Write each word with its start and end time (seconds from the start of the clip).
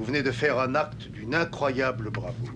Vous 0.00 0.06
venez 0.06 0.22
de 0.22 0.30
faire 0.30 0.58
un 0.58 0.74
acte 0.76 1.08
d'une 1.10 1.34
incroyable 1.34 2.08
bravoure. 2.08 2.54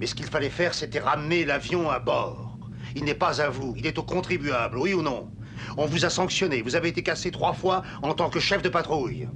Mais 0.00 0.06
ce 0.06 0.14
qu'il 0.14 0.24
fallait 0.24 0.48
faire, 0.48 0.72
c'était 0.72 0.98
ramener 0.98 1.44
l'avion 1.44 1.90
à 1.90 1.98
bord. 1.98 2.56
Il 2.96 3.04
n'est 3.04 3.12
pas 3.12 3.42
à 3.42 3.50
vous, 3.50 3.74
il 3.76 3.86
est 3.86 3.98
au 3.98 4.02
contribuable, 4.02 4.78
oui 4.78 4.94
ou 4.94 5.02
non? 5.02 5.30
On 5.76 5.84
vous 5.84 6.06
a 6.06 6.08
sanctionné, 6.08 6.62
vous 6.62 6.74
avez 6.74 6.88
été 6.88 7.02
cassé 7.02 7.30
trois 7.30 7.52
fois 7.52 7.82
en 8.00 8.14
tant 8.14 8.30
que 8.30 8.40
chef 8.40 8.62
de 8.62 8.70
patrouille. 8.70 9.28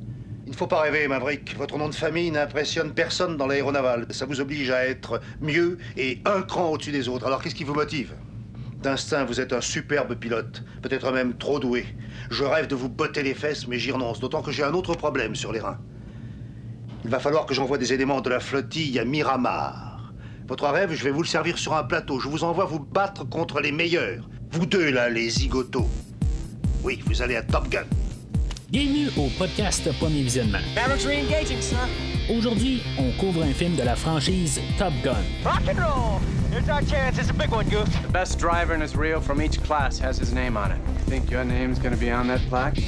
Il 0.47 0.53
ne 0.53 0.57
faut 0.57 0.67
pas 0.67 0.81
rêver, 0.81 1.07
Maverick. 1.07 1.55
Votre 1.59 1.77
nom 1.77 1.91
de 1.91 1.95
famille 1.95 2.31
n'impressionne 2.31 2.95
personne 2.95 3.37
dans 3.37 3.47
l'aéronaval. 3.47 4.07
Ça 4.09 4.25
vous 4.25 4.41
oblige 4.41 4.71
à 4.71 4.87
être 4.87 5.21
mieux 5.43 5.77
et 5.99 6.23
un 6.25 6.41
cran 6.41 6.71
au-dessus 6.71 6.93
des 6.93 7.11
autres. 7.11 7.27
Alors 7.27 7.43
qu'est-ce 7.43 7.55
qui 7.55 7.65
vous 7.65 7.75
motive? 7.75 8.15
D'instinct, 8.81 9.27
vous 9.27 9.39
êtes 9.39 9.53
un 9.53 9.61
superbe 9.61 10.15
pilote, 10.15 10.65
peut-être 10.81 11.13
même 11.13 11.37
trop 11.37 11.61
doué. 11.61 11.85
Je 12.31 12.45
rêve 12.45 12.69
de 12.69 12.75
vous 12.75 12.89
botter 12.89 13.23
les 13.23 13.35
fesses, 13.35 13.69
mais 13.69 13.79
j'y 13.79 13.93
renonce, 13.93 14.19
d'autant 14.19 14.41
que 14.41 14.51
j'ai 14.51 14.65
un 14.65 14.73
autre 14.73 14.95
problème 14.95 15.35
sur 15.35 15.53
les 15.53 15.61
reins. 15.61 15.79
Il 17.05 17.11
va 17.11 17.19
falloir 17.19 17.47
que 17.47 17.55
j'envoie 17.55 17.79
des 17.79 17.93
éléments 17.93 18.21
de 18.21 18.31
la 18.31 18.39
flottille 18.39 18.99
à 19.01 19.05
Miramar. 19.05 20.13
Votre 20.47 20.69
rêve, 20.69 20.93
je 20.95 21.03
vais 21.03 21.11
vous 21.11 21.23
le 21.23 21.27
servir 21.27 21.59
sur 21.59 21.75
un 21.75 21.83
plateau. 21.83 22.21
Je 22.21 22.29
vous 22.29 22.45
envoie 22.45 22.65
vous 22.65 22.79
battre 22.79 23.29
contre 23.29 23.61
les 23.61 23.73
meilleurs. 23.73 24.29
Vous 24.53 24.67
deux, 24.67 24.91
là, 24.91 25.09
les 25.09 25.29
zigotos. 25.29 25.89
Oui, 26.85 27.01
vous 27.07 27.21
allez 27.21 27.35
à 27.37 27.43
Top 27.43 27.69
Gun. 27.69 27.87
Bienvenue 28.69 29.09
au 29.17 29.29
podcast 29.37 29.91
Premier 29.99 30.23
Visionnement. 30.23 30.59
Aujourd'hui, 32.31 32.83
on 32.99 33.11
couvre 33.19 33.43
un 33.43 33.53
film 33.53 33.75
de 33.75 33.83
la 33.83 33.97
franchise 33.97 34.61
Top 34.79 34.93
Gun. 35.03 35.17
Rock 35.45 35.63
and 35.69 35.79
roll. 35.79 36.21
Here's 36.53 36.69
our 36.69 36.83
chance. 36.89 37.19
It's 37.19 37.31
a 37.31 37.35
big 37.35 37.51
one, 37.51 37.69
Goof. 37.69 37.89
The 38.03 38.13
best 38.13 38.39
driver 38.39 38.75
in 38.75 38.81
his 38.81 38.95
reel 38.95 39.21
from 39.21 39.43
each 39.43 39.61
class 39.65 39.99
has 39.99 40.19
his 40.19 40.33
name 40.33 40.57
on 40.57 40.71
it. 40.71 40.79
You 40.87 41.11
think 41.11 41.31
your 41.31 41.45
name's 41.45 41.81
gonna 41.81 41.97
be 41.97 42.13
on 42.13 42.29
that 42.29 42.41
plaque? 42.49 42.79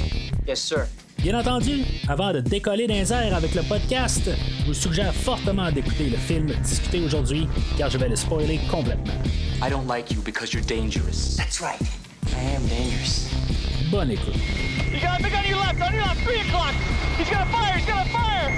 Yes, 0.47 0.61
sir. 0.61 0.87
Bien 1.19 1.39
entendu, 1.39 1.83
avant 2.07 2.31
de 2.33 2.39
décoller 2.39 2.87
dans 2.87 2.93
les 2.93 3.11
airs 3.11 3.35
avec 3.35 3.55
le 3.55 3.63
podcast, 3.63 4.29
je 4.59 4.65
vous 4.65 4.73
suggère 4.73 5.13
fortement 5.13 5.71
d'écouter 5.71 6.09
le 6.09 6.17
film 6.17 6.47
discuté 6.63 7.01
aujourd'hui, 7.01 7.47
car 7.77 7.89
je 7.89 7.97
vais 7.97 8.09
le 8.09 8.15
spoiler 8.15 8.59
complètement. 8.69 9.13
I 9.65 9.69
don't 9.69 9.87
like 9.87 10.11
you 10.11 10.21
because 10.21 10.53
you're 10.53 10.63
dangerous. 10.65 11.35
That's 11.37 11.59
right. 11.61 11.81
I 12.27 12.55
am 12.55 12.61
dangerous. 12.67 13.27
Bonne 13.91 14.11
écoute. 14.11 14.35
You 14.93 14.99
got 14.99 15.19
a 15.19 15.23
big 15.23 15.33
on 15.33 15.49
your 15.49 15.57
left. 15.59 15.81
On 15.81 15.93
your 15.93 16.03
left. 16.05 16.21
Three 16.23 16.41
o'clock. 16.41 16.73
He's 17.17 17.29
gonna 17.29 17.45
fire. 17.47 17.77
He's 17.77 17.85
gonna 17.87 18.05
fire. 18.05 18.51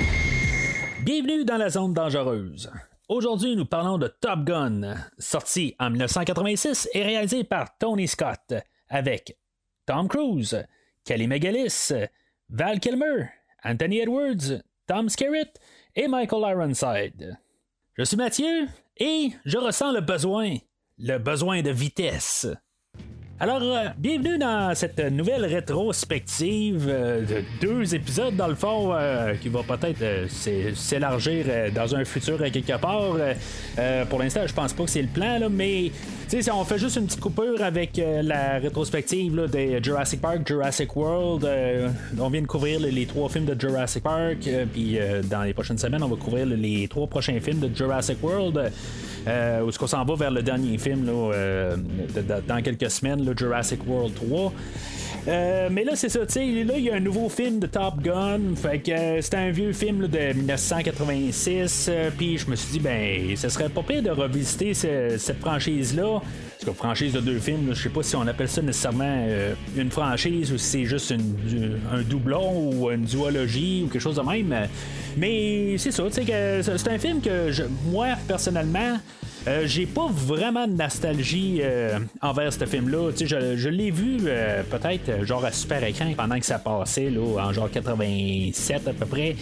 Bienvenue 1.06 1.46
dans 1.46 1.58
la 1.58 1.70
zone 1.70 1.94
dangereuse. 1.94 2.70
Aujourd'hui, 3.08 3.56
nous 3.56 3.66
parlons 3.66 3.98
de 3.98 4.08
Top 4.20 4.44
Gun, 4.44 4.96
sorti 5.18 5.74
en 5.80 5.90
1986 5.92 6.90
et 6.94 7.04
réalisé 7.04 7.46
par 7.46 7.78
Tony 7.78 8.06
Scott, 8.10 8.54
avec 8.90 9.38
Tom 9.86 10.10
Cruise, 10.10 10.66
Kelly 11.06 11.28
McGillis, 11.28 11.94
Val 12.50 12.80
Kilmer, 12.80 13.30
Anthony 13.64 14.00
Edwards, 14.00 14.62
Tom 14.88 15.10
Skerritt 15.10 15.60
et 15.96 16.08
Michael 16.08 16.44
Ironside. 16.44 17.38
Je 17.98 18.04
suis 18.04 18.16
Mathieu 18.16 18.68
et 18.96 19.32
je 19.44 19.58
ressens 19.58 19.92
le 19.92 20.02
besoin, 20.02 20.56
le 20.98 21.18
besoin 21.18 21.62
de 21.62 21.72
vitesse. 21.72 22.48
Alors, 23.40 23.62
euh, 23.62 23.90
bienvenue 24.00 24.40
dans 24.40 24.74
cette 24.74 24.98
nouvelle 25.12 25.46
rétrospective 25.46 26.88
euh, 26.90 27.22
de 27.22 27.44
deux 27.62 27.94
épisodes, 27.94 28.36
dans 28.36 28.48
le 28.48 28.56
fond, 28.56 28.94
euh, 28.96 29.36
qui 29.36 29.48
va 29.50 29.60
peut-être 29.62 30.28
s'é- 30.28 30.74
s'élargir 30.74 31.46
dans 31.76 31.94
un 31.96 32.04
futur 32.04 32.40
quelque 32.52 32.76
part. 32.80 33.14
Pour 34.10 34.20
l'instant, 34.20 34.42
je 34.48 34.54
pense 34.54 34.74
pas 34.74 34.86
que 34.86 34.90
c'est 34.90 35.04
le 35.04 35.08
plan, 35.08 35.40
mais 35.52 35.92
si 36.28 36.50
on 36.50 36.64
fait 36.66 36.80
juste 36.80 36.96
une 36.96 37.06
petite 37.06 37.20
coupure 37.20 37.62
avec 37.62 38.02
la 38.24 38.58
rétrospective 38.58 39.36
là, 39.36 39.48
des 39.48 39.80
Jurassic 39.84 40.20
Park, 40.20 40.40
Jurassic 40.48 40.96
World. 40.96 41.48
on 42.20 42.30
vient 42.30 42.42
de 42.42 42.48
couvrir 42.48 42.80
les, 42.80 43.06
trois 43.06 43.30
films 43.30 43.46
de 43.46 43.60
Jurassic 43.60 44.02
Park, 44.02 44.50
puis 44.74 44.98
dans 45.30 45.44
les 45.44 45.54
prochaines 45.54 45.78
semaines, 45.78 46.02
on 46.02 46.08
va 46.10 46.16
couvrir 46.16 46.48
les 46.48 46.88
trois 46.88 47.06
prochains 47.06 47.40
films 47.40 47.60
de 47.60 47.76
Jurassic 47.76 48.18
World. 48.24 48.72
Euh, 49.28 49.62
où 49.62 49.70
est-ce 49.70 49.80
qu'on 49.80 49.88
s'en 49.88 50.04
va 50.06 50.16
vers 50.16 50.32
le 50.32 50.42
dernier 50.42 50.78
film 50.78 51.06
là, 51.06 51.34
euh, 51.34 51.76
dans 52.48 52.62
quelques 52.62 52.90
semaines, 52.90 53.26
là, 53.26 53.34
Jurassic 53.36 53.80
World 53.88 54.14
3. 54.16 54.54
Euh, 55.28 55.68
mais 55.70 55.84
là, 55.84 55.92
c'est 55.96 56.08
ça, 56.08 56.26
tu 56.26 56.34
sais, 56.34 56.64
là, 56.64 56.76
il 56.78 56.86
y 56.86 56.90
a 56.90 56.96
un 56.96 57.00
nouveau 57.02 57.28
film 57.28 57.60
de 57.60 57.68
Top 57.68 58.02
Gun. 58.02 58.40
Fait 58.56 58.80
que 58.80 58.92
euh, 58.92 59.22
c'est 59.22 59.36
un 59.36 59.52
vieux 59.52 59.74
film 59.74 60.08
de 60.08 60.34
1986. 60.34 61.88
euh, 61.90 62.10
Puis 62.18 62.38
je 62.38 62.50
me 62.50 62.56
suis 62.56 62.72
dit, 62.72 62.80
ben, 62.80 63.36
ce 63.36 63.50
serait 63.50 63.68
pas 63.68 63.84
pire 63.84 64.02
de 64.02 64.10
revisiter 64.10 64.74
ce- 64.74 65.18
cette 65.18 65.40
franchise-là. 65.40 66.22
Parce 66.22 66.66
que 66.66 66.72
franchise 66.72 67.12
de 67.12 67.20
deux 67.20 67.40
films, 67.40 67.72
je 67.74 67.84
sais 67.84 67.90
pas 67.90 68.04
si 68.04 68.16
on 68.16 68.26
appelle 68.26 68.48
ça 68.48 68.62
nécessairement 68.62 69.04
euh, 69.28 69.54
une 69.76 69.92
franchise 69.92 70.52
ou 70.54 70.58
si 70.58 70.66
c'est 70.66 70.86
juste 70.86 71.12
un 71.12 72.02
doublon 72.04 72.72
ou 72.72 72.90
une 72.90 73.04
duologie 73.04 73.84
ou 73.86 73.90
quelque 73.90 74.02
chose 74.02 74.16
de 74.16 74.22
même. 74.22 74.56
Mais 75.18 75.76
c'est 75.78 75.92
ça, 75.92 76.04
tu 76.06 76.14
sais, 76.14 76.24
que 76.24 76.62
c'est 76.78 76.90
un 76.90 76.98
film 76.98 77.20
que 77.22 77.52
je- 77.52 77.64
moi, 77.92 78.08
personnellement, 78.28 78.98
euh, 79.48 79.66
j'ai 79.66 79.86
pas 79.86 80.08
vraiment 80.12 80.68
de 80.68 80.74
nostalgie 80.74 81.60
euh, 81.62 82.00
envers 82.22 82.52
ce 82.52 82.66
film-là. 82.66 83.12
Je, 83.18 83.56
je 83.56 83.70
l'ai 83.70 83.92
vu 83.92 84.18
euh, 84.26 84.62
peut-être 84.64 85.24
genre 85.24 85.46
à 85.46 85.52
super 85.52 85.84
écran 85.86 86.12
pendant 86.18 86.38
que 86.38 86.46
ça 86.46 86.60
passait, 86.60 87.12
en 87.18 87.54
genre 87.54 87.72
87 87.72 88.88
à 88.88 88.94
peu 88.94 89.06
près. 89.06 89.36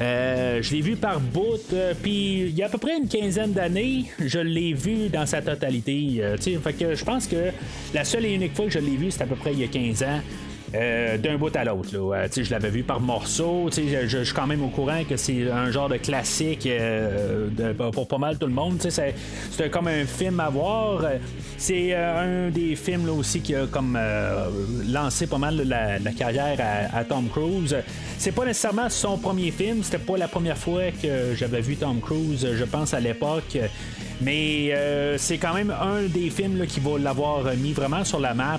Je 0.00 0.72
l'ai 0.72 0.80
vu 0.80 0.96
par 0.96 1.20
bout, 1.20 1.74
puis 2.02 2.46
il 2.48 2.54
y 2.54 2.62
a 2.62 2.66
à 2.66 2.68
peu 2.68 2.78
près 2.78 2.96
une 2.96 3.08
quinzaine 3.08 3.52
d'années, 3.52 4.06
je 4.18 4.38
l'ai 4.38 4.72
vu 4.72 5.08
dans 5.08 5.26
sa 5.26 5.42
totalité. 5.42 6.22
que 6.78 6.94
je 6.94 7.04
pense 7.04 7.26
que 7.26 7.50
la 7.92 8.04
seule 8.04 8.24
et 8.24 8.32
unique 8.32 8.56
fois 8.56 8.64
que 8.64 8.72
je 8.72 8.78
l'ai 8.78 8.96
vu, 8.96 9.10
c'est 9.10 9.22
à 9.22 9.26
peu 9.26 9.36
près 9.36 9.52
il 9.52 9.60
y 9.60 9.64
a 9.64 9.68
15 9.68 10.02
ans. 10.02 10.20
Euh, 10.74 11.18
d'un 11.18 11.36
bout 11.36 11.54
à 11.54 11.64
l'autre. 11.64 11.90
là. 11.94 12.26
Je 12.34 12.50
l'avais 12.50 12.70
vu 12.70 12.82
par 12.82 13.00
morceaux. 13.00 13.68
Je, 13.70 14.06
je 14.06 14.24
suis 14.24 14.34
quand 14.34 14.46
même 14.46 14.62
au 14.62 14.68
courant 14.68 15.04
que 15.08 15.16
c'est 15.16 15.50
un 15.50 15.70
genre 15.70 15.88
de 15.88 15.98
classique 15.98 16.66
euh, 16.66 17.48
pour 17.92 18.08
pas 18.08 18.18
mal 18.18 18.38
tout 18.38 18.46
le 18.46 18.54
monde. 18.54 18.76
C'est, 18.88 19.14
c'est 19.50 19.70
comme 19.70 19.88
un 19.88 20.06
film 20.06 20.40
à 20.40 20.48
voir. 20.48 21.02
C'est 21.58 21.90
euh, 21.92 22.46
un 22.46 22.50
des 22.50 22.74
films 22.74 23.08
aussi 23.10 23.40
qui 23.40 23.54
a 23.54 23.66
comme 23.66 23.98
lancé 24.88 25.26
pas 25.26 25.38
mal 25.38 25.56
la, 25.62 25.98
la 25.98 26.12
carrière 26.12 26.58
à, 26.92 27.04
Tom 27.04 27.28
Cruise. 27.28 27.76
C'est 28.16 28.32
pas 28.32 28.46
nécessairement 28.46 28.88
son 28.88 29.18
premier 29.18 29.50
film. 29.50 29.82
C'était 29.82 29.98
pas 29.98 30.16
la 30.16 30.28
première 30.28 30.56
fois 30.56 30.84
que 31.02 31.34
j'avais 31.34 31.60
vu 31.60 31.76
Tom 31.76 32.00
Cruise, 32.00 32.46
je 32.54 32.64
pense, 32.64 32.94
à 32.94 33.00
l'époque. 33.00 33.58
Mais 34.22 34.74
c'est 35.18 35.38
quand 35.38 35.52
même 35.52 35.70
un 35.70 36.02
des 36.08 36.30
films 36.30 36.64
qui 36.66 36.80
va 36.80 36.98
l'avoir 36.98 37.44
mis 37.56 37.72
vraiment 37.72 38.04
sur 38.04 38.20
la 38.20 38.32
map. 38.32 38.58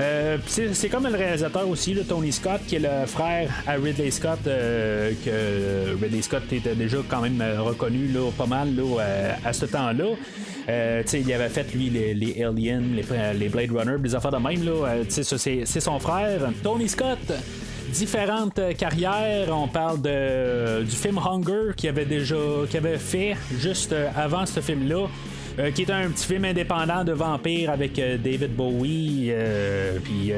Euh, 0.00 0.38
c'est, 0.46 0.88
comme 0.88 1.06
le 1.06 1.16
réalisateur 1.16 1.68
aussi, 1.68 1.92
là, 1.92 2.02
Tony 2.08 2.32
Scott, 2.32 2.60
qui 2.66 2.76
est 2.76 2.80
le 2.80 3.06
frère 3.06 3.50
à 3.66 3.72
Ridley 3.72 4.10
Scott, 4.10 4.38
euh, 4.46 5.12
que 5.24 6.02
Ridley 6.02 6.22
Scott 6.22 6.42
était 6.52 6.74
déjà 6.74 6.98
quand 7.06 7.20
même 7.20 7.40
euh, 7.40 7.60
reconnu 7.60 8.08
là, 8.08 8.30
pas 8.36 8.46
mal 8.46 8.74
là, 8.74 9.36
à 9.44 9.52
ce 9.52 9.66
temps-là. 9.66 10.06
Il 11.12 11.32
avait 11.32 11.48
fait 11.48 11.74
lui 11.74 11.90
les, 11.90 12.14
les 12.14 12.42
Aliens, 12.42 12.82
les, 12.94 13.04
les 13.38 13.48
Blade 13.48 13.72
Runner, 13.72 13.98
des 13.98 14.14
affaires 14.14 14.30
de 14.30 14.38
même. 14.38 14.64
Là, 14.64 15.02
c'est, 15.08 15.24
c'est 15.24 15.80
son 15.80 15.98
frère. 15.98 16.40
Tony 16.62 16.88
Scott, 16.88 17.18
différentes 17.92 18.60
carrières. 18.78 19.48
On 19.50 19.68
parle 19.68 20.00
du 20.00 20.96
film 20.96 21.18
Hunger 21.18 21.74
qu'il 21.76 21.88
avait 21.88 22.04
déjà 22.04 22.36
qu'il 22.68 22.78
avait 22.78 22.98
fait 22.98 23.36
juste 23.58 23.94
avant 24.16 24.46
ce 24.46 24.60
film-là. 24.60 25.08
Euh, 25.60 25.70
qui 25.72 25.82
est 25.82 25.90
un 25.90 26.08
petit 26.08 26.26
film 26.26 26.44
indépendant 26.46 27.04
de 27.04 27.12
vampire 27.12 27.70
avec 27.70 27.98
euh, 27.98 28.16
David 28.16 28.56
Bowie 28.56 29.26
euh, 29.28 29.98
puis 30.02 30.32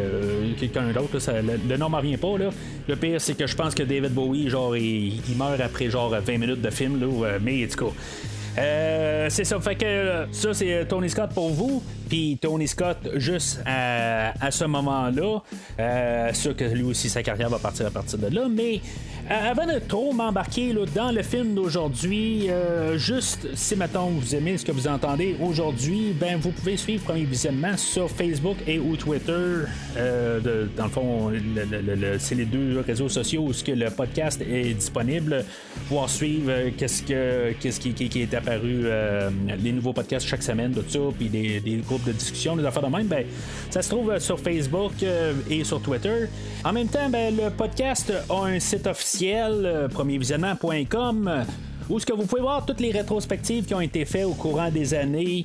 quelqu'un 0.58 0.90
d'autre 0.92 1.18
le, 1.30 1.60
le 1.68 1.76
nom 1.76 1.88
m'en 1.88 1.98
revient 1.98 2.16
pas 2.16 2.36
là. 2.38 2.50
le 2.88 2.96
pire 2.96 3.20
c'est 3.20 3.34
que 3.34 3.46
je 3.46 3.54
pense 3.54 3.72
que 3.74 3.84
David 3.84 4.12
Bowie 4.12 4.48
genre 4.48 4.76
il, 4.76 5.20
meurt 5.36 5.60
après 5.60 5.90
genre 5.90 6.10
20 6.10 6.38
minutes 6.38 6.60
de 6.60 6.70
film 6.70 7.00
là, 7.00 7.38
mais 7.40 7.64
en 7.64 7.68
tout 7.68 7.86
cas 7.86 9.28
c'est 9.28 9.44
ça, 9.44 9.60
fait 9.60 9.76
que 9.76 10.26
ça 10.32 10.54
c'est 10.54 10.86
Tony 10.88 11.08
Scott 11.08 11.30
pour 11.32 11.50
vous, 11.50 11.82
puis 12.12 12.36
Tony 12.38 12.68
Scott 12.68 12.98
juste 13.14 13.60
à, 13.64 14.50
ce 14.50 14.66
moment-là, 14.66 15.38
euh, 15.80 16.32
sûr 16.34 16.54
que 16.54 16.64
lui 16.64 16.82
aussi 16.82 17.08
sa 17.08 17.22
carrière 17.22 17.48
va 17.48 17.58
partir 17.58 17.86
à 17.86 17.90
partir 17.90 18.18
de 18.18 18.26
là, 18.26 18.48
mais 18.54 18.82
euh, 19.30 19.50
avant 19.50 19.64
de 19.64 19.78
trop 19.78 20.12
m'embarquer 20.12 20.74
dans 20.94 21.10
le 21.10 21.22
film 21.22 21.54
d'aujourd'hui, 21.54 22.50
euh, 22.50 22.98
juste 22.98 23.48
si 23.54 23.76
maintenant 23.76 24.08
vous 24.08 24.34
aimez 24.34 24.58
ce 24.58 24.64
que 24.66 24.72
vous 24.72 24.88
entendez 24.88 25.36
aujourd'hui, 25.40 26.12
ben 26.20 26.36
vous 26.38 26.50
pouvez 26.50 26.76
suivre 26.76 27.02
Premier 27.02 27.24
Visionnement 27.24 27.78
sur 27.78 28.10
Facebook 28.10 28.58
et 28.66 28.78
ou 28.78 28.94
Twitter. 28.96 29.62
Euh, 29.96 30.66
dans 30.76 30.84
le 30.84 30.90
fond, 30.90 31.32
c'est 32.18 32.34
les 32.34 32.44
deux 32.44 32.80
réseaux 32.86 33.08
sociaux 33.08 33.46
où 33.48 33.52
que 33.64 33.72
le 33.72 33.88
podcast 33.88 34.42
est 34.42 34.74
disponible. 34.74 35.46
Pouvoir 35.88 36.10
suivre 36.10 36.52
qu'est-ce 36.76 37.02
que 37.04 37.52
qu'est-ce 37.58 37.80
qui, 37.80 37.94
qui- 37.94 38.20
est 38.20 38.34
apparu, 38.34 38.84
les 39.62 39.72
nouveaux 39.72 39.92
podcasts 39.94 40.26
chaque 40.26 40.42
semaine, 40.42 40.72
tout 40.74 40.84
ça, 40.88 40.98
puis 41.16 41.28
des, 41.28 41.60
des 41.60 41.76
groupes 41.76 42.01
de 42.04 42.12
discussion, 42.12 42.56
des 42.56 42.64
affaires 42.64 42.82
de 42.82 42.94
même, 42.94 43.06
ben 43.06 43.24
ça 43.70 43.82
se 43.82 43.90
trouve 43.90 44.10
euh, 44.10 44.20
sur 44.20 44.38
Facebook 44.38 44.92
euh, 45.02 45.32
et 45.48 45.64
sur 45.64 45.80
Twitter. 45.80 46.26
En 46.64 46.72
même 46.72 46.88
temps, 46.88 47.08
ben, 47.08 47.34
le 47.36 47.50
podcast 47.50 48.12
a 48.28 48.44
un 48.44 48.58
site 48.58 48.86
officiel, 48.86 49.62
euh, 49.64 49.88
premiervisionnement.com. 49.88 51.44
où 51.88 51.98
ce 51.98 52.06
que 52.06 52.12
vous 52.12 52.24
pouvez 52.24 52.42
voir 52.42 52.64
toutes 52.64 52.80
les 52.80 52.90
rétrospectives 52.90 53.64
qui 53.64 53.74
ont 53.74 53.80
été 53.80 54.04
faites 54.04 54.24
au 54.24 54.34
courant 54.34 54.70
des 54.70 54.94
années. 54.94 55.44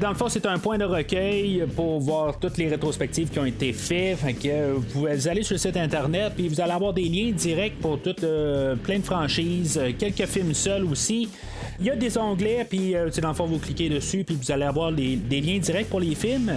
Dans 0.00 0.10
le 0.10 0.14
fond, 0.14 0.28
c'est 0.28 0.46
un 0.46 0.58
point 0.58 0.78
de 0.78 0.84
recueil 0.84 1.64
pour 1.74 2.00
voir 2.00 2.38
toutes 2.38 2.58
les 2.58 2.68
rétrospectives 2.68 3.30
qui 3.30 3.38
ont 3.38 3.44
été 3.44 3.72
faites. 3.72 4.18
Fait 4.18 4.34
que 4.34 4.72
vous 4.72 5.06
allez 5.28 5.42
sur 5.42 5.54
le 5.54 5.58
site 5.58 5.76
internet 5.76 6.32
puis 6.34 6.48
vous 6.48 6.60
allez 6.60 6.72
avoir 6.72 6.92
des 6.92 7.08
liens 7.08 7.32
directs 7.32 7.78
pour 7.80 8.00
toutes 8.00 8.24
euh, 8.24 8.76
plein 8.76 8.98
de 8.98 9.04
franchises, 9.04 9.78
euh, 9.78 9.92
quelques 9.98 10.26
films 10.26 10.54
seuls 10.54 10.84
aussi. 10.84 11.28
Il 11.80 11.86
y 11.86 11.90
a 11.90 11.96
des 11.96 12.18
onglets, 12.18 12.66
puis 12.68 12.94
euh, 12.94 13.10
dans 13.22 13.28
le 13.28 13.34
fond, 13.34 13.46
vous 13.46 13.58
cliquez 13.58 13.88
dessus, 13.88 14.24
puis 14.24 14.36
vous 14.40 14.50
allez 14.50 14.64
avoir 14.64 14.92
des 14.92 15.40
liens 15.40 15.58
directs 15.58 15.88
pour 15.88 16.00
les 16.00 16.14
films. 16.14 16.52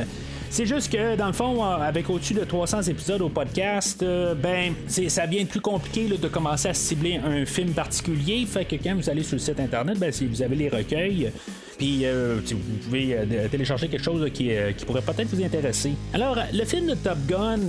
C'est 0.54 0.66
juste 0.66 0.92
que, 0.92 1.16
dans 1.16 1.28
le 1.28 1.34
fond, 1.34 1.64
euh, 1.64 1.78
avec 1.78 2.10
au-dessus 2.10 2.34
de 2.34 2.44
300 2.44 2.82
épisodes 2.82 3.22
au 3.22 3.30
podcast, 3.30 4.04
euh, 4.04 4.36
ben, 4.36 4.74
ça 4.86 5.26
devient 5.26 5.46
plus 5.46 5.62
compliqué 5.62 6.10
de 6.10 6.28
commencer 6.28 6.68
à 6.68 6.74
cibler 6.74 7.22
un 7.26 7.46
film 7.46 7.72
particulier. 7.72 8.46
Fait 8.46 8.66
que 8.66 8.76
quand 8.76 8.94
vous 8.94 9.10
allez 9.10 9.24
sur 9.24 9.36
le 9.36 9.40
site 9.40 9.62
internet, 9.62 9.98
ben, 9.98 10.12
si 10.12 10.26
vous 10.26 10.42
avez 10.42 10.58
les 10.58 10.68
recueils, 10.68 11.32
puis 11.78 12.06
euh, 12.06 12.40
vous 12.52 12.78
pouvez 12.86 13.16
euh, 13.16 13.48
télécharger 13.50 13.88
quelque 13.88 14.04
chose 14.04 14.30
qui, 14.34 14.52
euh, 14.52 14.72
qui, 14.72 14.86
pourrait 14.86 15.02
peut-être 15.02 15.28
vous 15.34 15.44
intéresser. 15.44 15.94
Alors, 16.14 16.38
le 16.54 16.66
film 16.66 16.88
de 16.88 16.96
Top 16.96 17.18
Gun, 17.28 17.60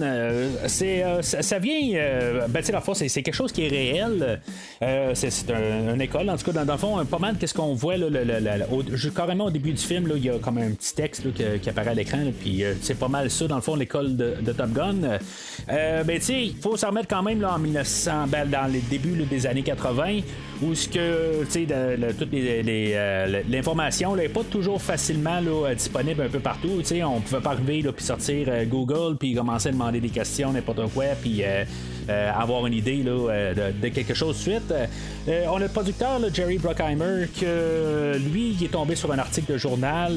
c'est, 0.67 1.05
ça, 1.23 1.59
vient. 1.59 1.81
ben, 2.49 2.61
tu 2.61 2.67
sais, 2.67 2.73
la 2.73 2.81
fois, 2.81 2.95
c'est, 2.95 3.09
quelque 3.23 3.35
chose 3.35 3.53
qui 3.53 3.65
est 3.65 3.69
réel. 3.69 4.41
c'est, 5.15 5.51
une 5.51 6.01
école, 6.01 6.29
en 6.31 6.37
tout 6.37 6.51
cas, 6.51 6.65
dans, 6.65 6.73
le 6.73 6.79
fond, 6.79 7.05
pas 7.05 7.19
mal 7.19 7.37
qu'est-ce 7.39 7.55
qu'on 7.55 7.75
voit, 7.75 7.97
là, 7.97 8.07
carrément 9.15 9.47
au 9.47 9.51
début 9.51 9.73
du 9.73 9.83
film, 9.83 10.13
il 10.17 10.25
y 10.25 10.31
a 10.31 10.39
comme 10.39 10.59
un 10.59 10.71
petit 10.71 10.95
texte 10.95 11.27
qui, 11.35 11.69
apparaît 11.69 11.91
à 11.91 11.95
l'écran, 11.95 12.19
puis 12.41 12.65
c'est 12.81 12.99
pas 12.99 13.09
mal 13.09 13.31
ça, 13.31 13.47
dans 13.47 13.57
le 13.57 13.63
fond, 13.63 13.77
l'école 13.77 14.17
de, 14.17 14.53
Top 14.53 14.73
Gun. 14.73 15.19
ben, 15.69 16.19
tu 16.19 16.21
sais, 16.21 16.43
il 16.47 16.57
faut 16.57 16.77
s'en 16.77 16.89
remettre 16.89 17.09
quand 17.09 17.23
même 17.23 17.41
là, 17.41 17.55
en 17.55 17.59
1900, 17.59 18.27
ben, 18.29 18.49
dans 18.49 18.71
les 18.71 18.81
débuts 18.81 19.25
des 19.31 19.47
années 19.47 19.63
80 19.63 20.21
où 20.63 20.75
ce 20.75 20.89
que 20.89 21.45
tu 21.45 21.67
sais 21.67 21.67
toute 22.19 22.31
l'information 23.49 23.92
n'est 24.17 24.29
pas 24.29 24.45
toujours 24.45 24.81
facilement 24.81 25.41
là, 25.41 25.75
disponible 25.75 26.23
un 26.23 26.29
peu 26.29 26.41
partout. 26.41 26.81
sais 26.83 27.03
on 27.03 27.21
pouvait 27.21 27.41
pas 27.41 27.51
arriver 27.51 27.83
puis 27.93 28.05
sortir 28.05 28.47
euh, 28.49 28.65
Google 28.65 29.17
puis 29.19 29.35
commencer 29.35 29.69
à 29.69 29.73
demander 29.73 30.01
des 30.01 30.09
questions, 30.09 30.53
n'importe 30.53 30.93
quoi, 30.93 31.05
puis 31.21 31.43
euh, 31.43 31.65
euh, 32.09 32.33
avoir 32.33 32.67
une 32.67 32.75
idée 32.75 33.03
de, 33.03 33.89
quelque 33.89 34.15
chose 34.15 34.37
de 34.37 34.43
suite. 34.43 34.75
on 35.49 35.57
a 35.57 35.61
le 35.61 35.69
producteur 35.69 36.21
Jerry 36.33 36.59
Bruckheimer 36.59 37.27
que 37.39 38.17
lui 38.33 38.57
il 38.59 38.65
est 38.65 38.69
tombé 38.69 38.97
sur 38.97 39.13
un 39.13 39.19
article 39.19 39.53
de 39.53 39.59
journal 39.59 40.13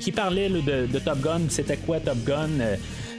qui 0.00 0.12
parlait 0.12 0.48
de, 0.48 0.98
Top 0.98 1.20
Gun, 1.20 1.42
c'était 1.48 1.76
quoi 1.76 2.00
Top 2.00 2.18
Gun? 2.24 2.48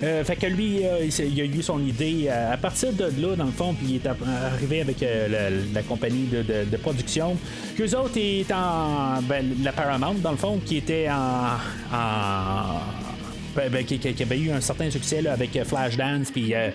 Euh, 0.03 0.23
fait 0.23 0.35
que 0.35 0.45
lui, 0.45 0.85
euh, 0.85 1.05
il, 1.05 1.41
a 1.41 1.45
eu 1.45 1.63
son 1.63 1.79
idée 1.79 2.27
euh, 2.27 2.53
à 2.53 2.57
partir 2.57 2.94
de 2.94 3.05
là, 3.19 3.35
dans 3.35 3.45
le 3.45 3.51
fond, 3.51 3.73
puis 3.73 3.88
il 3.89 3.95
est 3.95 4.07
arrivé 4.07 4.81
avec 4.81 4.97
la, 5.01 5.81
compagnie 5.83 6.27
de, 6.27 6.77
production. 6.77 7.35
Qu'eux 7.75 7.95
autres 7.95 8.17
étaient 8.17 8.53
en. 8.53 9.21
Ben, 9.23 9.45
la 9.63 9.71
Paramount, 9.71 10.15
dans 10.15 10.31
le 10.31 10.38
fond, 10.38 10.59
qui 10.63 10.77
était 10.77 11.07
en. 11.09 11.57
Ben, 13.55 13.71
ben, 13.71 13.83
qui, 13.83 14.23
avait 14.23 14.39
eu 14.39 14.51
un 14.51 14.61
certain 14.61 14.91
succès 14.91 15.25
avec 15.27 15.63
Flashdance 15.63 16.29
puis 16.29 16.53
euh, 16.53 16.69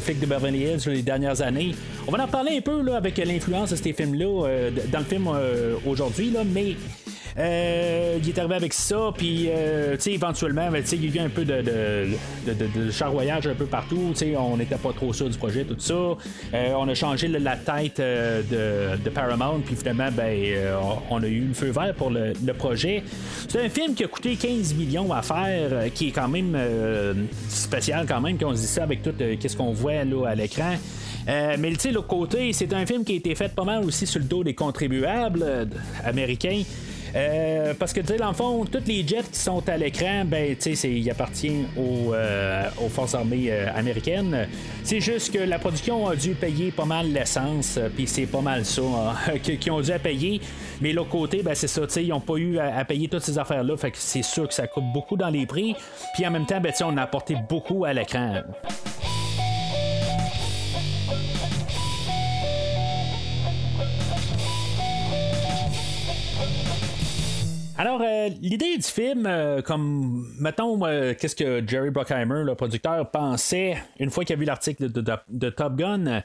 Flick 0.00 0.18
de 0.18 0.26
Beverly 0.26 0.64
Hills 0.64 0.82
les 0.86 1.02
dernières 1.02 1.40
années. 1.42 1.76
On 2.08 2.10
va 2.10 2.24
en 2.24 2.26
parler 2.26 2.56
un 2.56 2.60
peu 2.60 2.82
là, 2.82 2.96
avec 2.96 3.18
l'influence 3.18 3.70
de 3.70 3.76
ces 3.76 3.92
films-là 3.92 4.70
dans 4.90 4.98
le 4.98 5.04
film 5.04 5.28
aujourd'hui, 5.86 6.34
mais 6.52 6.74
euh, 7.38 8.18
il 8.20 8.28
est 8.28 8.38
arrivé 8.38 8.56
avec 8.56 8.72
ça, 8.72 9.12
puis 9.16 9.48
euh, 9.48 9.96
éventuellement, 10.06 10.68
il 10.74 11.04
y 11.04 11.18
a 11.18 11.22
eu 11.22 11.24
un 11.24 11.28
peu 11.28 11.44
de, 11.44 11.62
de, 11.62 12.90
charroyage 12.90 13.46
un 13.46 13.54
peu 13.54 13.66
partout. 13.66 14.12
On 14.36 14.56
n'était 14.56 14.76
pas 14.76 14.92
trop 14.92 15.12
sûr 15.12 15.28
du 15.28 15.38
projet, 15.38 15.64
tout 15.64 15.76
ça. 15.78 15.94
Euh, 15.94 16.16
on 16.76 16.88
a 16.88 16.94
changé 16.94 17.28
la 17.28 17.56
tête 17.56 17.98
de, 17.98 19.10
Paramount, 19.10 19.60
puis 19.64 19.76
finalement, 19.76 20.08
ben, 20.10 20.36
on 21.10 21.22
a 21.22 21.26
eu 21.26 21.46
le 21.46 21.54
feu 21.54 21.70
vert 21.70 21.94
pour 21.94 22.10
le, 22.10 22.32
projet. 22.58 23.04
C'est 23.46 23.64
un 23.64 23.68
film 23.68 23.94
qui 23.94 24.02
a 24.02 24.08
coûté 24.08 24.34
15 24.34 24.74
millions 24.74 25.12
à 25.12 25.22
faire, 25.22 25.92
qui 25.94 26.08
est 26.08 26.12
quand 26.12 26.28
même 26.28 26.58
spécial 27.48 28.04
quand 28.08 28.20
même, 28.20 28.36
quand 28.36 28.50
on 28.50 28.54
se 28.54 28.62
dit 28.62 28.66
ça 28.66 28.82
avec 28.82 29.02
tout 29.02 29.12
ce 29.18 29.56
qu'on 29.56 29.72
voit 29.72 30.04
là, 30.04 30.26
à 30.26 30.34
l'écran. 30.34 30.74
mais 31.26 31.72
tu 31.78 31.92
l'autre 31.92 32.08
côté, 32.08 32.52
c'est 32.52 32.72
un 32.72 32.84
film 32.84 33.04
qui 33.04 33.12
a 33.12 33.16
été 33.16 33.34
fait 33.36 33.54
pas 33.54 33.64
mal 33.64 33.84
aussi 33.84 34.06
sur 34.06 34.18
le 34.18 34.26
dos 34.26 34.42
des 34.42 34.54
contribuables 34.54 35.68
américains. 36.04 36.62
Euh, 37.14 37.74
parce 37.78 37.92
que, 37.92 38.00
tu 38.00 38.08
sais, 38.08 38.16
dans 38.16 38.28
le 38.28 38.34
fond, 38.34 38.64
tous 38.64 38.86
les 38.86 39.06
jets 39.06 39.22
qui 39.32 39.38
sont 39.38 39.66
à 39.68 39.76
l'écran, 39.76 40.24
ben, 40.24 40.56
tu 40.56 40.74
sais, 40.76 40.90
ils 40.90 41.10
appartiennent 41.10 41.66
aux, 41.76 42.12
euh, 42.14 42.68
aux 42.82 42.88
forces 42.88 43.14
armées 43.14 43.46
euh, 43.50 43.66
américaines. 43.74 44.48
C'est 44.82 45.00
juste 45.00 45.32
que 45.32 45.38
la 45.38 45.58
production 45.58 46.08
a 46.08 46.16
dû 46.16 46.34
payer 46.34 46.70
pas 46.70 46.84
mal 46.84 47.12
l'essence, 47.12 47.78
puis 47.96 48.06
c'est 48.06 48.26
pas 48.26 48.40
mal 48.40 48.64
ça 48.64 48.82
hein, 48.82 49.38
qu'ils 49.42 49.72
ont 49.72 49.80
dû 49.80 49.90
à 49.90 49.98
payer. 49.98 50.40
Mais 50.80 50.92
l'autre 50.92 51.10
côté, 51.10 51.42
ben, 51.42 51.54
c'est 51.54 51.68
ça, 51.68 51.86
tu 51.86 51.92
sais, 51.92 52.04
ils 52.04 52.10
n'ont 52.10 52.20
pas 52.20 52.36
eu 52.36 52.58
à, 52.58 52.84
payer 52.84 53.08
toutes 53.08 53.22
ces 53.22 53.38
affaires-là, 53.38 53.76
fait 53.76 53.90
que 53.90 53.98
c'est 53.98 54.22
sûr 54.22 54.46
que 54.46 54.54
ça 54.54 54.66
coûte 54.66 54.84
beaucoup 54.92 55.16
dans 55.16 55.30
les 55.30 55.46
prix. 55.46 55.74
Puis 56.14 56.26
en 56.26 56.30
même 56.30 56.46
temps, 56.46 56.60
ben, 56.60 56.72
on 56.84 56.96
a 56.96 57.02
apporté 57.02 57.36
beaucoup 57.48 57.84
à 57.84 57.92
l'écran. 57.92 58.42
Alors, 67.80 68.00
euh, 68.02 68.28
l'idée 68.42 68.76
du 68.76 68.82
film, 68.82 69.24
euh, 69.24 69.62
comme, 69.62 70.26
mettons, 70.40 70.84
euh, 70.84 71.14
qu'est-ce 71.16 71.36
que 71.36 71.62
Jerry 71.64 71.90
Bruckheimer, 71.90 72.42
le 72.42 72.56
producteur, 72.56 73.08
pensait 73.08 73.76
une 74.00 74.10
fois 74.10 74.24
qu'il 74.24 74.34
a 74.34 74.38
vu 74.40 74.46
l'article 74.46 74.90
de, 74.90 75.50
Top 75.50 75.76
Gun, 75.76 76.22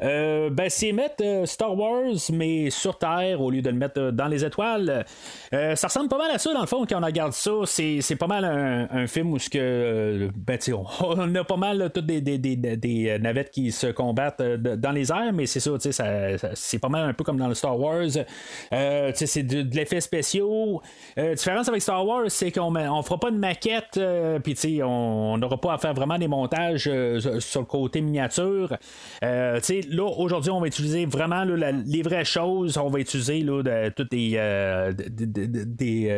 ben, 0.00 0.68
c'est 0.68 0.92
mettre 0.92 1.24
Star 1.46 1.76
Wars, 1.76 2.14
mais 2.32 2.70
sur 2.70 2.98
Terre, 2.98 3.40
au 3.40 3.50
lieu 3.50 3.62
de 3.62 3.70
le 3.70 3.76
mettre 3.76 4.12
dans 4.12 4.28
les 4.28 4.44
étoiles. 4.44 5.04
ça 5.50 5.88
ressemble 5.88 6.08
pas 6.08 6.18
mal 6.18 6.30
à 6.30 6.38
ça, 6.38 6.54
dans 6.54 6.60
le 6.60 6.66
fond, 6.68 6.86
quand 6.88 7.02
on 7.02 7.04
regarde 7.04 7.32
ça. 7.32 7.50
C'est, 7.64 8.16
pas 8.16 8.28
mal 8.28 8.44
un, 8.44 9.06
film 9.08 9.32
où 9.32 9.40
ce 9.40 9.50
que, 9.50 10.30
ben, 10.36 10.56
on, 10.72 10.84
on, 11.00 11.34
a 11.34 11.42
pas 11.42 11.56
mal 11.56 11.90
toutes 11.92 12.06
des, 12.06 12.20
des, 12.20 13.18
navettes 13.18 13.50
qui 13.50 13.72
se 13.72 13.88
combattent 13.88 14.40
dans 14.40 14.92
les 14.92 15.10
airs, 15.10 15.32
mais 15.32 15.46
c'est 15.46 15.58
ça, 15.58 15.72
c'est 16.54 16.78
pas 16.78 16.88
mal 16.88 17.08
un 17.08 17.12
peu 17.12 17.24
comme 17.24 17.38
dans 17.38 17.48
le 17.48 17.54
Star 17.54 17.76
Wars. 17.76 18.06
c'est 18.70 19.42
de, 19.42 19.62
de 19.62 19.76
l'effet 19.76 20.00
spéciaux. 20.00 20.80
La 21.16 21.24
euh, 21.24 21.34
différence 21.34 21.68
avec 21.68 21.82
Star 21.82 22.06
Wars, 22.06 22.24
c'est 22.28 22.50
qu'on 22.50 22.74
on 22.74 23.02
fera 23.02 23.18
pas 23.18 23.30
de 23.30 23.36
maquette, 23.36 23.98
euh, 23.98 24.38
puis 24.38 24.82
on 24.82 25.36
n'aura 25.36 25.60
pas 25.60 25.74
à 25.74 25.78
faire 25.78 25.92
vraiment 25.92 26.18
des 26.18 26.28
montages 26.28 26.88
euh, 26.90 27.40
sur 27.40 27.60
le 27.60 27.66
côté 27.66 28.00
miniature. 28.00 28.76
là, 29.20 29.60
aujourd'hui, 30.16 30.50
on 30.50 30.60
va 30.60 30.66
utiliser 30.66 31.04
vraiment 31.04 31.44
les 31.44 32.02
vraies 32.02 32.24
choses. 32.24 32.78
On 32.78 32.88
va 32.88 33.00
utiliser 33.00 33.40
là, 33.40 33.62
de, 33.62 33.90
toutes 33.90 34.10
des, 34.10 34.32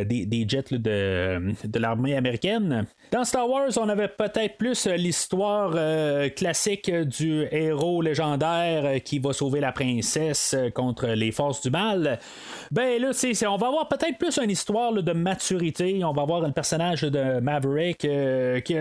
des, 0.07 0.47
jets 0.49 0.65
de, 0.71 1.79
l'armée 1.79 2.17
américaine. 2.17 2.87
Dans 3.11 3.25
Star 3.25 3.49
Wars, 3.49 3.71
on 3.77 3.89
avait 3.89 4.09
peut-être 4.09 4.57
plus 4.57 4.87
l'histoire 4.87 5.75
classique 6.37 6.91
du 6.91 7.47
héros 7.51 8.03
légendaire 8.03 9.03
qui 9.03 9.19
va 9.19 9.33
sauver 9.33 9.61
la 9.61 9.73
princesse 9.73 10.57
contre 10.75 11.09
les 11.09 11.33
forces 11.33 11.63
du 11.63 11.71
mal. 11.71 12.19
Ben 12.71 13.01
là, 13.01 13.11
on 13.49 13.57
va 13.57 13.67
avoir 13.67 13.89
peut-être 13.89 14.19
plus 14.19 14.39
une 14.39 14.51
histoire 14.51 14.64
de 14.73 15.13
maturité. 15.13 16.05
On 16.05 16.13
va 16.13 16.25
voir 16.25 16.41
le 16.41 16.53
personnage 16.53 17.03
de 17.03 17.41
Maverick 17.41 18.05
euh, 18.05 18.61
qui, 18.61 18.77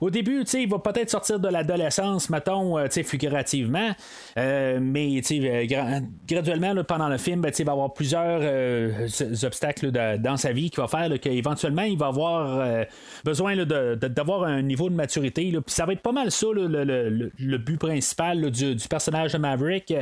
au 0.00 0.10
début, 0.10 0.42
il 0.42 0.68
va 0.68 0.78
peut-être 0.78 1.10
sortir 1.10 1.38
de 1.38 1.48
l'adolescence, 1.48 2.30
mettons, 2.30 2.78
euh, 2.78 2.88
figurativement. 2.88 3.90
Euh, 4.38 4.78
mais 4.80 5.20
graduellement, 6.26 6.74
pendant 6.84 7.08
le 7.08 7.18
film, 7.18 7.40
ben, 7.40 7.52
il 7.56 7.64
va 7.64 7.72
avoir 7.72 7.92
plusieurs 7.92 8.40
obstacles 9.44 9.90
dans 9.90 10.36
sa 10.36 10.52
vie 10.52 10.70
qui 10.70 10.80
va 10.80 10.88
faire 10.88 11.08
qu'éventuellement, 11.20 11.82
il 11.82 11.98
va 11.98 12.06
avoir 12.06 12.86
besoin 13.24 13.56
d'avoir 13.56 14.44
un 14.44 14.62
niveau 14.62 14.88
de 14.88 14.94
maturité. 14.94 15.50
Puis 15.50 15.62
ça 15.66 15.86
va 15.86 15.92
être 15.92 16.02
pas 16.02 16.12
mal 16.12 16.30
ça, 16.30 16.46
le, 16.54 17.56
but 17.58 17.78
principal 17.78 18.50
du, 18.50 18.76
personnage 18.88 19.32
de 19.32 19.38
Maverick. 19.38 19.92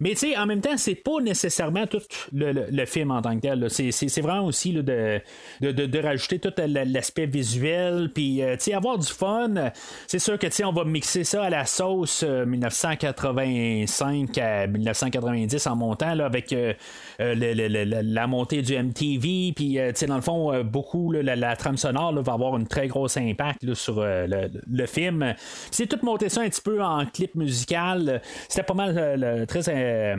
Mais 0.00 0.14
en 0.36 0.46
même 0.46 0.60
temps, 0.60 0.76
c'est 0.76 0.94
pas 0.94 1.20
nécessairement 1.22 1.86
tout 1.86 2.00
le, 2.32 2.84
film 2.86 3.10
en 3.10 3.22
tant 3.22 3.36
que 3.36 3.40
tel. 3.40 3.70
C'est 3.70 4.20
vraiment 4.20 4.46
aussi 4.46 4.69
de, 4.72 5.20
de, 5.60 5.98
rajouter 5.98 6.38
tout 6.38 6.52
l'aspect 6.58 7.26
visuel, 7.26 8.10
puis 8.14 8.42
euh, 8.42 8.56
avoir 8.74 8.98
du 8.98 9.06
fun. 9.06 9.70
C'est 10.06 10.18
sûr 10.18 10.38
que 10.38 10.46
on 10.64 10.72
va 10.72 10.84
mixer 10.84 11.24
ça 11.24 11.44
à 11.44 11.50
la 11.50 11.64
sauce 11.64 12.22
1985 12.22 14.38
euh, 14.38 14.64
à 14.64 14.66
1990 14.66 15.66
en 15.66 15.76
montant 15.76 16.14
là, 16.14 16.26
avec 16.26 16.52
euh, 16.52 16.74
la 17.18 18.26
montée 18.26 18.62
du 18.62 18.76
MTV, 18.76 19.52
puis 19.54 19.78
dans 20.06 20.16
le 20.16 20.20
fond, 20.20 20.62
beaucoup 20.64 21.12
la, 21.12 21.56
trame 21.56 21.76
sonore 21.76 22.12
va 22.22 22.32
avoir 22.32 22.56
une 22.56 22.66
très 22.66 22.88
grosse 22.88 23.16
impact 23.16 23.74
sur 23.74 24.04
le, 24.04 24.86
film. 24.86 25.34
C'est 25.70 25.86
tout 25.86 25.98
monté 26.02 26.28
ça 26.28 26.42
un 26.42 26.48
petit 26.48 26.60
peu 26.60 26.82
en 26.82 27.06
clip 27.06 27.34
musical. 27.34 28.20
C'était 28.48 28.62
pas 28.62 28.74
mal 28.74 29.46
très. 29.46 30.16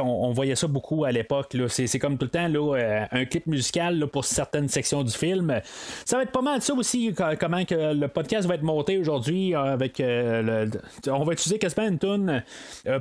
on, 0.00 0.32
voyait 0.32 0.56
ça 0.56 0.66
beaucoup 0.66 1.04
à 1.04 1.12
l'époque. 1.12 1.56
C'est 1.68 1.98
comme 1.98 2.18
tout 2.18 2.26
le 2.26 2.30
temps 2.30 2.48
là, 2.48 3.06
un 3.10 3.24
musical 3.46 4.06
pour 4.08 4.24
certaines 4.24 4.68
sections 4.68 5.02
du 5.02 5.12
film. 5.12 5.60
Ça 6.04 6.16
va 6.16 6.22
être 6.22 6.32
pas 6.32 6.42
mal 6.42 6.62
ça 6.62 6.74
aussi, 6.74 7.14
comment 7.38 7.64
que 7.64 7.94
le 7.94 8.08
podcast 8.08 8.46
va 8.48 8.54
être 8.54 8.62
monté 8.62 8.98
aujourd'hui 8.98 9.54
avec 9.54 10.00
on 10.00 11.24
va 11.24 11.32
utiliser 11.32 11.58
quasiment 11.58 11.88
une 11.88 11.98
tune 11.98 12.42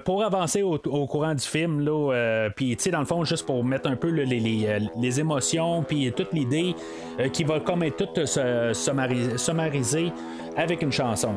pour 0.06 0.24
avancer 0.24 0.62
au, 0.62 0.78
courant 0.80 1.34
du 1.34 1.46
film. 1.46 1.80
Là, 1.82 2.50
puis 2.56 2.76
tu 2.76 2.84
sais, 2.84 2.92
dans 2.92 3.00
le 3.00 3.06
fond, 3.06 3.24
juste 3.24 3.46
pour 3.46 3.64
mettre 3.64 3.90
un 3.90 3.96
peu 3.96 4.10
les, 4.10 4.26
les, 5.00 5.20
émotions, 5.20 5.84
puis 5.84 6.12
toute 6.12 6.34
l'idée 6.34 6.76
qui 7.32 7.44
va 7.44 7.60
comme 7.60 7.84
être 7.84 7.98
toute 7.98 8.26
sommarisée 9.38 10.12
avec 10.56 10.82
une 10.82 10.92
chanson. 10.92 11.34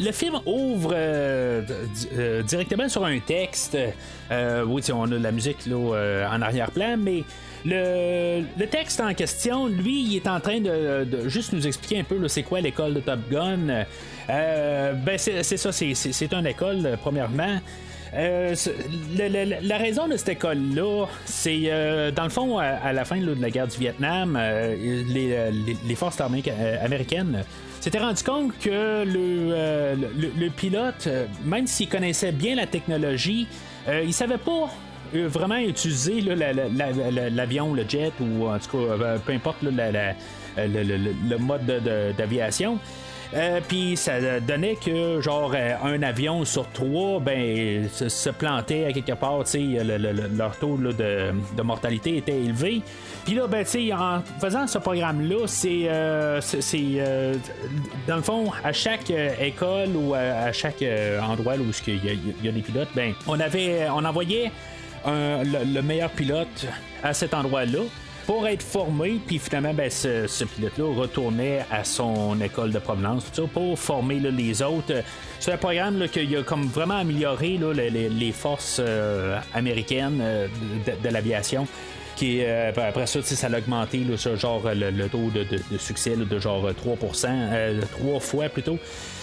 Le 0.00 0.12
film 0.12 0.40
ouvre 0.46 0.92
euh, 0.94 1.62
euh, 2.16 2.42
directement 2.42 2.88
sur 2.88 3.04
un 3.04 3.18
texte. 3.18 3.76
Euh, 4.30 4.64
oui, 4.66 4.82
on 4.92 5.10
a 5.12 5.18
la 5.18 5.32
musique 5.32 5.66
là, 5.66 6.28
en 6.32 6.40
arrière-plan, 6.42 6.96
mais 6.98 7.24
le, 7.64 8.64
texte 8.66 9.00
en 9.00 9.12
question, 9.12 9.66
lui, 9.66 10.02
il 10.02 10.16
est 10.16 10.26
en 10.26 10.40
train 10.40 10.60
de, 10.60 11.28
juste 11.28 11.52
nous 11.52 11.66
expliquer 11.66 12.00
un 12.00 12.04
peu 12.04 12.26
c'est 12.28 12.42
quoi 12.42 12.60
l'école 12.60 12.94
de 12.94 13.00
Top 13.00 13.20
Gun. 13.30 13.84
ben, 14.28 15.18
c'est 15.18 15.42
ça, 15.42 15.72
c'est 15.72 16.32
une 16.32 16.46
école, 16.46 16.96
premièrement. 17.02 17.60
la, 18.12 19.78
raison 19.78 20.08
de 20.08 20.16
cette 20.16 20.30
école-là, 20.30 21.06
c'est 21.26 22.12
dans 22.16 22.24
le 22.24 22.30
fond, 22.30 22.58
à, 22.58 22.92
la 22.92 23.04
fin 23.04 23.18
de 23.18 23.34
la 23.38 23.50
guerre 23.50 23.68
du 23.68 23.78
Vietnam, 23.78 24.38
les, 24.38 25.94
forces 25.94 26.20
armées 26.20 26.42
américaines 26.82 27.44
s'était 27.80 27.98
rendu 27.98 28.22
compte 28.22 28.58
que 28.58 29.04
le, 29.04 29.52
euh, 29.52 29.96
le, 30.38 30.48
pilote, 30.50 31.06
euh, 31.06 31.26
même 31.44 31.66
s'il 31.66 31.88
connaissait 31.88 32.32
bien 32.32 32.54
la 32.54 32.66
technologie, 32.66 33.48
euh, 33.88 34.02
il 34.04 34.12
savait 34.12 34.38
pas 34.38 34.68
vraiment 35.12 35.56
utiliser 35.56 36.20
l'avion, 36.20 37.74
le 37.74 37.84
jet 37.88 38.12
ou 38.20 38.46
en 38.46 38.58
tout 38.58 38.78
cas 38.78 39.18
peu 39.24 39.32
importe 39.32 39.62
le, 39.62 41.36
mode 41.38 41.66
d'aviation. 42.16 42.78
Euh, 43.34 43.60
puis 43.66 43.96
ça 43.96 44.40
donnait 44.40 44.76
que 44.76 45.20
genre 45.20 45.54
un 45.84 46.02
avion 46.02 46.44
sur 46.44 46.68
trois 46.70 47.20
ben 47.20 47.88
se, 47.88 48.30
plantait 48.30 48.86
à 48.86 48.92
quelque 48.92 49.12
part, 49.12 49.44
leur 50.36 50.56
taux 50.56 50.76
de, 50.76 51.62
mortalité 51.62 52.16
était 52.16 52.40
élevé. 52.40 52.82
Puis 53.24 53.34
là, 53.34 53.46
ben, 53.46 53.64
en 53.94 54.22
faisant 54.40 54.66
ce 54.66 54.78
programme-là, 54.78 55.46
c'est, 55.46 55.82
euh, 55.84 56.40
euh, 56.74 57.34
dans 58.08 58.16
le 58.16 58.22
fond, 58.22 58.50
à 58.64 58.72
chaque 58.72 59.10
école 59.40 59.90
ou 59.94 60.14
à, 60.14 60.52
chaque 60.52 60.84
endroit 61.22 61.54
où 61.56 61.70
il 61.86 62.24
y, 62.42 62.48
a 62.48 62.52
des 62.52 62.62
pilotes, 62.62 62.88
ben, 62.94 63.12
on 63.26 63.38
avait, 63.38 63.88
on 63.90 64.04
envoyait 64.04 64.50
le 65.06 65.80
meilleur 65.82 66.10
pilote 66.10 66.66
à 67.02 67.14
cet 67.14 67.34
endroit-là 67.34 67.80
pour 68.26 68.46
être 68.46 68.62
formé, 68.62 69.20
puis 69.26 69.38
finalement, 69.38 69.74
ben, 69.74 69.90
ce, 69.90 70.44
pilote-là 70.44 70.94
retournait 70.94 71.64
à 71.70 71.84
son 71.84 72.40
école 72.40 72.70
de 72.72 72.78
provenance 72.78 73.24
pour 73.52 73.78
former 73.78 74.20
les 74.20 74.62
autres. 74.62 75.02
C'est 75.38 75.52
un 75.52 75.56
programme 75.56 76.06
qui 76.08 76.36
a 76.36 76.42
comme 76.42 76.66
vraiment 76.66 76.96
amélioré 76.96 77.58
les, 77.58 78.32
forces 78.32 78.80
euh, 78.80 79.38
américaines 79.54 80.20
euh, 80.20 80.48
de, 81.02 81.08
l'aviation. 81.08 81.66
Qui, 82.16 82.40
euh, 82.42 82.70
après 82.76 83.06
ça, 83.06 83.22
ça 83.22 83.46
a 83.46 83.58
augmenté 83.58 84.04
genre, 84.36 84.62
le, 84.74 85.08
taux 85.08 85.30
de, 85.30 85.78
succès 85.78 86.16
de 86.16 86.38
genre 86.38 86.70
3%, 86.70 87.80
3 88.02 88.20
fois 88.20 88.48
plutôt. 88.48 88.78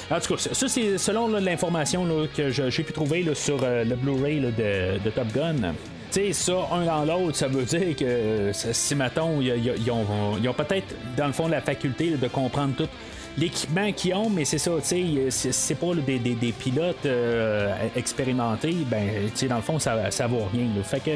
En 0.10 0.20
tout 0.20 0.36
cas, 0.36 0.42
ça, 0.54 0.68
c'est 0.68 0.98
selon 0.98 1.28
l'information 1.28 2.08
que 2.36 2.50
j'ai 2.50 2.84
pu 2.84 2.94
trouver 2.94 3.26
sur 3.36 3.60
le 3.62 3.96
Blu-ray 3.96 4.40
de, 4.40 5.10
Top 5.12 5.28
Gun 5.34 5.74
sais, 6.12 6.34
ça, 6.34 6.54
un 6.72 6.86
dans 6.86 7.06
l'autre, 7.06 7.38
ça 7.38 7.48
veut 7.48 7.64
dire 7.64 7.96
que 7.96 8.52
si, 8.54 8.96
mettons, 8.96 9.42
ils 9.42 9.92
ont, 9.92 10.54
peut-être, 10.54 10.96
dans 11.16 11.28
le 11.28 11.34
fond, 11.34 11.48
la 11.48 11.62
faculté 11.62 12.12
de 12.12 12.28
comprendre 12.28 12.76
tout 12.76 12.90
l'équipement 13.38 13.92
qu'ils 13.92 14.16
ont, 14.16 14.30
mais 14.30 14.46
c'est 14.46 14.58
ça, 14.58 14.72
tu 14.82 15.30
sais, 15.30 15.52
c'est 15.52 15.76
pas 15.76 15.94
des, 15.94 16.54
pilotes 16.58 17.06
euh, 17.06 17.72
expérimentés, 17.96 18.78
ben, 18.90 19.10
tu 19.26 19.32
sais, 19.36 19.48
dans 19.48 19.58
le 19.58 19.62
fond, 19.62 19.78
ça, 19.80 20.10
ça 20.10 20.28
vaut 20.28 20.48
rien. 20.52 20.68
Fait 20.84 21.00
que 21.00 21.12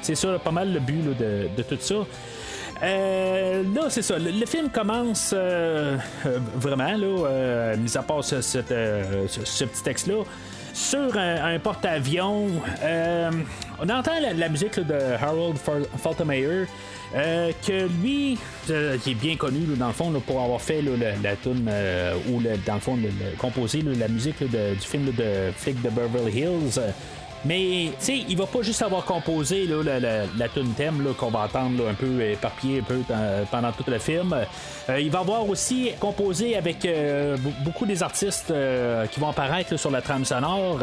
c'est 0.00 0.14
ça, 0.14 0.38
pas 0.38 0.52
mal 0.52 0.72
le 0.72 0.80
but 0.80 1.02
de, 1.16 1.62
tout 1.62 1.76
ça. 1.78 1.94
Euh, 2.82 3.62
là, 3.74 3.88
c'est 3.88 4.02
ça. 4.02 4.18
Le, 4.18 4.46
film 4.46 4.70
commence 4.70 5.34
euh, 5.34 5.96
vraiment, 6.56 6.96
là, 6.96 7.76
mis 7.76 7.96
à 7.96 8.02
part 8.02 8.24
ce, 8.24 8.40
ce 8.40 8.58
petit 9.64 9.82
texte-là 9.82 10.24
sur 10.76 11.16
un, 11.16 11.58
porte-avions. 11.58 12.50
Euh, 13.80 13.84
on 13.84 13.88
entend 13.88 14.12
la, 14.20 14.48
musique 14.48 14.78
de 14.80 14.94
Harold 15.20 15.56
Faltermeyer. 15.98 16.66
Euh, 17.14 17.52
que 17.64 17.88
lui, 18.02 18.36
euh, 18.68 18.98
qui 18.98 19.12
est 19.12 19.14
bien 19.14 19.36
connu 19.36 19.60
dans 19.76 19.86
le 19.86 19.92
fond 19.92 20.12
pour 20.26 20.42
avoir 20.42 20.60
fait 20.60 20.82
la 20.82 21.36
tune 21.36 21.70
ou 22.28 22.42
dans 22.66 22.74
le 22.74 22.80
fond 22.80 22.98
composé 23.38 23.82
la 23.82 24.08
musique 24.08 24.42
du 24.42 24.80
film 24.80 25.12
de 25.12 25.52
Flick 25.56 25.80
de 25.82 25.90
Beverly 25.90 26.40
Hills. 26.40 26.80
Mais, 27.44 27.90
tu 28.00 28.04
sais, 28.04 28.24
il 28.28 28.36
va 28.36 28.46
pas 28.46 28.62
juste 28.62 28.82
avoir 28.82 29.04
composé 29.04 29.66
la, 29.66 30.00
la, 30.00 30.48
tune 30.48 30.72
thème 30.76 31.06
qu'on 31.16 31.30
va 31.30 31.40
entendre 31.40 31.88
un 31.88 31.94
peu 31.94 32.20
éparpillé 32.22 32.82
pendant 33.50 33.70
tout 33.72 33.84
le 33.88 33.98
film. 33.98 34.34
Euh, 34.88 35.00
il 35.00 35.10
va 35.10 35.20
avoir 35.20 35.48
aussi 35.48 35.92
composé 36.00 36.56
avec 36.56 36.84
euh, 36.84 37.36
beaucoup 37.64 37.86
des 37.86 38.02
artistes 38.02 38.50
euh, 38.50 39.06
qui 39.06 39.20
vont 39.20 39.28
apparaître 39.28 39.76
sur 39.76 39.90
la 39.90 40.00
trame 40.00 40.24
sonore. 40.24 40.80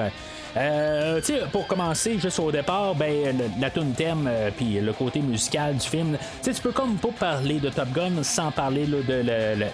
Euh, 0.55 1.19
pour 1.51 1.65
commencer, 1.67 2.19
juste 2.19 2.39
au 2.39 2.51
départ, 2.51 2.93
ben, 2.93 3.35
la 3.59 3.69
tune 3.71 3.93
thème 3.93 4.27
euh, 4.29 4.51
puis 4.55 4.79
le 4.79 4.93
côté 4.93 5.19
musical 5.19 5.75
du 5.75 5.87
film, 5.87 6.17
tu 6.43 6.53
peux 6.61 6.71
comme 6.71 6.97
pas 6.97 7.09
parler 7.19 7.59
de 7.59 7.69
Top 7.69 7.91
Gun 7.91 8.21
sans 8.21 8.51
parler 8.51 8.85
de 8.85 9.23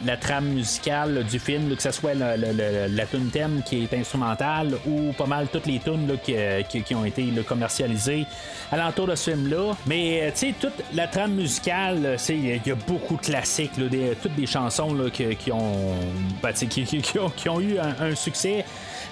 la, 0.05 0.17
trame 0.17 0.45
musicale 0.45 1.24
du 1.25 1.39
film, 1.39 1.75
que 1.75 1.81
ce 1.81 1.91
soit 1.91 2.13
la 2.13 3.05
tune 3.05 3.29
thème 3.29 3.62
qui 3.65 3.83
est 3.83 3.93
instrumentale 3.93 4.77
ou 4.86 5.12
pas 5.13 5.25
mal 5.25 5.48
toutes 5.48 5.65
les 5.65 5.79
tunes 5.79 6.17
qui, 6.24 6.95
ont 6.95 7.05
été 7.05 7.25
commercialisées 7.48 8.25
alentour 8.71 9.07
de 9.07 9.15
ce 9.15 9.31
film-là. 9.31 9.74
Mais 9.86 10.21
euh, 10.24 10.51
toute 10.59 10.83
la 10.93 11.07
trame 11.07 11.33
musicale, 11.33 12.17
il 12.29 12.62
y 12.65 12.71
a 12.71 12.75
beaucoup 12.88 13.17
de 13.17 13.21
classiques, 13.21 13.71
toutes 14.21 14.36
des 14.36 14.45
chansons 14.45 14.95
qui, 15.12 15.51
ont, 15.51 15.95
ben, 16.41 16.53
qui, 16.53 17.50
ont, 17.50 17.59
eu 17.59 17.77
un 17.79 18.15
succès. 18.15 18.63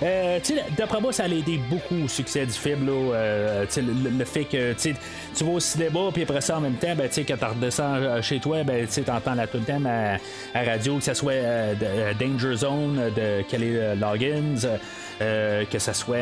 Euh, 0.03 0.39
D'après 0.77 1.01
moi, 1.01 1.11
ça 1.11 1.23
a 1.23 1.27
aidé 1.27 1.59
beaucoup 1.69 2.03
au 2.05 2.07
succès 2.07 2.45
du 2.45 2.51
film. 2.51 2.85
Là, 2.85 2.91
euh, 3.15 3.65
le, 3.77 4.25
fait 4.25 4.45
que 4.45 4.73
tu 5.37 5.43
vas 5.43 5.51
au 5.51 5.59
cinéma, 5.59 5.99
puis 6.11 6.23
après 6.23 6.41
ça, 6.41 6.57
en 6.57 6.61
même 6.61 6.75
temps, 6.75 6.95
ben, 6.95 7.09
quand 7.15 7.37
tu 7.37 7.45
redescends 7.45 7.95
euh, 7.95 8.21
chez 8.21 8.39
toi, 8.39 8.63
ben, 8.63 8.87
tu 8.87 9.01
entends 9.09 9.35
la 9.35 9.47
tout 9.47 9.59
le 9.59 9.63
temps 9.63 9.81
à, 9.85 10.63
radio, 10.63 10.97
que 10.97 11.03
ce 11.03 11.13
soit 11.13 11.33
euh, 11.33 12.13
Danger 12.19 12.55
Zone 12.55 13.11
de 13.15 13.43
Kelly 13.43 13.77
Loggins. 13.99 14.77
que 15.19 15.79
ce 15.79 15.93
soit 15.93 16.17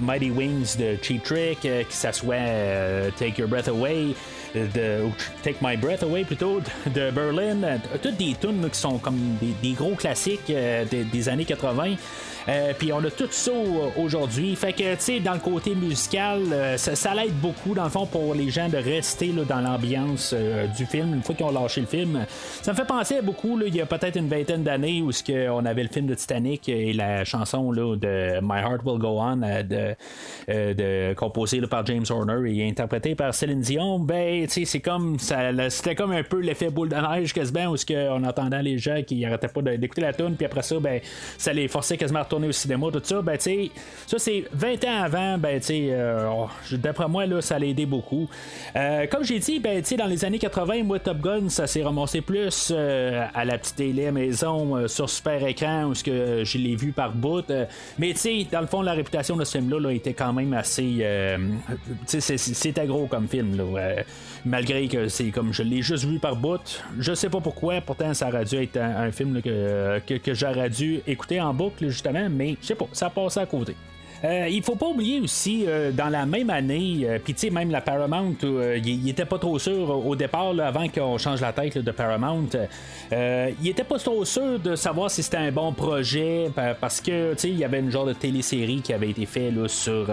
Mighty 0.00 0.30
Wings 0.30 0.76
de 0.78 0.96
Cheap 1.02 1.22
Trick, 1.22 1.60
que 1.60 1.84
ce 1.88 2.12
soit 2.12 3.10
Take 3.18 3.40
Your 3.40 3.48
Breath 3.48 3.68
Away 3.68 4.14
de 4.54 5.08
Take 5.42 5.58
My 5.60 5.76
Breath 5.76 6.02
Away 6.02 6.24
plutôt 6.24 6.60
de 6.86 7.10
Berlin. 7.10 7.62
Euh, 7.62 7.78
toutes 8.02 8.16
des 8.16 8.34
tunes 8.40 8.68
qui 8.70 8.78
sont 8.78 8.98
comme 8.98 9.36
des, 9.40 9.72
gros 9.72 9.94
classiques 9.94 10.50
euh, 10.50 10.84
des, 10.84 11.28
années 11.28 11.44
80. 11.44 11.94
Euh, 12.48 12.72
puis 12.78 12.92
on 12.92 13.04
a 13.04 13.10
tout 13.10 13.28
ça 13.30 13.52
aujourd'hui. 13.96 14.56
Fait 14.56 14.72
que, 14.72 14.94
tu 14.94 15.00
sais, 15.00 15.20
dans 15.20 15.34
le 15.34 15.40
côté 15.40 15.74
musical, 15.74 16.40
ça, 16.76 17.14
l'aide 17.14 17.34
beaucoup, 17.34 17.49
dans 17.74 17.84
le 17.84 17.90
fond, 17.90 18.06
pour 18.06 18.34
les 18.34 18.50
gens 18.50 18.68
de 18.68 18.76
rester 18.76 19.32
là, 19.32 19.44
dans 19.44 19.60
l'ambiance 19.60 20.34
du 20.76 20.86
film 20.86 21.14
une 21.14 21.22
fois 21.22 21.34
qu'ils 21.34 21.46
ont 21.46 21.52
lâché 21.52 21.80
le 21.80 21.86
film. 21.86 22.26
Ça 22.62 22.72
me 22.72 22.76
fait 22.76 22.86
penser 22.86 23.18
à 23.18 23.22
beaucoup, 23.22 23.58
il 23.60 23.74
y 23.74 23.80
a 23.80 23.86
peut-être 23.86 24.16
une 24.16 24.28
vingtaine 24.28 24.62
d'années 24.62 25.02
où 25.02 25.10
on 25.50 25.64
avait 25.64 25.82
le 25.82 25.88
film 25.88 26.06
de 26.06 26.14
Titanic 26.14 26.68
et 26.68 26.92
la, 26.92 27.24
chanson 27.24 27.70
là, 27.72 27.96
de 27.96 28.40
My 28.42 28.60
Heart 28.60 28.82
Will 28.84 28.98
Go 28.98 29.18
On, 29.20 29.36
de, 29.36 29.94
de, 30.48 31.14
composée 31.14 31.60
par 31.62 31.84
James 31.86 32.04
Horner 32.08 32.50
et 32.50 32.68
interprétée 32.68 33.14
par 33.14 33.34
Céline 33.34 33.60
Dion, 33.60 33.98
ben, 33.98 34.46
c'est 34.48 34.80
comme 34.80 35.18
c'était 35.18 35.94
comme 35.94 36.12
un 36.12 36.22
peu 36.22 36.40
l'effet 36.40 36.70
boule 36.70 36.88
de 36.88 36.96
neige 36.96 37.32
quasiment, 37.32 37.72
où 37.72 37.76
on 38.10 38.24
entendait 38.24 38.62
les 38.62 38.78
gens 38.78 39.02
qui 39.06 39.24
arrêtaient 39.24 39.48
pas 39.48 39.62
d'écouter 39.62 40.00
la 40.00 40.12
tune, 40.12 40.34
puis 40.36 40.46
après 40.46 40.62
ça, 40.62 40.78
ben, 40.78 41.00
ça 41.38 41.52
les 41.52 41.68
forçait 41.68 41.96
quasiment 41.96 42.20
à 42.20 42.22
retourner 42.22 42.48
au 42.48 42.52
cinéma, 42.52 42.86
tout 42.92 43.00
ça. 43.02 43.22
Ben, 43.22 43.36
tu 43.36 43.70
ça 44.06 44.18
c'est 44.18 44.44
20 44.52 44.84
ans 44.84 45.02
avant, 45.02 45.38
ben, 45.38 45.60
tu 45.60 45.90
oh, 46.28 46.48
d'après 46.72 47.08
moi, 47.08 47.26
là, 47.26 47.39
ça 47.40 47.58
l'a 47.58 47.66
aidé 47.66 47.86
beaucoup. 47.86 48.28
comme 48.74 49.24
j'ai 49.24 49.38
dit, 49.38 49.60
ben, 49.60 49.82
dans 49.98 50.06
les 50.06 50.24
années 50.24 50.38
80, 50.38 50.84
moi, 50.84 50.98
Top 50.98 51.18
Gun, 51.18 51.48
ça 51.48 51.66
s'est 51.66 51.82
ramassé 51.82 52.20
plus 52.20 52.72
à 52.72 53.44
la 53.44 53.58
petite 53.58 53.76
télé 53.76 54.10
maison 54.10 54.86
sur 54.88 55.08
super 55.08 55.44
écran 55.46 55.84
où 55.84 55.92
que 56.02 56.44
je 56.44 56.58
l'ai 56.58 56.76
vu 56.76 56.92
par 56.92 57.12
bout. 57.12 57.44
mais 57.98 58.14
dans 58.50 58.60
le 58.60 58.66
fond, 58.66 58.82
la 58.82 58.92
réputation 58.92 59.36
de 59.36 59.44
ce 59.44 59.58
film-là 59.58 59.90
était 59.90 60.14
quand 60.14 60.32
même 60.32 60.52
assez. 60.52 60.98
Euh, 61.00 61.38
c'était 62.06 62.86
gros 62.86 63.06
comme 63.06 63.28
film. 63.28 63.56
Là, 63.56 63.94
malgré 64.44 64.88
que 64.88 65.08
c'est 65.08 65.30
comme 65.30 65.52
je 65.52 65.62
l'ai 65.62 65.82
juste 65.82 66.04
vu 66.04 66.18
par 66.18 66.36
bout. 66.36 66.82
Je 66.98 67.14
sais 67.14 67.28
pas 67.28 67.40
pourquoi, 67.40 67.80
pourtant 67.80 68.14
ça 68.14 68.28
aurait 68.28 68.44
dû 68.44 68.56
être 68.56 68.76
un, 68.76 69.10
film 69.10 69.40
que, 69.42 69.98
que, 70.00 70.34
j'aurais 70.34 70.70
dû 70.70 71.00
écouter 71.06 71.40
en 71.40 71.52
boucle 71.52 71.88
justement, 71.88 72.28
mais 72.30 72.56
je 72.60 72.68
sais 72.68 72.74
pas, 72.74 72.86
ça 72.92 73.10
passé 73.10 73.40
à 73.40 73.46
côté. 73.46 73.74
Euh, 74.24 74.48
il 74.50 74.62
faut 74.62 74.76
pas 74.76 74.86
oublier 74.86 75.20
aussi, 75.20 75.64
euh, 75.66 75.92
dans 75.92 76.10
la 76.10 76.26
même 76.26 76.50
année, 76.50 77.00
euh, 77.04 77.18
puis 77.22 77.32
tu 77.32 77.40
sais, 77.40 77.50
même 77.50 77.70
la 77.70 77.80
Paramount, 77.80 78.36
il 78.42 79.08
était 79.08 79.24
pas 79.24 79.38
trop 79.38 79.58
sûr 79.58 80.06
au 80.06 80.14
départ, 80.14 80.52
avant 80.60 80.88
qu'on 80.88 81.16
change 81.16 81.40
la 81.40 81.52
tête 81.52 81.78
de 81.78 81.90
Paramount, 81.90 82.48
il 83.12 83.68
était 83.68 83.84
pas 83.84 83.98
trop 83.98 84.24
sûr 84.24 84.58
de 84.58 84.76
savoir 84.76 85.10
si 85.10 85.22
c'était 85.22 85.38
un 85.38 85.52
bon 85.52 85.72
projet, 85.72 86.50
parce 86.80 87.00
que 87.00 87.32
tu 87.32 87.40
sais, 87.40 87.48
il 87.48 87.58
y 87.58 87.64
avait 87.64 87.80
une 87.80 87.90
genre 87.90 88.06
de 88.06 88.12
télésérie 88.12 88.82
qui 88.82 88.92
avait 88.92 89.10
été 89.10 89.26
faite 89.26 89.68
sur. 89.68 90.10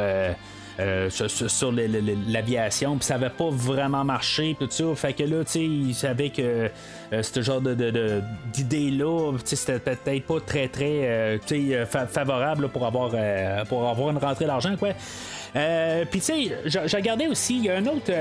Euh, 0.80 1.10
sur, 1.10 1.72
l'aviation, 1.72 2.98
puis 2.98 3.06
ça 3.06 3.16
avait 3.16 3.32
pas 3.32 3.50
vraiment 3.50 4.04
marché, 4.04 4.56
tout 4.60 4.68
ça. 4.70 4.84
Fait 4.96 5.14
que 5.14 5.24
là, 5.24 5.44
tu 5.44 5.52
sais, 5.52 5.64
il 5.64 5.96
savait 5.96 6.30
que 6.30 6.70
euh, 7.14 7.24
ce 7.24 7.42
genre 7.42 7.62
de, 7.62 8.22
d'idée-là, 8.54 9.32
c'était 9.44 9.80
peut-être 9.80 10.26
pas 10.28 10.40
très, 10.40 10.68
très 10.68 11.40
euh, 11.42 11.86
favorable 11.88 12.70
pour, 12.70 12.86
avoir, 12.86 13.10
pour 13.68 13.90
avoir 13.90 14.12
une 14.12 14.20
rentrée 14.20 14.46
d'argent, 14.46 14.76
quoi. 14.78 14.90
Puis 16.12 16.20
tu 16.20 16.26
sais, 16.26 16.58
j'ai 16.66 16.98
regardé 16.98 17.26
aussi, 17.26 17.58
il 17.58 17.66
y 17.66 17.70
a 17.72 17.80
une 17.80 17.90
autre 17.90 18.12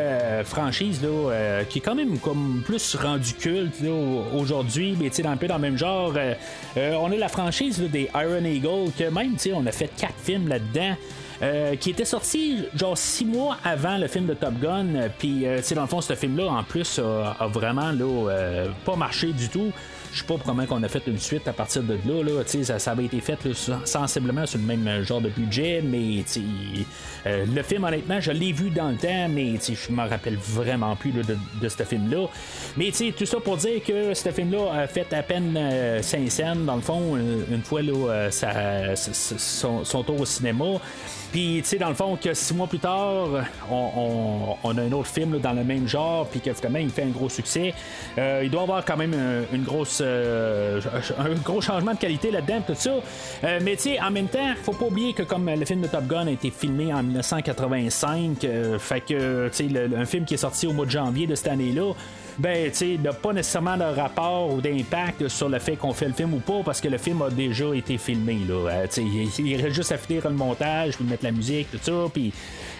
franchise 0.44 1.02
là, 1.02 1.62
qui 1.68 1.80
est 1.80 1.82
quand 1.82 1.94
même 1.94 2.18
comme 2.18 2.62
plus 2.64 2.94
rendu 2.94 3.34
culte 3.34 3.75
aujourd'hui, 4.34 4.96
mais 4.98 5.10
tu 5.10 5.16
sais, 5.16 5.26
un 5.26 5.36
peu 5.36 5.46
dans 5.46 5.56
le 5.56 5.60
même 5.60 5.76
genre. 5.76 6.14
on 6.75 7.12
a 7.12 7.16
la 7.16 7.28
franchise 7.28 7.78
des 7.80 8.08
Iron 8.14 8.44
Eagle, 8.44 8.90
que 8.98 9.10
même, 9.10 9.32
tu 9.32 9.50
sais, 9.50 9.52
on 9.52 9.66
a 9.66 9.72
fait 9.72 9.90
quatre 9.94 10.18
films 10.25 10.48
là-dedans. 10.48 10.96
Euh, 11.42 11.76
qui 11.76 11.90
était 11.90 12.06
sorti 12.06 12.64
genre 12.74 12.96
six 12.96 13.26
mois 13.26 13.58
avant 13.62 13.98
le 13.98 14.08
film 14.08 14.26
de 14.26 14.34
Top 14.34 14.54
Gun. 14.60 15.10
Puis, 15.18 15.46
euh, 15.46 15.60
dans 15.74 15.82
le 15.82 15.86
fond, 15.86 16.00
ce 16.00 16.14
film-là, 16.14 16.46
en 16.46 16.64
plus, 16.64 16.98
a, 16.98 17.46
vraiment 17.48 17.92
là, 17.92 18.30
euh, 18.30 18.68
pas 18.84 18.96
marché 18.96 19.32
du 19.32 19.48
tout. 19.48 19.72
Je 20.16 20.22
sais 20.22 20.26
pas 20.26 20.36
comment 20.42 20.64
qu'on 20.64 20.82
a 20.82 20.88
fait 20.88 21.02
une 21.08 21.18
suite 21.18 21.46
à 21.46 21.52
partir 21.52 21.82
de 21.82 21.98
là. 22.06 22.22
là 22.22 22.42
ça, 22.46 22.78
ça 22.78 22.92
avait 22.92 23.04
été 23.04 23.20
fait 23.20 23.38
sensiblement 23.84 24.46
sur 24.46 24.58
le 24.58 24.64
même 24.64 25.02
genre 25.02 25.20
de 25.20 25.28
budget, 25.28 25.82
mais 25.84 26.24
euh, 27.26 27.44
le 27.54 27.62
film, 27.62 27.84
honnêtement, 27.84 28.18
je 28.18 28.30
l'ai 28.30 28.52
vu 28.52 28.70
dans 28.70 28.88
le 28.88 28.96
temps, 28.96 29.28
mais 29.28 29.56
je 29.58 29.92
me 29.92 30.08
rappelle 30.08 30.36
vraiment 30.36 30.96
plus 30.96 31.12
de, 31.12 31.68
ce 31.68 31.82
film-là. 31.82 32.28
Mais 32.78 32.90
tout 32.90 33.26
ça 33.26 33.40
pour 33.40 33.58
dire 33.58 33.82
que 33.84 34.14
ce 34.14 34.30
film-là 34.30 34.72
a 34.72 34.86
fait 34.86 35.12
à 35.12 35.22
peine 35.22 35.52
5 35.52 35.60
euh, 35.60 36.28
scènes, 36.30 36.64
dans 36.64 36.76
le 36.76 36.82
fond, 36.82 37.16
euh, 37.16 37.44
une 37.50 37.62
fois 37.62 37.82
là, 37.82 38.30
son, 38.30 39.84
son, 39.84 40.02
tour 40.02 40.20
au 40.20 40.26
cinéma. 40.26 40.80
Puis, 41.36 41.60
tu 41.62 41.68
sais, 41.68 41.76
dans 41.76 41.90
le 41.90 41.94
fond, 41.94 42.16
que 42.16 42.32
six 42.32 42.54
mois 42.54 42.66
plus 42.66 42.78
tard, 42.78 43.28
on, 43.70 44.56
a 44.64 44.80
un 44.80 44.92
autre 44.92 45.08
film 45.08 45.38
dans 45.38 45.52
le 45.52 45.64
même 45.64 45.86
genre, 45.86 46.26
puis 46.26 46.40
que 46.40 46.50
finalement, 46.54 46.78
il 46.78 46.88
fait 46.88 47.02
un 47.02 47.10
gros 47.10 47.28
succès. 47.28 47.74
Euh, 48.16 48.40
il 48.42 48.50
doit 48.50 48.62
avoir 48.62 48.82
quand 48.86 48.96
même 48.96 49.14
grosse, 49.56 50.00
euh, 50.02 50.80
un 51.18 51.34
gros 51.34 51.60
changement 51.60 51.92
de 51.92 51.98
qualité 51.98 52.30
là-dedans, 52.30 52.62
tout 52.66 52.74
ça. 52.74 52.94
Euh, 53.44 53.60
mais, 53.62 53.76
tu 53.76 53.82
sais, 53.82 54.00
en 54.00 54.10
même 54.10 54.28
temps, 54.28 54.54
faut 54.62 54.72
pas 54.72 54.86
oublier 54.86 55.12
que 55.12 55.24
comme 55.24 55.50
le 55.50 55.66
film 55.66 55.82
de 55.82 55.88
Top 55.88 56.06
Gun 56.06 56.26
a 56.26 56.30
été 56.30 56.50
filmé 56.50 56.90
en 56.94 57.02
1985, 57.02 58.46
fait 58.78 59.00
que, 59.02 59.48
tu 59.48 59.68
sais, 59.68 59.94
un 59.94 60.06
film 60.06 60.24
qui 60.24 60.32
est 60.32 60.38
sorti 60.38 60.66
au 60.66 60.72
mois 60.72 60.86
de 60.86 60.90
janvier 60.90 61.26
de 61.26 61.34
cette 61.34 61.48
année-là, 61.48 61.92
ben, 62.38 62.70
tu 62.70 62.76
sais, 62.76 62.98
n'a 63.02 63.12
pas 63.12 63.32
nécessairement 63.32 63.76
de 63.76 63.84
rapport 63.84 64.52
ou 64.52 64.60
d'impact 64.60 65.28
sur 65.28 65.48
le 65.48 65.58
fait 65.58 65.76
qu'on 65.76 65.92
fait 65.92 66.06
le 66.06 66.12
film 66.12 66.34
ou 66.34 66.40
pas, 66.40 66.62
parce 66.64 66.80
que 66.80 66.88
le 66.88 66.98
film 66.98 67.22
a 67.22 67.30
déjà 67.30 67.74
été 67.74 67.96
filmé, 67.96 68.40
là. 68.46 68.86
Sais, 68.90 69.02
il, 69.02 69.56
reste 69.56 69.74
juste 69.74 69.92
à 69.92 69.98
finir 69.98 70.28
le 70.28 70.34
montage, 70.34 70.96
puis 70.96 71.04
mettre 71.04 71.25
la 71.26 71.33
musique, 71.33 71.71
tout 71.71 71.78
ça, 71.83 72.09
puis 72.12 72.33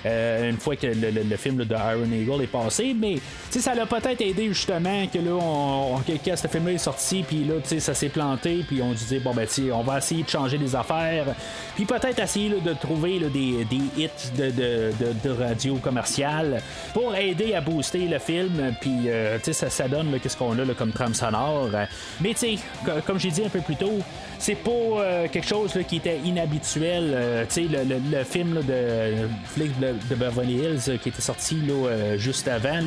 euh, 0.07 0.50
une 0.50 0.59
fois 0.59 0.76
que 0.76 0.87
le, 0.87 1.37
film 1.37 1.57
de 1.57 1.75
Iron 1.75 2.11
Eagle 2.12 2.43
est 2.43 2.47
passé, 2.47 2.95
mais 2.99 3.17
ça 3.50 3.75
l'a 3.75 3.87
peut-être 3.87 4.21
aidé 4.21 4.49
justement 4.49 5.07
que 5.07 5.19
là, 5.19 5.33
on, 5.33 6.00
quand 6.07 6.37
ce 6.37 6.49
film-là 6.49 6.73
est 6.73 6.79
sorti, 6.79 7.25
puis 7.26 7.45
là, 7.45 7.55
ça 7.81 7.95
s'est 7.95 8.09
planté, 8.09 8.65
puis 8.67 8.81
on 8.83 8.93
dit 8.93 9.19
bon 9.19 9.35
ben 9.35 9.47
on 9.73 9.83
va 9.83 9.99
essayer 9.99 10.23
de 10.23 10.29
changer 10.29 10.59
les 10.59 10.76
affaires, 10.76 11.26
puis 11.75 11.85
peut-être 11.85 12.21
essayer 12.21 12.50
de 12.50 12.73
trouver 12.75 13.19
des, 13.19 13.65
des, 13.65 13.83
hits 13.97 14.09
de, 14.37 14.50
de, 14.50 14.93
de, 15.25 15.31
radio 15.31 15.76
commerciale 15.76 16.62
pour 16.95 17.15
aider 17.15 17.55
à 17.55 17.61
booster 17.61 18.07
le 18.07 18.19
film, 18.19 18.75
puis 18.81 19.09
euh, 19.09 19.38
ça, 19.41 19.71
ça 19.71 19.88
donne 19.88 20.19
qu'est-ce 20.21 20.37
qu'on 20.37 20.59
a 20.59 20.65
là, 20.65 20.75
comme 20.75 20.93
trame 20.93 21.15
sonore. 21.15 21.71
Mais 22.21 22.35
tu 22.35 22.56
sais, 22.56 22.59
comme 23.06 23.19
j'ai 23.19 23.30
dit 23.30 23.45
un 23.45 23.49
peu 23.49 23.61
plus 23.61 23.76
tôt, 23.76 23.99
c'est 24.38 24.54
pas 24.54 24.70
euh, 24.70 25.28
quelque 25.28 25.46
chose 25.46 25.78
qui 25.88 25.96
était 25.96 26.18
inhabituel. 26.25 27.12
Euh, 27.14 27.44
le, 27.56 28.25
film 28.25 28.60
de 28.62 29.28
Flick 29.46 29.78
de, 29.78 30.14
Beverly 30.14 30.54
Hills 30.54 30.80
euh, 30.88 30.99
qui 30.99 31.08
était 31.08 31.22
sorti 31.22 31.56
là, 31.66 32.16
juste 32.16 32.49
avant, 32.49 32.80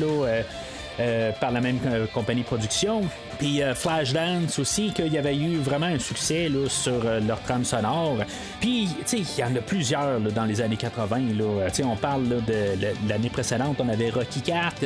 par 1.40 1.50
la 1.50 1.60
même 1.60 1.78
compagnie 2.12 2.42
de 2.42 2.46
production. 2.46 3.02
Puis 3.40 3.62
euh, 3.62 3.74
Flashdance 3.74 4.58
aussi, 4.58 4.92
qu'il 4.92 5.10
y 5.10 5.16
avait 5.16 5.34
eu 5.34 5.56
vraiment 5.56 5.86
un 5.86 5.98
succès 5.98 6.50
là, 6.50 6.68
sur 6.68 7.06
euh, 7.06 7.20
leur 7.20 7.40
trame 7.42 7.64
sonore. 7.64 8.18
Puis, 8.60 8.86
tu 9.06 9.24
sais, 9.24 9.32
il 9.38 9.40
y 9.40 9.42
en 9.42 9.56
a 9.56 9.60
plusieurs 9.60 10.20
dans 10.20 10.44
les 10.44 10.60
années 10.60 10.76
80. 10.76 11.20
Là. 11.38 11.70
sais, 11.72 11.82
on 11.82 11.96
parle 11.96 12.28
de 12.28 13.08
l'année 13.08 13.30
précédente, 13.30 13.78
on 13.80 13.88
avait 13.88 14.10
Rocky 14.10 14.42
4. 14.42 14.84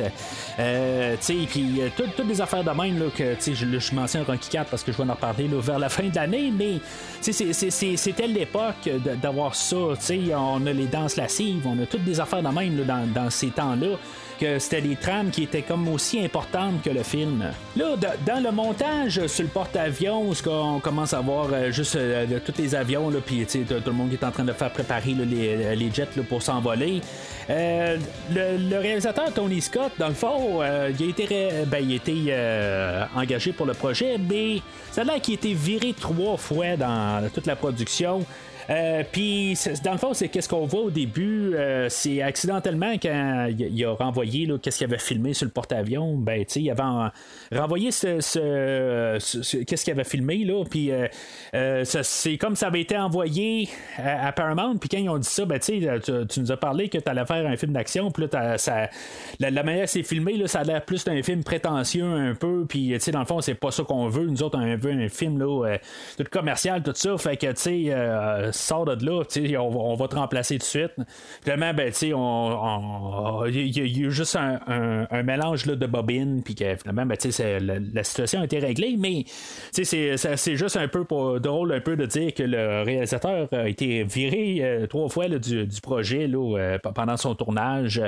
Euh, 0.60 1.16
puis 1.20 1.80
toutes 1.96 2.28
les 2.28 2.40
affaires 2.40 2.62
de 2.62 2.70
même, 2.70 3.00
là, 3.00 3.06
que 3.16 3.34
je, 3.44 3.52
je 3.52 3.94
mentionne 3.94 4.22
Rocky 4.22 4.50
4 4.50 4.70
parce 4.70 4.84
que 4.84 4.92
je 4.92 4.98
vais 4.98 5.10
en 5.10 5.14
reparler 5.14 5.48
vers 5.50 5.80
la 5.80 5.88
fin 5.88 6.04
de 6.04 6.14
l'année, 6.14 6.52
mais 6.56 6.78
c'était 7.20 8.28
l'époque 8.28 8.88
d'avoir 9.20 9.56
ça. 9.56 9.76
On 9.76 10.66
a 10.66 10.72
les 10.72 10.86
danses 10.86 11.16
lassives, 11.16 11.66
on 11.66 11.82
a 11.82 11.86
toutes 11.86 12.04
des 12.04 12.20
affaires 12.20 12.42
de 12.42 12.48
même 12.48 12.84
dans 13.12 13.30
ces 13.30 13.48
temps-là 13.48 13.96
c'était 14.58 14.80
des 14.80 14.96
trames 14.96 15.30
qui 15.30 15.44
étaient 15.44 15.62
comme 15.62 15.88
aussi 15.88 16.24
importantes 16.24 16.82
que 16.82 16.90
le 16.90 17.02
film. 17.02 17.44
Là, 17.76 17.96
dans 18.26 18.42
le 18.42 18.50
montage 18.50 19.26
sur 19.26 19.42
le 19.42 19.48
porte-avions, 19.48 20.32
on 20.46 20.80
commence 20.80 21.12
à 21.12 21.20
voir 21.20 21.48
euh, 21.52 21.70
juste 21.70 21.96
euh, 21.96 22.26
tous 22.44 22.54
les 22.58 22.74
avions, 22.74 23.10
puis 23.24 23.46
tout 23.46 23.58
le 23.86 23.92
monde 23.92 24.10
qui 24.10 24.16
est 24.16 24.24
en 24.24 24.30
train 24.30 24.44
de 24.44 24.52
faire 24.52 24.70
préparer 24.70 25.12
les, 25.12 25.76
les, 25.76 25.90
jets 25.92 26.08
pour 26.28 26.42
s'envoler. 26.42 27.00
Euh, 27.50 27.96
le, 28.32 28.78
réalisateur 28.78 29.32
Tony 29.32 29.60
Scott, 29.60 29.92
dans 29.98 30.08
le 30.08 30.14
fond, 30.14 30.60
il 30.62 31.06
a 31.06 31.08
été, 31.08 31.50
ben, 31.66 31.78
il 31.78 31.92
a 31.92 31.96
été 31.96 32.34
engagé 33.16 33.52
pour 33.52 33.66
le 33.66 33.74
projet, 33.74 34.16
mais 34.18 34.60
ça 34.90 35.02
a 35.02 35.04
l'air 35.04 35.20
qu'il 35.20 35.34
a 35.34 35.36
été 35.36 35.54
viré 35.54 35.94
trois 35.98 36.36
fois 36.36 36.76
dans 36.76 37.28
toute 37.32 37.46
la 37.46 37.56
production. 37.56 38.24
Euh, 38.70 39.02
puis, 39.10 39.58
dans 39.84 39.92
le 39.92 39.98
fond, 39.98 40.14
c'est 40.14 40.28
qu'est-ce 40.28 40.48
qu'on 40.48 40.66
voit 40.66 40.82
au 40.82 40.90
début. 40.90 41.54
Euh, 41.54 41.88
c'est 41.88 42.22
accidentellement 42.22 42.94
quand 42.94 43.48
il 43.56 43.84
a 43.84 43.92
renvoyé 43.92 44.48
qu'est-ce 44.62 44.78
qu'il 44.78 44.86
avait 44.86 44.98
filmé 44.98 45.34
sur 45.34 45.46
le 45.46 45.50
porte-avions. 45.50 46.16
Ben, 46.16 46.44
tu 46.44 46.54
sais, 46.54 46.60
il 46.62 46.70
avait 46.70 46.82
renvoyé 47.52 47.90
ce, 47.90 48.18
qu'est-ce 49.64 49.84
qu'il 49.84 49.92
avait 49.92 50.04
filmé 50.04 50.44
là. 50.44 50.64
Puis, 50.68 50.90
euh, 50.90 51.84
c'est 51.84 52.38
comme 52.38 52.56
ça 52.56 52.68
avait 52.68 52.80
été 52.80 52.96
envoyé 52.96 53.68
à, 53.98 54.32
Paramount. 54.32 54.76
Puis 54.76 54.88
quand 54.88 54.98
ils 54.98 55.08
ont 55.08 55.18
dit 55.18 55.28
ça, 55.28 55.44
ben, 55.44 55.58
tu, 55.58 55.80
tu 56.28 56.40
nous 56.40 56.52
as 56.52 56.56
parlé 56.56 56.88
que 56.88 56.98
tu 56.98 57.08
allais 57.08 57.26
faire 57.26 57.46
un 57.46 57.56
film 57.56 57.72
d'action. 57.72 58.10
Puis 58.10 58.26
là, 58.30 58.58
ça, 58.58 58.88
la, 59.40 59.62
manière 59.62 59.88
c'est 59.88 60.02
filmé, 60.02 60.36
là, 60.36 60.46
ça 60.46 60.60
a 60.60 60.64
l'air 60.64 60.84
plus 60.84 61.04
d'un 61.04 61.22
film 61.22 61.44
prétentieux 61.44 62.04
un 62.04 62.34
peu. 62.34 62.64
Puis, 62.68 62.90
tu 62.94 63.00
sais, 63.00 63.10
dans 63.10 63.20
le 63.20 63.26
fond, 63.26 63.40
c'est 63.40 63.54
pas 63.54 63.70
ça 63.70 63.82
qu'on 63.82 64.08
veut. 64.08 64.26
Nous 64.26 64.42
autres, 64.42 64.58
on 64.58 64.76
veut 64.76 64.92
un 64.92 65.08
film 65.08 65.38
là, 65.38 65.78
tout 66.16 66.24
commercial, 66.30 66.82
tout 66.82 66.92
ça. 66.94 67.16
Fait 67.18 67.36
que, 67.36 67.48
tu 67.48 67.54
sais 67.56 68.52
sors 68.54 68.84
de 68.84 69.04
là, 69.04 69.22
on, 69.60 69.92
on, 69.92 69.94
va 69.94 70.08
te 70.08 70.16
remplacer 70.16 70.54
tout 70.54 70.60
de 70.60 70.64
suite. 70.64 70.92
Finalement, 71.42 71.74
ben, 71.74 71.92
il 72.02 72.14
on, 72.14 73.46
y, 73.46 73.68
y, 73.68 74.06
a 74.06 74.10
juste 74.10 74.36
un, 74.36 75.22
mélange 75.22 75.66
là, 75.66 75.76
de 75.76 75.86
bobines, 75.86 76.42
puis 76.42 76.54
que 76.54 76.76
finalement, 76.76 77.06
ben, 77.06 77.16
la, 77.60 77.78
la, 77.92 78.04
situation 78.04 78.40
a 78.40 78.44
été 78.44 78.58
réglée, 78.58 78.96
mais 78.98 79.24
c'est 79.72 80.56
juste 80.56 80.76
un 80.76 80.88
peu 80.88 81.04
drôle 81.40 81.72
un 81.72 81.80
peu 81.80 81.96
de 81.96 82.06
dire 82.06 82.34
que 82.34 82.42
le 82.42 82.82
réalisateur 82.82 83.48
a 83.52 83.68
été 83.68 84.04
viré 84.04 84.58
euh, 84.60 84.86
trois 84.86 85.08
fois 85.08 85.28
du, 85.28 85.66
du, 85.66 85.80
projet 85.80 86.26
là, 86.26 86.58
euh, 86.58 86.78
pendant 86.78 87.16
son 87.16 87.34
tournage. 87.34 88.00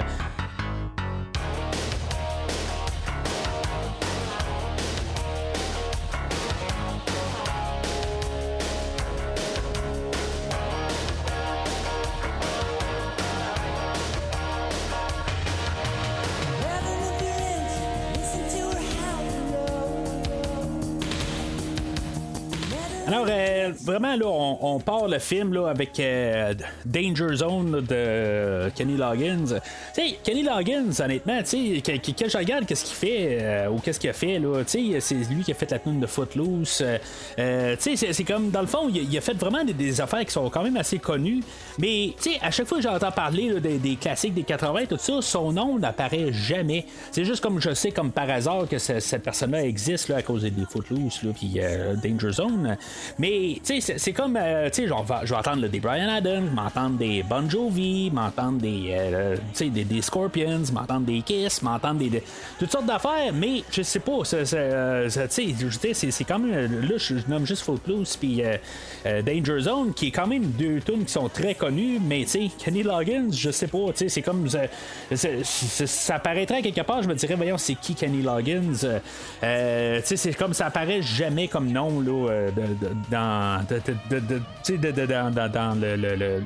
Alors, 23.16 23.31
euh, 23.68 23.72
vraiment, 23.85 24.16
là, 24.16 24.26
on, 24.26 24.79
part 24.81 25.09
le 25.09 25.18
film 25.18 25.52
là, 25.52 25.68
avec 25.68 25.98
euh, 26.00 26.55
Danger 26.85 27.37
Zone 27.37 27.81
de 27.81 28.70
Kenny 28.74 28.96
Loggins. 28.96 29.61
sais 29.92 30.18
Kenny 30.22 30.42
Loggins, 30.42 30.90
honnêtement, 30.98 31.42
tu 31.42 31.81
sais, 31.81 31.83
quand 32.18 32.29
je 32.29 32.38
regarde 32.38 32.66
qu'est-ce 32.66 32.85
qu'il 32.85 32.96
fait 32.96 33.38
euh, 33.40 33.68
ou 33.68 33.79
qu'est-ce 33.79 34.00
qu'il 34.00 34.11
a 34.11 34.12
fait, 34.12 34.38
là, 34.38 34.62
tu 34.64 34.92
sais, 34.92 35.00
c'est 35.00 35.33
lui 35.33 35.42
qui 35.42 35.52
a 35.52 35.55
fait 35.55 35.70
la 35.70 35.79
tune 35.79 36.00
de 36.00 36.07
Footloose. 36.07 36.85
Euh, 37.38 37.76
tu 37.81 37.96
sais, 37.96 38.12
c'est 38.12 38.24
comme, 38.24 38.50
dans 38.50 38.61
le 38.61 38.66
fond, 38.66 38.88
il, 38.88 39.16
a 39.16 39.20
fait 39.20 39.35
vraiment 39.35 39.64
des, 39.64 39.72
des, 39.72 40.00
affaires 40.00 40.24
qui 40.24 40.33
sont 40.33 40.48
quand 40.50 40.62
même 40.62 40.76
assez 40.76 40.98
connues. 40.98 41.42
Mais, 41.79 42.14
tu 42.20 42.31
sais, 42.31 42.38
à 42.42 42.50
chaque 42.50 42.66
fois 42.66 42.79
que 42.79 42.85
j'entends 42.85 43.12
parler 43.12 43.50
là, 43.50 43.61
des, 43.61 43.96
classiques 43.96 44.35
des 44.35 44.42
80, 44.42 44.87
tout 44.88 44.98
ça, 44.98 45.20
son 45.20 45.52
nom 45.52 45.79
n'apparaît 45.79 46.33
jamais. 46.33 46.87
C'est 47.12 47.24
juste 47.24 47.42
comme 47.42 47.61
je 47.61 47.74
sais, 47.74 47.90
comme 47.90 48.11
par 48.11 48.29
hasard, 48.31 48.68
que 48.68 48.79
cette 48.79 49.22
personne-là 49.22 49.64
existe 49.64 50.09
là, 50.09 50.16
à 50.16 50.22
cause 50.22 50.42
des 50.42 50.52
Footloose, 50.70 51.20
puis 51.35 51.59
Danger 52.02 52.33
Zone. 52.33 52.76
Mais, 53.18 53.55
tu 53.64 53.80
sais, 53.80 53.98
c'est 53.98 54.12
comme, 54.12 54.36
euh, 54.36 54.68
tu 54.70 54.82
sais, 54.82 54.88
je 54.88 55.30
vais 55.32 55.36
entendre 55.36 55.66
des 55.68 55.80
Brian 55.80 56.08
Adams, 56.08 56.50
m'entendre 56.52 56.96
des 56.96 57.22
Bon 57.22 57.48
Jovi, 57.48 58.10
m'entendre 58.10 58.58
des, 58.58 58.88
euh, 58.90 59.36
des, 59.58 59.84
des, 59.84 60.02
Scorpions, 60.02 60.62
m'entendre 60.72 61.06
des 61.06 61.22
Kiss, 61.22 61.62
m'entendre 61.62 61.98
des, 61.98 62.22
toutes 62.58 62.70
sortes 62.70 62.86
d'affaires, 62.86 63.32
mais 63.32 63.62
je 63.70 63.82
sais 63.82 64.00
pas, 64.00 64.18
euh, 64.34 65.08
tu 65.08 65.54
sais, 65.70 66.10
c'est 66.10 66.24
quand 66.24 66.38
même, 66.38 66.80
là, 66.82 66.96
je 66.96 67.14
nomme 67.28 67.46
juste 67.46 67.62
Footloose 67.62 68.16
puis 68.16 68.42
Danger 69.04 69.60
Zone, 69.60 69.94
qui 69.94 70.08
est 70.08 70.10
quand 70.10 70.26
même 70.26 70.44
deux 70.52 70.80
tunes 70.80 71.04
qui 71.04 71.12
sont 71.12 71.28
très 71.28 71.54
connues, 71.54 71.98
mais, 72.02 72.24
tu 72.24 72.30
sais, 72.30 72.50
Kenny 72.58 72.82
Loggins, 72.82 73.30
je 73.32 73.50
sais 73.50 73.68
pas, 73.68 73.92
tu 73.92 73.98
sais, 73.98 74.08
c'est 74.08 74.22
comme, 74.22 74.48
ça 74.48 76.14
apparaîtrait 76.14 76.62
quelque 76.62 76.82
part, 76.82 77.02
je 77.02 77.08
me 77.08 77.14
dirais, 77.14 77.34
voyons, 77.34 77.58
c'est 77.58 77.74
qui 77.74 77.94
Kenny 77.94 78.22
Loggins, 78.22 78.72
tu 78.72 78.86
sais, 79.40 80.16
c'est 80.16 80.34
comme 80.34 80.54
ça 80.54 80.66
apparaît 80.66 81.02
jamais 81.02 81.48
comme 81.48 81.70
nom, 81.70 82.00
là, 82.00 82.50
dans, 83.10 83.45
dans, 85.48 85.80
le, 85.80 85.96
le, 85.96 86.16
le, 86.16 86.42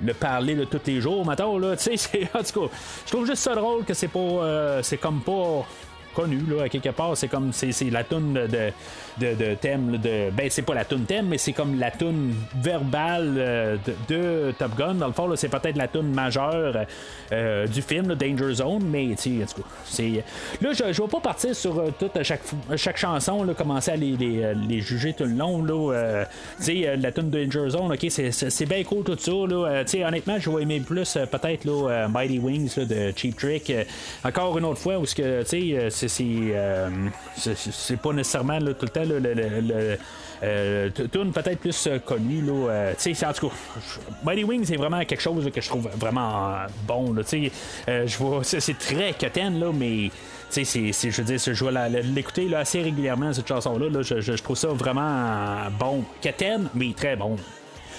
le, 0.00 0.14
parler 0.14 0.54
de 0.54 0.64
tous 0.64 0.80
les 0.86 1.00
jours, 1.00 1.24
maintenant, 1.24 1.58
là, 1.58 1.76
tu 1.76 1.96
sais, 1.96 2.28
en 2.34 2.42
tout 2.42 2.68
cas, 2.68 2.74
je 3.06 3.12
trouve 3.12 3.26
juste 3.26 3.42
ça 3.42 3.54
drôle 3.54 3.84
que 3.84 3.94
c'est 3.94 4.08
pas, 4.08 4.18
euh, 4.18 4.82
c'est 4.82 4.98
comme 4.98 5.20
pas 5.20 5.66
connu 6.14 6.42
là, 6.48 6.64
à 6.64 6.68
quelque 6.68 6.90
part. 6.90 7.16
C'est 7.16 7.28
comme 7.28 7.52
c'est, 7.52 7.72
la 7.90 8.04
toune 8.04 8.34
de, 8.34 8.46
de, 8.46 8.72
de 9.18 9.54
thème 9.54 9.98
de. 9.98 10.30
Ben 10.30 10.48
c'est 10.50 10.62
pas 10.62 10.74
la 10.74 10.84
toune 10.84 11.04
thème, 11.04 11.26
mais 11.28 11.38
c'est 11.38 11.52
comme 11.52 11.78
la 11.78 11.90
toune 11.90 12.34
verbale 12.60 13.34
euh, 13.36 13.76
de, 14.08 14.52
Top 14.58 14.76
Gun. 14.76 14.94
Dans 14.94 15.06
le 15.06 15.12
fond, 15.12 15.30
c'est 15.36 15.48
peut-être 15.48 15.76
la 15.76 15.88
toune 15.88 16.12
majeure 16.12 16.86
euh, 17.32 17.66
du 17.66 17.82
film, 17.82 18.14
Danger 18.14 18.54
Zone, 18.54 18.84
mais 18.84 19.12
en 19.12 19.14
tout 19.14 19.62
cas, 19.62 19.68
c'est. 19.84 20.24
Là, 20.60 20.72
je, 20.72 20.92
je 20.92 21.02
vais 21.02 21.08
pas 21.08 21.20
partir 21.20 21.54
sur 21.54 21.78
euh, 21.78 21.90
toute 21.98 22.22
chaque, 22.22 22.42
chaque 22.76 22.96
chanson, 22.96 23.42
là, 23.44 23.54
commencer 23.54 23.92
à 23.92 23.96
les, 23.96 24.16
les, 24.16 24.80
juger 24.80 25.12
tout 25.12 25.24
le 25.24 25.34
long. 25.34 25.64
Là, 25.64 26.24
tu 26.58 26.64
sais, 26.64 26.96
la 26.96 27.12
toune 27.12 27.30
Danger 27.30 27.70
Zone, 27.70 27.92
ok, 27.92 28.06
c'est, 28.08 28.32
c'est, 28.32 28.66
bien 28.66 28.82
cool 28.84 29.04
tout 29.04 29.16
ça. 29.18 29.30
Là, 29.30 29.84
honnêtement, 30.06 30.38
je 30.38 30.50
vais 30.50 30.62
aimer 30.62 30.80
plus 30.80 31.18
peut-être 31.30 31.64
là, 31.64 32.08
Mighty 32.08 32.38
Wings 32.38 32.78
de 32.86 33.12
Cheap 33.14 33.36
Trick. 33.36 33.72
encore 34.24 34.58
une 34.58 34.64
autre 34.64 34.80
fois, 34.80 34.98
où 34.98 35.06
ce 35.06 35.14
que 35.14 35.42
tu 35.42 35.88
sais 35.98 36.52
euh, 36.62 37.08
c'est 37.80 37.96
pas 37.96 38.12
nécessairement 38.12 38.58
tout 38.58 38.74
le 38.82 38.88
temps 38.88 39.01
le, 39.04 39.18
le, 39.18 39.98
euh, 40.42 40.90
peut-être 40.90 41.58
plus 41.58 41.86
euh, 41.86 41.98
connu 41.98 42.42
là 42.42 42.92
tu 42.98 43.14
sais 43.14 43.26
en 43.26 43.32
tout 43.32 43.48
cas 43.48 43.54
Mighty 44.24 44.44
Wings 44.44 44.64
c'est 44.64 44.76
vraiment 44.76 45.04
quelque 45.04 45.20
chose 45.20 45.48
que 45.54 45.60
je 45.60 45.68
trouve 45.68 45.88
vraiment 45.96 46.56
bon 46.86 47.14
tu 47.16 47.50
sais 47.86 48.06
je 48.06 48.16
vois 48.18 48.42
c'est 48.42 48.78
très 48.78 49.12
quétaine 49.12 49.60
là 49.60 49.70
mais 49.72 50.10
tu 50.52 50.66
sais, 50.66 50.92
je 50.92 51.22
veux 51.22 51.24
dire, 51.24 51.38
je 51.38 51.98
l'écouter 52.14 52.54
assez 52.54 52.82
régulièrement, 52.82 53.32
cette 53.32 53.48
chanson-là. 53.48 53.88
Là, 53.88 54.02
je, 54.02 54.20
je, 54.20 54.32
trouve 54.34 54.54
ça 54.54 54.68
vraiment 54.68 55.70
bon. 55.80 56.04
Quétaine, 56.20 56.68
mais 56.74 56.92
très 56.94 57.16
bon. 57.16 57.36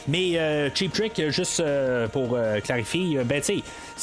Mais 0.07 0.37
euh, 0.37 0.69
Cheap 0.73 0.91
Trick, 0.91 1.29
juste 1.29 1.61
euh, 1.61 2.07
pour 2.07 2.35
euh, 2.35 2.59
clarifier, 2.59 3.19
ben 3.23 3.41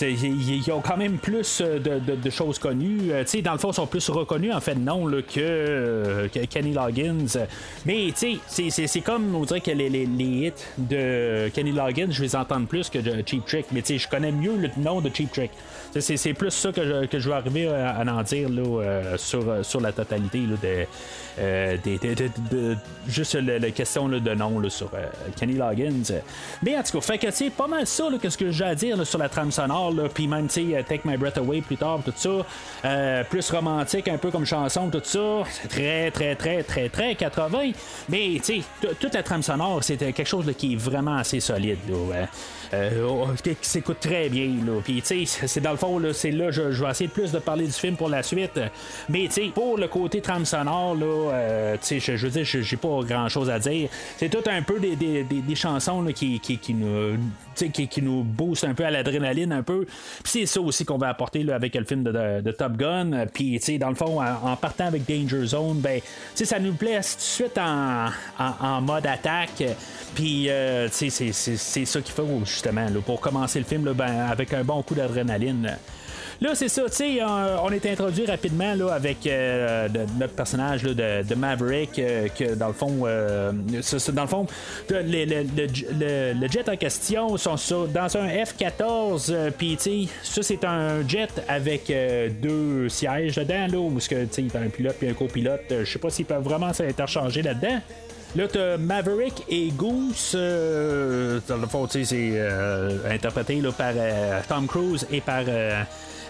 ils 0.01 0.73
ont 0.73 0.81
quand 0.81 0.97
même 0.97 1.19
plus 1.19 1.61
de, 1.61 2.31
choses 2.31 2.59
connues. 2.59 3.11
tu 3.21 3.27
sais, 3.27 3.43
dans 3.43 3.53
le 3.53 3.59
fond, 3.59 3.71
ils 3.71 3.75
sont 3.75 3.87
plus 3.87 4.09
reconnus 4.09 4.55
en 4.55 4.61
fait 4.61 4.77
que, 5.35 6.27
Kenny 6.47 6.73
Loggins. 6.73 7.27
Mais 7.85 8.13
c'est 8.15 9.01
comme 9.01 9.35
on 9.35 9.45
dirait 9.45 9.61
que 9.61 9.73
les, 9.73 9.89
hits 9.89 10.53
de 10.79 11.49
Kenny 11.49 11.73
Loggins, 11.73 12.11
je 12.11 12.23
les 12.23 12.37
entends 12.37 12.65
plus 12.65 12.89
que 12.89 12.99
de 12.99 13.23
Cheap 13.27 13.45
Trick. 13.45 13.67
Mais 13.73 13.83
je 13.87 14.09
connais 14.09 14.33
mieux 14.33 14.57
le 14.57 14.71
nom 14.79 15.01
de 15.01 15.11
Cheap 15.13 15.33
Trick. 15.33 15.51
C'est 15.99 16.35
plus 16.35 16.51
ça 16.51 16.73
que 16.73 16.85
je, 16.85 17.07
que 17.07 17.17
vais 17.17 17.33
arriver 17.33 17.69
à, 17.69 18.03
en 18.07 18.23
dire 18.23 18.49
sur, 19.17 19.81
la 19.81 19.93
totalité 19.93 20.41
de, 21.39 22.77
juste 23.09 23.35
la, 23.35 23.71
question 23.71 24.09
de 24.09 24.35
nom 24.35 24.69
sur 24.71 24.91
Kenny 25.37 25.55
Loggins. 25.55 25.90
Mais 26.63 26.77
en 26.77 26.83
tout 26.83 26.99
cas, 26.99 27.01
fait 27.01 27.19
que 27.19 27.31
c'est 27.31 27.51
pas 27.51 27.67
mal 27.67 27.87
ça 27.87 28.05
que 28.21 28.29
ce 28.29 28.37
que 28.37 28.51
j'ai 28.51 28.65
à 28.65 28.75
dire 28.75 29.07
sur 29.07 29.19
la 29.19 29.29
trame 29.29 29.51
sonore, 29.51 29.95
puis 30.13 30.27
même 30.27 30.49
sais, 30.49 30.85
Take 30.89 31.03
My 31.05 31.17
Breath 31.17 31.39
Away 31.39 31.61
plus 31.61 31.77
tard, 31.77 32.01
tout 32.05 32.13
ça, 32.17 32.31
euh, 32.85 33.25
plus 33.25 33.51
romantique 33.51 34.09
un 34.09 34.19
peu 34.19 34.31
comme 34.31 34.45
chanson, 34.45 34.91
tout 34.91 35.01
ça, 35.03 35.43
très 35.69 36.11
très 36.11 36.35
très 36.35 36.63
très 36.63 36.89
très 36.89 37.15
80. 37.15 37.73
Mais 38.09 38.41
tu 38.45 38.61
sais, 38.61 38.63
toute 38.99 39.15
la 39.15 39.23
trame 39.23 39.43
sonore, 39.43 39.83
c'était 39.83 40.13
quelque 40.13 40.29
chose 40.29 40.51
qui 40.57 40.75
est 40.75 40.77
vraiment 40.77 41.17
assez 41.17 41.41
solide. 41.41 41.79
Là, 41.89 41.95
euh, 41.95 42.27
oh, 42.27 42.60
qui 43.43 43.69
s'écoute 43.69 43.99
très 44.01 44.29
bien. 44.29 44.47
Là. 44.65 44.81
Puis, 44.85 45.03
tu 45.03 45.27
sais, 45.27 45.47
c'est 45.47 45.61
dans 45.61 45.73
le 45.73 45.77
fond, 45.77 45.99
là, 45.99 46.13
c'est 46.13 46.31
là, 46.31 46.51
je, 46.51 46.71
je, 46.71 46.85
vais 46.85 46.91
essayer 46.91 47.09
plus 47.09 47.33
de 47.33 47.39
parler 47.39 47.67
du 47.67 47.73
film 47.73 47.97
pour 47.97 48.09
la 48.09 48.23
suite. 48.23 48.61
Mais, 49.09 49.27
tu 49.27 49.33
sais, 49.33 49.51
pour 49.53 49.77
le 49.77 49.89
côté 49.89 50.21
trame 50.21 50.45
sonore, 50.45 50.95
là, 50.95 51.33
euh, 51.33 51.77
tu 51.81 52.01
sais, 52.01 52.01
je, 52.01 52.17
je, 52.17 52.27
veux 52.27 52.33
dire, 52.33 52.45
j'ai 52.45 52.77
pas 52.77 53.01
grand 53.03 53.29
chose 53.29 53.51
à 53.51 53.59
dire. 53.59 53.89
C'est 54.17 54.29
tout 54.29 54.49
un 54.49 54.63
peu 54.63 54.79
des, 54.79 54.97
des, 54.97 55.25
des, 55.25 55.55
chansons 55.55 56.03
là, 56.03 56.13
qui, 56.13 56.39
qui, 56.41 56.59
qui, 56.59 56.75
nous. 56.75 57.19
Qui, 57.57 57.89
qui, 57.89 58.01
nous 58.01 58.23
booste 58.23 58.65
un 58.65 58.73
peu 58.73 58.87
à 58.87 58.91
l'adrénaline 58.91 59.53
un 59.53 59.63
peu. 59.63 59.85
Puis 60.23 60.33
c'est 60.33 60.47
ça 60.47 60.63
aussi 60.63 60.87
qu'on 60.87 60.97
va 60.97 61.09
apporter 61.09 61.43
là, 61.43 61.57
avec 61.57 61.75
le 61.75 61.85
film 61.85 62.05
de, 62.05 62.51
Top 62.53 62.77
Gun. 62.77 63.27
Puis 63.35 63.59
tu 63.59 63.67
sais 63.67 63.79
dans 63.79 63.91
le 63.91 63.97
fond, 63.97 64.23
en, 64.23 64.57
partant 64.57 64.87
avec 64.87 65.05
Danger 65.07 65.45
Zone, 65.45 65.81
ben, 65.81 66.01
ça 66.35 66.59
nous 66.59 66.73
place 66.73 67.17
tout 67.17 67.19
de 67.19 67.49
suite 67.49 67.59
en, 67.59 68.07
en, 68.39 68.81
mode 68.81 69.05
attaque. 69.05 69.63
Puis 70.15 70.49
euh, 70.49 70.89
c'est 70.91 71.11
ça 71.11 72.01
qu'il 72.01 72.15
faut 72.15 72.23
justement 72.63 72.87
pour 73.05 73.21
commencer 73.21 73.59
le 73.59 73.65
film 73.65 73.93
ben, 73.93 74.29
avec 74.31 74.53
un 74.53 74.65
bon 74.65 74.83
coup 74.83 74.95
d'adrénaline. 74.95 75.77
Là, 76.43 76.55
c'est 76.55 76.69
ça, 76.69 76.85
tu 76.89 76.97
sais, 76.97 77.19
on, 77.23 77.71
est 77.71 77.85
introduit 77.85 78.25
rapidement 78.25 78.75
là, 78.75 78.95
avec 78.95 79.27
euh, 79.27 79.89
notre 80.19 80.33
personnage 80.33 80.83
de, 80.85 81.35
Maverick, 81.35 81.99
euh, 81.99 82.29
que 82.29 82.55
dans 82.55 82.69
le 82.69 82.73
fond, 82.73 83.03
euh, 83.05 83.53
dans 83.53 84.23
le 84.23 84.29
fond, 84.29 84.47
le, 84.89 86.49
jet 86.49 86.67
en 86.67 86.77
question 86.77 87.37
sont 87.37 87.87
dans 87.93 88.17
un 88.17 88.29
F-14, 88.29 89.51
puis 89.59 89.77
tu 89.77 90.07
sais, 90.07 90.13
ça 90.23 90.43
c'est 90.43 90.65
un 90.65 91.07
jet 91.07 91.29
avec 91.47 91.93
deux 92.41 92.89
sièges 92.89 93.37
dedans, 93.37 93.67
là, 93.71 93.79
où 93.79 93.99
tu 93.99 94.07
sais, 94.07 94.29
il 94.39 94.47
y 94.47 94.57
a 94.57 94.61
un 94.61 94.71
pilote 94.71 94.97
puis 94.99 95.11
un 95.11 95.15
copilote. 95.15 95.65
Je 95.69 95.85
sais 95.85 95.99
pas 95.99 96.09
s'ils 96.09 96.25
peuvent 96.25 96.43
vraiment 96.43 96.73
s'interchanger 96.73 97.43
là-dedans. 97.43 97.81
Là, 98.37 98.47
t'as 98.49 98.77
Maverick 98.77 99.45
et 99.49 99.71
Goose. 99.71 100.33
dans 100.33 101.57
le 101.57 101.67
fond, 101.67 101.89
c'est 101.91 102.41
interprété 103.11 103.61
là, 103.61 103.73
par 103.73 103.95
Tom 104.49 104.67
Cruise 104.67 105.07
et 105.11 105.21
par 105.21 105.45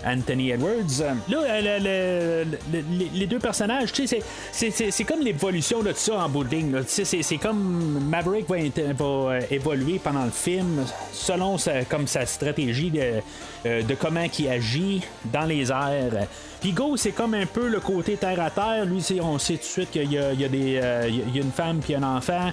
Anthony 0.05 0.51
Edwards. 0.51 1.17
Là, 1.29 1.61
les 1.83 3.27
deux 3.27 3.39
personnages, 3.39 3.93
tu 3.93 4.07
sais, 4.07 4.21
c'est 4.53 5.05
comme 5.05 5.21
l'évolution 5.21 5.83
de 5.83 5.93
ça 5.93 6.25
en 6.25 6.29
bout 6.29 6.45
de. 6.45 6.85
C'est 6.87 7.37
comme 7.37 8.01
Maverick 8.09 8.49
va, 8.49 8.57
va, 8.93 9.39
évoluer 9.51 10.01
pendant 10.03 10.25
le 10.25 10.31
film 10.31 10.85
selon 11.13 11.59
sa, 11.59 11.85
comme 11.85 12.07
sa 12.07 12.27
stratégie 12.27 12.91
de, 12.91 13.21
euh, 13.67 13.83
de 13.83 13.95
comment 13.95 14.25
il 14.39 14.49
agit 14.49 15.03
dans 15.33 15.45
les 15.45 15.71
airs. 15.71 16.27
Puis 16.61 16.73
Go, 16.73 16.95
c'est 16.97 17.13
comme 17.13 17.33
un 17.33 17.47
peu 17.47 17.69
le 17.69 17.81
côté 17.81 18.17
terre 18.17 18.41
à 18.41 18.51
terre. 18.51 18.85
Lui, 18.85 19.03
on 19.23 19.39
sait 19.39 19.55
tout 19.55 19.61
de 19.61 19.65
suite 19.65 19.91
qu'il 19.91 20.13
y, 20.13 20.19
a, 20.19 20.49
des, 20.49 20.79
euh, 20.83 21.09
il 21.09 21.41
une 21.41 21.53
femme 21.53 21.79
puis 21.79 21.95
un 21.95 22.03
enfant. 22.03 22.51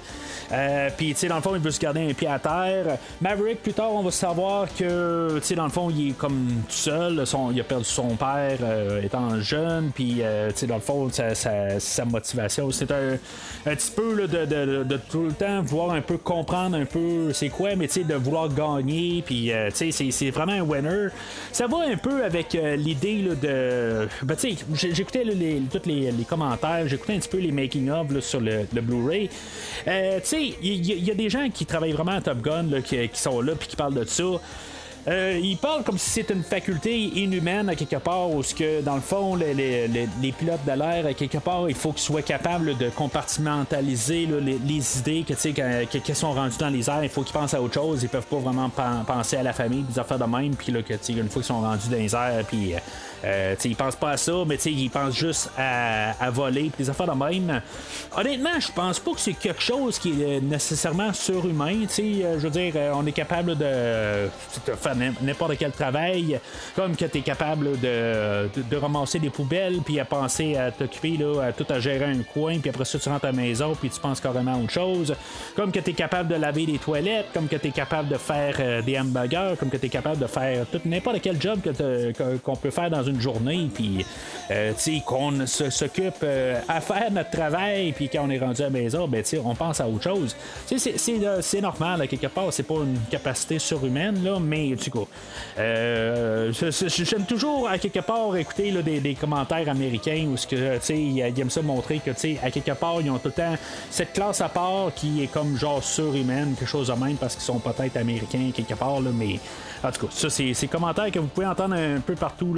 Euh, 0.53 0.89
puis, 0.95 1.09
tu 1.09 1.19
sais, 1.19 1.27
dans 1.27 1.35
le 1.35 1.41
fond, 1.41 1.55
il 1.55 1.61
veut 1.61 1.71
se 1.71 1.79
garder 1.79 2.09
un 2.09 2.13
pied 2.13 2.27
à 2.27 2.39
terre. 2.39 2.97
Maverick, 3.19 3.61
plus 3.61 3.73
tard, 3.73 3.91
on 3.91 4.03
va 4.03 4.11
savoir 4.11 4.67
que, 4.73 5.39
tu 5.39 5.45
sais, 5.45 5.55
dans 5.55 5.65
le 5.65 5.71
fond, 5.71 5.89
il 5.89 6.11
est 6.11 6.17
comme 6.17 6.47
tout 6.69 6.73
seul. 6.73 7.25
Il 7.51 7.59
a 7.59 7.63
perdu 7.65 7.83
son 7.83 8.15
père 8.15 8.59
euh, 8.61 9.01
étant 9.01 9.41
jeune. 9.41 9.91
Puis, 9.93 10.21
tu 10.21 10.55
sais, 10.55 10.67
dans 10.67 10.75
le 10.75 10.81
fond, 10.81 11.09
sa, 11.11 12.05
motivation, 12.05 12.71
c'est 12.71 12.89
un, 12.91 13.17
un, 13.65 13.75
petit 13.75 13.91
peu 13.91 14.15
là, 14.15 14.27
de, 14.27 14.45
de, 14.45 14.83
de, 14.83 14.97
tout 14.97 15.23
le 15.23 15.33
temps 15.33 15.61
vouloir 15.61 15.91
un 15.91 16.01
peu 16.01 16.17
comprendre 16.17 16.77
un 16.77 16.85
peu 16.85 17.33
c'est 17.33 17.49
quoi, 17.49 17.75
mais 17.75 17.87
tu 17.87 17.95
sais, 17.95 18.03
de 18.05 18.15
vouloir 18.15 18.47
gagner. 18.47 19.21
Puis, 19.25 19.51
tu 19.75 19.91
sais, 19.91 20.11
c'est 20.11 20.29
vraiment 20.31 20.53
un 20.53 20.61
winner. 20.61 21.09
Ça 21.51 21.67
va 21.67 21.79
un 21.79 21.97
peu 21.97 22.23
avec 22.23 22.57
l'idée 22.77 23.27
de 23.41 23.96
euh, 23.97 24.07
ben, 24.23 24.37
j'écoutais 24.73 25.23
tous 25.71 25.85
les, 25.85 26.11
commentaires, 26.27 26.87
j'écoutais 26.87 27.13
un 27.13 27.19
petit 27.19 27.29
peu 27.29 27.37
les 27.39 27.51
making-of 27.51 28.19
sur 28.19 28.39
le, 28.41 28.65
Blu-ray. 28.73 29.29
Euh, 29.87 30.19
il 30.61 31.05
y, 31.05 31.11
a 31.11 31.15
des 31.15 31.29
gens 31.29 31.49
qui 31.49 31.65
travaillent 31.65 31.93
vraiment 31.93 32.11
à 32.11 32.21
Top 32.21 32.41
Gun 32.41 32.81
qui, 32.81 33.09
sont 33.13 33.41
là 33.41 33.53
puis 33.55 33.67
qui 33.67 33.75
parlent 33.75 33.93
de 33.93 34.05
ça. 34.05 34.23
Euh, 35.07 35.39
il 35.41 35.55
parle 35.55 35.83
comme 35.83 35.97
si 35.97 36.09
c'était 36.09 36.33
une 36.33 36.43
faculté 36.43 36.97
inhumaine 36.97 37.69
à 37.69 37.75
quelque 37.75 37.95
part, 37.95 38.29
où 38.29 38.43
ce 38.43 38.53
que 38.53 38.81
dans 38.81 38.95
le 38.95 39.01
fond, 39.01 39.35
les, 39.35 39.53
les, 39.53 40.31
pilotes 40.33 40.65
de 40.65 40.73
l'air, 40.73 41.05
à 41.05 41.13
quelque 41.13 41.37
part, 41.37 41.69
il 41.69 41.75
faut 41.75 41.93
qu'ils 41.93 42.01
soient 42.01 42.21
capables 42.21 42.77
de 42.77 42.89
compartimentaliser 42.89 44.27
les, 44.27 44.99
idées 44.99 45.23
que, 45.25 45.33
quand, 45.33 46.01
qu'ils 46.01 46.15
sont 46.15 46.33
rendus 46.33 46.57
dans 46.57 46.69
les 46.69 46.89
airs, 46.89 47.03
il 47.03 47.09
faut 47.09 47.23
qu'ils 47.23 47.33
pensent 47.33 47.53
à 47.53 47.61
autre 47.61 47.75
chose, 47.75 48.03
ils 48.03 48.09
peuvent 48.09 48.25
pas 48.25 48.37
vraiment 48.37 48.69
penser 48.69 49.37
à 49.37 49.43
la 49.43 49.53
famille, 49.53 49.83
des 49.83 49.97
affaires 49.97 50.19
de 50.19 50.25
même, 50.25 50.55
puis 50.55 50.73
là, 50.73 50.81
que, 50.81 50.93
une 50.93 51.29
fois 51.29 51.41
qu'ils 51.41 51.43
sont 51.43 51.61
rendus 51.61 51.87
dans 51.89 51.97
les 51.97 52.13
airs, 52.13 52.43
puis 52.45 52.73
euh, 52.73 52.79
euh, 53.25 53.55
ils 53.63 53.75
pensent 53.75 53.95
pas 53.95 54.11
à 54.11 54.17
ça, 54.17 54.33
mais 54.45 54.55
ils 54.55 54.89
pensent 54.89 55.15
juste 55.15 55.49
à, 55.57 56.29
voler, 56.29 56.71
des 56.77 56.89
affaires 56.89 57.07
de 57.07 57.17
même. 57.17 57.61
Honnêtement, 58.15 58.59
je 58.59 58.71
pense 58.71 58.99
pas 58.99 59.11
que 59.11 59.19
c'est 59.19 59.33
quelque 59.33 59.61
chose 59.61 59.97
qui 59.99 60.21
est 60.21 60.41
nécessairement 60.41 61.13
surhumain. 61.13 61.85
Euh, 61.99 62.39
je 62.39 62.43
veux 62.43 62.49
dire, 62.49 62.73
euh, 62.75 62.91
on 62.95 63.05
est 63.05 63.11
capable 63.11 63.57
de, 63.57 64.29
faire 64.75 64.95
n'importe 65.21 65.57
quel 65.57 65.71
travail, 65.71 66.39
comme 66.75 66.95
que 66.95 67.05
tu 67.05 67.19
es 67.19 67.21
capable 67.21 67.79
de, 67.79 68.49
de, 68.55 68.77
ramasser 68.77 69.19
des 69.19 69.29
poubelles, 69.29 69.79
puis 69.83 69.99
à 69.99 70.05
penser 70.05 70.55
à 70.55 70.71
t'occuper, 70.71 71.17
à 71.41 71.51
tout 71.51 71.65
à 71.69 71.79
gérer 71.79 72.05
un 72.05 72.23
coin, 72.23 72.59
puis 72.59 72.69
après 72.69 72.85
ça, 72.85 72.99
tu 72.99 73.09
rentres 73.09 73.25
à 73.25 73.31
la 73.31 73.33
maison, 73.33 73.75
puis 73.75 73.89
tu 73.89 73.99
penses 73.99 74.19
carrément 74.19 74.55
à 74.55 74.57
autre 74.57 74.71
chose. 74.71 75.15
Comme 75.55 75.71
que 75.71 75.79
tu 75.79 75.91
es 75.91 75.93
capable 75.93 76.29
de 76.29 76.35
laver 76.35 76.65
des 76.65 76.77
toilettes, 76.77 77.27
comme 77.33 77.47
que 77.47 77.55
tu 77.55 77.67
es 77.67 77.71
capable 77.71 78.09
de 78.09 78.17
faire 78.17 78.83
des 78.83 78.99
hamburgers, 78.99 79.55
comme 79.59 79.69
que 79.69 79.77
tu 79.77 79.87
es 79.87 79.89
capable 79.89 80.19
de 80.19 80.27
faire 80.27 80.65
tout 80.71 80.81
n'importe 80.85 81.21
quel 81.21 81.41
job 81.41 81.59
qu'on 82.43 82.55
peut 82.55 82.71
faire 82.71 82.89
dans 82.89 83.03
une 83.03 83.21
journée, 83.21 83.69
puis 83.73 84.05
euh, 84.51 84.73
qu'on 85.05 85.45
s'occupe 85.45 86.15
euh, 86.23 86.59
à 86.67 86.81
faire 86.81 87.11
notre 87.11 87.31
travail, 87.31 87.91
puis 87.91 88.09
quand 88.09 88.25
on 88.25 88.29
est 88.29 88.39
rendu 88.39 88.61
à 88.61 88.65
la 88.65 88.69
maison, 88.71 89.07
ben, 89.07 89.23
on 89.43 89.55
pense 89.55 89.81
à 89.81 89.87
autre 89.87 90.03
chose. 90.03 90.35
C'est 90.65 91.61
normal, 91.61 92.07
quelque 92.07 92.27
part, 92.27 92.51
c'est 92.51 92.63
pas 92.63 92.75
une 92.75 92.99
capacité 93.09 93.59
surhumaine, 93.59 94.23
là, 94.23 94.39
mais 94.39 94.75
euh, 95.57 96.51
j'aime 96.51 97.25
toujours, 97.25 97.67
à 97.67 97.77
quelque 97.77 97.99
part, 97.99 98.35
écouter 98.35 98.71
là, 98.71 98.81
des, 98.81 99.15
commentaires 99.15 99.69
américains 99.69 100.27
où 100.27 100.35
ils 100.89 101.39
aiment 101.39 101.49
ça 101.49 101.61
montrer 101.61 101.99
que, 101.99 102.11
à 102.11 102.51
quelque 102.51 102.71
part, 102.71 103.01
ils 103.01 103.09
ont 103.09 103.17
tout 103.17 103.29
le 103.29 103.31
temps 103.33 103.55
cette 103.89 104.13
classe 104.13 104.41
à 104.41 104.49
part 104.49 104.93
qui 104.95 105.23
est 105.23 105.27
comme 105.27 105.57
genre 105.57 105.83
surhumaine, 105.83 106.55
quelque 106.57 106.69
chose 106.69 106.87
de 106.87 106.93
même, 106.93 107.17
parce 107.17 107.35
qu'ils 107.35 107.43
sont 107.43 107.59
peut-être 107.59 107.97
américains 107.97 108.51
quelque 108.53 108.75
part, 108.75 109.01
là, 109.01 109.09
mais 109.13 109.39
en 109.83 109.91
tout 109.91 110.07
cas, 110.07 110.13
ça, 110.13 110.29
c'est 110.29 110.51
des 110.51 110.67
commentaires 110.67 111.11
que 111.11 111.19
vous 111.19 111.27
pouvez 111.27 111.47
entendre 111.47 111.75
un 111.75 111.99
peu 111.99 112.15
partout 112.15 112.55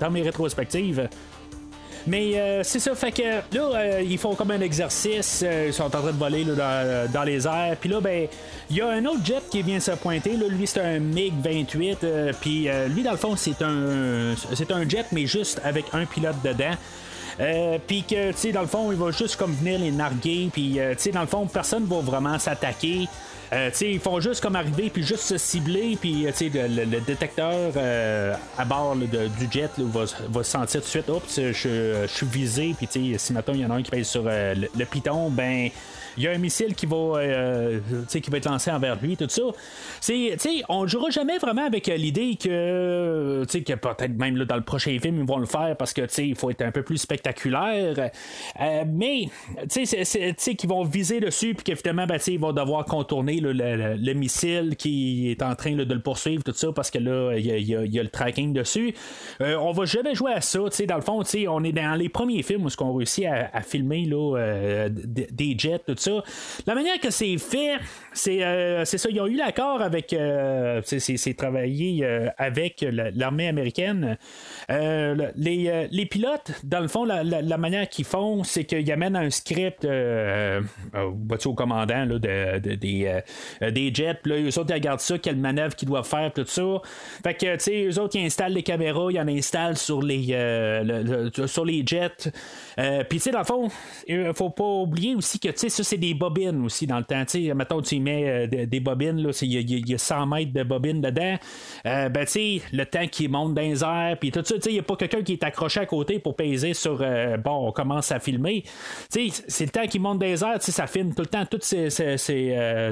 dans 0.00 0.10
mes 0.10 0.22
rétrospectives. 0.22 1.08
Mais 2.06 2.32
euh, 2.34 2.62
c'est 2.64 2.80
ça, 2.80 2.94
fait 2.94 3.12
que 3.12 3.22
là, 3.22 3.42
euh, 3.54 4.02
ils 4.04 4.18
font 4.18 4.34
comme 4.34 4.50
un 4.50 4.60
exercice, 4.60 5.42
euh, 5.44 5.66
ils 5.68 5.72
sont 5.72 5.84
en 5.84 5.90
train 5.90 6.02
de 6.02 6.18
voler 6.18 6.44
dans, 6.44 7.22
les 7.24 7.46
airs. 7.46 7.76
Puis 7.80 7.88
là, 7.88 8.00
ben, 8.00 8.26
il 8.70 8.76
y 8.76 8.80
a 8.80 8.88
un 8.88 9.04
autre 9.04 9.24
jet 9.24 9.42
qui 9.50 9.62
vient 9.62 9.78
se 9.78 9.92
pointer. 9.92 10.36
Là, 10.36 10.46
lui, 10.48 10.66
c'est 10.66 10.80
un 10.80 10.98
MiG-28. 10.98 12.32
Puis 12.40 12.68
lui, 12.88 13.02
dans 13.02 13.12
le 13.12 13.16
fond, 13.16 13.36
c'est 13.36 13.62
un, 13.62 14.34
c'est 14.54 14.70
un 14.72 14.88
jet, 14.88 15.06
mais 15.12 15.26
juste 15.26 15.60
avec 15.64 15.86
un 15.92 16.04
pilote 16.04 16.36
dedans. 16.42 16.74
puis 17.86 18.02
que, 18.02 18.32
tu 18.32 18.36
sais, 18.36 18.52
dans 18.52 18.62
le 18.62 18.66
fond, 18.66 18.90
il 18.90 18.98
va 18.98 19.10
juste 19.12 19.36
comme 19.36 19.54
venir 19.54 19.78
les 19.78 19.92
narguer. 19.92 20.48
Puis, 20.52 20.72
tu 20.72 20.80
sais, 20.96 21.10
dans 21.10 21.20
le 21.20 21.26
fond, 21.26 21.46
personne 21.46 21.84
va 21.84 22.00
vraiment 22.00 22.38
s'attaquer. 22.38 23.06
Euh, 23.52 23.70
ils 23.82 24.00
font 24.00 24.18
juste 24.18 24.40
comme 24.40 24.56
arriver, 24.56 24.88
puis 24.88 25.02
juste 25.02 25.24
se 25.24 25.36
cibler, 25.36 25.98
puis 26.00 26.26
euh, 26.26 26.32
le, 26.40 26.84
le, 26.86 27.00
détecteur 27.00 27.72
euh, 27.76 28.34
à 28.56 28.64
bord 28.64 28.96
du 28.96 29.08
jet 29.50 29.70
va, 29.76 30.04
va, 30.30 30.42
sentir 30.42 30.80
tout 30.80 30.86
de 30.86 30.90
suite, 30.90 31.08
oups, 31.10 31.40
je, 31.52 32.06
suis 32.06 32.26
visé, 32.26 32.74
puis 32.74 32.88
si 33.18 33.32
maintenant 33.34 33.52
il 33.52 33.60
y 33.60 33.66
en 33.66 33.70
a 33.70 33.74
un 33.74 33.82
qui 33.82 33.90
pèse 33.90 34.08
sur 34.08 34.22
le, 34.22 34.54
le, 34.74 34.84
piton, 34.86 35.28
ben 35.28 35.68
il 36.16 36.24
y 36.24 36.26
a 36.26 36.32
un 36.32 36.38
missile 36.38 36.74
qui 36.74 36.86
va, 36.86 36.96
euh, 36.96 37.80
qui 38.08 38.30
va 38.30 38.38
être 38.38 38.46
lancé 38.48 38.70
envers 38.70 39.00
lui, 39.00 39.16
tout 39.16 39.28
ça. 39.28 39.42
C'est, 40.00 40.36
on 40.68 40.82
ne 40.82 40.86
jouera 40.86 41.10
jamais 41.10 41.38
vraiment 41.38 41.64
avec 41.64 41.88
euh, 41.88 41.96
l'idée 41.96 42.36
que, 42.36 43.44
que 43.46 43.74
peut-être 43.74 44.16
même 44.16 44.36
là, 44.36 44.44
dans 44.44 44.56
le 44.56 44.62
prochain 44.62 44.96
film, 45.00 45.18
ils 45.18 45.26
vont 45.26 45.38
le 45.38 45.46
faire 45.46 45.76
parce 45.76 45.92
que 45.92 46.02
il 46.20 46.34
faut 46.34 46.50
être 46.50 46.62
un 46.62 46.72
peu 46.72 46.82
plus 46.82 46.98
spectaculaire. 46.98 48.10
Euh, 48.60 48.84
mais 48.86 49.28
qu'ils 50.56 50.68
vont 50.68 50.84
viser 50.84 51.20
dessus, 51.20 51.54
puis 51.54 51.64
qu'évidemment, 51.64 52.06
ben, 52.06 52.18
ils 52.26 52.38
vont 52.38 52.52
devoir 52.52 52.84
contourner 52.84 53.40
le, 53.40 54.12
missile 54.12 54.76
qui 54.76 55.30
est 55.30 55.42
en 55.42 55.54
train 55.54 55.72
de 55.72 55.94
le 55.94 56.00
poursuivre, 56.00 56.44
tout 56.44 56.52
ça, 56.52 56.70
parce 56.72 56.90
que 56.90 56.98
là, 56.98 57.34
il 57.36 57.46
y, 57.46 57.74
a, 57.74 58.02
le 58.02 58.08
tracking 58.08 58.52
dessus. 58.52 58.94
on 59.40 59.72
va 59.72 59.84
jamais 59.84 60.14
jouer 60.14 60.32
à 60.32 60.40
ça. 60.40 60.60
Dans 60.86 60.96
le 60.96 61.00
fond, 61.00 61.22
on 61.48 61.64
est 61.64 61.72
dans 61.72 61.94
les 61.94 62.08
premiers 62.08 62.42
films 62.42 62.66
où 62.66 62.68
on 62.80 62.94
réussit 62.94 63.24
à, 63.24 63.50
à 63.52 63.62
filmer 63.62 64.04
là, 64.04 64.88
des 64.88 65.54
jets, 65.58 65.80
tout 65.86 65.96
la 66.66 66.74
manière 66.74 66.98
que 67.00 67.10
c'est 67.10 67.36
fait, 67.38 67.78
c'est 68.14 68.42
euh, 68.44 68.84
ça. 68.84 69.08
Ils 69.10 69.20
ont 69.20 69.26
eu 69.26 69.36
l'accord 69.36 69.80
avec. 69.80 70.12
Euh, 70.12 70.80
c'est 70.84 71.34
travaillé 71.34 72.04
euh, 72.04 72.28
avec 72.38 72.84
l'armée 72.88 73.48
américaine. 73.48 74.16
Les, 74.68 75.88
les, 75.90 76.06
pilotes, 76.06 76.52
dans 76.64 76.80
le 76.80 76.88
fond, 76.88 77.04
la, 77.04 77.58
manière 77.58 77.88
qu'ils 77.88 78.04
font, 78.04 78.44
c'est 78.44 78.64
qu'ils 78.64 78.90
amènent 78.92 79.16
un 79.16 79.30
script 79.30 79.86
au 81.44 81.54
commandant 81.54 82.06
des, 82.06 83.16
des 83.60 83.94
jets. 83.94 84.18
Là, 84.24 84.36
eux 84.38 84.58
autres, 84.58 84.70
ils 84.70 84.74
regardent 84.74 85.00
ça, 85.00 85.18
quelle 85.18 85.36
manœuvre 85.36 85.74
qu'ils 85.74 85.88
doivent 85.88 86.08
faire, 86.08 86.32
tout 86.32 86.44
ça. 86.46 86.62
Fait 87.22 87.34
que, 87.34 87.54
tu 87.54 87.60
sais, 87.60 87.84
eux 87.84 88.00
autres, 88.00 88.16
ils 88.16 88.26
installent 88.26 88.54
les 88.54 88.62
caméras, 88.62 89.08
ils 89.10 89.20
en 89.20 89.28
installent 89.28 89.76
sur 89.76 90.02
les, 90.02 90.26
sur 91.46 91.64
les 91.64 91.82
jets. 91.86 92.30
Puis, 92.76 93.18
tu 93.18 93.18
sais, 93.18 93.30
dans 93.30 93.40
le 93.40 93.44
fond, 93.44 93.68
il 94.06 94.32
faut 94.34 94.50
pas 94.50 94.64
oublier 94.64 95.14
aussi 95.14 95.38
que, 95.38 95.48
tu 95.48 95.58
sais, 95.58 95.68
ça, 95.68 95.84
c'est 95.84 95.98
des 95.98 96.14
bobines 96.14 96.64
aussi 96.64 96.86
dans 96.86 96.98
le 96.98 97.04
temps. 97.04 97.24
Tu 97.24 97.46
sais, 97.46 97.54
mettons, 97.54 97.82
mets 98.02 98.28
euh, 98.28 98.66
des, 98.66 98.80
bobines, 98.80 99.30
il 99.42 99.88
y, 99.88 99.94
a 99.94 99.98
100 99.98 100.26
mètres 100.26 100.52
de 100.52 100.62
bobines 100.62 101.00
dedans. 101.00 101.36
Euh, 101.86 102.08
ben, 102.08 102.26
le 102.72 102.84
temps 102.84 103.06
qui 103.06 103.28
monte 103.28 103.54
dans 103.54 103.62
les 103.62 103.82
airs, 103.82 104.16
puis 104.20 104.30
tout 104.30 104.42
ça, 104.44 104.54
il 104.66 104.72
n'y 104.72 104.78
a 104.78 104.82
pas 104.82 104.96
quelqu'un 104.96 105.22
qui 105.22 105.34
est 105.34 105.44
accroché 105.44 105.80
à 105.80 105.86
côté 105.86 106.18
pour 106.18 106.36
peser 106.36 106.74
sur, 106.74 106.98
euh, 107.00 107.36
bon, 107.36 107.68
on 107.68 107.72
commence 107.72 108.12
à 108.12 108.20
filmer. 108.20 108.64
C'est 109.08 109.30
le 109.60 109.70
temps 109.70 109.86
qui 109.86 109.98
monte 109.98 110.18
dans 110.18 110.26
les 110.26 110.42
airs, 110.42 110.60
ça 110.60 110.86
filme 110.86 111.14
tout 111.14 111.22
le 111.22 111.28
temps, 111.28 111.44
tout 111.46 111.58
ces, 111.60 111.90
ces, 111.90 112.16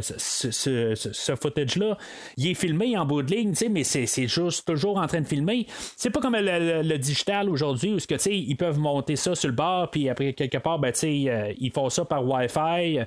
ce, 0.00 1.34
footage-là. 1.40 1.96
Il 2.36 2.48
est 2.48 2.54
filmé 2.54 2.96
en 2.96 3.04
bout 3.04 3.22
de 3.22 3.34
ligne, 3.34 3.54
mais 3.70 3.84
c'est 3.84 4.28
juste 4.28 4.66
toujours 4.66 4.98
en 4.98 5.06
train 5.06 5.20
de 5.20 5.26
filmer. 5.26 5.66
C'est 5.96 6.10
pas 6.10 6.20
comme 6.20 6.36
le, 6.36 6.96
digital 6.96 7.48
aujourd'hui 7.48 7.94
où, 7.94 7.98
ils 8.26 8.56
peuvent 8.56 8.78
monter 8.78 9.16
ça 9.16 9.34
sur 9.34 9.48
le 9.48 9.54
bord, 9.54 9.90
puis 9.90 10.08
après, 10.08 10.32
quelque 10.32 10.58
part, 10.58 10.78
ben, 10.78 10.92
ils 11.02 11.72
font 11.72 11.88
ça 11.88 12.04
par 12.04 12.26
Wi-Fi. 12.26 13.00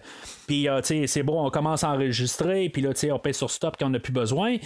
Puis, 0.47 0.67
c'est 0.83 1.23
bon, 1.23 1.45
on 1.45 1.49
commence 1.49 1.83
à 1.83 1.91
enregistrer, 1.93 2.69
puis 2.69 2.81
là, 2.81 2.93
tu 2.93 3.01
sais, 3.01 3.11
on 3.11 3.19
paye 3.19 3.33
sur 3.33 3.49
stop 3.49 3.75
quand 3.79 3.87
on 3.87 3.89
n'a 3.89 3.99
plus 3.99 4.13
besoin. 4.13 4.57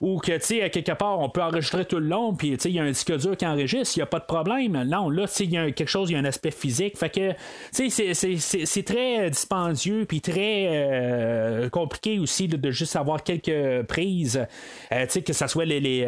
Ou 0.00 0.18
que, 0.18 0.32
tu 0.32 0.46
sais, 0.46 0.62
à 0.62 0.68
quelque 0.68 0.92
part, 0.92 1.18
on 1.20 1.28
peut 1.28 1.42
enregistrer 1.42 1.84
tout 1.84 1.98
le 1.98 2.06
long, 2.06 2.34
puis, 2.34 2.50
tu 2.52 2.60
sais, 2.60 2.70
il 2.70 2.76
y 2.76 2.78
a 2.78 2.84
un 2.84 2.90
disque 2.90 3.16
dur 3.16 3.36
qui 3.36 3.46
enregistre, 3.46 3.96
il 3.96 4.00
n'y 4.00 4.02
a 4.02 4.06
pas 4.06 4.20
de 4.20 4.24
problème. 4.24 4.82
Non, 4.84 5.10
là, 5.10 5.26
tu 5.26 5.34
sais, 5.34 5.44
il 5.44 5.52
y 5.52 5.58
a 5.58 5.70
quelque 5.70 5.88
chose, 5.88 6.10
il 6.10 6.14
y 6.14 6.16
a 6.16 6.18
un 6.20 6.24
aspect 6.24 6.50
physique. 6.50 6.96
Fait 6.96 7.10
que, 7.10 7.32
tu 7.74 7.90
sais, 7.90 8.14
c'est 8.14 8.82
très 8.82 9.30
dispendieux, 9.30 10.04
puis 10.06 10.20
très 10.20 10.68
euh, 10.70 11.68
compliqué 11.68 12.18
aussi 12.18 12.48
de 12.48 12.70
juste 12.70 12.96
avoir 12.96 13.22
quelques 13.22 13.82
prises. 13.86 14.46
Euh, 14.92 15.04
tu 15.06 15.10
sais, 15.10 15.22
que 15.22 15.32
ce 15.32 15.46
soit 15.46 15.64
les, 15.64 15.80
les, 15.80 16.04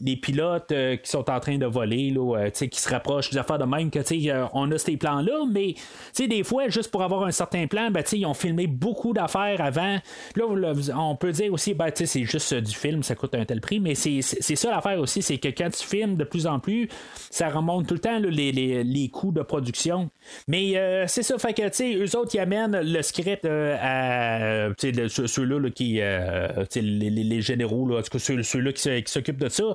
les, 0.00 0.16
pilotes 0.16 0.72
qui 1.02 1.10
sont 1.10 1.28
en 1.30 1.40
train 1.40 1.58
de 1.58 1.66
voler, 1.66 2.10
là, 2.10 2.44
tu 2.46 2.50
sais, 2.54 2.68
qui 2.68 2.80
se 2.80 2.88
rapprochent 2.88 3.30
des 3.30 3.38
affaires 3.38 3.58
de 3.58 3.64
même, 3.64 3.90
que, 3.90 3.98
tu 3.98 4.22
sais, 4.22 4.32
on 4.52 4.70
a 4.70 4.78
ces 4.78 4.96
plans-là, 4.96 5.44
mais, 5.50 5.74
tu 5.74 5.82
sais, 6.12 6.28
des 6.28 6.44
fois, 6.44 6.68
juste 6.68 6.90
pour 6.90 7.02
avoir 7.02 7.24
un 7.24 7.32
certain 7.32 7.66
plan, 7.66 7.90
ben, 7.90 8.02
ils 8.12 8.26
ont 8.26 8.34
filmé 8.34 8.66
beaucoup 8.66 9.12
d'affaires 9.12 9.23
avant. 9.60 9.98
Là, 10.36 10.72
on 10.96 11.16
peut 11.16 11.32
dire 11.32 11.52
aussi, 11.52 11.74
ben, 11.74 11.88
c'est 11.94 12.24
juste 12.24 12.54
du 12.54 12.74
film, 12.74 13.02
ça 13.02 13.14
coûte 13.14 13.34
un 13.34 13.44
tel 13.44 13.60
prix, 13.60 13.80
mais 13.80 13.94
c'est 13.94 14.22
ça 14.22 14.70
l'affaire 14.70 14.98
aussi, 15.00 15.22
c'est 15.22 15.38
que 15.38 15.48
quand 15.48 15.70
tu 15.70 15.84
filmes 15.84 16.16
de 16.16 16.24
plus 16.24 16.46
en 16.46 16.58
plus, 16.58 16.88
ça 17.30 17.48
remonte 17.48 17.86
tout 17.86 17.94
le 17.94 18.00
temps 18.00 18.18
les, 18.18 18.52
les, 18.52 18.84
les, 18.84 19.08
coûts 19.08 19.32
de 19.32 19.42
production. 19.42 20.10
Mais 20.48 20.76
euh, 20.76 21.04
c'est 21.06 21.22
ça, 21.22 21.38
fait 21.38 21.54
que, 21.54 21.68
tu 21.68 21.96
eux 21.96 22.18
autres, 22.18 22.34
ils 22.34 22.40
amènent 22.40 22.80
le 22.80 23.02
script 23.02 23.44
euh, 23.44 23.76
à 23.80 24.72
ceux-là 25.08 25.70
qui, 25.70 25.98
euh, 26.00 26.48
les, 26.74 27.10
les, 27.10 27.40
généraux, 27.40 27.88
là, 27.88 28.02
ceux-là 28.02 28.72
qui, 28.72 29.02
s'occupent 29.06 29.38
de 29.38 29.48
ça. 29.48 29.74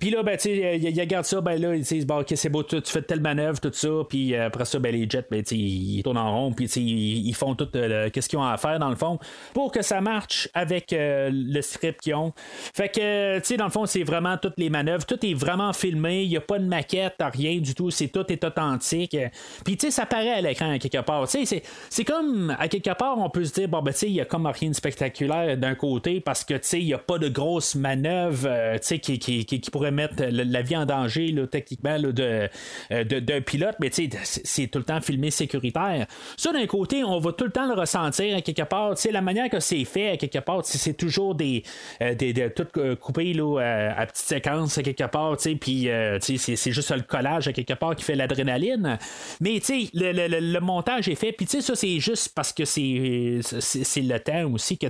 Puis 0.00 0.10
là, 0.10 0.22
ben, 0.22 0.36
tu 0.36 0.42
sais, 0.42 0.78
ils 0.78 1.00
regardent 1.00 1.24
ça, 1.24 1.40
ben 1.40 1.60
là, 1.60 1.74
ils 1.74 1.82
disent, 1.82 2.06
bon, 2.06 2.20
ok, 2.20 2.32
c'est 2.34 2.48
beau, 2.48 2.62
tu, 2.62 2.80
fais 2.84 3.02
telle 3.02 3.20
manœuvre, 3.20 3.60
tout 3.60 3.72
ça, 3.72 3.88
puis 4.08 4.34
après 4.34 4.64
ça, 4.64 4.78
ben, 4.78 4.94
les 4.94 5.08
jets, 5.08 5.26
ben, 5.30 5.42
ils 5.50 6.02
tournent 6.02 6.18
en 6.18 6.32
rond, 6.32 6.52
puis 6.52 6.66
ils, 6.66 7.34
font 7.34 7.54
tout 7.54 7.68
euh, 7.76 8.08
ce 8.14 8.28
qu'ils 8.28 8.38
ont 8.38 8.44
à 8.44 8.56
faire 8.56 8.78
dans 8.80 8.90
le 8.90 8.96
fond 8.96 9.18
pour 9.52 9.70
que 9.70 9.82
ça 9.82 10.00
marche 10.00 10.48
avec 10.54 10.92
euh, 10.92 11.30
le 11.32 11.62
script 11.62 12.00
qu'ils 12.00 12.14
ont. 12.14 12.32
Fait 12.74 12.88
que, 12.88 13.38
tu 13.38 13.44
sais, 13.44 13.56
dans 13.56 13.66
le 13.66 13.70
fond, 13.70 13.86
c'est 13.86 14.02
vraiment 14.02 14.36
toutes 14.36 14.58
les 14.58 14.70
manœuvres, 14.70 15.04
tout 15.06 15.24
est 15.24 15.34
vraiment 15.34 15.72
filmé, 15.72 16.24
il 16.24 16.30
n'y 16.30 16.36
a 16.36 16.40
pas 16.40 16.58
de 16.58 16.64
maquette, 16.64 17.16
rien 17.18 17.58
du 17.58 17.74
tout, 17.74 17.90
c'est 17.90 18.08
tout 18.08 18.30
est 18.32 18.42
authentique. 18.44 19.16
Puis, 19.64 19.76
tu 19.76 19.86
sais, 19.86 19.90
ça 19.90 20.06
paraît 20.06 20.32
à 20.32 20.40
l'écran 20.40 20.72
à 20.72 20.78
quelque 20.78 21.00
part. 21.02 21.28
Tu 21.28 21.46
sais, 21.46 21.62
c'est 21.88 22.04
comme, 22.04 22.54
à 22.58 22.68
quelque 22.68 22.94
part, 22.94 23.18
on 23.18 23.30
peut 23.30 23.44
se 23.44 23.52
dire, 23.52 23.68
bon, 23.68 23.82
ben, 23.82 23.90
ben, 23.90 24.08
il 24.08 24.12
n'y 24.12 24.20
a 24.20 24.24
comme 24.24 24.46
rien 24.46 24.70
de 24.70 24.74
spectaculaire 24.74 25.56
d'un 25.56 25.74
côté 25.74 26.20
parce 26.20 26.44
que 26.44 26.54
il 26.76 26.84
n'y 26.84 26.94
a 26.94 26.98
pas 26.98 27.18
de 27.18 27.28
grosses 27.28 27.74
manœuvres 27.74 28.78
qui, 28.78 29.18
qui, 29.18 29.44
qui, 29.44 29.70
pourraient 29.70 29.90
mettre 29.90 30.22
la, 30.22 30.62
vie 30.62 30.76
en 30.76 30.86
danger 30.86 31.32
là, 31.32 31.46
techniquement 31.46 31.98
de, 31.98 32.48
d'un 32.90 33.40
pilote, 33.40 33.76
mais 33.80 33.90
c'est 33.92 34.66
tout 34.68 34.78
le 34.78 34.84
temps 34.84 35.00
filmé 35.00 35.30
sécuritaire. 35.30 36.06
Ça, 36.36 36.52
d'un 36.52 36.66
côté, 36.66 37.04
on 37.04 37.18
va 37.18 37.32
tout 37.32 37.44
le 37.44 37.50
temps 37.50 37.66
le 37.66 37.74
ressentir 37.74 38.36
à 38.36 38.40
quelque 38.40 38.62
part. 38.62 38.69
La 39.10 39.20
manière 39.20 39.48
que 39.48 39.60
c'est 39.60 39.84
fait 39.84 40.10
à 40.10 40.16
quelque 40.16 40.38
part, 40.38 40.60
c'est 40.64 40.94
toujours 40.94 41.34
des, 41.34 41.62
des, 42.00 42.50
tout 42.54 42.66
coupé 43.00 43.32
là, 43.32 43.58
à, 43.96 44.06
petites 44.06 44.26
séquences 44.26 44.78
à 44.78 44.82
quelque 44.82 45.04
part, 45.04 45.36
puis 45.60 45.88
c'est 46.20 46.72
juste 46.72 46.90
le 46.90 47.02
collage 47.02 47.48
à 47.48 47.52
quelque 47.52 47.74
part 47.74 47.96
qui 47.96 48.04
fait 48.04 48.14
l'adrénaline. 48.14 48.98
Mais 49.40 49.60
le, 49.94 50.12
le, 50.12 50.40
le, 50.40 50.60
montage 50.60 51.08
est 51.08 51.14
fait, 51.14 51.32
puis 51.32 51.46
ça, 51.46 51.74
c'est 51.74 52.00
juste 52.00 52.32
parce 52.34 52.52
que 52.52 52.64
c'est, 52.64 52.80
le 52.82 54.18
temps 54.18 54.52
aussi 54.52 54.78
que 54.78 54.86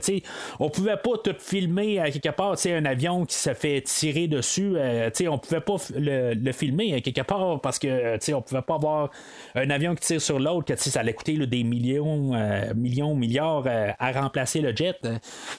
on 0.58 0.70
pouvait 0.70 0.96
pas 0.96 1.18
tout 1.22 1.34
filmer 1.38 1.98
à 2.00 2.10
quelque 2.10 2.30
part, 2.30 2.56
un 2.66 2.84
avion 2.84 3.24
qui 3.24 3.36
se 3.36 3.54
fait 3.54 3.82
tirer 3.82 4.28
dessus, 4.28 4.72
euh, 4.76 5.10
on 5.28 5.38
pouvait 5.38 5.60
pas 5.60 5.76
le, 5.96 6.52
filmer 6.52 6.94
à 6.94 7.00
quelque 7.00 7.22
part 7.22 7.60
parce 7.60 7.78
que 7.78 8.32
on 8.34 8.42
pouvait 8.42 8.62
pas 8.62 8.74
avoir 8.74 9.10
un 9.54 9.70
avion 9.70 9.94
qui 9.94 10.06
tire 10.06 10.20
sur 10.20 10.38
l'autre, 10.38 10.74
que 10.74 10.76
ça 10.80 11.00
allait 11.00 11.12
coûter 11.12 11.36
des 11.46 11.62
millions, 11.62 12.34
euh, 12.34 12.74
millions, 12.74 13.14
milliards 13.14 13.66
euh, 13.70 13.92
à 13.98 14.12
remplacer 14.12 14.60
le 14.60 14.74
jet. 14.74 14.96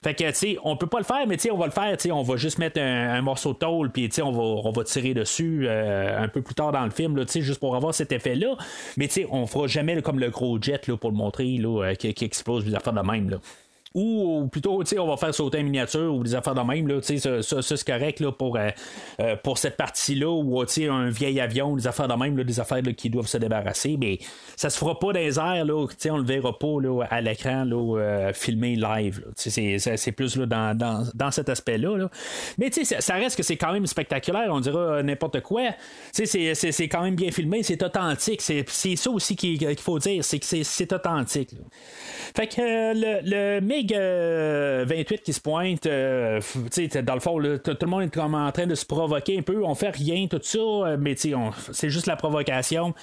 Fait 0.04 0.14
que, 0.14 0.32
tu 0.32 0.58
on 0.64 0.78
peut 0.78 0.88
pas 0.88 1.00
le 1.00 1.06
faire, 1.06 1.26
mais 1.28 1.38
on 1.52 1.58
va 1.58 1.66
le 1.66 1.72
faire, 1.72 1.98
on 2.16 2.24
va 2.24 2.38
juste 2.38 2.58
mettre 2.58 2.80
un, 2.80 3.22
morceau 3.22 3.54
de 3.54 3.58
tôle, 3.60 3.92
puis 3.92 4.10
on 4.22 4.32
va, 4.32 4.42
on 4.42 4.72
va 4.72 4.84
tirer 4.84 5.14
dessus 5.14 5.68
un 5.70 6.28
peu 6.28 6.42
plus 6.42 6.56
tard 6.56 6.72
dans 6.72 6.84
le 6.84 6.92
film, 6.92 7.16
là, 7.18 7.24
juste 7.28 7.60
pour 7.60 7.76
avoir 7.76 7.94
cet 7.94 8.12
effet-là. 8.12 8.56
Mais 8.98 9.10
on 9.30 9.48
fera 9.48 9.68
jamais 9.68 10.02
comme 10.02 10.20
le 10.20 10.30
gros 10.30 10.62
jet 10.62 10.88
là, 10.88 10.98
pour 10.98 11.12
le 11.12 11.18
montrer 11.18 11.58
là, 11.58 11.96
qui, 11.96 12.14
qui 12.14 12.26
explose 12.26 12.66
des 12.66 12.76
affaires 12.76 12.94
de 12.94 13.02
même. 13.02 13.30
Là 13.30 13.38
ou 13.94 14.48
plutôt 14.50 14.82
on 14.98 15.08
va 15.08 15.18
faire 15.18 15.36
sauter 15.36 15.60
en 15.60 15.64
miniature 15.64 16.14
ou 16.16 16.24
des 16.24 16.34
affaires 16.34 16.56
de 16.56 16.62
même 16.62 16.88
là, 16.88 17.02
ça, 17.02 17.42
ça, 17.42 17.62
ça 17.62 17.78
c'est 17.78 17.86
correct 17.86 18.22
là, 18.22 18.32
pour, 18.32 18.56
euh, 18.56 18.70
euh, 19.20 19.36
pour 19.36 19.58
cette 19.58 19.76
partie 19.76 20.16
là 20.16 20.30
ou 20.30 20.62
un 20.62 21.10
vieil 21.10 21.42
avion 21.42 21.76
des 21.76 21.88
affaires 21.88 22.08
de 22.08 22.14
même 22.14 22.38
là, 22.38 22.46
des 22.46 22.60
affaires 22.60 22.82
là, 22.82 22.94
qui 22.94 23.10
doivent 23.10 23.28
se 23.28 23.38
débarrasser. 23.38 23.98
Mais 24.00 24.20
ça 24.56 24.70
se 24.70 24.78
fera 24.78 24.98
pas 24.98 25.08
dans 25.08 25.20
les 25.20 25.38
airs 25.38 25.66
là, 25.66 25.74
on 26.10 26.18
le 26.18 26.24
verra 26.24 26.58
pas 26.58 26.80
là, 26.82 27.04
à 27.10 27.20
l'écran 27.20 27.68
euh, 27.70 28.32
filmé 28.34 28.76
live 28.76 29.26
c'est, 29.36 29.78
c'est 29.78 30.12
plus 30.14 30.38
là, 30.38 30.46
dans, 30.46 30.78
dans, 30.78 31.08
dans, 31.14 31.32
cet 31.32 31.50
aspect 31.50 31.78
là, 31.78 31.98
là. 31.98 32.10
mais 32.58 32.72
ça, 32.72 33.02
ça 33.02 33.16
reste 33.16 33.36
que 33.36 33.44
c'est 33.44 33.58
quand 33.58 33.74
même 33.74 33.86
spectaculaire 33.86 34.48
on 34.52 34.60
dira 34.60 35.04
n'importe 35.04 35.42
quoi. 35.42 35.64
C'est, 36.14 36.26
c'est, 36.26 36.88
quand 36.88 37.04
même 37.04 37.16
bien 37.16 37.32
filmé 37.32 37.64
c'est 37.64 37.82
authentique 37.84 38.42
c'est, 38.42 38.66
ça 38.96 39.10
aussi 39.10 39.36
qu'il, 39.36 39.78
faut 39.80 40.00
dire 40.00 40.24
c'est 40.24 40.40
que 40.40 40.46
c'est, 40.46 40.64
c'est 40.64 40.94
authentique 40.94 41.50
fait 42.36 42.48
que 42.48 42.94
le, 42.94 43.20
le 43.24 43.62
28 43.90 43.92
euh, 43.92 45.18
qui 45.24 45.34
se 45.34 45.42
pointe, 45.42 45.86
euh, 45.86 46.40
dans 47.04 47.14
le 47.14 47.20
fond, 47.20 47.38
tout 47.42 47.78
le 47.82 47.88
monde 47.88 48.04
est 48.04 48.14
comme 48.14 48.36
en 48.36 48.52
train 48.52 48.68
de 48.68 48.76
se 48.76 48.86
provoquer 48.86 49.40
un 49.40 49.42
peu. 49.42 49.64
On 49.64 49.76
fait 49.76 49.90
rien, 49.90 50.28
tout 50.28 50.40
ça, 50.42 50.60
euh, 50.60 50.98
mais 51.00 51.16
c'est 51.16 51.90
juste 51.90 52.08
la 52.08 52.16
provocation. 52.16 52.94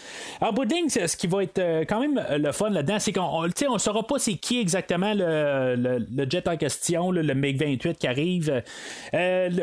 En 0.41 0.53
bout 0.53 0.69
ce 0.69 1.17
qui 1.17 1.27
va 1.27 1.43
être 1.43 1.61
quand 1.89 2.01
même 2.01 2.23
le 2.37 2.53
fun 2.53 2.71
là-dedans, 2.71 2.99
c'est 2.99 3.13
qu'on 3.13 3.43
ne 3.43 3.79
saura 3.79 4.07
pas 4.07 4.19
c'est 4.19 4.35
qui 4.35 4.61
exactement 4.61 5.13
le, 5.15 6.07
jet 6.31 6.47
en 6.49 6.57
question, 6.57 7.11
le 7.11 7.35
MiG-28 7.35 7.95
qui 7.97 8.07
arrive. 8.07 8.63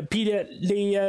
Puis 0.09 0.31
les, 0.61 0.99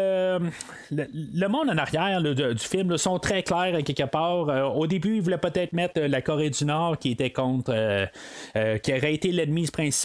le, 0.91 1.49
monde 1.49 1.71
en 1.71 1.79
arrière 1.79 2.23
du 2.23 2.59
film 2.59 2.97
sont 2.97 3.19
très 3.19 3.43
clairs 3.43 3.83
quelque 3.85 4.05
part. 4.05 4.77
au 4.77 4.87
début, 4.87 5.17
ils 5.17 5.23
voulaient 5.23 5.39
peut-être 5.39 5.73
mettre 5.73 6.01
la 6.01 6.21
Corée 6.21 6.51
du 6.51 6.65
Nord 6.65 6.99
qui 6.99 7.13
était 7.13 7.31
contre, 7.31 7.73
qui 8.83 8.93
aurait 8.93 9.15
été 9.15 9.33
l'ennemi 9.33 9.67
principal 9.67 9.96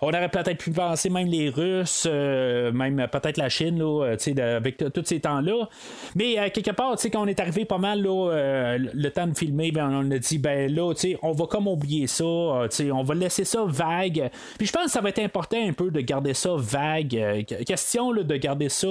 on 0.00 0.08
aurait 0.08 0.28
peut-être 0.28 0.58
pu 0.58 0.70
penser 0.70 1.10
même 1.10 1.28
les 1.28 1.48
Russes, 1.48 2.06
euh, 2.10 2.72
même 2.72 3.06
peut-être 3.10 3.36
la 3.36 3.48
Chine, 3.48 3.78
là, 3.78 4.16
euh, 4.16 4.56
avec 4.56 4.76
tous 4.76 5.04
ces 5.04 5.20
temps-là. 5.20 5.68
Mais 6.14 6.38
euh, 6.38 6.48
quelque 6.50 6.70
part, 6.70 6.96
quand 7.00 7.22
on 7.22 7.26
est 7.26 7.40
arrivé 7.40 7.64
pas 7.64 7.78
mal 7.78 8.02
là, 8.02 8.76
le 8.78 9.08
temps 9.10 9.26
de 9.26 9.36
filmer, 9.36 9.70
ben, 9.72 9.90
on 9.92 10.10
a 10.10 10.18
dit 10.18 10.38
ben 10.38 10.72
là, 10.72 10.92
on 11.22 11.32
va 11.32 11.46
comme 11.46 11.68
oublier 11.68 12.06
ça, 12.06 12.24
on 12.24 13.02
va 13.02 13.14
laisser 13.14 13.44
ça 13.44 13.64
vague. 13.66 14.30
Puis 14.58 14.66
je 14.66 14.72
pense 14.72 14.84
que 14.84 14.90
ça 14.90 15.00
va 15.00 15.08
être 15.08 15.20
important 15.20 15.58
un 15.60 15.72
peu 15.72 15.90
de 15.90 16.00
garder 16.00 16.34
ça 16.34 16.50
vague. 16.56 17.44
question 17.66 18.12
de 18.12 18.36
garder 18.36 18.68
ça 18.68 18.88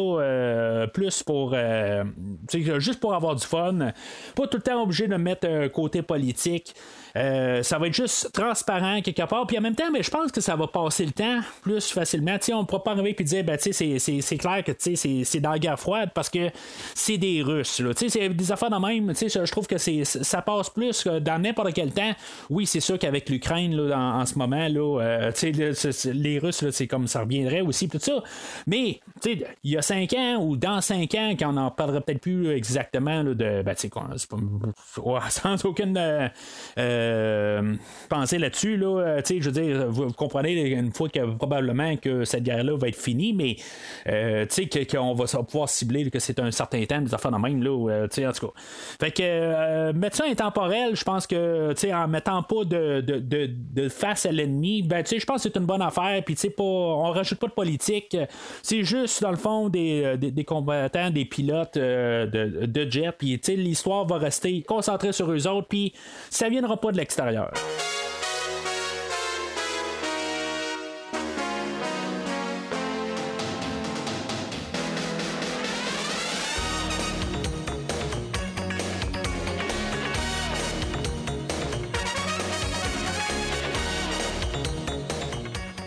plus 0.94 1.24
pour 1.24 1.56
juste 2.80 3.00
pour 3.00 3.14
avoir 3.14 3.36
du 3.36 3.46
fun. 3.46 3.92
Pas 4.36 4.48
tout 4.48 4.58
le 4.58 4.64
temps 4.64 4.82
obligé 4.82 5.08
de 5.08 5.16
mettre 5.16 5.48
un 5.48 5.70
côté 5.70 6.02
politique. 6.02 6.74
Euh, 7.16 7.64
ça 7.64 7.78
va 7.78 7.88
être 7.88 7.94
juste 7.94 8.32
transparent 8.34 9.02
quelque 9.02 9.24
part. 9.24 9.46
Puis 9.48 9.58
en 9.58 9.62
même 9.62 9.76
temps, 9.76 9.92
mais 9.92 10.04
je 10.04 10.12
pense 10.12 10.32
que 10.32 10.42
ça 10.42 10.56
va 10.56 10.68
passer 10.68 11.06
le 11.06 11.12
temps 11.12 11.40
plus 11.62 11.92
facilement. 11.92 12.38
on 12.54 12.60
ne 12.60 12.66
pourra 12.66 12.84
pas 12.84 12.92
arriver 12.92 13.16
et 13.18 13.24
dire 13.24 13.44
ben, 13.44 13.58
c'est 13.60 14.38
clair 14.38 14.64
que 14.64 14.72
c'est 14.78 15.40
dans 15.40 15.52
la 15.52 15.60
guerre 15.60 15.80
froide 15.80 16.12
parce 16.14 16.30
que 16.30 16.50
c'est 16.96 17.18
des 17.18 17.42
Russes. 17.42 17.82
C'est 17.96 18.30
des 18.30 18.52
affaires 18.52 18.70
de 18.70 18.88
même. 18.88 19.14
Je 19.14 19.52
trouve 19.52 19.68
que 19.68 19.78
ça 19.78 20.42
passe 20.42 20.70
plus 20.70 21.08
dans 21.08 21.42
n'importe 21.42 21.74
quel 21.74 21.92
temps. 21.92 22.12
Oui, 22.50 22.66
c'est 22.66 22.80
sûr 22.80 22.98
qu'avec 22.98 23.30
l'Ukraine 23.30 23.80
en, 23.92 24.26
ce 24.26 24.38
moment, 24.38 24.68
là, 24.68 25.02
euh, 25.02 25.32
les 26.14 26.40
Russes, 26.40 26.70
c'est 26.72 26.88
comme 26.88 27.08
ça 27.08 27.22
reviendrait 27.22 27.62
aussi, 27.62 27.90
tout 27.90 28.00
ça. 28.00 28.24
Mais 28.68 29.00
il 29.26 29.46
y 29.64 29.78
a 29.78 29.82
cinq 29.82 30.14
ans 30.14 30.38
ou 30.42 30.58
dans 30.58 30.82
cinq 30.82 31.16
ans, 31.16 31.34
quand 31.38 31.50
on 31.50 31.54
n'en 31.54 31.72
parlera 31.72 32.02
peut-être 32.02 32.22
plus 32.22 32.52
exactement 32.52 33.24
de. 33.24 33.62
Ben, 33.64 33.76
sans 35.30 35.66
aucune. 35.66 35.98
Euh, 35.98 36.30
euh, 37.02 37.76
penser 38.10 38.38
là-dessus. 38.38 38.78
Là, 38.78 39.00
euh, 39.00 39.22
je 39.28 39.50
veux 39.50 39.52
dire, 39.52 39.88
vous, 39.90 40.12
comprenez 40.12 40.70
une 40.72 40.92
fois 40.92 41.10
que 41.10 41.20
probablement 41.36 41.96
que 41.98 42.26
cette 42.26 42.44
guerre-là 42.44 42.78
va 42.78 42.88
être 42.88 42.96
finie, 42.96 43.34
mais 43.34 43.56
euh, 44.08 44.46
qu'on 44.90 45.14
va 45.14 45.26
pouvoir 45.44 45.70
cibler 45.70 46.10
que 46.10 46.20
c'est 46.20 46.40
un 46.40 46.52
certain 46.52 46.84
temps, 46.86 47.02
des 47.02 47.14
affaires 47.14 47.32
de 47.32 47.38
même. 47.38 47.64
Là, 47.64 48.06
en 48.06 48.08
tout 48.08 48.48
cas. 48.48 48.54
Fait 49.00 49.12
que 49.12 49.92
mettre 49.94 50.18
ça 50.18 50.26
intemporel, 50.26 50.96
je 50.96 51.04
pense 51.04 51.28
que 51.28 51.74
en 51.94 52.08
mettant 52.08 52.44
pas 52.44 52.64
de, 52.64 53.02
de, 53.02 53.20
de, 53.20 53.90
face 53.90 54.26
à 54.26 54.32
l'ennemi, 54.32 54.82
ben, 54.82 55.04
je 55.06 55.26
pense 55.26 55.44
que 55.44 55.50
c'est 55.50 55.58
une 55.58 55.66
bonne 55.66 55.82
affaire. 55.82 56.24
Puis 56.24 56.36
pas, 56.50 56.64
on 56.64 57.12
rajoute 57.12 57.40
pas 57.40 57.48
de 57.48 57.54
politique. 57.54 58.18
C'est 58.62 58.84
juste, 58.84 59.22
dans 59.22 59.32
le 59.32 59.38
fond, 59.38 59.70
des, 59.70 60.18
des, 60.18 60.44
combattants, 60.44 61.10
des 61.10 61.26
pilotes 61.26 61.78
de, 61.78 62.66
de 62.66 62.92
jet. 62.92 63.12
Puis 63.18 63.40
l'histoire 63.56 64.06
va 64.06 64.18
rester 64.18 64.62
concentrée 64.62 65.12
sur 65.12 65.32
eux 65.32 65.48
autres. 65.48 65.68
Puis 65.68 65.94
ça 66.30 66.50
viendra 66.50 66.78
pas 66.78 66.91
de 66.92 66.98
l'extérieur. 66.98 67.52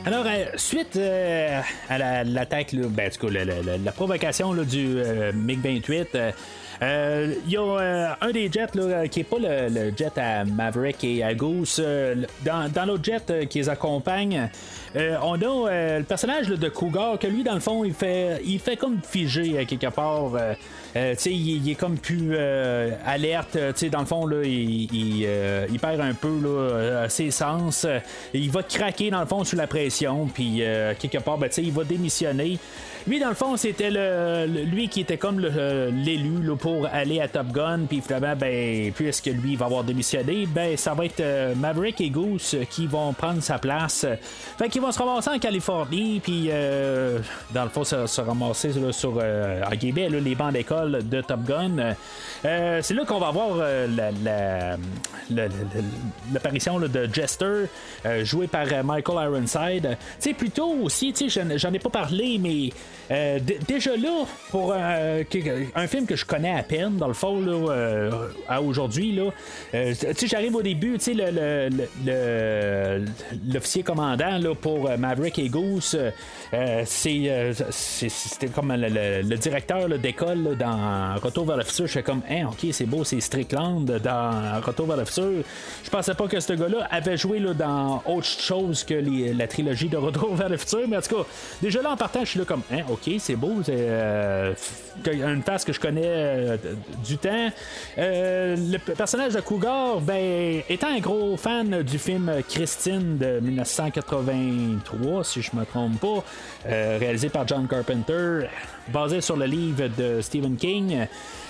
Alors, 0.07 0.27
euh, 0.27 0.45
suite 0.57 0.97
euh, 0.97 1.61
à 1.88 2.25
l'attaque, 2.25 2.75
ben, 2.75 3.11
la, 3.83 3.93
provocation 3.93 4.53
du 4.53 4.99
euh, 4.99 5.33
MiG-28, 5.33 6.35
il 6.83 7.51
y 7.51 7.57
a 7.57 8.17
un 8.21 8.31
des 8.31 8.51
jets 8.51 8.67
qui 9.11 9.21
n'est 9.21 9.25
pas 9.25 9.37
le, 9.39 9.93
jet 9.97 10.17
à 10.19 10.45
Maverick 10.45 11.03
et 11.05 11.23
à 11.23 11.35
Goose. 11.35 11.83
dans, 12.45 12.85
l'autre 12.87 13.05
jet 13.05 13.49
qui 13.49 13.59
les 13.59 13.69
accompagne, 13.69 14.49
on 14.95 15.35
a 15.35 15.99
le 15.99 16.05
personnage 16.05 16.49
de 16.49 16.69
Cougar 16.69 17.19
que 17.19 17.27
lui, 17.27 17.43
dans 17.43 17.55
le 17.55 17.61
fond, 17.61 17.85
il 17.85 17.95
fait, 17.95 18.41
il 18.45 18.59
fait 18.59 18.77
comme 18.77 18.99
figé 19.03 19.65
quelque 19.67 19.89
part. 19.89 20.33
Euh, 20.97 21.15
il, 21.27 21.69
est 21.69 21.75
comme 21.75 21.99
plus 21.99 22.31
euh, 22.33 22.93
alerte. 23.05 23.59
dans 23.91 24.01
le 24.01 24.07
fond, 24.07 24.27
là, 24.27 24.43
il, 24.45 25.25
euh, 25.27 25.67
il, 25.71 25.81
perd 25.81 26.01
un 26.01 26.15
peu 26.15 26.41
là, 26.41 27.09
ses 27.09 27.31
sens. 27.31 27.87
Il 28.33 28.51
va 28.51 28.63
craquer, 28.63 29.11
dans 29.11 29.21
le 29.21 29.27
fond, 29.27 29.43
sous 29.45 29.57
la 29.57 29.67
pression. 29.67 30.29
Puis, 30.33 30.63
quelque 30.99 31.19
part, 31.19 31.39
ben, 31.39 31.51
il 31.57 31.73
va 31.73 31.85
démissionner. 31.85 32.59
Lui, 33.07 33.21
dans 33.21 33.29
le 33.29 33.35
fond, 33.35 33.59
c'était 33.59 33.90
le, 33.90 34.47
lui 34.47 34.88
qui 34.88 35.03
était 35.03 35.19
comme 35.19 35.38
l'élu 35.38 36.57
pour 36.59 36.87
aller 36.87 37.21
à 37.21 37.29
Top 37.29 37.49
Gun. 37.49 37.81
Puis 37.87 38.01
finalement, 38.01 38.35
ben, 38.35 38.93
puisque 38.93 39.27
lui 39.27 39.57
va 39.57 39.67
avoir 39.67 39.85
démissionné, 39.85 40.47
ben, 40.47 40.75
ça 40.79 40.95
va 40.95 41.05
être 41.05 41.21
euh, 41.21 41.55
Maverick 41.55 42.01
et 42.01 42.09
Goose 42.09 42.57
qui 42.71 42.87
vont 42.87 43.12
prendre 43.12 43.43
sa 43.43 43.59
place. 43.59 44.07
Fait 44.59 44.71
qu'ils 44.71 44.81
vont 44.81 44.90
se 44.90 44.99
ramasser 44.99 45.29
en 45.29 45.38
Californie. 45.38 46.19
Puis, 46.21 46.47
euh, 46.49 47.19
dans 47.53 47.64
le 47.64 47.69
fond, 47.69 47.85
se, 47.85 48.07
se 48.07 48.21
ramasser 48.23 48.73
sur, 48.93 49.19
euh, 49.21 49.62
en 49.62 49.71
les 49.71 50.35
bancs 50.35 50.53
d'école 50.55 51.07
de 51.07 51.21
Top 51.21 51.45
Gun. 51.45 51.95
c'est 52.43 52.95
là 52.95 53.05
qu'on 53.05 53.19
va 53.19 53.31
voir 53.31 53.59
l'apparition 56.33 56.81
de 56.81 57.09
Jester, 57.12 57.67
joué 58.23 58.47
par 58.47 58.67
Michael 58.83 59.27
Ironside. 59.27 59.99
Tu 60.21 60.31
sais, 60.31 60.33
plutôt 60.33 60.73
aussi, 60.83 61.12
tu 61.12 61.29
sais, 61.29 61.59
j'en 61.59 61.73
ai 61.73 61.79
pas 61.79 61.90
parlé, 61.90 62.38
mais 62.38 62.71
euh, 63.11 63.39
déjà 63.69 63.97
là, 63.97 64.25
pour 64.51 64.73
euh, 64.75 65.23
un 65.75 65.87
film 65.87 66.07
que 66.07 66.17
je 66.17 66.25
connais 66.25 66.57
à 66.57 66.63
peine, 66.63 66.97
dans 66.97 67.09
le 67.09 67.15
fond, 67.15 67.41
là, 67.41 68.11
à 68.49 68.63
aujourd'hui. 68.63 69.21
J'arrive 69.73 70.57
au 70.57 70.63
début, 70.63 70.97
sais, 70.99 71.15
le, 71.15 71.69
le, 72.05 73.05
l'officier 73.53 73.83
commandant 73.83 74.39
là, 74.39 74.55
pour 74.55 74.91
Maverick 74.99 75.39
et 75.39 75.49
Goose, 75.49 75.99
c'était 76.85 78.49
comme 78.55 78.73
le, 78.73 79.37
directeur 79.37 79.89
d'école 79.99 80.57
dans 80.57 81.17
Retour 81.17 81.47
vers 81.47 81.57
le 81.57 81.65
futur. 81.65 81.87
Je 81.87 81.93
fais 81.93 82.03
comme, 82.03 82.23
hein, 82.31 82.47
ok, 82.49 82.67
c'est 82.73 82.87
beau, 82.87 83.05
c'est 83.05 83.21
Strickland 83.21 83.85
dans 83.85 84.61
Retour 84.63 84.87
vers 84.87 84.97
le 84.97 85.05
futur. 85.05 85.43
Je 85.83 85.91
pensais 85.91 86.15
pas 86.15 86.27
que 86.27 86.41
ce 86.41 86.53
gars-là 86.53 86.89
avait 86.91 87.17
joué 87.17 87.39
là, 87.39 87.53
dans 87.55 88.03
autre 88.07 88.27
chose 88.27 88.85
que 88.85 88.95
la 89.37 89.47
trilogie 89.47 89.89
de 89.89 89.97
Retour 89.97 90.35
vers 90.35 90.49
le 90.49 90.57
futur, 90.57 90.87
mais 90.88 90.97
en 90.97 91.03
tout 91.03 91.17
cas, 91.17 91.23
déjà 91.61 91.83
là 91.83 91.92
en 91.92 91.97
partant, 91.97 92.21
je 92.21 92.31
suis 92.31 92.38
là 92.38 92.45
comme, 92.45 92.63
hein, 92.73 92.83
ok, 92.91 93.11
c'est 93.19 93.37
beau, 93.37 93.63
c'est 93.65 93.75
euh, 93.77 94.55
une 95.07 95.43
face 95.43 95.65
que 95.65 95.73
je 95.73 95.81
connais 95.81 96.03
euh, 96.05 96.57
du 97.05 97.19
temps. 97.19 97.51
Euh, 97.99 98.57
le 98.57 98.79
personnage 98.95 99.35
de 99.35 99.41
Cougar, 99.41 100.01
ben, 100.01 100.63
étant 100.69 100.89
un 100.89 101.01
gros 101.01 101.37
fan 101.37 101.83
du 101.83 101.99
film 101.99 102.33
Christine 102.49 103.19
de 103.19 103.41
1983, 103.41 105.25
si 105.25 105.43
je 105.43 105.51
me 105.55 105.65
trompe 105.65 106.01
pas, 106.01 106.25
réalisé 106.65 107.29
par 107.29 107.47
John 107.47 107.67
Carpenter, 107.67 108.47
basé 108.89 109.21
sur 109.21 109.37
le 109.37 109.47
livre 109.47 109.89
de 109.97 110.21
Stephen 110.21 110.57
King. 110.57 111.07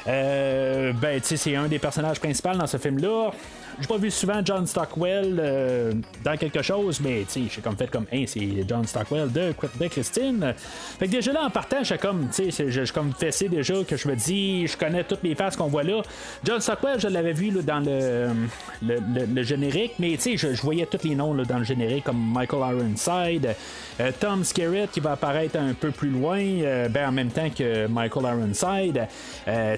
Euh, 0.07 0.93
ben, 0.93 1.21
c'est 1.23 1.57
un 1.57 1.67
des 1.67 1.79
personnages 1.79 2.21
principaux 2.21 2.53
dans 2.53 2.67
ce 2.67 2.77
film-là. 2.77 3.31
J'ai 3.81 3.89
pas 3.89 3.97
vu 3.97 4.11
souvent 4.11 4.41
John 4.45 4.67
Stockwell 4.67 5.37
euh, 5.39 5.93
dans 6.23 6.37
quelque 6.37 6.63
chose, 6.63 7.01
mais 7.01 7.25
tu 7.25 7.45
sais, 7.45 7.55
j'ai 7.55 7.61
comme 7.61 7.77
fait 7.77 7.91
comme, 7.91 8.07
hey, 8.13 8.27
c'est 8.29 8.65
John 8.69 8.87
Stockwell 8.87 9.33
de, 9.33 9.53
Christine. 9.89 10.55
Fait 10.99 11.07
que 11.07 11.11
déjà 11.11 11.33
là, 11.33 11.45
en 11.45 11.51
partant, 11.51 11.83
j'ai 11.83 11.99
comme, 11.99 12.29
tu 12.33 12.53
sais, 12.53 12.85
comme 12.95 13.13
fessé 13.13 13.49
déjà 13.49 13.75
que 13.83 13.97
je 13.97 14.09
me 14.09 14.15
dis, 14.15 14.67
je 14.69 14.77
connais 14.77 15.03
toutes 15.03 15.25
les 15.25 15.35
faces 15.35 15.57
qu'on 15.57 15.67
voit 15.67 15.83
là. 15.83 16.03
John 16.45 16.61
Stockwell, 16.61 17.01
je 17.01 17.09
l'avais 17.09 17.33
vu 17.33 17.51
là, 17.51 17.63
dans 17.63 17.81
le, 17.81 18.29
le, 18.83 19.43
générique, 19.43 19.95
mais 19.99 20.17
je, 20.17 20.61
voyais 20.63 20.87
tous 20.87 21.07
les 21.07 21.17
noms 21.17 21.35
là, 21.35 21.45
dans 21.45 21.59
le 21.59 21.65
générique, 21.65 22.05
comme 22.05 22.33
Michael 22.33 22.77
Ironside, 22.77 23.57
euh, 24.01 24.13
Tom 24.21 24.45
Skerritt 24.45 24.93
qui 24.93 25.01
va 25.01 25.13
apparaître 25.13 25.59
un 25.59 25.75
peu 25.75 25.91
plus 25.91 26.11
loin, 26.11 26.41
euh, 26.41 26.89
ben 26.89 27.09
en 27.09 27.13
même 27.13 27.31
temps 27.31 27.51
que 27.51 27.87
Michael 27.89 28.25
Ironside. 28.25 29.07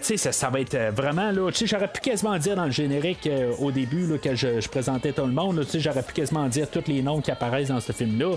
sais, 0.03 0.17
ça, 0.17 0.33
ça, 0.33 0.51
va 0.51 0.61
être 0.61 0.77
vraiment 0.95 1.31
là, 1.31 1.51
j'aurais 1.65 1.89
pu 1.89 2.01
quasiment 2.01 2.37
dire 2.39 2.57
dans 2.57 2.67
le 2.67 2.71
générique 2.71 3.29
au 3.59 3.71
début 3.71 3.86
que 4.23 4.35
je, 4.35 4.69
présentais 4.69 5.13
tout 5.13 5.27
le 5.27 5.33
monde, 5.33 5.65
j'aurais 5.75 6.03
pu 6.03 6.13
quasiment 6.13 6.47
dire 6.49 6.71
tous 6.71 6.85
les 6.87 7.03
noms 7.03 7.21
qui 7.21 7.31
apparaissent 7.31 7.69
dans 7.69 7.81
ce 7.81 7.93
film-là. 7.93 8.35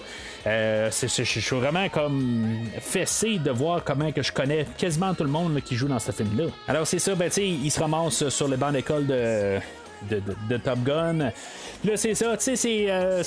Euh, 0.47 0.89
je 0.91 1.23
suis 1.23 1.55
vraiment 1.55 1.89
comme 1.89 2.57
fessé 2.79 3.37
de 3.37 3.51
voir 3.51 3.83
comment 3.83 4.11
que 4.11 4.21
je 4.21 4.31
connais 4.31 4.65
quasiment 4.77 5.13
tout 5.13 5.23
le 5.23 5.29
monde 5.29 5.59
qui 5.61 5.75
joue 5.75 5.87
dans 5.87 5.99
ce 5.99 6.11
film-là. 6.11 6.45
Alors 6.67 6.87
c'est 6.87 6.99
ça, 6.99 7.15
ben, 7.15 7.29
il 7.37 7.71
se 7.71 7.79
ramasse 7.79 8.29
sur 8.29 8.47
les 8.47 8.57
bancs 8.57 8.73
d'école 8.73 9.05
de 9.07 9.59
de, 10.09 10.57
Top 10.57 10.79
Gun. 10.83 11.31
Là, 11.83 11.95
c'est 11.95 12.13
ça, 12.13 12.35
tu 12.37 12.43
sais, 12.43 12.55
c'est 12.55 12.85
euh, 12.89 13.23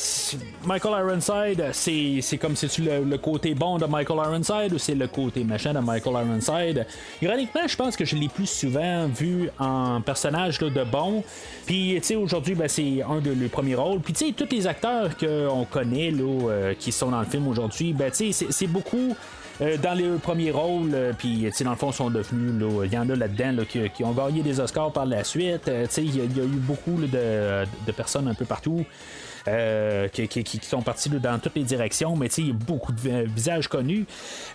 Michael 0.65 1.07
Ironside, 1.07 1.71
c'est 1.73 2.39
comme 2.39 2.57
si 2.57 2.69
tu 2.69 2.83
le, 2.83 3.17
côté 3.19 3.55
bon 3.55 3.79
de 3.79 3.87
Michael 3.87 4.19
Ironside 4.19 4.73
ou 4.73 4.79
c'est 4.79 4.95
le 4.95 5.07
côté 5.07 5.45
méchant 5.45 5.73
de 5.73 5.79
Michael 5.79 6.27
Ironside? 6.27 6.87
Ironiquement, 7.21 7.67
je 7.67 7.77
pense 7.77 7.97
que 7.97 8.05
je 8.05 8.17
l'ai 8.17 8.29
plus 8.29 8.49
souvent 8.49 9.07
vu 9.07 9.49
en 9.59 10.01
personnage 10.01 10.59
de 10.59 10.85
bon. 10.85 11.25
Puis, 11.67 11.95
tu 12.01 12.07
sais, 12.07 12.17
aujourd'hui, 12.17 12.55
ben, 12.55 12.69
c'est 12.69 13.03
un 13.03 13.21
de 13.21 13.31
les 13.31 13.49
premiers 13.49 13.75
rôles. 13.75 14.01
Puis, 14.01 14.13
tu 14.13 14.27
sais, 14.27 14.33
tous 14.33 14.49
les 14.55 14.67
acteurs 14.67 15.17
qu'on 15.17 15.65
connaît, 15.65 16.11
là, 16.11 16.49
euh, 16.49 16.75
qui 16.79 16.93
sont 16.93 17.11
dans 17.11 17.21
le 17.21 17.27
film 17.27 17.49
aujourd'hui, 17.49 17.93
ben, 17.93 18.11
tu 18.11 18.33
sais, 18.33 18.47
c'est 18.51 18.67
beaucoup. 18.67 19.17
Euh, 19.61 19.77
dans 19.77 19.95
les 19.95 20.09
premiers 20.19 20.51
rôles, 20.51 20.93
euh, 20.95 21.13
puis 21.17 21.51
dans 21.63 21.71
le 21.71 21.77
fond, 21.77 21.93
sont 21.93 22.11
devenus, 22.11 22.53
il 22.85 22.93
y 22.93 22.99
en 22.99 23.09
a 23.09 23.15
là-dedans 23.15 23.65
qui, 23.69 24.05
ont 24.05 24.13
gagné 24.13 24.43
des 24.43 24.61
Oscars 24.61 24.93
par 24.93 25.07
la 25.07 25.25
suite. 25.25 25.69
Euh, 25.69 25.87
il 25.99 26.17
y, 26.17 26.21
a 26.21 26.45
eu 26.45 26.47
beaucoup 26.47 26.93
de, 26.93 27.07
de, 27.07 27.93
personnes 27.93 28.29
un 28.29 28.35
peu 28.35 28.45
partout. 28.45 28.85
Euh, 29.49 30.07
qui, 30.09 30.61
sont 30.63 30.83
partis 30.83 31.11
dans 31.11 31.39
toutes 31.41 31.57
les 31.57 31.65
directions, 31.65 32.15
mais 32.15 32.29
il 32.39 32.47
y 32.49 32.51
a 32.51 32.53
beaucoup 32.53 32.93
de 32.93 33.27
visages 33.27 33.67
connus. 33.67 34.07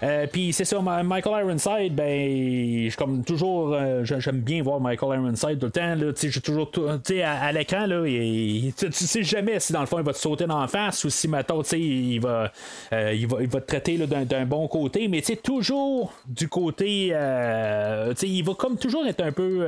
Euh, 0.01 0.27
puis 0.31 0.53
c'est 0.53 0.63
ça, 0.63 0.79
Michael 0.81 1.45
Ironside, 1.45 1.93
ben, 1.93 2.89
comme 2.97 3.23
toujours, 3.25 3.73
euh, 3.73 4.05
j'aime 4.05 4.39
bien 4.39 4.63
voir 4.63 4.79
Michael 4.79 5.19
Ironside 5.19 5.59
tout 5.59 5.65
le 5.65 5.71
temps. 5.71 5.95
J'ai 6.15 6.41
toujours, 6.41 6.71
à, 6.87 7.31
à 7.31 7.51
l'écran, 7.51 7.85
là, 7.85 8.03
tu 8.05 8.91
sais 8.91 9.23
jamais 9.23 9.59
si 9.59 9.73
dans 9.73 9.81
le 9.81 9.87
fond 9.87 9.99
il 9.99 10.05
va 10.05 10.13
te 10.13 10.19
sauter 10.19 10.45
dans 10.45 10.61
la 10.61 10.67
face 10.67 11.03
ou 11.03 11.09
si, 11.09 11.27
mettons, 11.27 11.63
il 11.63 12.19
va, 12.19 12.51
il 12.91 13.27
va, 13.27 13.41
il 13.41 13.47
va 13.47 13.61
te 13.61 13.67
traiter 13.67 13.97
d'un 13.97 14.45
bon 14.45 14.69
côté, 14.69 15.09
mais 15.09 15.21
toujours 15.21 16.13
du 16.25 16.47
côté, 16.47 17.07
il 17.07 18.43
va 18.43 18.53
comme 18.57 18.77
toujours 18.77 19.05
être 19.05 19.21
un 19.21 19.33
peu 19.33 19.67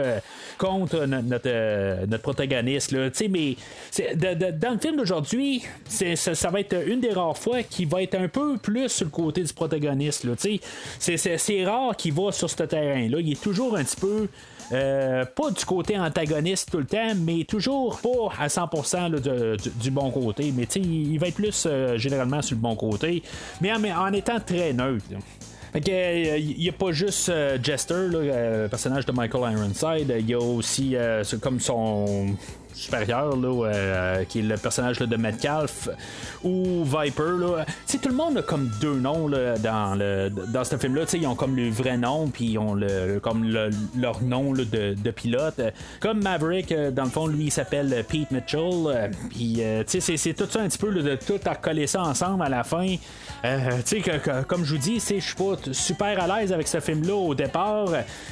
contre 0.58 1.06
notre, 1.06 2.06
notre, 2.06 2.22
protagoniste, 2.22 2.92
là, 2.92 3.10
mais 3.30 3.56
dans 4.62 4.74
le 4.74 4.80
film 4.80 5.09
aujourd'hui, 5.10 5.64
ça, 5.88 6.50
va 6.50 6.60
être 6.60 6.88
une 6.88 7.00
des 7.00 7.12
rares 7.12 7.38
fois 7.38 7.64
qui 7.64 7.86
va 7.86 8.04
être 8.04 8.16
un 8.16 8.28
peu 8.28 8.58
plus 8.58 8.90
sur 8.90 9.06
le 9.06 9.12
côté 9.12 9.44
du 9.44 9.54
protagoniste. 9.54 10.28
C'est 11.00 11.66
rare 11.66 11.96
qu'il 11.96 12.14
va 12.14 12.32
sur 12.32 12.50
ce 12.50 12.64
terrain-là. 12.64 13.20
Il 13.20 13.32
est 13.32 13.42
toujours 13.42 13.76
un 13.76 13.84
petit 13.84 14.00
peu. 14.00 14.28
Euh, 14.72 15.26
pas 15.26 15.50
du 15.50 15.66
côté 15.66 15.98
antagoniste 15.98 16.70
tout 16.70 16.78
le 16.78 16.86
temps, 16.86 17.16
mais 17.18 17.44
toujours 17.44 18.00
pas 18.02 18.32
à 18.40 18.48
100% 18.48 19.60
du, 19.82 19.90
bon 19.90 20.12
côté. 20.12 20.54
Mais 20.56 20.66
il 20.76 21.18
va 21.18 21.28
être 21.28 21.36
plus 21.36 21.66
euh, 21.66 21.98
généralement 21.98 22.44
sur 22.44 22.56
le 22.56 22.62
bon 22.62 22.76
côté, 22.76 23.24
mais 23.62 23.72
en, 23.74 24.14
étant 24.14 24.40
très 24.40 24.74
neutre. 24.74 25.06
il 25.74 26.56
n'y 26.60 26.70
a 26.70 26.72
pas 26.72 26.92
juste 26.92 27.30
euh, 27.30 27.58
Jester, 27.62 28.10
le 28.12 28.68
personnage 28.68 29.08
de 29.08 29.12
Michael 29.12 29.54
Ironside, 29.54 30.16
il 30.20 30.30
y 30.30 30.36
a 30.36 30.40
aussi 30.40 30.96
comme 31.42 31.60
son 31.60 32.36
supérieur, 32.80 33.36
là, 33.36 33.66
euh, 33.66 34.24
qui 34.24 34.40
est 34.40 34.44
le 34.44 34.56
personnage 34.56 34.98
de 35.00 35.16
Metcalf, 35.16 35.90
ou 36.44 36.84
Viper. 36.84 37.38
Là. 37.40 37.66
tout 38.02 38.10
le 38.10 38.16
monde 38.16 38.38
a 38.38 38.42
comme 38.42 38.72
deux 38.82 38.96
noms 38.96 39.28
là, 39.28 39.58
dans, 39.58 39.96
le, 39.96 40.30
dans 40.30 40.64
ce 40.64 40.78
film-là. 40.78 41.04
Ils 41.14 41.28
ont 41.28 41.36
comme 41.36 41.56
le 41.56 41.70
vrai 41.70 41.98
nom, 41.98 42.28
puis 42.28 42.46
ils 42.46 42.58
ont 42.58 42.74
le, 42.74 43.20
comme 43.20 43.52
leur 43.98 44.24
nom 44.24 44.54
de, 44.54 44.94
de, 44.94 45.12
pilote. 45.12 45.62
Comme 46.00 46.22
Maverick, 46.22 46.72
euh, 46.72 46.92
dans 46.92 47.04
le 47.04 47.10
fond, 47.10 47.28
lui, 47.28 47.46
il 47.46 47.52
s'appelle 47.52 48.04
Pete 48.08 48.32
Mitchell. 48.32 48.62
Euh, 48.88 49.08
puis, 49.30 49.62
c'est 49.86 50.34
tout 50.34 50.48
ça 50.50 50.62
un 50.62 50.68
petit 50.68 50.78
peu 50.78 50.92
de 50.94 51.16
tout 51.16 51.40
à 51.46 51.56
coller 51.56 51.88
ça 51.88 52.02
ensemble 52.02 52.44
à 52.44 52.50
la 52.50 52.64
fin. 52.64 52.96
que, 53.44 54.44
comme 54.44 54.64
je 54.64 54.76
vous 54.76 54.82
dis, 54.82 55.00
je 55.00 55.20
suis 55.20 55.36
pas 55.36 55.56
super 55.72 56.22
à 56.22 56.40
l'aise 56.40 56.54
avec 56.54 56.68
ce 56.68 56.80
film-là 56.80 57.16
au 57.16 57.36
départ. 57.36 57.90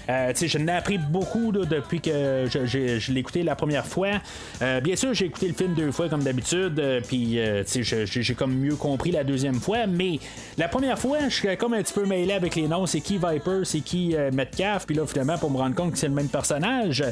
je 0.08 0.58
n'ai 0.58 0.72
appris 0.72 0.98
beaucoup 0.98 1.52
depuis 1.52 2.00
que 2.00 2.46
je, 2.50 2.66
je 2.66 3.12
l'ai 3.12 3.20
écouté 3.20 3.44
la 3.44 3.56
première 3.56 3.86
fois. 3.86 4.22
Euh, 4.62 4.82
bien 4.82 4.96
sûr, 4.96 5.14
j'ai 5.14 5.26
écouté 5.26 5.48
le 5.48 5.54
film 5.54 5.74
deux 5.74 5.92
fois 5.92 6.10
comme 6.10 6.24
d'habitude, 6.24 6.80
euh, 6.80 7.02
puis 7.06 7.40
euh, 7.40 7.64
j'ai 7.66 8.34
comme 8.34 8.56
mieux 8.56 8.76
compris 8.76 9.12
la 9.12 9.24
deuxième 9.24 9.60
fois, 9.60 9.86
mais 9.88 10.20
la 10.58 10.68
première 10.68 10.98
fois, 10.98 11.30
je 11.30 11.36
suis 11.36 11.58
comme 11.58 11.74
un 11.74 11.84
petit 11.84 11.94
peu 11.94 12.06
mêlé 12.06 12.34
avec 12.34 12.56
les 12.56 12.68
noms, 12.68 12.86
c'est 12.86 13.02
qui 13.02 13.18
Viper, 13.18 13.62
c'est 13.64 13.82
qui 13.82 14.16
Metcalf, 14.34 14.86
puis 14.86 14.96
là, 14.96 15.06
finalement, 15.06 15.38
pour 15.38 15.52
me 15.52 15.58
rendre 15.58 15.76
compte 15.76 15.92
que 15.92 15.98
c'est 15.98 16.08
le 16.08 16.14
même 16.14 16.30
personnage. 16.30 17.04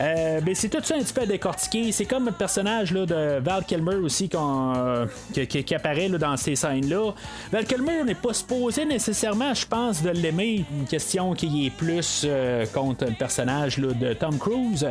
mais 0.00 0.54
c'est 0.54 0.68
tout 0.68 0.82
ça 0.82 0.96
un 0.96 1.00
petit 1.00 1.12
peu 1.12 1.26
décortiqué. 1.26 1.92
C'est 1.92 2.06
comme 2.06 2.26
le 2.26 2.32
personnage 2.32 2.92
là, 2.92 3.04
de 3.04 3.38
Val 3.40 3.64
Kilmer 3.64 3.96
aussi 3.96 4.28
qui, 4.28 5.74
apparaît 5.74 6.08
dans 6.08 6.36
ces 6.36 6.56
scènes-là. 6.56 7.12
Val 7.52 7.66
Kilmer 7.66 8.04
n'est 8.04 8.14
pas 8.14 8.32
supposé 8.32 8.84
nécessairement, 8.84 9.54
je 9.54 9.66
pense, 9.66 10.02
de 10.02 10.10
l'aimer. 10.10 10.64
Une 10.78 10.86
question 10.86 11.34
qui 11.34 11.66
est 11.66 11.70
plus 11.70 12.26
contre 12.72 13.06
le 13.06 13.12
personnage 13.12 13.78
de 13.78 14.12
Tom 14.14 14.38
Cruise. 14.38 14.86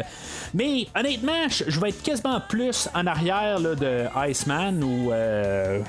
Mais 0.54 0.88
honnêtement, 0.96 1.48
je 1.50 1.67
vais 1.80 1.90
être 1.90 2.02
quasiment 2.02 2.40
plus 2.40 2.90
en 2.94 3.06
arrière 3.08 3.60
de 3.60 4.06
Iceman 4.30 4.84
ou 4.84 5.12
euh, 5.12 5.82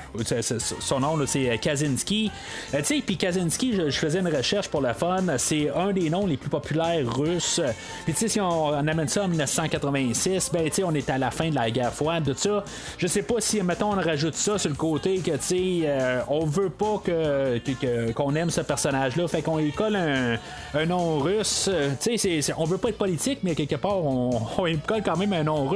son 0.79 0.99
nom 0.99 1.17
c'est 1.25 1.57
Kaczynski. 1.57 2.31
Euh, 2.73 2.79
tu 2.79 2.85
sais, 2.85 3.03
puis 3.05 3.17
Kaczynski, 3.17 3.73
je, 3.75 3.89
faisais 3.89 4.19
une 4.19 4.33
recherche 4.33 4.67
pour 4.69 4.81
la 4.81 4.93
fun. 4.93 5.23
C'est 5.37 5.69
un 5.69 5.91
des 5.91 6.09
noms 6.09 6.25
les 6.25 6.37
plus 6.37 6.49
populaires 6.49 7.05
russes. 7.13 7.61
Puis 8.05 8.13
tu 8.13 8.19
sais, 8.19 8.27
si 8.27 8.41
on, 8.41 8.73
amène 8.73 9.07
ça 9.07 9.23
en 9.23 9.27
1986, 9.27 10.51
ben 10.51 10.65
tu 10.65 10.75
sais, 10.75 10.83
on 10.83 10.93
est 10.93 11.09
à 11.09 11.17
la 11.17 11.31
fin 11.31 11.49
de 11.49 11.55
la 11.55 11.69
guerre 11.71 11.93
froide, 11.93 12.25
tout 12.25 12.33
ça. 12.35 12.63
Je 12.97 13.07
sais 13.07 13.21
pas 13.21 13.35
si, 13.39 13.61
mettons, 13.61 13.91
on 13.91 14.01
rajoute 14.01 14.35
ça 14.35 14.57
sur 14.57 14.69
le 14.69 14.75
côté 14.75 15.19
que 15.19 15.31
tu 15.31 15.37
sais, 15.41 15.79
euh, 15.85 16.21
on 16.27 16.45
veut 16.45 16.69
pas 16.69 17.01
que, 17.03 18.11
qu'on 18.13 18.35
aime 18.35 18.49
ce 18.49 18.61
personnage-là, 18.61 19.27
fait 19.27 19.41
qu'on 19.41 19.57
lui 19.57 19.71
colle 19.71 19.95
un, 19.95 20.85
nom 20.85 21.19
russe. 21.19 21.69
Tu 22.01 22.17
sais, 22.17 22.41
on 22.57 22.65
veut 22.65 22.77
pas 22.77 22.89
être 22.89 22.97
politique, 22.97 23.39
mais 23.43 23.55
quelque 23.55 23.75
part, 23.75 23.97
on, 23.97 24.41
on 24.57 24.65
lui 24.65 24.77
colle 24.79 25.03
quand 25.03 25.17
même 25.17 25.33
un 25.33 25.43
nom 25.43 25.67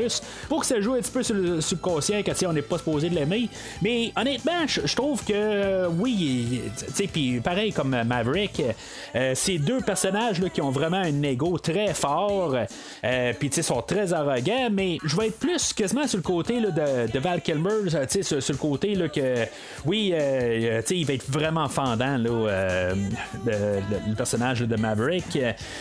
pour 0.50 0.62
que 0.62 0.66
ça 0.66 0.80
joue 0.82 0.94
un 0.94 1.00
petit 1.00 1.12
peu 1.12 1.24
sur 1.24 1.36
le 1.36 1.62
subconscient 1.62 2.22
que 2.24 2.32
on 2.46 2.54
n'est 2.54 2.62
pas 2.62 2.78
supposé 2.78 3.10
de 3.10 3.16
l'aimer. 3.16 3.48
Mais 3.82 4.12
honnêtement, 4.16 4.66
je 4.68 4.96
trouve 4.96 5.24
que 5.24 5.88
oui, 5.88 6.62
tu 6.96 7.08
puis 7.08 7.40
pareil 7.40 7.72
comme 7.72 7.96
Maverick, 8.04 8.62
c'est 9.34 9.58
deux 9.58 9.82
personnages 9.82 10.42
là, 10.42 10.50
qui 10.50 10.62
ont 10.62 10.72
vraiment 10.72 10.98
un 10.98 11.22
ego 11.24 11.58
très 11.58 11.94
fort, 11.94 12.56
puis 13.40 13.50
tu 13.50 13.56
sais, 13.56 13.62
sont 13.62 13.82
très 13.82 14.14
arrogants, 14.14 14.70
mais 14.72 14.98
je 15.04 15.16
vais 15.16 15.28
être 15.28 15.40
plus 15.40 15.74
quasiment 15.74 16.08
sur 16.08 16.18
le 16.18 16.24
côté 16.24 16.60
là, 16.60 16.72
de, 16.72 17.20
Val 17.20 17.42
Kilmer, 17.42 17.90
tu 18.10 18.24
sais, 18.24 18.24
sur, 18.24 18.38
le 18.38 18.58
côté 18.58 18.96
là, 18.96 19.08
que 19.08 19.46
oui, 19.86 20.14
tu 20.14 20.18
sais, 20.18 20.98
il 20.98 21.06
va 21.06 21.14
être 21.14 21.30
vraiment 21.30 21.70
fendant 21.70 22.18
là, 22.18 22.94
le, 23.46 24.16
personnage 24.16 24.62
de 24.62 24.76
Maverick. 24.76 25.38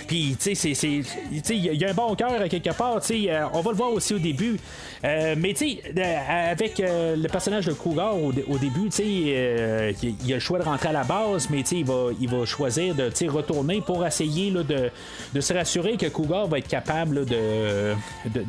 Puis, 0.06 0.36
tu 0.40 0.54
sais, 0.54 1.02
il 1.50 1.80
y 1.80 1.84
a 1.84 1.90
un 1.90 1.94
bon 1.94 2.14
cœur 2.14 2.48
quelque 2.48 2.74
part. 2.76 3.00
Euh, 3.10 3.44
on 3.52 3.60
va 3.60 3.70
le 3.70 3.76
voir 3.76 3.91
aussi 3.92 4.14
au 4.14 4.18
début. 4.18 4.58
Euh, 5.04 5.34
mais, 5.36 5.52
tu 5.54 5.68
sais, 5.68 5.82
avec 6.28 6.80
euh, 6.80 7.16
le 7.16 7.28
personnage 7.28 7.66
de 7.66 7.72
Cougar 7.72 8.16
au, 8.16 8.32
début, 8.32 8.88
tu 8.88 8.90
sais, 8.92 9.06
il 9.06 10.32
a 10.32 10.34
le 10.34 10.40
choix 10.40 10.58
de 10.58 10.64
rentrer 10.64 10.88
à 10.88 10.92
la 10.92 11.04
base, 11.04 11.48
mais, 11.50 11.62
tu 11.62 11.68
sais, 11.68 11.76
il 11.76 11.84
va, 11.84 12.08
il 12.20 12.28
va 12.28 12.44
choisir 12.44 12.94
de 12.94 13.10
retourner 13.28 13.80
pour 13.80 14.04
essayer 14.06 14.50
là, 14.50 14.62
de, 14.62 14.90
de, 15.32 15.40
se 15.40 15.52
rassurer 15.52 15.96
que 15.96 16.06
Cougar 16.06 16.46
va 16.46 16.58
être 16.58 16.68
capable 16.68 17.24
de, 17.24 17.94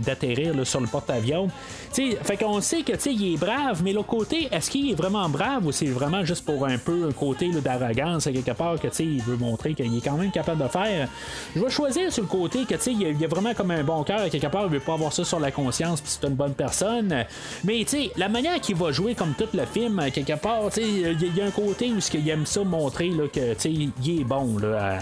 d'atterrir 0.04 0.54
sur 0.66 0.82
le 0.82 0.88
porte-avions. 0.88 1.48
Tu 1.94 2.12
sais, 2.12 2.18
fait 2.24 2.38
qu'on 2.38 2.60
sait 2.60 2.82
que, 2.82 2.94
tu 2.94 3.00
sais, 3.00 3.14
il 3.14 3.34
est 3.34 3.38
brave, 3.38 3.82
mais 3.84 3.94
l'autre 3.94 4.08
côté, 4.08 4.48
est-ce 4.52 4.72
qu'il 4.72 4.92
est 4.92 4.96
vraiment 4.96 5.30
brave 5.30 5.66
ou 5.66 5.72
c'est 5.72 5.86
vraiment 5.88 6.26
juste 6.26 6.44
pour 6.44 6.66
un 6.66 6.78
peu 6.78 7.08
un 7.10 7.12
côté 7.12 7.50
d'arrogance 7.52 8.24
quelque 8.24 8.52
part 8.52 8.80
que, 8.80 8.88
il 9.02 9.22
veut 9.22 9.38
montrer 9.38 9.74
qu'il 9.74 9.96
est 9.96 10.02
quand 10.02 10.18
même 10.18 10.32
capable 10.32 10.64
de 10.64 10.68
faire? 10.68 11.08
Je 11.56 11.62
vais 11.62 11.70
choisir 11.70 12.12
sur 12.12 12.24
le 12.24 12.30
côté 12.30 12.66
que, 12.66 12.76
tu 12.76 12.82
sais, 12.82 12.92
il 12.94 13.20
y 13.20 13.26
a 13.26 13.28
vraiment 13.28 13.54
comme 13.54 13.72
un 13.72 13.84
bon 13.84 14.04
cœur 14.04 14.30
quelque 14.30 14.48
part, 14.48 14.66
il 14.66 14.72
veut 14.72 14.80
pas 14.80 14.94
avoir 14.94 15.14
ça 15.14 15.24
sur 15.24 15.40
la 15.40 15.52
conscience, 15.52 16.02
puis 16.02 16.12
c'est 16.12 16.28
une 16.28 16.36
bonne 16.36 16.54
personne. 16.54 17.26
Mais, 17.64 17.80
tu 17.80 17.88
sais, 17.88 18.12
la 18.18 18.30
manière 18.30 18.60
qu'il 18.60 18.76
va 18.76 18.92
jouer 18.92 19.14
comme 19.14 19.34
tout 19.38 19.48
le 19.54 19.66
film, 19.66 20.02
quelque 20.12 20.38
part, 20.38 20.72
tu 20.72 20.82
sais, 20.82 20.88
il 20.88 21.38
y, 21.38 21.42
a 21.42 21.46
un 21.46 21.52
côté 21.52 21.92
où 21.92 22.00
il 22.14 22.30
aime 22.30 22.46
ça 22.46 22.64
montrer 22.64 23.10
là, 23.10 23.26
que, 23.28 23.54
tu 23.54 23.60
sais, 23.60 23.72
il 23.72 24.22
est 24.22 24.24
bon, 24.24 24.58
là, 24.58 25.00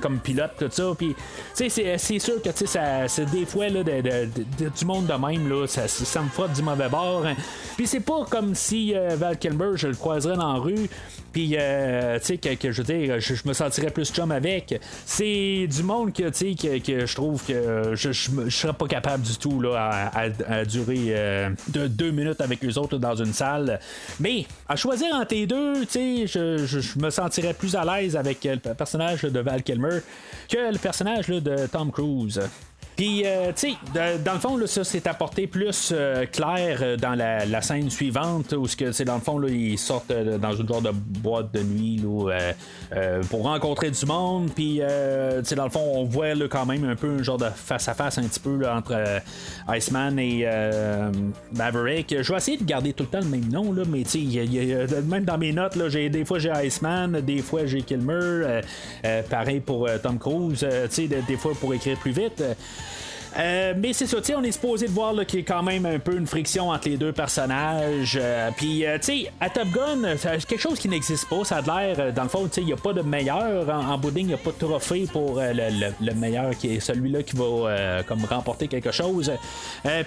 comme 0.00 0.18
pilote, 0.18 0.52
tout 0.58 0.68
ça. 0.70 0.92
C'est 1.54 2.18
sûr 2.18 2.42
que, 2.42 2.50
tu 2.50 2.66
sais, 2.66 2.80
c'est 3.06 3.30
des 3.30 3.46
fois, 3.46 3.68
là, 3.68 3.82
du 3.82 4.84
monde 4.84 5.06
de 5.06 5.14
même, 5.14 5.48
là, 5.48 5.66
ça, 5.66 5.82
ça 6.04 6.22
me 6.22 6.28
frotte 6.28 6.52
du 6.52 6.62
mauvais 6.62 6.88
bord. 6.88 7.24
Puis, 7.76 7.86
c'est 7.86 8.00
pas 8.00 8.24
comme 8.28 8.54
si 8.54 8.94
euh, 8.94 9.16
Val 9.16 9.38
Kilmer, 9.38 9.76
je 9.76 9.88
le 9.88 9.94
croiserais 9.94 10.36
dans 10.36 10.52
la 10.52 10.58
rue, 10.58 10.88
puis, 11.34 11.56
euh, 11.58 12.16
tu 12.20 12.38
sais, 12.40 12.56
que, 12.56 12.70
je 12.70 12.80
veux 12.80 12.94
dire, 12.94 13.18
je, 13.18 13.34
me 13.44 13.52
sentirais 13.52 13.90
plus 13.90 14.12
chum 14.12 14.30
avec. 14.30 14.80
C'est 15.04 15.66
du 15.66 15.82
monde 15.82 16.12
que, 16.12 16.28
tu 16.28 16.54
sais, 16.54 16.78
que, 16.78 17.06
je 17.06 17.14
trouve 17.16 17.44
que 17.44 17.90
je, 17.94 18.12
je, 18.12 18.48
serais 18.50 18.72
pas 18.72 18.86
capable 18.86 19.24
du 19.24 19.36
tout 19.36 19.60
là, 19.60 20.12
à, 20.14 20.64
durer 20.64 21.06
euh, 21.08 21.50
de 21.68 21.88
deux 21.88 22.12
minutes 22.12 22.40
avec 22.40 22.62
les 22.62 22.78
autres 22.78 22.98
dans 22.98 23.16
une 23.16 23.32
salle. 23.32 23.80
Mais, 24.20 24.46
à 24.68 24.76
choisir 24.76 25.12
entre 25.16 25.34
les 25.34 25.48
deux, 25.48 25.84
tu 25.86 26.26
sais, 26.26 26.26
je, 26.28 26.98
me 27.00 27.10
sentirais 27.10 27.54
plus 27.54 27.74
à 27.74 27.84
l'aise 27.84 28.14
avec 28.14 28.44
le 28.44 28.72
personnage 28.72 29.22
de 29.22 29.40
Val 29.40 29.64
Kilmer 29.64 29.98
que 30.48 30.72
le 30.72 30.78
personnage 30.78 31.26
de 31.26 31.66
Tom 31.66 31.90
Cruise. 31.90 32.40
Puis, 32.96 33.22
euh, 33.24 33.50
tu 33.56 33.72
sais, 33.72 34.18
dans 34.24 34.34
le 34.34 34.38
fond, 34.38 34.56
là, 34.56 34.66
ça 34.66 34.84
s'est 34.84 35.08
apporté 35.08 35.46
plus 35.46 35.92
euh, 35.92 36.26
clair 36.26 36.78
euh, 36.80 36.96
dans 36.96 37.14
la, 37.14 37.60
scène 37.60 37.90
suivante, 37.90 38.52
où 38.52 38.66
c'est 38.68 39.04
dans 39.04 39.16
le 39.16 39.20
fond, 39.20 39.38
là, 39.38 39.48
ils 39.48 39.78
sortent 39.78 40.12
dans 40.12 40.54
une 40.54 40.68
genre 40.68 40.82
de 40.82 40.90
boîte 40.92 41.52
de 41.52 41.62
nuit 41.62 42.00
là, 42.02 42.52
pour 43.30 43.44
rencontrer 43.44 43.90
du 43.90 44.06
monde. 44.06 44.50
Puis, 44.54 44.80
tu 44.80 45.44
sais, 45.44 45.54
dans 45.54 45.64
le 45.64 45.70
fond, 45.70 45.92
on 45.94 46.04
voit 46.04 46.34
quand 46.50 46.66
même 46.66 46.84
un 46.84 46.94
peu 46.94 47.16
un 47.18 47.22
genre 47.22 47.38
de 47.38 47.48
face-à-face 47.54 48.18
un 48.18 48.24
petit 48.24 48.40
peu 48.40 48.68
entre 48.68 48.94
Iceman 49.68 50.18
et 50.18 50.46
Maverick. 51.54 52.14
Je 52.22 52.30
vais 52.30 52.36
essayer 52.36 52.58
de 52.58 52.64
garder 52.64 52.92
tout 52.92 53.04
le 53.04 53.08
temps 53.08 53.24
le 53.24 53.30
même 53.30 53.48
nom, 53.48 53.72
là, 53.72 53.82
mais 53.88 54.02
tu 54.02 54.30
sais, 54.30 55.02
même 55.06 55.24
dans 55.24 55.38
mes 55.38 55.52
notes, 55.52 55.76
là, 55.76 55.88
des 55.88 56.24
fois 56.24 56.38
j'ai 56.38 56.52
Iceman, 56.64 57.20
des 57.20 57.38
fois 57.38 57.64
j'ai 57.64 57.82
Kilmer. 57.82 58.60
pareil 59.30 59.60
pour 59.60 59.88
Tom 60.02 60.18
Cruise, 60.18 60.66
tu 60.90 60.90
sais, 60.90 61.08
des 61.08 61.36
fois 61.36 61.52
pour 61.58 61.72
écrire 61.72 61.98
plus 61.98 62.12
vite. 62.12 62.42
Euh, 63.38 63.74
mais 63.76 63.92
c'est 63.92 64.06
ça, 64.06 64.18
on 64.36 64.42
est 64.42 64.52
supposé 64.52 64.86
de 64.86 64.92
voir 64.92 65.14
qu'il 65.26 65.40
y 65.40 65.42
a 65.42 65.46
quand 65.46 65.62
même 65.62 65.86
un 65.86 65.98
peu 65.98 66.16
une 66.16 66.26
friction 66.26 66.70
entre 66.70 66.88
les 66.88 66.96
deux 66.96 67.12
personnages. 67.12 68.18
Euh, 68.20 68.50
puis, 68.56 68.86
euh, 68.86 68.98
tu 68.98 69.24
sais, 69.24 69.32
à 69.40 69.50
Top 69.50 69.68
Gun, 69.68 70.16
c'est 70.16 70.44
quelque 70.46 70.60
chose 70.60 70.78
qui 70.78 70.88
n'existe 70.88 71.28
pas. 71.28 71.44
Ça 71.44 71.56
a 71.56 71.62
l'air, 71.62 72.12
dans 72.12 72.22
le 72.22 72.28
fond, 72.28 72.48
il 72.56 72.64
n'y 72.64 72.72
a 72.72 72.76
pas 72.76 72.92
de 72.92 73.02
meilleur. 73.02 73.68
En, 73.68 73.94
en 73.94 74.00
il 74.16 74.26
n'y 74.26 74.34
a 74.34 74.38
pas 74.38 74.52
de 74.52 74.64
trophée 74.64 75.06
pour 75.12 75.40
le, 75.40 76.14
meilleur 76.14 76.56
qui 76.56 76.76
est 76.76 76.80
celui-là 76.80 77.22
qui 77.22 77.36
va 77.36 78.02
comme 78.06 78.24
remporter 78.24 78.68
quelque 78.68 78.92
chose. 78.92 79.32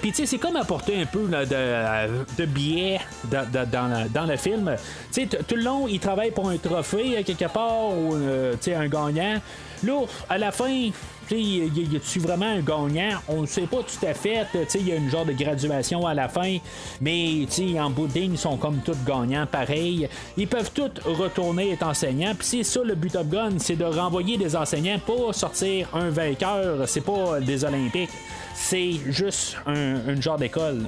Puis, 0.02 0.12
tu 0.12 0.18
sais, 0.18 0.26
c'est 0.26 0.38
comme 0.38 0.56
apporter 0.56 1.02
un 1.02 1.06
peu 1.06 1.28
de, 1.28 2.38
de 2.38 2.46
biais 2.46 3.00
dans, 3.26 4.26
le 4.28 4.38
film. 4.38 4.76
Tu 5.12 5.22
sais, 5.22 5.28
tout 5.28 5.56
le 5.56 5.64
long, 5.64 5.88
il 5.88 6.00
travaille 6.00 6.32
pour 6.32 6.50
un 6.50 6.58
trophée 6.58 7.24
quelque 7.24 7.52
part 7.52 7.90
ou 7.90 8.14
un 8.14 8.88
gagnant. 8.88 9.42
Là, 9.84 10.06
à 10.30 10.38
la 10.38 10.52
fin, 10.52 10.90
y 11.36 11.96
a-tu 11.96 12.20
vraiment 12.20 12.46
un 12.46 12.62
gagnant? 12.62 13.20
On 13.28 13.42
ne 13.42 13.48
sait 13.48 13.68
pas 13.68 13.78
tout 13.78 14.06
à 14.06 14.14
fait. 14.14 14.46
Il 14.76 14.88
y 14.88 14.92
a 14.92 14.96
une 14.96 15.10
genre 15.10 15.26
de 15.26 15.34
graduation 15.34 16.06
à 16.06 16.14
la 16.14 16.30
fin, 16.30 16.58
mais 17.02 17.46
en 17.80 17.90
bout 17.90 18.08
de 18.08 18.20
ils 18.20 18.38
sont 18.38 18.58
comme 18.58 18.80
tous 18.80 18.98
gagnants 19.06 19.46
pareil. 19.46 20.08
Ils 20.38 20.48
peuvent 20.48 20.72
tous 20.74 21.02
retourner 21.06 21.72
être 21.72 21.84
enseignants. 21.84 22.34
Puis 22.38 22.48
c'est 22.48 22.64
ça 22.64 22.82
le 22.84 22.96
but 22.96 23.16
of 23.16 23.28
Gun, 23.28 23.60
c'est 23.60 23.76
de 23.76 23.86
renvoyer 23.86 24.38
des 24.38 24.56
enseignants 24.56 25.00
pour 25.06 25.34
sortir 25.34 25.90
un 25.94 26.10
vainqueur. 26.10 26.88
C'est 26.88 27.02
pas 27.02 27.40
des 27.40 27.64
Olympiques, 27.64 28.10
c'est 28.56 28.94
juste 29.08 29.58
un, 29.66 30.20
genre 30.20 30.38
d'école. 30.38 30.86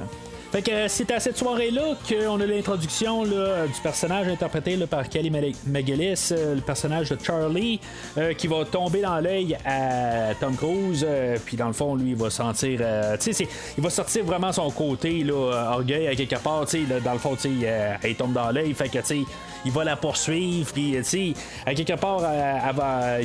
Fait 0.52 0.64
que 0.64 0.88
c'est 0.88 1.12
à 1.12 1.20
cette 1.20 1.38
soirée-là 1.38 1.93
qu'on 2.10 2.41
a 2.41 2.45
l'introduction 2.45 3.24
du 3.24 3.82
personnage 3.84 4.28
interprété 4.28 4.76
par 4.88 5.08
Kelly 5.08 5.30
McGillis, 5.68 6.30
euh, 6.32 6.56
le 6.56 6.62
personnage 6.62 7.10
de 7.10 7.18
Charlie, 7.24 7.80
euh, 8.18 8.34
qui 8.34 8.47
va 8.47 8.66
tomber 8.66 9.02
dans 9.02 9.20
l'œil 9.20 9.56
à 9.64 10.34
Tom 10.39 10.56
Cruise. 10.56 11.06
Euh, 11.08 11.38
puis 11.45 11.56
dans 11.56 11.68
le 11.68 11.74
fond, 11.74 11.95
lui, 11.95 12.12
il 12.12 12.16
va 12.16 12.32
sentir. 12.32 12.82
tu 13.22 13.32
sais, 13.32 13.47
il 13.78 13.84
va 13.84 13.91
sortir 13.91 14.26
vraiment 14.26 14.52
son 14.52 14.72
côté, 14.72 15.24
là, 15.24 15.74
orgueil 15.74 16.08
à 16.08 16.16
quelque 16.16 16.39
part. 16.39 16.66
Tu 16.66 16.84
sais, 16.84 17.00
dans 17.00 17.14
le 17.14 17.20
fond, 17.20 17.36
tu 17.36 17.62
sais, 17.62 17.97
il 18.04 18.16
tombe 18.16 18.34
dans 18.34 18.50
l'œil. 18.50 18.74
Fait 18.74 18.89
que, 18.89 18.97
tu 18.97 19.06
sais, 19.06 19.20
il 19.66 19.72
va 19.72 19.84
la 19.84 19.97
poursuivre, 19.97 20.72
puis 20.74 20.93
tu 20.97 21.04
sais, 21.04 21.34
à 21.64 21.76
quelque 21.76 22.00
part, 22.00 22.24
elle, 22.26 22.76
va, 22.76 23.20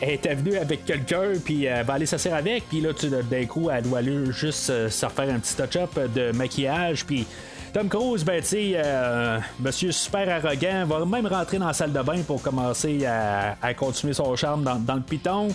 elle, 0.00 0.10
était 0.10 0.34
venue 0.34 0.56
avec 0.56 0.86
quelqu'un, 0.86 1.32
puis 1.44 1.64
elle 1.64 1.84
va 1.84 1.94
aller 1.94 2.06
s'asseoir 2.06 2.36
avec, 2.36 2.68
puis 2.68 2.80
là, 2.80 2.90
d'un 3.30 3.44
coup, 3.44 3.68
elle 3.68 3.82
doit 3.82 3.98
aller 3.98 4.32
juste 4.32 4.88
se 4.88 5.04
refaire 5.04 5.28
un 5.28 5.38
petit 5.38 5.56
touch-up 5.56 5.98
de 6.14 6.21
maquillage, 6.32 7.04
puis. 7.04 7.26
Tom 7.72 7.88
Cruise, 7.88 8.22
ben, 8.22 8.42
tu 8.42 8.74
euh, 8.74 9.38
monsieur 9.58 9.92
super 9.92 10.28
arrogant, 10.28 10.84
va 10.84 11.06
même 11.06 11.26
rentrer 11.26 11.56
dans 11.56 11.68
la 11.68 11.72
salle 11.72 11.90
de 11.90 12.02
bain 12.02 12.20
pour 12.20 12.42
commencer 12.42 13.06
à, 13.06 13.72
continuer 13.72 14.12
son 14.12 14.36
charme 14.36 14.62
dans, 14.62 14.74
dans 14.74 14.96
le 14.96 15.00
piton. 15.00 15.48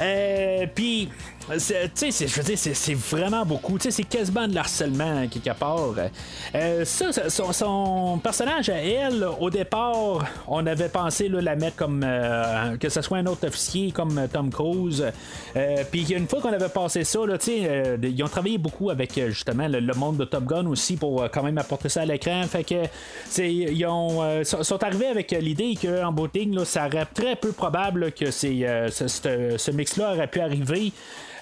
Euh, 0.00 0.66
puis, 0.72 1.08
tu 1.50 1.58
sais, 1.60 2.26
je 2.26 2.40
veux 2.40 2.42
dire, 2.42 2.58
c'est 2.58 2.94
vraiment 2.94 3.44
beaucoup. 3.44 3.76
C'est 3.78 4.04
quasiment 4.04 4.48
de 4.48 4.54
l'harcèlement, 4.54 5.26
quelque 5.28 5.56
part. 5.58 5.94
Euh, 6.54 6.84
ça, 6.84 7.52
son, 7.52 8.18
personnage 8.22 8.70
à 8.70 8.76
elle, 8.76 9.26
au 9.40 9.50
départ, 9.50 10.24
on 10.48 10.66
avait 10.66 10.88
pensé 10.88 11.28
la 11.28 11.56
mettre 11.56 11.76
comme 11.76 12.02
euh, 12.04 12.76
que 12.76 12.88
ce 12.88 13.02
soit 13.02 13.18
un 13.18 13.26
autre 13.26 13.46
officier 13.46 13.90
comme 13.92 14.26
Tom 14.32 14.50
Cruise. 14.50 15.04
Euh, 15.56 15.84
puis 15.90 16.12
une 16.12 16.26
fois 16.28 16.40
qu'on 16.40 16.52
avait 16.52 16.68
passé 16.68 17.04
ça, 17.04 17.20
là, 17.26 17.36
euh, 17.48 17.96
ils 18.02 18.22
ont 18.22 18.28
travaillé 18.28 18.58
beaucoup 18.58 18.90
avec 18.90 19.20
justement 19.28 19.68
le, 19.68 19.94
monde 19.94 20.16
de 20.16 20.24
Top 20.24 20.44
Gun 20.44 20.66
aussi 20.66 20.96
pour 20.96 21.28
quand 21.30 21.42
même 21.42 21.58
apporter 21.58 21.88
ça 21.88 22.02
à 22.02 22.04
l'écran. 22.04 22.42
Fait 22.44 22.64
que 22.64 23.40
ils 23.40 23.86
ont, 23.86 24.42
sont 24.44 24.82
arrivés 24.82 25.06
avec 25.06 25.30
l'idée 25.32 25.76
qu'en 25.80 26.12
booting, 26.12 26.54
là, 26.54 26.64
ça 26.64 26.86
aurait 26.86 27.06
très 27.06 27.36
peu 27.36 27.52
probable 27.52 28.12
que 28.12 28.30
ce 28.30 29.70
mix-là 29.70 30.14
aurait 30.14 30.26
pu 30.26 30.40
arriver. 30.40 30.92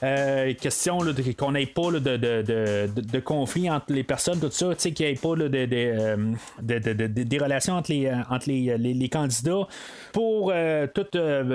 Euh, 0.02 0.52
question 0.54 0.98
qu'on 1.38 1.52
n'ait 1.52 1.66
pas 1.66 1.92
de, 1.92 3.20
conflit 3.20 3.70
entre 3.70 3.92
les 3.92 4.02
personnes, 4.02 4.40
tout 4.40 4.50
ça, 4.50 4.74
qu'il 4.74 4.94
n'y 4.98 5.12
ait 5.12 5.14
pas 5.14 5.34
euh, 5.38 6.32
des 6.60 7.38
relations 7.38 7.74
entre 7.74 7.92
les, 7.92 8.10
entre 8.28 8.48
les, 8.48 9.08
candidats 9.08 9.68
pour 10.12 10.50
euh, 10.52 10.86
tout, 10.92 11.06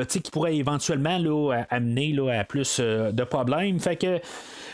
qui 0.08 0.32
pourrait 0.32 0.56
éventuellement 0.56 1.20
amener 1.70 2.16
à 2.32 2.44
plus 2.46 2.80
de 2.80 3.24
problèmes. 3.24 3.80
Fait 3.80 3.98
que 3.98 4.20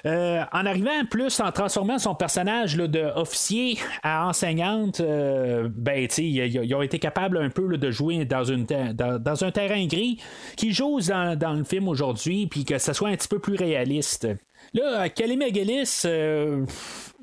euh, 0.06 0.44
en 0.52 0.66
arrivant 0.66 1.06
plus, 1.10 1.40
en 1.40 1.52
transformant 1.52 1.98
son 1.98 2.14
personnage 2.14 2.76
là, 2.76 2.88
de 2.88 3.04
officier 3.16 3.78
à 4.04 4.28
enseignante, 4.28 5.00
euh, 5.00 5.70
ben, 5.74 6.08
ils, 6.18 6.76
ont 6.76 6.82
été 6.82 7.00
capables 7.00 7.38
un 7.38 7.50
peu 7.50 7.78
de 7.78 7.92
jouer 7.92 8.26
dans, 8.26 8.52
un 8.52 9.52
terrain 9.52 9.86
gris 9.86 10.20
qui 10.58 10.74
joue 10.74 11.00
dans, 11.00 11.56
le 11.56 11.64
film 11.64 11.88
aujourd'hui, 11.88 12.48
puis 12.48 12.66
que 12.66 12.78
ça 12.80 12.94
soit 12.94 13.10
un 13.10 13.16
petit 13.16 13.30
peu 13.30 13.40
plus 13.40 13.56
réaliste. 13.56 14.28
Là, 14.74 15.08
Kelly 15.10 15.38
McGillis, 15.38 16.02
euh, 16.06 16.66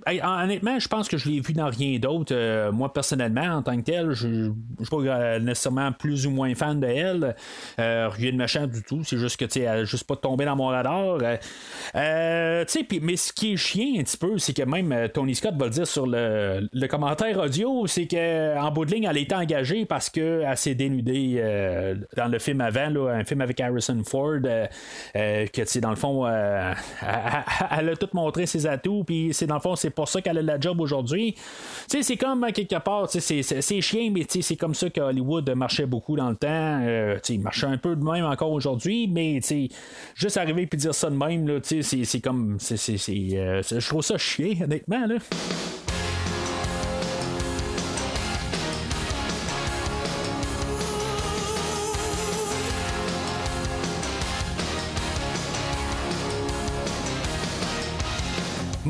honnêtement, 0.06 0.78
je 0.78 0.88
pense 0.88 1.08
que 1.08 1.16
je 1.16 1.28
l'ai 1.28 1.40
vu 1.40 1.52
dans 1.52 1.68
rien 1.68 1.98
d'autre. 1.98 2.34
Euh, 2.34 2.72
moi, 2.72 2.92
personnellement, 2.92 3.56
en 3.56 3.62
tant 3.62 3.76
que 3.76 3.82
tel, 3.82 4.12
je 4.12 4.28
ne 4.28 4.52
suis 4.80 4.90
pas 4.90 4.96
euh, 4.96 5.38
nécessairement 5.38 5.92
plus 5.92 6.26
ou 6.26 6.30
moins 6.30 6.54
fan 6.54 6.80
de 6.80 6.86
elle. 6.86 7.36
Euh, 7.78 8.08
rien 8.08 8.32
de 8.32 8.36
méchant 8.36 8.66
du 8.66 8.82
tout. 8.82 9.02
C'est 9.04 9.18
juste 9.18 9.38
que, 9.38 9.44
tu 9.44 9.60
sais, 9.60 9.86
juste 9.86 10.04
pas 10.04 10.16
tombé 10.16 10.44
dans 10.44 10.56
mon 10.56 10.68
radar. 10.68 11.18
mais 11.94 12.64
ce 13.16 13.32
qui 13.32 13.52
est 13.52 13.56
chiant 13.56 14.00
un 14.00 14.02
petit 14.02 14.16
peu, 14.16 14.38
c'est 14.38 14.54
que 14.54 14.62
même 14.62 15.08
Tony 15.12 15.34
Scott 15.34 15.54
va 15.56 15.66
le 15.66 15.70
dire 15.70 15.86
sur 15.86 16.06
le, 16.06 16.86
commentaire 16.86 17.38
audio, 17.38 17.86
c'est 17.86 18.06
qu'en 18.06 18.70
bout 18.72 18.84
de 18.84 18.92
ligne, 18.92 19.04
elle 19.04 19.18
été 19.18 19.34
engagée 19.34 19.84
parce 19.84 20.10
qu'elle 20.10 20.56
s'est 20.56 20.74
dénudée 20.74 21.40
dans 22.16 22.26
le 22.26 22.38
film 22.38 22.60
avant, 22.60 23.06
un 23.06 23.24
film 23.24 23.40
avec 23.42 23.60
Harrison 23.60 24.02
Ford, 24.04 24.40
que, 25.14 25.46
tu 25.46 25.66
sais, 25.66 25.80
dans 25.80 25.90
le 25.90 25.96
fond, 25.96 26.26
elle, 26.26 26.74
elle, 27.78 27.88
a 27.90 27.96
tout 27.96 28.08
montré 28.12 28.46
ses 28.46 28.66
atouts, 28.66 29.04
puis 29.04 29.30
c'est 29.32 29.46
dans 29.46 29.54
le 29.54 29.60
fond, 29.60 29.76
c'est 29.76 29.89
c'est 29.90 29.94
pour 29.94 30.08
ça 30.08 30.22
qu'elle 30.22 30.38
a 30.38 30.42
la 30.42 30.60
job 30.60 30.80
aujourd'hui. 30.80 31.34
c'est 31.88 32.16
comme 32.16 32.46
quelque 32.52 32.78
part, 32.78 33.08
c'est 33.10 33.80
chien, 33.80 34.10
mais 34.12 34.24
c'est 34.28 34.56
comme 34.56 34.74
ça 34.74 34.88
que 34.88 35.00
Hollywood 35.00 35.50
marchait 35.50 35.86
beaucoup 35.86 36.16
dans 36.16 36.30
le 36.30 36.36
temps. 36.36 36.80
Euh, 36.82 37.18
il 37.28 37.40
marchait 37.40 37.66
un 37.66 37.76
peu 37.76 37.96
de 37.96 38.04
même 38.04 38.24
encore 38.24 38.52
aujourd'hui, 38.52 39.08
mais 39.08 39.40
juste 40.14 40.36
arriver 40.36 40.68
et 40.70 40.76
dire 40.76 40.94
ça 40.94 41.10
de 41.10 41.16
même, 41.16 41.60
c'est 41.62 42.20
comme. 42.20 42.58
Euh, 42.60 43.62
je 43.62 43.88
trouve 43.88 44.02
ça 44.02 44.16
chien, 44.16 44.54
honnêtement. 44.62 45.06
Là. 45.06 45.16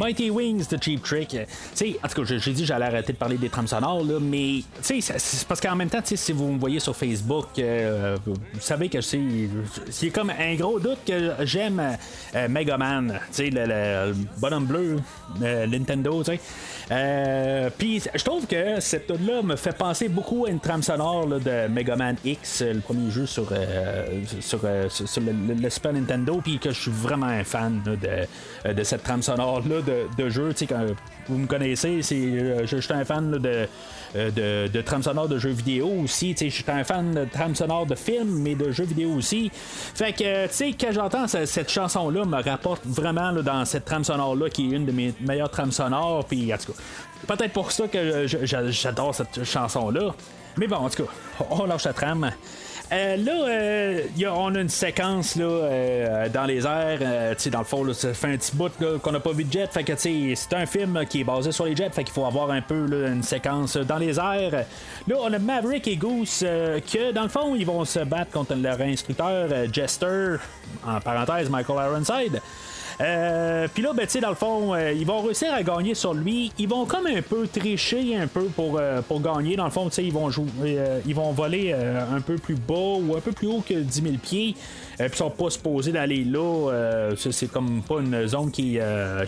Mighty 0.00 0.30
Wings 0.30 0.66
de 0.66 0.78
Cheap 0.82 1.02
Trick. 1.02 1.36
sais, 1.74 1.98
en 2.02 2.08
tout 2.08 2.22
cas, 2.22 2.38
j'ai 2.38 2.52
dit 2.52 2.64
j'allais 2.64 2.86
arrêter 2.86 3.12
de 3.12 3.18
parler 3.18 3.36
des 3.36 3.50
trames 3.50 3.66
sonores, 3.66 4.02
là, 4.02 4.18
mais 4.18 4.62
c'est 4.80 5.46
parce 5.46 5.60
qu'en 5.60 5.76
même 5.76 5.90
temps, 5.90 6.00
si 6.02 6.32
vous 6.32 6.52
me 6.52 6.58
voyez 6.58 6.80
sur 6.80 6.96
Facebook, 6.96 7.48
euh, 7.58 8.16
vous 8.24 8.34
savez 8.60 8.88
que 8.88 9.02
c'est 9.02 10.08
comme 10.10 10.30
un 10.30 10.54
gros 10.54 10.80
doute 10.80 11.00
que 11.06 11.32
j'aime 11.42 11.98
euh, 12.34 12.48
Mega 12.48 12.78
Man, 12.78 13.20
le, 13.38 13.50
le, 13.50 14.14
bonhomme 14.40 14.64
bleu, 14.64 14.96
euh, 15.42 15.66
Nintendo. 15.66 16.22
Puis 17.78 18.02
je 18.14 18.24
trouve 18.24 18.46
que 18.46 18.80
cette 18.80 19.06
tune 19.06 19.26
là 19.26 19.42
me 19.42 19.56
fait 19.56 19.76
penser 19.76 20.08
beaucoup 20.08 20.46
à 20.46 20.50
une 20.50 20.60
trame 20.60 20.82
sonore 20.82 21.26
de 21.26 21.68
Mega 21.68 21.96
Man 21.96 22.16
X, 22.24 22.62
le 22.62 22.80
premier 22.80 23.10
jeu 23.10 23.26
sur, 23.26 23.52
sur, 24.40 24.60
le, 24.64 25.70
Super 25.70 25.92
Nintendo, 25.92 26.40
puis 26.42 26.58
que 26.58 26.70
je 26.70 26.80
suis 26.80 26.90
vraiment 26.90 27.26
un 27.26 27.44
fan 27.44 27.82
de, 27.84 28.72
de 28.72 28.82
cette 28.82 29.02
trame 29.02 29.22
sonore-là 29.22 29.82
de, 30.16 30.28
jeu. 30.30 30.52
Quand 30.68 30.86
vous 31.28 31.38
me 31.38 31.46
connaissez, 31.46 32.00
euh, 32.12 32.66
je, 32.66 32.76
suis 32.76 32.92
un 32.92 33.04
fan 33.04 33.30
de, 33.30 33.68
euh, 34.16 34.30
de, 34.30 34.68
de 34.68 34.80
trame 34.80 35.02
sonore 35.02 35.28
de 35.28 35.38
jeux 35.38 35.50
vidéo 35.50 35.88
aussi. 36.02 36.34
Je 36.38 36.48
suis 36.48 36.64
un 36.68 36.84
fan 36.84 37.12
de 37.12 37.24
trame 37.24 37.54
sonore 37.54 37.86
de 37.86 37.94
films, 37.94 38.40
mais 38.40 38.54
de 38.54 38.70
jeux 38.70 38.84
vidéo 38.84 39.10
aussi. 39.14 39.50
Fait 39.52 40.12
que, 40.12 40.46
tu 40.46 40.54
sais, 40.54 40.72
quand 40.78 40.92
j'entends 40.92 41.26
cette, 41.28 41.70
chanson-là, 41.70 42.24
me 42.24 42.42
rapporte 42.42 42.82
vraiment 42.84 43.32
dans 43.32 43.64
cette 43.64 43.84
trame 43.84 44.04
sonore-là, 44.04 44.50
qui 44.50 44.72
est 44.72 44.76
une 44.76 44.86
de 44.86 44.92
mes 44.92 45.14
meilleures 45.20 45.50
trames 45.50 45.72
sonores. 45.72 46.24
Puis, 46.24 46.52
en 46.52 46.58
tout 46.58 46.72
cas, 46.72 47.34
peut-être 47.34 47.52
pour 47.52 47.72
ça 47.72 47.88
que 47.88 48.26
j'adore 48.26 49.14
cette 49.14 49.44
chanson-là. 49.44 50.14
Mais 50.56 50.66
bon, 50.66 50.76
en 50.76 50.90
tout 50.90 51.04
cas, 51.04 51.10
on 51.50 51.66
lâche 51.66 51.84
la 51.84 51.92
trame. 51.92 52.30
Euh, 52.92 53.16
là, 53.16 53.32
euh, 53.32 54.02
on 54.34 54.54
a 54.56 54.60
une 54.60 54.68
séquence 54.68 55.36
là, 55.36 55.44
euh, 55.44 56.28
dans 56.28 56.44
les 56.44 56.66
airs. 56.66 57.36
dans 57.52 57.58
le 57.60 57.64
fond, 57.64 57.92
ça 57.92 58.12
fait 58.12 58.26
un 58.32 58.36
petit 58.36 58.56
bout 58.56 58.72
qu'on 59.00 59.12
n'a 59.12 59.20
pas 59.20 59.32
vu 59.32 59.44
de 59.44 59.52
jet. 59.52 59.68
Fait 59.72 59.84
que 59.84 59.92
c'est 59.96 60.34
un 60.52 60.66
film 60.66 61.04
qui 61.08 61.20
est 61.20 61.24
basé 61.24 61.52
sur 61.52 61.66
les 61.66 61.76
jets. 61.76 61.90
Fait 61.90 62.02
qu'il 62.02 62.12
faut 62.12 62.24
avoir 62.24 62.50
un 62.50 62.62
peu 62.62 62.86
une 63.06 63.22
séquence 63.22 63.76
dans 63.76 63.98
les 63.98 64.18
airs. 64.18 64.64
Là, 65.06 65.16
on 65.20 65.32
a 65.32 65.38
Maverick 65.38 65.86
et 65.86 65.96
Goose 65.96 66.40
que, 66.40 67.12
dans 67.12 67.22
le 67.22 67.28
fond, 67.28 67.54
ils 67.54 67.66
vont 67.66 67.84
se 67.84 68.00
battre 68.00 68.32
contre 68.32 68.54
leur 68.56 68.80
instructeur 68.80 69.48
Jester, 69.72 70.36
en 70.84 71.00
parenthèse, 71.00 71.48
Michael 71.48 71.90
Ironside. 71.90 72.40
Euh, 73.00 73.66
Puis 73.72 73.82
là, 73.82 73.92
ben, 73.94 74.04
tu 74.04 74.12
sais, 74.12 74.20
dans 74.20 74.28
le 74.28 74.34
fond, 74.34 74.74
euh, 74.74 74.92
ils 74.92 75.06
vont 75.06 75.22
réussir 75.22 75.52
à 75.54 75.62
gagner 75.62 75.94
sur 75.94 76.12
lui. 76.12 76.52
Ils 76.58 76.68
vont 76.68 76.84
comme 76.84 77.06
un 77.06 77.22
peu 77.22 77.46
tricher 77.46 78.16
un 78.16 78.26
peu 78.26 78.44
pour, 78.44 78.78
euh, 78.78 79.00
pour 79.02 79.20
gagner. 79.20 79.56
Dans 79.56 79.64
le 79.64 79.70
fond, 79.70 79.86
tu 79.86 79.92
sais, 79.92 80.04
ils 80.04 80.12
vont 80.12 80.28
jouer, 80.30 80.48
euh, 80.62 81.00
ils 81.06 81.14
vont 81.14 81.32
voler 81.32 81.72
un 81.72 82.20
peu 82.20 82.36
plus 82.36 82.56
bas 82.56 82.74
ou 82.74 83.16
un 83.16 83.20
peu 83.20 83.32
plus 83.32 83.46
haut 83.46 83.62
que 83.66 83.74
10 83.74 84.02
000 84.02 84.14
pieds. 84.22 84.54
Puis 85.06 85.10
ils 85.12 85.16
sont 85.16 85.30
pas 85.30 85.50
supposés 85.50 85.92
d'aller 85.92 86.24
là. 86.24 87.10
c'est 87.16 87.50
comme 87.50 87.82
pas 87.82 88.00
une 88.00 88.26
zone 88.26 88.50
qui, 88.50 88.78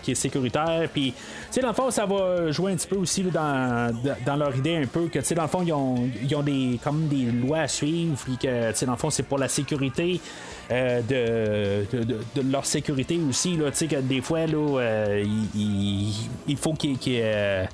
qui 0.02 0.10
est 0.12 0.14
sécuritaire. 0.14 0.88
Puis, 0.92 1.12
tu 1.12 1.18
sais, 1.50 1.60
dans 1.60 1.68
le 1.68 1.74
fond, 1.74 1.90
ça 1.90 2.06
va 2.06 2.50
jouer 2.50 2.72
un 2.72 2.76
petit 2.76 2.86
peu 2.86 2.96
aussi 2.96 3.22
dans, 3.22 3.92
dans 4.26 4.36
leur 4.36 4.56
idée 4.56 4.76
un 4.76 4.86
peu 4.86 5.06
que, 5.06 5.18
tu 5.18 5.24
sais, 5.24 5.34
dans 5.34 5.42
le 5.42 5.48
fond, 5.48 5.62
ils 5.64 5.72
ont, 5.72 6.08
ils 6.22 6.34
ont 6.34 6.42
des, 6.42 6.78
comme 6.82 7.08
des 7.08 7.30
lois 7.30 7.60
à 7.60 7.68
suivre. 7.68 8.16
Puis 8.24 8.36
que, 8.36 8.70
tu 8.70 8.76
sais, 8.76 8.86
dans 8.86 8.92
le 8.92 8.98
fond, 8.98 9.10
c'est 9.10 9.22
pour 9.22 9.38
la 9.38 9.48
sécurité. 9.48 10.20
Euh, 10.72 11.02
de, 11.02 12.04
de, 12.06 12.50
leur 12.50 12.64
sécurité 12.64 13.18
aussi. 13.28 13.56
Là, 13.56 13.70
que 13.70 14.00
des 14.00 14.22
fois, 14.22 14.46
là, 14.46 14.80
euh, 14.80 15.24
il, 15.54 16.56
faut 16.56 16.72
qu'ils 16.72 16.96
qu 16.98 17.10
euh, 17.20 17.66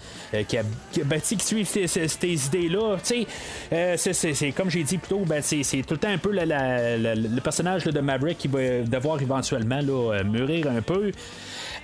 ben, 1.05 1.21
suivent 1.21 1.69
ces, 1.69 2.47
idées-là. 2.47 2.97
c'est 3.03 4.53
comme 4.53 4.71
j'ai 4.71 4.83
dit 4.83 4.99
plus 4.99 5.09
tôt, 5.09 5.23
ben, 5.25 5.43
c'est 5.43 5.83
tout 5.87 5.95
le 5.95 5.99
temps 5.99 6.09
un 6.09 6.19
peu 6.19 6.33
le 6.33 7.41
personnage 7.41 7.85
de 7.91 8.01
Maverick 8.01 8.39
qui 8.39 8.49
va 8.49 8.81
devoir 8.81 9.21
éventuellement 9.21 9.81
là, 9.81 10.23
mûrir 10.25 10.69
un 10.69 10.83
peu. 10.83 11.13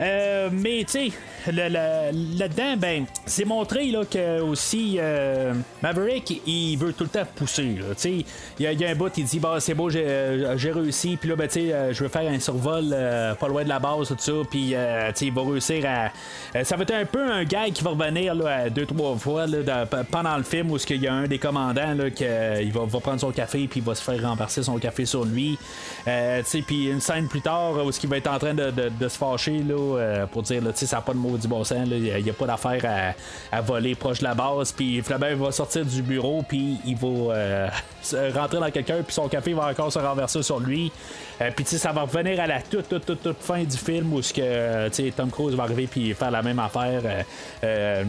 Euh, 0.00 0.48
mais 0.52 0.84
tu 0.84 1.10
sais, 1.10 1.12
là-dedans, 1.52 2.76
ben, 2.76 3.04
c'est 3.26 3.44
montré 3.44 3.86
là, 3.90 4.04
que 4.04 4.40
aussi 4.40 4.96
euh, 4.98 5.52
Maverick, 5.82 6.42
il 6.46 6.76
veut 6.76 6.92
tout 6.92 7.04
le 7.04 7.10
temps 7.10 7.26
pousser. 7.34 7.76
Il 8.58 8.70
y, 8.70 8.74
y, 8.74 8.84
a 8.84 8.90
un 8.90 8.94
bout, 8.94 9.12
il 9.16 9.24
dit 9.24 9.38
bah, 9.38 9.56
c'est 9.60 9.74
beau, 9.74 9.90
j'ai 9.90 10.04
euh, 10.06 10.56
réussi, 10.72 11.16
puis 11.16 11.28
là, 11.28 11.36
ben, 11.36 11.48
je 11.50 12.02
veux 12.02 12.08
faire 12.08 12.30
un 12.30 12.38
survol 12.38 12.96
pas 13.38 13.48
loin 13.48 13.64
de 13.64 13.68
la 13.68 13.78
base, 13.78 14.08
tout 14.08 14.16
ça, 14.18 14.32
puis 14.48 14.74
il 15.20 15.32
va 15.32 15.42
réussir 15.42 15.84
à. 15.86 16.64
ça 16.64 16.76
va 16.76 16.82
être 16.82 16.94
un 16.94 17.04
peu 17.04 17.22
un 17.22 17.44
gars 17.44 17.70
qui 17.72 17.82
va 17.82 17.90
revenir 17.90 18.34
là, 18.34 18.70
deux, 18.70 18.86
trois 18.86 19.16
fois 19.16 19.46
pendant 20.10 20.36
le 20.36 20.42
film 20.42 20.70
où 20.70 20.78
il 20.78 21.02
y 21.02 21.06
a 21.06 21.14
un 21.14 21.26
des 21.26 21.38
commandants 21.38 21.94
là, 21.94 22.10
qui 22.10 22.24
va, 22.24 23.00
prendre 23.00 23.20
son 23.20 23.32
café, 23.32 23.66
puis 23.68 23.80
il 23.80 23.86
va 23.86 23.94
se 23.94 24.02
faire 24.02 24.20
renverser 24.22 24.62
son 24.62 24.78
café 24.78 25.04
sur 25.04 25.24
lui. 25.24 25.58
puis 26.66 26.88
une 26.88 27.00
scène 27.00 27.28
plus 27.28 27.40
tard 27.40 27.84
où 27.84 27.90
il 27.90 28.08
va 28.08 28.16
être 28.16 28.30
en 28.30 28.38
train 28.38 28.54
de, 28.54 29.08
se 29.08 29.18
fâcher. 29.18 29.58
Là, 29.58 29.74
euh, 29.74 30.26
pour 30.26 30.42
dire, 30.42 30.62
là, 30.62 30.70
ça 30.74 30.96
n'a 30.96 31.02
pas 31.02 31.12
de 31.12 31.18
maudit 31.34 31.48
bon 31.48 31.64
sens, 31.64 31.88
il 31.90 32.22
n'y 32.22 32.30
a, 32.30 32.32
pas 32.32 32.46
d'affaire 32.46 33.14
à, 33.52 33.60
voler 33.60 33.94
proche 33.94 34.20
de 34.20 34.24
la 34.24 34.34
base, 34.34 34.72
puis 34.72 35.02
Flaubert 35.02 35.36
va 35.36 35.52
sortir 35.52 35.84
du 35.84 36.02
bureau, 36.02 36.44
puis 36.46 36.78
il 36.84 36.96
va 36.96 37.34
euh, 37.34 37.68
rentrer 38.34 38.60
dans 38.60 38.70
quelqu'un, 38.70 39.02
puis 39.02 39.14
son 39.14 39.28
café 39.28 39.52
va 39.52 39.68
encore 39.68 39.92
se 39.92 39.98
renverser 39.98 40.42
sur 40.42 40.60
lui. 40.60 40.92
Euh, 41.40 41.50
puis 41.54 41.64
ça 41.64 41.90
va 41.90 42.02
revenir 42.02 42.40
à 42.40 42.46
la 42.46 42.62
toute, 42.62 42.88
toute, 42.88 43.22
toute, 43.22 43.40
fin 43.40 43.64
du 43.64 43.76
film 43.76 44.12
où 44.12 44.20
que 44.20 45.10
Tom 45.10 45.30
Cruise 45.30 45.54
va 45.54 45.64
arriver 45.64 45.88
puis 45.88 46.14
faire 46.14 46.30
la 46.30 46.42
même 46.42 46.58
affaire, 46.58 47.02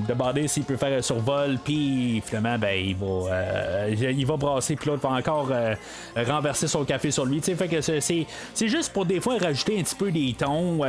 demander 0.08 0.48
s'il 0.48 0.64
peut 0.64 0.78
faire 0.78 0.98
un 0.98 1.02
survol, 1.02 1.58
puis 1.64 2.22
finalement 2.26 2.58
ben 2.60 2.76
il 2.76 2.96
va 2.96 3.90
il 3.90 4.26
va 4.26 4.38
brasser, 4.38 4.76
puis 4.76 4.90
l'autre 4.90 5.08
va 5.08 5.16
encore 5.16 5.50
renverser 6.16 6.68
son 6.68 6.86
café 6.86 7.12
sur 7.12 7.26
lui. 7.26 7.42
Fait 7.42 7.68
que 7.68 7.82
c'est 7.82 8.68
juste 8.68 8.94
pour 8.94 9.06
des 9.06 9.20
fois 9.20 9.38
rajouter 9.40 9.80
un 9.80 9.84
petit 9.84 9.96
peu 9.96 10.12
des 10.12 10.36
tons, 10.38 10.82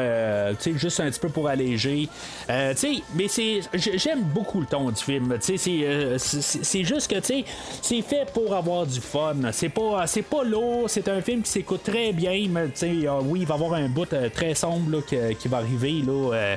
juste 0.75 1.01
un 1.01 1.11
petit 1.11 1.21
peu 1.21 1.29
pour 1.29 1.49
alléger. 1.49 2.09
Euh, 2.49 2.75
mais 3.15 3.29
c'est, 3.29 3.61
j'aime 3.75 4.23
beaucoup 4.23 4.61
le 4.61 4.67
ton 4.67 4.91
du 4.91 5.03
film. 5.03 5.37
C'est, 5.41 5.59
euh, 5.69 6.17
c'est 6.19 6.85
juste 6.85 7.11
que 7.11 7.17
c'est 7.23 8.03
fait 8.03 8.31
pour 8.33 8.55
avoir 8.55 8.87
du 8.87 9.01
fun. 9.01 9.35
C'est 9.53 9.69
pas, 9.69 10.07
c'est 10.07 10.23
pas 10.23 10.45
lourd. 10.45 10.89
C'est 10.89 11.09
un 11.09 11.21
film 11.21 11.43
qui 11.43 11.51
s'écoute 11.51 11.83
très 11.83 12.13
bien. 12.13 12.47
Mais, 12.49 12.69
euh, 12.83 13.21
oui, 13.25 13.41
il 13.41 13.47
va 13.47 13.55
y 13.55 13.59
avoir 13.59 13.75
un 13.75 13.89
bout 13.89 14.09
très 14.35 14.55
sombre 14.55 15.03
qui, 15.05 15.49
va 15.49 15.59
arriver, 15.59 16.03
là, 16.07 16.57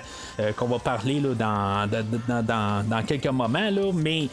qu'on 0.56 0.68
va 0.68 0.80
parler 0.80 1.20
là, 1.20 1.34
dans, 1.34 1.90
dans, 2.44 2.86
dans, 2.88 3.04
quelques 3.04 3.28
moments. 3.28 3.70
Là, 3.70 3.92
mais 3.94 4.28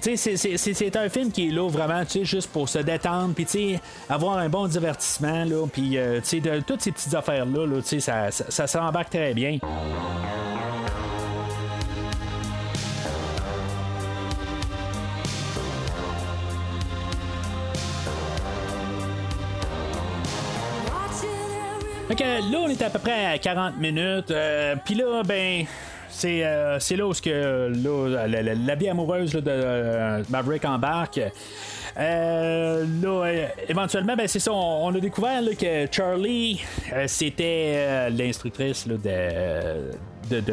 c'est 0.00 0.96
un 0.96 1.08
film 1.08 1.30
qui 1.30 1.48
est 1.48 1.50
là 1.50 1.68
vraiment 1.68 2.02
juste 2.22 2.50
pour 2.50 2.68
se 2.68 2.78
détendre, 2.78 3.34
puis 3.34 3.78
avoir 4.08 4.38
un 4.38 4.48
bon 4.48 4.66
divertissement, 4.66 5.44
puis 5.72 5.90
de 5.90 6.60
toutes 6.60 6.82
ces 6.82 6.92
petites 6.92 7.14
affaires-là, 7.14 7.66
là, 7.66 7.80
ça, 7.82 8.30
ça, 8.30 8.44
ça 8.48 8.66
s'embarque 8.66 9.10
très 9.10 9.34
bien. 9.34 9.58
Fait 22.10 22.16
que 22.16 22.24
là, 22.24 22.58
on 22.58 22.68
est 22.68 22.82
à 22.82 22.90
peu 22.90 22.98
près 22.98 23.26
à 23.26 23.38
40 23.38 23.76
minutes. 23.76 24.32
Euh, 24.32 24.74
Puis 24.84 24.96
là, 24.96 25.22
ben, 25.24 25.64
c'est, 26.10 26.96
là 26.96 27.06
où 27.06 27.12
que, 27.12 27.72
la, 28.66 28.74
vie 28.74 28.88
amoureuse 28.88 29.32
de 29.32 29.42
euh, 29.46 30.22
Maverick 30.28 30.64
embarque. 30.64 31.20
Euh, 31.98 32.84
là, 33.02 33.08
euh, 33.08 33.46
éventuellement, 33.68 34.16
ben, 34.16 34.28
c'est 34.28 34.38
ça, 34.38 34.52
on, 34.52 34.94
a 34.94 35.00
découvert 35.00 35.42
que 35.58 35.86
Charlie, 35.90 36.60
euh, 36.92 37.04
c'était 37.06 37.74
euh, 37.76 38.08
l'instructrice 38.10 38.86
de. 38.86 38.98
De, 40.30 40.40
de, 40.40 40.52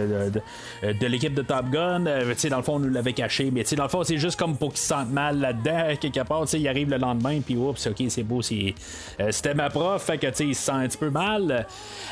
de, 0.84 0.93
de- 0.93 1.07
l'équipe 1.07 1.34
de 1.34 1.41
Top 1.41 1.69
Gun, 1.69 2.05
Euh, 2.07 2.34
dans 2.49 2.57
le 2.57 2.63
fond, 2.63 2.75
on 2.75 2.80
nous 2.80 2.89
l'avait 2.89 3.13
caché, 3.13 3.49
mais 3.51 3.63
dans 3.75 3.84
le 3.84 3.89
fond, 3.89 4.03
c'est 4.03 4.17
juste 4.17 4.39
comme 4.39 4.57
pour 4.57 4.69
qu'ils 4.69 4.80
se 4.80 4.93
mal 5.11 5.39
là-dedans, 5.39 5.95
quelque 5.99 6.23
part, 6.28 6.45
il 6.53 6.67
arrive 6.67 6.89
le 6.89 6.97
lendemain, 6.97 7.39
puis 7.41 7.55
oups, 7.55 7.88
ok, 7.88 8.03
c'est 8.09 8.23
beau, 8.23 8.41
euh, 8.41 9.28
c'était 9.32 9.53
ma 9.53 9.69
prof, 9.69 10.03
fait 10.03 10.17
que 10.17 10.28
il 10.43 10.55
se 10.55 10.63
sent 10.63 10.71
un 10.71 10.88
petit 10.88 10.97
peu 10.97 11.09
mal. 11.09 11.65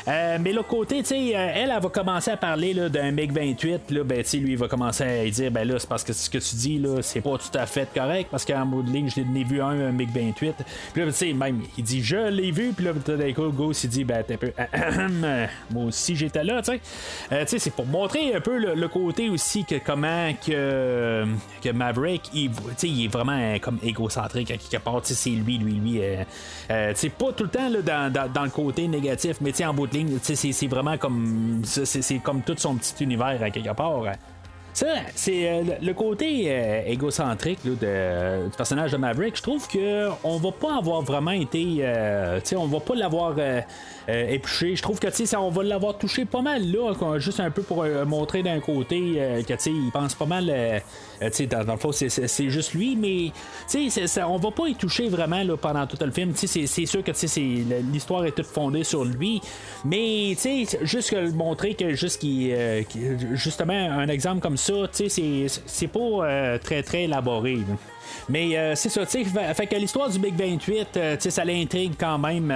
Euh, 0.08 0.38
mais 0.40 0.52
l'autre 0.52 0.68
côté, 0.68 0.98
euh, 1.00 1.02
elle, 1.54 1.70
elle 1.74 1.82
va 1.82 1.88
commencer 1.88 2.30
à 2.30 2.36
parler 2.36 2.74
d'un 2.74 3.10
MiG-28, 3.12 3.80
là, 3.90 4.04
ben, 4.04 4.22
lui, 4.34 4.52
il 4.52 4.58
va 4.58 4.68
commencer 4.68 5.04
à 5.04 5.28
dire, 5.30 5.50
ben 5.50 5.66
là, 5.66 5.78
c'est 5.78 5.88
parce 5.88 6.04
que 6.04 6.12
ce 6.12 6.30
que 6.30 6.38
tu 6.38 6.56
dis, 6.56 6.78
là, 6.78 7.02
c'est 7.02 7.20
pas 7.20 7.36
tout 7.38 7.58
à 7.58 7.66
fait 7.66 7.88
correct, 7.94 8.28
parce 8.30 8.44
qu'en 8.44 8.64
bout 8.66 8.82
de 8.82 8.90
ligne, 8.90 9.08
je 9.14 9.20
l'ai 9.20 9.44
vu 9.44 9.60
un, 9.60 9.88
un 9.88 9.92
MiG-28. 9.92 10.34
Puis 10.92 11.02
là, 11.02 11.06
tu 11.06 11.12
sais, 11.12 11.32
même, 11.32 11.62
il 11.76 11.84
dit, 11.84 12.02
je 12.02 12.28
l'ai 12.28 12.50
vu, 12.50 12.72
puis 12.74 12.84
là, 12.84 12.92
tout 13.04 13.16
d'un 13.16 13.32
coup, 13.32 13.48
Ghost, 13.50 13.84
il 13.84 13.90
dit, 13.90 14.04
ben, 14.04 14.22
t'es 14.26 14.36
peu, 14.36 14.52
moi 15.70 15.84
aussi, 15.84 16.16
j'étais 16.16 16.44
là, 16.44 16.62
tu 16.62 16.72
sais. 16.72 16.80
Euh, 17.32 17.44
c'est 17.58 17.70
pour 17.70 17.86
montrer 17.86 18.34
un 18.34 18.40
peu 18.40 18.58
le, 18.58 18.88
côté 18.88 19.28
aussi 19.28 19.64
que 19.64 19.76
comment 19.84 20.32
que, 20.44 21.24
Maverick, 21.72 22.30
il, 22.34 22.50
il 22.82 23.04
est 23.04 23.08
vraiment 23.08 23.38
euh, 23.38 23.58
comme 23.58 23.78
égocentrique 23.82 24.50
à 24.50 24.56
quelque 24.56 24.82
part, 24.82 25.00
c'est 25.02 25.30
lui, 25.30 25.58
lui, 25.58 25.74
lui. 25.74 26.02
euh, 26.02 26.24
euh, 26.70 26.92
pas 27.18 27.32
tout 27.32 27.44
le 27.44 27.50
temps 27.50 27.68
là, 27.68 28.10
dans, 28.10 28.44
le 28.44 28.50
côté 28.50 28.86
négatif, 28.88 29.36
mais 29.40 29.52
en 29.64 29.74
bout 29.74 29.86
de 29.86 29.94
ligne, 29.94 30.18
c'est- 30.22 30.66
vraiment 30.66 30.96
comme, 30.98 31.62
c'est 31.64 32.18
comme 32.18 32.42
tout 32.42 32.54
son 32.56 32.76
petit 32.76 33.04
univers 33.04 33.42
à 33.42 33.50
quelque 33.50 33.74
part. 33.74 34.02
Ça, 34.76 34.88
c'est 35.14 35.48
euh, 35.48 35.62
le- 35.80 35.94
côté 35.94 36.44
euh, 36.48 36.82
égocentrique 36.86 37.60
de- 37.64 38.44
du 38.50 38.56
personnage 38.58 38.92
de 38.92 38.98
Maverick. 38.98 39.34
Je 39.34 39.40
trouve 39.42 39.66
que 39.68 40.10
on 40.22 40.36
va 40.36 40.52
pas 40.52 40.76
avoir 40.76 41.00
vraiment 41.00 41.30
été, 41.30 41.78
euh, 41.80 42.38
on 42.58 42.66
va 42.66 42.80
pas 42.80 42.94
l'avoir 42.94 43.34
euh, 43.38 43.62
euh, 44.10 44.28
épluché. 44.28 44.76
Je 44.76 44.82
trouve 44.82 44.98
que 45.00 45.06
on 45.38 45.48
va 45.48 45.62
l'avoir 45.62 45.96
touché 45.96 46.26
pas 46.26 46.42
mal 46.42 46.70
là, 46.70 46.92
juste 47.18 47.40
un 47.40 47.50
peu 47.50 47.62
pour 47.62 47.84
euh, 47.84 48.04
montrer 48.04 48.42
d'un 48.42 48.60
côté 48.60 49.14
euh, 49.16 49.42
que 49.42 49.54
il 49.70 49.90
pense 49.94 50.14
pas 50.14 50.26
mal, 50.26 50.44
euh, 50.50 50.78
euh, 51.22 51.30
dans, 51.50 51.64
dans 51.64 51.72
le 51.72 51.78
fond, 51.78 51.90
c'est- 51.92 52.10
juste 52.50 52.74
lui, 52.74 52.96
mais 52.96 53.32
ça- 54.06 54.28
on 54.28 54.36
va 54.36 54.50
pas 54.50 54.68
y 54.68 54.74
toucher 54.74 55.08
vraiment 55.08 55.42
là, 55.42 55.56
pendant 55.56 55.86
tout 55.86 55.96
le 56.04 56.10
film. 56.12 56.32
C'est- 56.34 56.66
sûr 56.84 57.02
que 57.02 57.12
l'histoire 57.92 58.26
est 58.26 58.32
toute 58.32 58.44
fondée 58.44 58.84
sur 58.84 59.06
lui, 59.06 59.40
mais 59.86 60.34
juste 60.82 61.14
montrer 61.32 61.72
que 61.72 61.94
juste 61.94 62.20
euh, 62.52 62.82
justement 63.32 63.72
un 63.72 64.08
exemple 64.08 64.40
comme 64.40 64.58
ça, 64.58 64.65
sais, 64.92 65.08
c'est- 65.08 65.62
pas 65.88 65.98
euh, 66.00 66.58
très 66.58 66.82
très 66.82 67.04
élaboré. 67.04 67.58
Mais 68.28 68.56
euh, 68.56 68.74
c'est 68.74 68.88
ça, 68.88 69.04
tu 69.06 69.24
sais, 69.24 69.40
fait, 69.54 69.66
que 69.66 69.76
l'histoire 69.76 70.08
du 70.08 70.18
Big 70.18 70.34
28, 70.36 70.88
euh, 70.96 71.16
tu 71.16 71.22
sais, 71.22 71.30
ça 71.30 71.44
l'intrigue 71.44 71.94
quand 71.98 72.18
même 72.18 72.52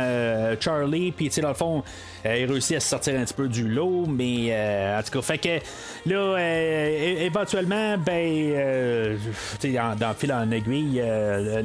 Charlie, 0.61 1.13
puis 1.13 1.27
tu 1.29 1.35
sais, 1.35 1.41
dans 1.41 1.49
le 1.49 1.55
fond, 1.55 1.83
il 2.25 2.45
réussit 2.47 2.77
à 2.77 2.81
se 2.81 2.89
sortir 2.89 3.19
un 3.19 3.25
petit 3.25 3.35
peu 3.35 3.49
du 3.49 3.69
lot, 3.69 4.07
mais 4.09 4.53
en 4.99 5.03
tout 5.03 5.11
cas, 5.11 5.23
fait 5.23 5.39
que 5.39 5.59
là, 6.11 6.37
éventuellement, 7.25 7.97
ben, 7.99 9.19
tu 9.61 9.69
sais, 9.71 9.73
dans, 9.77 9.97
dans 9.97 10.15
fil 10.15 10.33
en 10.33 10.51
aiguille, 10.51 10.97
là, 11.01 11.63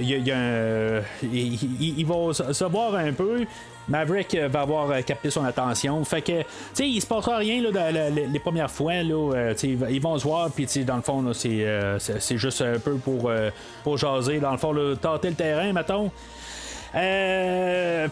il 0.00 0.30
a- 0.30 0.36
un. 0.36 1.02
Il, 1.22 2.06
va 2.06 2.32
se 2.32 2.64
voir 2.64 2.94
un 2.96 3.12
peu. 3.12 3.44
Maverick 3.88 4.34
euh, 4.34 4.48
va 4.48 4.60
avoir 4.60 4.90
euh, 4.90 5.00
capté 5.02 5.30
son 5.30 5.44
attention. 5.44 6.04
Fait 6.04 6.22
que, 6.22 6.40
tu 6.40 6.46
sais, 6.74 6.88
il 6.88 7.00
se 7.00 7.06
passera 7.06 7.38
rien 7.38 7.62
là, 7.62 7.90
les, 8.10 8.38
premières 8.38 8.70
fois. 8.70 9.02
Là, 9.02 9.32
euh, 9.34 9.54
ils- 9.62 10.00
vont 10.00 10.18
se 10.18 10.24
voir, 10.24 10.50
puis 10.50 10.66
dans 10.84 10.96
le 10.96 11.02
fond, 11.02 11.24
c'est, 11.32 12.38
juste 12.38 12.62
un 12.62 12.78
peu 12.78 12.94
pour, 12.96 13.28
euh, 13.28 13.50
pour 13.82 13.96
jaser. 13.96 14.38
Dans 14.38 14.52
le 14.52 14.58
fond, 14.58 14.72
là, 14.72 14.94
tâter 14.96 15.30
le 15.30 15.34
terrain, 15.34 15.72
mettons. 15.72 16.10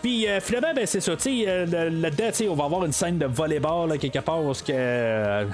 Puis 0.02 0.26
finalement, 0.40 0.74
ben, 0.74 0.86
c'est 0.86 1.00
ça, 1.00 1.12
là-dedans, 1.12 2.50
on 2.50 2.54
va 2.54 2.64
avoir 2.64 2.84
une 2.84 2.92
scène 2.92 3.18
de 3.18 3.26
volleyball 3.26 3.88
là, 3.88 3.98
quelque 3.98 4.18
part 4.18 4.42
parce 4.42 4.62
que 4.62 4.72
euh, 4.72 5.44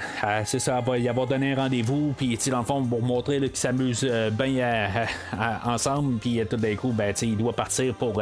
c'est 0.45 0.59
ça, 0.59 0.79
elle 0.79 0.85
va 0.85 0.97
y 0.97 1.07
avoir 1.07 1.27
donné 1.27 1.53
un 1.53 1.55
rendez-vous, 1.55 2.13
puis 2.17 2.37
dans 2.47 2.59
le 2.59 2.65
fond, 2.65 2.83
pour 2.83 3.01
montrer 3.01 3.39
qu'ils 3.39 3.55
s'amusent 3.55 4.09
bien 4.31 4.89
ensemble, 5.65 6.17
puis 6.19 6.41
tout 6.49 6.57
d'un 6.57 6.75
coup, 6.75 6.91
ben, 6.91 7.13
il 7.21 7.37
doit 7.37 7.53
partir 7.53 7.93
pour, 7.93 8.21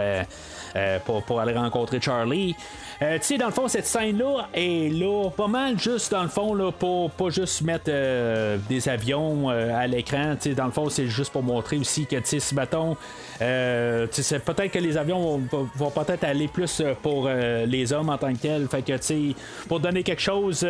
euh, 0.75 0.99
pour, 1.05 1.23
pour 1.23 1.39
aller 1.39 1.53
rencontrer 1.53 1.99
Charlie. 2.01 2.55
Euh, 3.01 3.17
tu 3.17 3.25
sais, 3.25 3.37
dans 3.37 3.47
le 3.47 3.51
fond, 3.51 3.67
cette 3.67 3.85
scène-là 3.87 4.47
est 4.53 4.93
là 4.93 5.29
pas 5.35 5.47
mal 5.47 5.79
juste 5.79 6.11
dans 6.11 6.23
le 6.23 6.29
fond 6.29 6.53
là, 6.53 6.71
pour 6.71 7.11
pas 7.11 7.29
juste 7.29 7.61
mettre 7.61 7.85
euh, 7.89 8.57
des 8.69 8.87
avions 8.89 9.49
euh, 9.49 9.75
à 9.75 9.87
l'écran. 9.87 10.35
Tu 10.35 10.49
sais, 10.49 10.55
dans 10.55 10.65
le 10.65 10.71
fond, 10.71 10.89
c'est 10.89 11.07
juste 11.07 11.31
pour 11.31 11.43
montrer 11.43 11.77
aussi 11.77 12.05
que, 12.05 12.17
tu 12.17 12.25
sais, 12.25 12.39
si 12.39 12.55
mettons, 12.55 12.95
euh, 13.41 14.05
peut-être 14.07 14.71
que 14.71 14.79
les 14.79 14.97
avions 14.97 15.39
vont, 15.51 15.69
vont 15.75 15.89
peut-être 15.89 16.23
aller 16.23 16.47
plus 16.47 16.79
euh, 16.79 16.93
pour 17.01 17.27
les 17.27 17.93
hommes 17.93 18.09
en 18.09 18.17
tant 18.17 18.33
que 18.33 18.39
tels. 18.39 18.67
Fait 18.67 18.81
que, 18.81 18.93
tu 18.93 19.01
sais, 19.01 19.21
pour 19.67 19.79
donner 19.79 20.03
quelque 20.03 20.21
chose. 20.21 20.65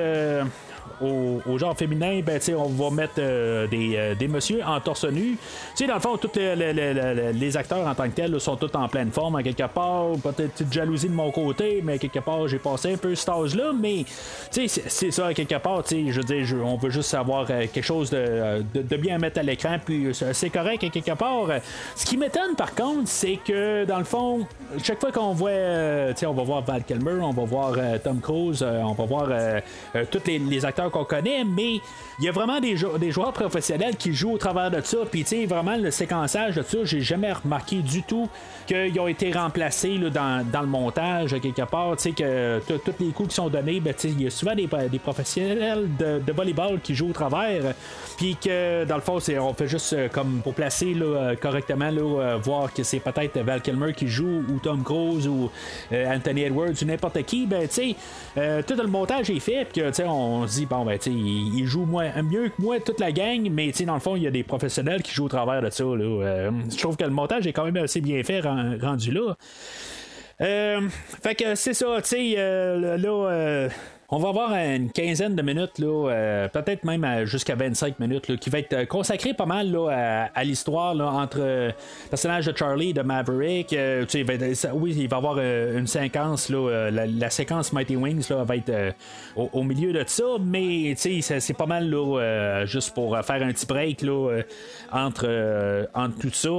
Au, 1.02 1.42
au 1.50 1.58
genre 1.58 1.76
féminin, 1.78 2.22
ben, 2.26 2.40
on 2.58 2.68
va 2.70 2.90
mettre 2.90 3.14
euh, 3.20 3.68
des, 3.68 3.96
euh, 3.96 4.16
des 4.16 4.28
messieurs 4.28 4.62
en 4.66 4.80
torse 4.80 5.06
nu. 5.06 5.32
Tu 5.32 5.38
sais, 5.76 5.88
dans 5.88 5.96
le 5.96 6.00
fond, 6.00 6.18
tous 6.18 6.32
les, 6.36 6.56
les- 6.56 6.74
les- 6.74 7.34
les 7.34 7.58
acteurs 7.58 7.88
en 7.88 7.94
tant 7.96 8.04
que 8.06 8.16
tels 8.16 8.40
sont 8.40 8.56
tous 8.56 8.76
en 8.78 8.88
pleine 8.88 9.12
forme, 9.12 9.36
à 9.38 9.44
quelque 9.44 9.64
part. 9.68 10.08
Peut-être 10.24 10.52
petite 10.54 10.74
jalousie 10.74 11.10
de 11.10 11.14
mon 11.14 11.32
côté, 11.32 11.82
mais 11.84 11.98
quelque 11.98 12.20
part, 12.20 12.48
j'ai 12.48 12.60
passé 12.60 12.94
un 12.94 12.98
peu 12.98 13.16
cet 13.16 13.30
âge-là. 13.30 13.72
Mais, 13.80 14.06
c'est- 14.52 15.12
ça, 15.12 15.28
à 15.28 15.34
quelque 15.34 15.58
part. 15.58 15.82
Je 15.90 15.96
veux 16.12 16.24
dire, 16.24 16.46
on 16.64 16.78
veut 16.78 16.90
juste 16.90 17.14
avoir 17.14 17.46
euh, 17.50 17.66
quelque 17.72 17.82
chose 17.82 18.10
de, 18.10 18.64
de, 18.74 18.98
bien 18.98 19.18
mettre 19.18 19.40
à 19.40 19.44
l'écran, 19.44 19.78
puis 19.84 20.10
c'est 20.14 20.50
correct, 20.50 20.84
à 20.84 20.90
quelque 20.90 21.14
part. 21.14 21.48
Ce 21.96 22.06
qui 22.06 22.18
m'étonne, 22.18 22.56
par 22.56 22.76
contre, 22.76 23.08
c'est 23.08 23.38
que, 23.44 23.86
dans 23.86 23.98
le 23.98 24.04
fond, 24.04 24.46
chaque 24.84 25.00
fois 25.00 25.12
qu'on 25.12 25.34
voit, 25.34 25.50
on 26.28 26.34
va 26.34 26.44
voir 26.44 26.62
Val 26.62 26.84
Kilmer, 26.84 27.20
on 27.22 27.32
va 27.32 27.44
voir 27.46 27.74
Tom 28.04 28.20
Cruise, 28.20 28.64
on 28.64 28.94
va 28.94 29.06
voir 29.06 29.28
tous 30.12 30.22
les 30.28 30.66
acteurs 30.66 30.91
qu'on 30.92 31.06
connaît, 31.06 31.44
mais 31.44 31.82
il 32.20 32.26
y 32.26 32.30
a 32.30 32.32
vraiment 32.32 32.60
des, 32.60 32.78
jou- 32.78 32.98
des 32.98 33.12
joueurs 33.12 33.34
professionnels 33.34 33.96
qui 33.96 34.14
jouent 34.14 34.34
au 34.34 34.38
travers 34.38 34.70
de 34.70 34.82
ça. 34.82 35.00
Puis, 35.10 35.24
tu 35.24 35.30
sais, 35.30 35.46
vraiment, 35.46 35.76
le 35.76 35.92
séquençage 35.92 36.56
de 36.56 36.62
ça, 36.62 36.78
j'ai 36.84 37.02
jamais 37.02 37.34
remarqué 37.34 37.78
du 37.78 38.04
tout 38.04 38.30
qu'ils 38.68 39.00
ont 39.00 39.08
été 39.08 39.32
remplacés 39.32 39.98
là, 39.98 40.10
dans, 40.10 40.62
le 40.62 40.68
montage, 40.68 41.36
quelque 41.42 41.64
part. 41.64 41.96
Tu 41.98 42.04
sais, 42.04 42.12
que 42.12 42.60
tous 42.68 42.94
les 43.00 43.12
coups 43.12 43.30
qui 43.30 43.36
sont 43.36 43.50
donnés, 43.50 43.80
ben, 43.80 43.94
il 44.04 44.22
y 44.22 44.28
a 44.28 44.30
souvent 44.30 44.56
des, 44.56 44.68
professionnels 45.00 45.88
de, 45.98 46.20
de 46.20 46.32
volleyball 46.32 46.80
qui 46.82 46.94
jouent 46.96 47.10
au 47.10 47.14
travers. 47.14 47.74
Puis 48.18 48.36
que, 48.36 48.84
dans 48.86 48.96
le 48.96 49.02
fond, 49.02 49.18
on 49.40 49.54
fait 49.54 49.68
juste 49.68 49.94
euh, 49.94 50.08
comme 50.10 50.42
pour 50.44 50.54
placer 50.54 50.96
euh, 50.96 51.36
correctement, 51.36 51.90
euh, 51.92 52.38
voir 52.38 52.74
que 52.74 52.84
c'est 52.84 53.00
peut-être 53.00 53.40
Val 53.40 53.62
Kilmer 53.62 53.94
qui 53.94 54.08
joue, 54.08 54.44
ou 54.50 54.60
Tom 54.62 54.84
Cruise, 54.84 55.28
ou 55.28 55.50
Anthony 55.92 56.44
Edwards, 56.44 56.74
ou 56.82 56.86
n'importe 56.86 57.24
qui. 57.24 57.46
Ben, 57.46 57.68
tu 57.68 57.96
sais, 58.36 58.64
tout 58.64 58.76
le 58.76 58.88
montage 58.88 59.30
est 59.30 59.40
fait, 59.40 59.66
puis 59.66 59.82
tu 59.82 59.94
sais, 59.94 60.04
on 60.06 60.46
se 60.48 60.54
dit, 60.54 60.66
bon, 60.66 60.81
ben, 60.86 60.98
il, 61.06 61.66
joue 61.66 61.86
moins, 61.86 62.10
mieux 62.24 62.50
que 62.50 62.62
moi, 62.62 62.80
toute 62.80 63.00
la 63.00 63.12
gang, 63.12 63.48
mais, 63.52 63.72
tu 63.72 63.86
dans 63.86 63.94
le 63.94 64.00
fond, 64.00 64.16
il 64.16 64.24
y 64.24 64.28
a 64.28 64.32
des 64.32 64.44
professionnels 64.44 65.02
qui 65.02 65.14
jouent 65.14 65.26
au 65.26 65.30
travers 65.30 65.62
de 65.62 65.70
ça. 65.70 65.84
Là, 65.84 65.94
Euh, 66.24 66.52
je 66.72 66.78
trouve 66.78 66.98
que 66.98 67.04
le 67.04 67.10
montage 67.10 67.48
est 67.48 67.54
quand 67.54 67.66
même 67.66 67.78
assez 67.78 68.02
bien 68.02 68.22
fait, 68.24 68.40
ren- 68.42 68.78
rendu 68.82 69.12
là. 69.12 69.36
Euh, 70.42 70.82
fait 71.24 71.36
que 71.36 71.56
c'est 71.56 71.74
ça, 71.74 71.86
tu 72.02 72.10
sais, 72.10 72.34
euh, 72.38 72.98
là, 72.98 73.70
on 74.14 74.18
va 74.20 74.30
avoir 74.30 74.54
une 74.54 74.92
quinzaine 74.92 75.36
de 75.36 75.42
minutes, 75.42 75.80
là, 75.80 76.10
euh, 76.12 76.48
peut-être 76.50 76.84
même 76.84 77.04
à- 77.06 77.24
jusqu'à 77.24 77.56
25 77.56 77.98
minutes, 78.00 78.28
là, 78.28 78.36
qui 78.36 78.50
va 78.50 78.60
être 78.60 78.74
euh, 78.74 78.86
consacré 78.86 79.34
pas 79.34 79.46
mal 79.46 79.72
là, 79.72 80.30
à, 80.36 80.44
l'histoire 80.44 80.94
entre 81.16 81.38
euh, 81.40 81.68
le 81.70 82.10
personnage 82.10 82.46
de 82.46 82.58
Charlie 82.58 82.90
et 82.90 82.94
de 82.94 83.02
Maverick. 83.04 83.72
Euh, 83.72 84.06
tu 84.06 84.26
sais, 84.26 84.54
ça- 84.56 84.76
oui, 84.76 84.94
il 84.98 85.08
va 85.08 85.16
y 85.16 85.20
avoir 85.20 85.36
euh, 85.40 85.80
une 85.80 85.88
séquence, 85.88 86.50
là, 86.50 86.58
euh, 86.58 86.92
la, 86.92 87.30
séquence 87.30 87.72
Mighty 87.72 87.96
Wings 87.96 88.28
là, 88.30 88.44
va 88.44 88.58
être 88.58 88.70
euh, 88.70 88.92
au, 89.38 89.64
milieu 89.64 89.94
de 89.94 90.04
ça, 90.06 90.24
mais 90.44 90.94
tu 91.00 91.22
sais, 91.22 91.40
c'est- 91.40 91.54
pas 91.54 91.66
mal 91.66 91.90
là, 91.90 92.20
euh, 92.20 92.66
juste 92.66 92.94
pour 92.94 93.16
euh, 93.16 93.22
faire 93.22 93.42
un 93.42 93.52
petit 93.54 93.66
break 93.66 94.02
là, 94.02 94.12
euh, 94.30 94.44
entre, 94.92 95.26
euh, 95.28 95.86
entre 95.94 96.20
tout 96.20 96.30
ça. 96.34 96.50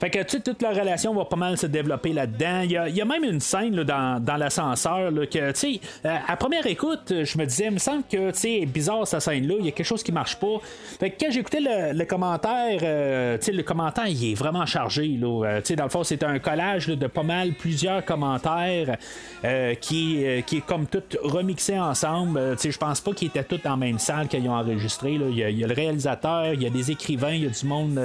Fait 0.00 0.10
que 0.10 0.22
toute 0.22 0.62
la 0.62 0.70
relation 0.70 1.12
va 1.14 1.24
pas 1.24 1.36
mal 1.36 1.56
se 1.56 1.66
développer 1.66 2.12
là-dedans. 2.12 2.60
Il 2.62 2.70
y 2.70 3.00
a, 3.00 3.04
même 3.04 3.24
une 3.24 3.40
scène 3.40 3.74
là, 3.74 3.82
dans, 3.84 4.24
dans 4.24 4.36
l'ascenseur 4.36 5.10
que, 5.12 5.50
tu 5.52 5.58
sais, 5.58 5.80
euh, 6.04 6.16
à 6.28 6.36
première 6.36 6.66
écoute, 6.66 6.99
je 7.08 7.38
me 7.38 7.44
disais, 7.44 7.66
il 7.66 7.72
me 7.72 7.78
semble 7.78 8.04
que, 8.10 8.32
sais, 8.32 8.66
bizarre 8.66 9.06
cette 9.06 9.20
scène-là, 9.20 9.54
il 9.58 9.66
y 9.66 9.68
a 9.68 9.72
quelque 9.72 9.86
chose 9.86 10.02
qui 10.02 10.12
marche 10.12 10.36
pas. 10.36 10.58
Fait 10.98 11.10
que 11.10 11.24
quand 11.24 11.30
j'écoutais 11.30 11.60
le, 11.60 12.04
commentaire, 12.04 12.80
euh, 12.82 13.38
le 13.46 13.62
commentaire, 13.62 14.06
il 14.06 14.32
est 14.32 14.34
vraiment 14.34 14.66
chargé, 14.66 15.06
là. 15.08 15.44
Euh, 15.44 15.76
dans 15.76 15.84
le 15.84 15.90
fond, 15.90 16.04
c'est 16.04 16.22
un 16.22 16.38
collage 16.38 16.88
de 16.88 17.06
pas 17.06 17.22
mal 17.22 17.52
plusieurs 17.52 18.04
commentaires 18.04 18.96
euh, 19.44 19.74
qui, 19.74 20.24
est 20.24 20.66
comme 20.66 20.86
tout 20.86 21.02
remixé 21.22 21.78
ensemble. 21.78 22.56
Je 22.62 22.78
pense 22.78 23.00
pas 23.00 23.12
qu'ils 23.12 23.28
étaient 23.28 23.44
tous 23.44 23.58
dans 23.58 23.70
la 23.70 23.76
même 23.76 23.98
salle 23.98 24.28
qu'ils 24.28 24.48
ont 24.48 24.54
enregistré, 24.54 25.12
il 25.12 25.36
y 25.36 25.64
a 25.64 25.66
le 25.66 25.74
réalisateur, 25.74 26.54
il 26.54 26.62
y 26.62 26.66
a 26.66 26.70
des 26.70 26.90
écrivains, 26.90 27.32
il 27.32 27.44
y 27.44 27.46
a 27.46 27.50
du 27.50 27.66
monde. 27.66 28.00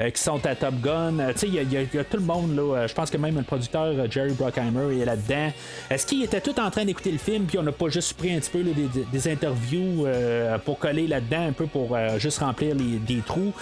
Euh, 0.00 0.04
euh, 0.04 0.10
qui 0.10 0.22
sont 0.22 0.44
à 0.46 0.54
Top 0.54 0.74
Gun. 0.82 1.18
Euh, 1.18 1.32
tu 1.32 1.40
sais, 1.40 1.48
il 1.48 1.54
y, 1.54 1.58
y 1.74 1.96
y 1.96 1.98
a 1.98 2.04
tout 2.04 2.16
le 2.16 2.22
monde 2.22 2.54
là. 2.56 2.76
Euh, 2.76 2.88
Je 2.88 2.94
pense 2.94 3.10
que 3.10 3.16
même 3.16 3.36
le 3.36 3.42
producteur 3.42 3.84
euh, 3.86 4.06
Jerry 4.10 4.32
Bruckheimer 4.32 5.00
est 5.00 5.04
là-dedans. 5.04 5.52
Est-ce 5.90 6.06
qu'ils 6.06 6.22
étaient 6.24 6.40
tous 6.40 6.58
en 6.60 6.70
train 6.70 6.84
d'écouter 6.84 7.12
le 7.12 7.18
film 7.18 7.44
puis 7.44 7.58
on 7.58 7.62
n'a 7.62 7.72
pas 7.72 7.88
juste 7.88 8.14
pris 8.14 8.32
un 8.34 8.38
petit 8.38 8.50
peu 8.50 8.62
là, 8.62 8.70
des, 8.74 9.04
des- 9.18 9.32
interviews 9.32 10.06
euh, 10.06 10.58
pour 10.58 10.78
coller 10.78 11.06
là-dedans 11.06 11.48
un 11.48 11.52
peu 11.52 11.66
pour 11.66 11.96
euh, 11.96 12.18
juste 12.18 12.38
remplir 12.38 12.74
les, 12.74 12.98
des 12.98 13.20
trous? 13.26 13.52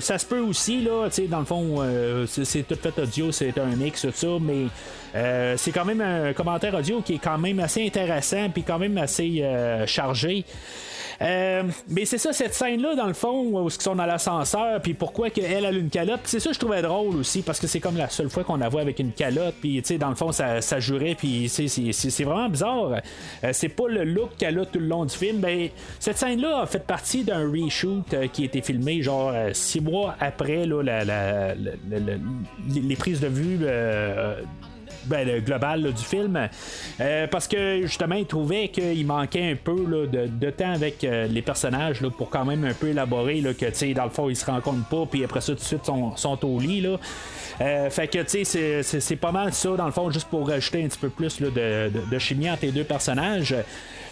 ça 0.00 0.18
se 0.18 0.24
peut 0.24 0.38
aussi, 0.38 0.82
là, 0.82 1.08
dans 1.28 1.40
le 1.40 1.44
fond, 1.44 1.82
c'est 2.28 2.62
tout 2.62 2.76
fait 2.80 2.96
audio, 2.96 3.32
c'est 3.32 3.58
un 3.58 3.74
mix, 3.74 4.02
tout 4.02 4.12
ça, 4.14 4.28
mais 4.40 4.66
c'est 5.56 5.72
quand 5.72 5.84
même 5.84 6.00
un 6.00 6.32
commentaire 6.32 6.74
audio 6.74 7.00
qui 7.02 7.14
est 7.14 7.18
quand 7.18 7.38
même 7.38 7.58
assez 7.58 7.84
intéressant, 7.84 8.50
puis 8.50 8.62
quand 8.62 8.78
même 8.78 8.96
assez 8.98 9.42
chargé. 9.86 10.44
Euh, 11.22 11.62
mais 11.88 12.04
c'est 12.04 12.18
ça, 12.18 12.32
cette 12.32 12.54
scène-là, 12.54 12.94
dans 12.94 13.06
le 13.06 13.14
fond, 13.14 13.42
où 13.42 13.68
ils 13.68 13.70
sont 13.70 13.94
dans 13.94 14.06
l'ascenseur, 14.06 14.80
puis 14.80 14.94
pourquoi 14.94 15.30
qu'elle 15.30 15.64
a 15.64 15.70
une 15.70 15.90
calotte, 15.90 16.20
c'est 16.24 16.40
ça, 16.40 16.52
je 16.52 16.58
trouvais 16.58 16.82
drôle 16.82 17.16
aussi, 17.16 17.42
parce 17.42 17.60
que 17.60 17.66
c'est 17.66 17.80
comme 17.80 17.96
la 17.96 18.08
seule 18.08 18.30
fois 18.30 18.44
qu'on 18.44 18.56
la 18.56 18.68
voit 18.68 18.80
avec 18.80 18.98
une 18.98 19.12
calotte, 19.12 19.54
puis 19.60 19.80
tu 19.82 19.88
sais, 19.88 19.98
dans 19.98 20.08
le 20.08 20.14
fond, 20.14 20.32
ça, 20.32 20.60
ça 20.60 20.80
jurait, 20.80 21.14
puis 21.14 21.48
c'est 21.48 22.24
vraiment 22.24 22.48
bizarre. 22.48 23.00
Euh, 23.44 23.50
c'est 23.52 23.68
pas 23.68 23.88
le 23.88 24.04
look 24.04 24.30
qu'elle 24.38 24.58
a 24.58 24.66
tout 24.66 24.78
le 24.78 24.86
long 24.86 25.04
du 25.04 25.16
film. 25.16 25.38
Ben, 25.38 25.68
cette 25.98 26.18
scène-là 26.18 26.60
a 26.62 26.66
fait 26.66 26.84
partie 26.84 27.24
d'un 27.24 27.50
reshoot 27.50 28.12
euh, 28.14 28.26
qui 28.28 28.42
a 28.42 28.44
été 28.46 28.62
filmé, 28.62 29.02
genre, 29.02 29.32
six 29.52 29.80
mois 29.80 30.16
après 30.20 30.66
là, 30.66 30.82
les 32.68 32.96
prises 32.96 33.20
de 33.20 33.28
vue 33.28 33.60
ben, 35.06 35.26
le 35.26 35.40
global 35.40 35.92
du 35.92 36.02
film. 36.02 36.48
Euh, 37.00 37.26
parce 37.26 37.48
que 37.48 37.82
justement, 37.82 38.14
il 38.14 38.26
trouvait 38.26 38.68
qu'il 38.68 39.06
manquait 39.06 39.52
un 39.52 39.56
peu 39.56 40.06
de, 40.06 40.50
temps 40.50 40.72
avec 40.72 41.04
euh, 41.04 41.26
les 41.26 41.42
personnages 41.42 42.00
pour 42.16 42.30
quand 42.30 42.44
même 42.44 42.64
un 42.64 42.74
peu 42.74 42.88
élaborer 42.88 43.40
là, 43.40 43.54
que 43.54 43.92
dans 43.94 44.04
le 44.04 44.10
fond, 44.10 44.28
ils 44.28 44.36
se 44.36 44.46
rencontrent 44.46 44.88
pas, 44.88 45.06
puis 45.10 45.24
après 45.24 45.40
ça, 45.40 45.52
tout 45.52 45.58
de 45.58 45.64
suite, 45.64 45.84
sont, 45.84 46.16
sont 46.16 46.44
au 46.44 46.60
lit. 46.60 46.80
Là. 46.80 46.96
Euh, 47.60 47.90
fait 47.90 48.08
que 48.08 48.18
tu 48.18 48.44
sais, 48.44 48.82
c'est 48.82 49.16
pas 49.16 49.32
mal 49.32 49.52
ça, 49.52 49.70
dans 49.76 49.86
le 49.86 49.92
fond, 49.92 50.10
juste 50.10 50.28
pour 50.28 50.48
rajouter 50.48 50.84
un 50.84 50.88
petit 50.88 50.98
peu 50.98 51.08
plus 51.08 51.40
de, 51.40 51.50
de, 51.50 51.90
de, 52.10 52.18
chimie 52.18 52.50
entre 52.50 52.66
les 52.66 52.72
deux 52.72 52.84
personnages. 52.84 53.54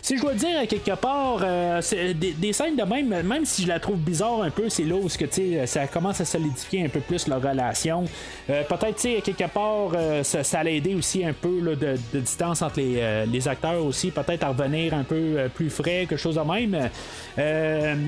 Si 0.03 0.16
je 0.16 0.22
dois 0.22 0.34
dire 0.34 0.59
à 0.59 0.66
quelque 0.66 0.96
part, 0.96 1.38
euh, 1.44 1.80
des, 2.14 2.53
scènes 2.53 2.74
de 2.74 2.82
même, 2.82 3.22
même 3.22 3.44
si 3.44 3.62
je 3.62 3.68
la 3.68 3.78
trouve 3.78 3.98
bizarre 3.98 4.42
un 4.42 4.50
peu, 4.50 4.68
c'est 4.68 4.82
là 4.82 4.96
où 4.96 5.07
que, 5.07 5.66
ça 5.66 5.86
commence 5.86 6.20
à 6.20 6.24
solidifier 6.24 6.84
un 6.84 6.88
peu 6.88 6.98
plus 6.98 7.28
leur 7.28 7.40
relation. 7.40 8.05
Euh, 8.50 8.64
peut-être, 8.64 8.98
sais, 8.98 9.20
quelque 9.24 9.48
part, 9.48 9.92
euh, 9.94 10.24
ça, 10.24 10.42
ça 10.42 10.59
allait 10.59 10.78
aider 10.78 10.96
aussi 10.96 11.24
un 11.24 11.32
peu 11.32 11.76
de, 11.76 11.96
distance 12.18 12.62
entre 12.62 12.80
les, 12.80 13.46
acteurs 13.46 13.86
aussi, 13.86 14.11
peut-être 14.11 14.42
à 14.42 14.48
revenir 14.48 14.92
un 14.92 15.05
peu 15.05 15.48
plus 15.55 15.70
frais, 15.70 16.07
quelque 16.09 16.16
chose 16.16 16.34
de 16.34 16.40
même. 16.40 16.90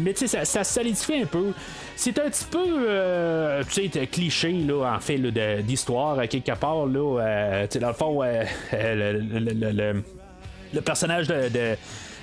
mais 0.02 0.14
sais, 0.16 0.44
ça, 0.44 0.64
solidifie 0.64 1.22
un 1.22 1.26
peu. 1.26 1.52
C'est 1.94 2.18
un 2.18 2.28
petit 2.28 2.44
peu, 2.50 3.68
tu 3.70 3.88
sais, 3.88 4.06
cliché, 4.08 4.50
là, 4.50 4.96
en 4.96 5.00
fait, 5.00 5.18
d'histoire, 5.62 6.26
quelque 6.28 6.56
part, 6.56 6.86
là. 6.86 7.66
dans 7.80 7.88
le 7.88 7.94
fond, 7.94 8.20
le 8.72 10.02
le 10.74 10.80
personnage 10.80 11.26
de, 11.28 11.76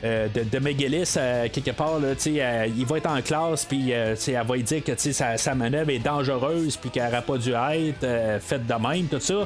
euh, 0.04 0.28
de, 0.30 0.44
de 0.44 0.60
euh, 1.18 1.48
quelque 1.52 1.72
part, 1.72 2.00
là, 2.00 2.08
euh, 2.28 2.68
il 2.76 2.86
va 2.86 2.98
être 2.98 3.10
en 3.10 3.22
classe, 3.22 3.66
puis 3.66 3.92
elle 3.92 4.18
va 4.18 4.56
lui 4.56 4.64
dire 4.64 4.84
que 4.84 4.94
sa, 4.96 5.38
sa 5.38 5.56
manœuvre 5.56 5.92
est 5.92 6.00
dangereuse, 6.00 6.78
puis 6.78 6.90
qu'elle 6.90 7.06
n'aurait 7.06 7.22
pas 7.22 7.38
dû 7.38 7.52
être 7.52 8.42
faite 8.42 8.66
de 8.66 8.74
même, 8.74 9.06
tout 9.06 9.20
ça. 9.20 9.46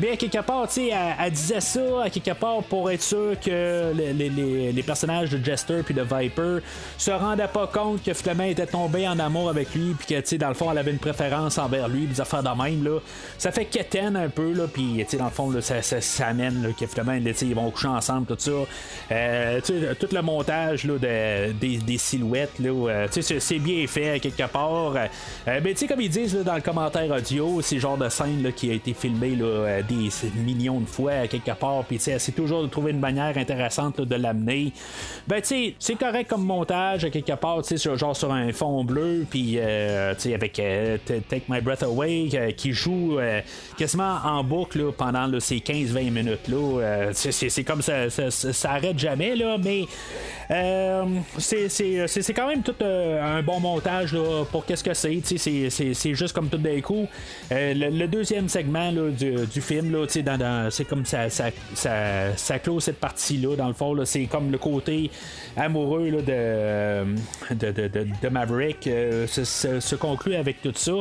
Mais 0.00 0.16
quelque 0.16 0.42
part, 0.42 0.66
elle, 0.76 0.92
elle 1.20 1.30
disait 1.30 1.60
ça 1.60 2.04
à 2.04 2.10
quelque 2.10 2.32
part 2.32 2.62
pour 2.64 2.90
être 2.90 3.02
sûr 3.02 3.38
que 3.40 3.92
les, 3.94 4.82
personnages 4.82 5.30
de 5.30 5.42
Jester 5.42 5.82
puis 5.84 5.94
de 5.94 6.02
Viper 6.02 6.58
se 6.98 7.10
rendaient 7.10 7.48
pas 7.48 7.66
compte 7.66 8.02
que 8.02 8.12
finalement 8.12 8.44
était 8.44 8.66
tombée 8.66 9.08
en 9.08 9.18
amour 9.18 9.48
avec 9.48 9.74
lui, 9.74 9.94
puis 9.94 10.06
que 10.14 10.36
dans 10.36 10.48
le 10.48 10.54
fond 10.54 10.70
elle 10.70 10.78
avait 10.78 10.90
une 10.90 10.98
préférence 10.98 11.58
envers 11.58 11.88
lui, 11.88 12.06
des 12.06 12.20
affaires 12.20 12.42
de 12.42 12.62
même. 12.62 12.84
Là. 12.84 12.98
Ça 13.38 13.52
fait 13.52 13.64
quétaine 13.64 14.16
un 14.16 14.28
peu, 14.28 14.52
là, 14.52 14.64
puis 14.70 15.06
dans 15.18 15.24
le 15.24 15.30
fond 15.30 15.52
ça, 15.60 15.80
ça, 15.82 16.26
amène 16.26 16.62
là, 16.62 16.68
que 16.78 16.86
finalement 16.86 17.12
ils 17.12 17.54
vont 17.54 17.70
coucher 17.70 17.88
ensemble, 17.88 18.26
tout 18.26 18.36
ça. 18.38 18.50
Euh, 19.94 20.06
tout 20.06 20.14
le 20.14 20.22
montage 20.22 20.84
là, 20.84 20.94
de, 20.98 21.52
des, 21.52 21.98
silhouettes, 21.98 22.58
là, 22.58 22.70
euh, 22.70 23.06
c'est 23.10 23.58
bien 23.58 23.86
fait 23.86 24.20
quelque 24.20 24.46
part. 24.46 24.94
Euh, 25.48 25.60
mais 25.62 25.74
comme 25.74 26.00
ils 26.00 26.10
disent 26.10 26.34
dans 26.34 26.54
le 26.54 26.60
commentaire 26.60 27.10
audio, 27.10 27.60
c'est 27.62 27.78
genre 27.78 27.96
de 27.96 28.08
scène 28.08 28.42
là, 28.42 28.52
qui 28.52 28.70
a 28.70 28.74
été 28.74 28.94
filmé 28.94 29.30
là, 29.30 29.82
des 29.82 30.08
millions 30.36 30.80
de 30.80 30.86
fois 30.86 31.26
quelque 31.28 31.52
part, 31.52 31.84
puis 31.84 31.98
c'est 31.98 32.34
toujours 32.34 32.62
de 32.62 32.68
trouver 32.68 32.92
une 32.92 33.00
manière 33.00 33.36
intéressante 33.36 34.00
de 34.00 34.14
l'amener. 34.14 34.72
Ben, 35.26 35.40
c'est 35.42 35.94
correct 35.98 36.28
comme 36.28 36.44
montage 36.44 37.10
quelque 37.10 37.34
part, 37.34 37.64
sais, 37.64 37.76
genre 37.76 38.16
sur 38.16 38.32
un 38.32 38.52
fond 38.52 38.84
bleu, 38.84 39.26
puis 39.28 39.58
avec 39.58 40.52
Take 40.54 41.44
My 41.48 41.60
Breath 41.60 41.82
Away 41.82 42.54
qui 42.56 42.72
joue 42.72 43.18
quasiment 43.76 44.18
en 44.24 44.42
boucle 44.44 44.92
pendant 44.92 45.28
ces 45.40 45.58
15-20 45.58 46.10
minutes 46.10 46.48
là. 46.48 47.10
c'est 47.12 47.64
comme 47.64 47.82
ça, 47.82 48.10
ça, 48.10 48.30
ça, 48.30 48.70
arrête 48.70 48.98
jamais 48.98 49.36
là, 49.36 49.56
mais 49.62 49.83
euh, 50.50 51.04
c'est 51.38 52.34
quand 52.34 52.48
même 52.48 52.62
tout 52.62 52.74
euh, 52.82 53.22
un 53.22 53.42
bon 53.42 53.60
montage 53.60 54.16
pour 54.50 54.64
qu'est-ce 54.66 54.84
que 54.84 54.94
c'est. 54.94 55.20
C'est 55.24 56.14
juste 56.14 56.34
comme 56.34 56.48
tout 56.48 56.58
d'un 56.58 56.80
coup. 56.80 57.06
Euh, 57.52 57.74
le, 57.74 58.06
deuxième 58.06 58.48
segment 58.48 58.92
du, 58.92 59.60
film, 59.60 60.06
c'est 60.08 60.84
comme 60.84 61.04
ça, 61.04 61.30
ça, 61.30 61.50
ça, 62.36 62.58
clôt 62.58 62.80
cette 62.80 63.00
partie-là. 63.00 63.56
Dans 63.56 63.68
le 63.68 63.74
fond, 63.74 63.96
c'est 64.04 64.24
comme 64.26 64.50
le 64.50 64.58
côté 64.58 65.10
amoureux 65.56 66.10
de, 66.10 67.04
Maverick 68.28 68.84
se 68.84 69.94
conclut 69.94 70.34
avec 70.34 70.62
tout 70.62 70.72
ça. 70.74 70.92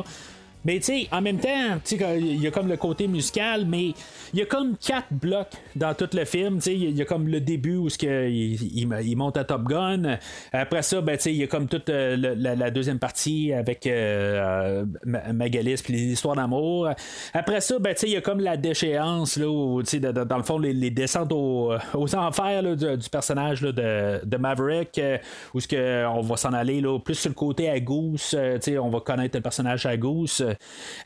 Mais 0.66 0.80
tu 0.80 0.86
sais, 0.86 1.07
en 1.11 1.22
même 1.22 1.39
temps, 1.39 1.80
il 1.91 2.41
y 2.41 2.47
a 2.47 2.51
comme 2.51 2.68
le 2.68 2.78
côté 2.78 3.07
musical, 3.07 3.66
mais 3.66 3.93
il 4.34 4.39
y 4.39 4.41
a 4.41 4.45
comme 4.45 4.78
quatre 4.78 5.11
blocs 5.11 5.53
dans 5.76 5.93
tout 5.93 6.09
le 6.14 6.26
film. 6.26 6.59
Il 6.66 6.97
y, 6.97 7.01
a 7.01 7.05
comme 7.05 7.28
le 7.28 7.41
début 7.41 7.76
où 7.76 7.88
il, 8.01 9.16
monte 9.18 9.38
à 9.38 9.43
Top 9.43 9.64
Gun. 9.64 10.18
Après 10.51 10.82
ça, 10.82 11.01
ben, 11.01 11.18
il 11.26 11.36
y 11.36 11.43
a 11.43 11.47
comme 11.47 11.68
toute 11.68 11.89
euh, 11.89 12.16
la, 12.18 12.72
deuxième 12.72 12.99
partie 12.99 13.53
avec 13.53 13.86
euh, 13.86 14.84
euh 15.05 15.32
Magalis 15.34 15.82
puis 15.84 15.93
l'histoire 15.93 16.36
d'amour. 16.36 16.89
Après 17.34 17.61
ça, 17.61 17.78
ben, 17.80 17.95
il 18.03 18.09
y 18.09 18.16
a 18.16 18.22
comme 18.22 18.39
la 18.39 18.57
déchéance, 18.57 19.38
là, 19.38 19.47
où, 19.47 19.82
dans 19.84 20.38
le 20.38 20.43
fond, 20.43 20.57
les, 20.57 20.91
descentes 20.91 21.32
aux, 21.32 21.76
enfers 22.16 22.76
du, 22.76 23.09
personnage 23.09 23.61
de, 23.61 24.26
de, 24.26 24.38
Maverick, 24.38 24.97
euh, 24.97 25.18
où 25.53 25.59
ce 25.59 26.07
on 26.07 26.22
va 26.22 26.38
s'en 26.38 26.53
aller 26.53 26.82
là, 26.82 26.99
plus 26.99 27.16
sur 27.16 27.30
le 27.30 27.36
côté 27.36 27.70
à 27.70 27.80
Goose. 27.80 28.36
on 28.80 28.89
va 28.89 28.99
connaître 28.99 29.38
le 29.38 29.41
personnage 29.41 29.86
à 29.86 29.97
Goose. 29.97 30.43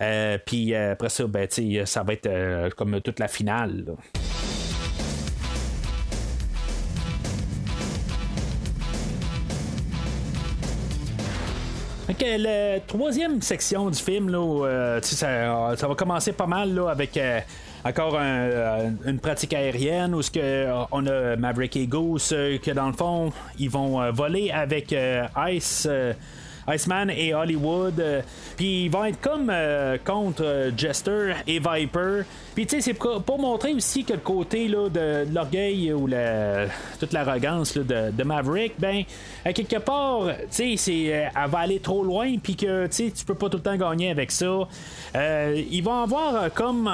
Euh, 0.01 0.37
puis 0.45 0.73
euh, 0.73 0.93
après 0.93 1.09
ça, 1.09 1.25
ben, 1.27 1.47
ça 1.85 2.03
va 2.03 2.13
être 2.13 2.27
euh, 2.27 2.69
comme 2.75 3.01
toute 3.01 3.19
la 3.19 3.27
finale. 3.27 3.85
Ok, 12.09 12.25
la 12.37 12.79
troisième 12.79 13.41
section 13.41 13.89
du 13.89 13.99
film, 13.99 14.29
là, 14.29 14.99
ça, 15.01 15.75
va 15.75 15.95
commencer 15.95 16.31
pas 16.31 16.47
mal 16.47 16.79
avec 16.89 17.19
encore 17.83 18.17
une 18.17 19.19
pratique 19.19 19.53
aérienne 19.53 20.15
où 20.15 20.21
ce 20.21 20.31
que, 20.31 20.67
on 20.93 21.05
a 21.05 21.35
Maverick 21.35 21.75
et 21.75 21.85
Goose 21.85 22.29
que 22.29 22.71
dans 22.71 22.87
le 22.87 22.93
fond, 22.93 23.33
ils 23.59 23.69
vont 23.69 24.09
voler 24.13 24.51
avec 24.51 24.95
Ice. 25.49 25.87
Iceman 26.67 27.09
et 27.09 27.33
Hollywood. 27.33 27.99
Euh, 27.99 28.21
puis 28.55 28.85
ils 28.85 28.89
vont 28.89 29.05
être 29.05 29.21
comme 29.21 29.49
euh, 29.49 29.97
contre 30.03 30.43
euh, 30.43 30.71
Jester 30.75 31.33
et 31.47 31.59
Viper. 31.59 32.23
Puis 32.57 32.65
tu 32.65 32.81
sais, 32.81 32.81
c'est 32.81 32.95
pour, 32.95 33.37
montrer 33.39 33.75
aussi 33.75 34.03
que 34.03 34.13
le 34.13 34.19
côté 34.19 34.67
là, 34.67 34.89
de, 34.89 35.31
l'orgueil 35.31 35.93
ou 35.93 36.07
la, 36.07 36.65
toute 36.99 37.13
l'arrogance 37.13 37.77
de, 37.77 38.23
Maverick, 38.23 38.73
ben, 38.79 39.03
à 39.45 39.53
quelque 39.53 39.77
part, 39.77 40.23
tu 40.51 40.75
sais, 40.75 41.05
elle 41.05 41.31
va 41.51 41.59
aller 41.59 41.79
trop 41.79 42.03
loin, 42.03 42.35
puis 42.41 42.55
que 42.55 42.87
tu 42.87 43.25
peux 43.27 43.35
pas 43.35 43.49
tout 43.49 43.57
le 43.57 43.63
temps 43.63 43.77
gagner 43.77 44.09
avec 44.09 44.31
ça. 44.31 44.67
ils 45.13 45.81
vont 45.83 46.01
avoir 46.01 46.51
comme 46.51 46.89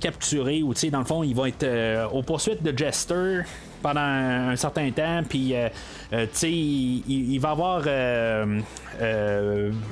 capturé, 0.00 0.62
ou 0.62 0.72
tu 0.72 0.78
sais, 0.82 0.90
dans 0.90 1.00
le 1.00 1.04
fond, 1.04 1.24
ils 1.24 1.34
vont 1.34 1.46
être 1.46 1.66
aux 2.12 2.22
poursuites 2.22 2.62
de 2.62 2.72
Jester 2.78 3.40
pendant 3.82 4.00
un, 4.00 4.56
certain 4.56 4.90
temps, 4.90 5.22
puis 5.28 5.54
euh, 5.54 5.68
euh, 6.12 6.26
tu 6.32 6.38
sais, 6.38 6.50
il, 6.50 7.38
va 7.38 7.50
avoir 7.50 7.82
euh, 7.86 8.60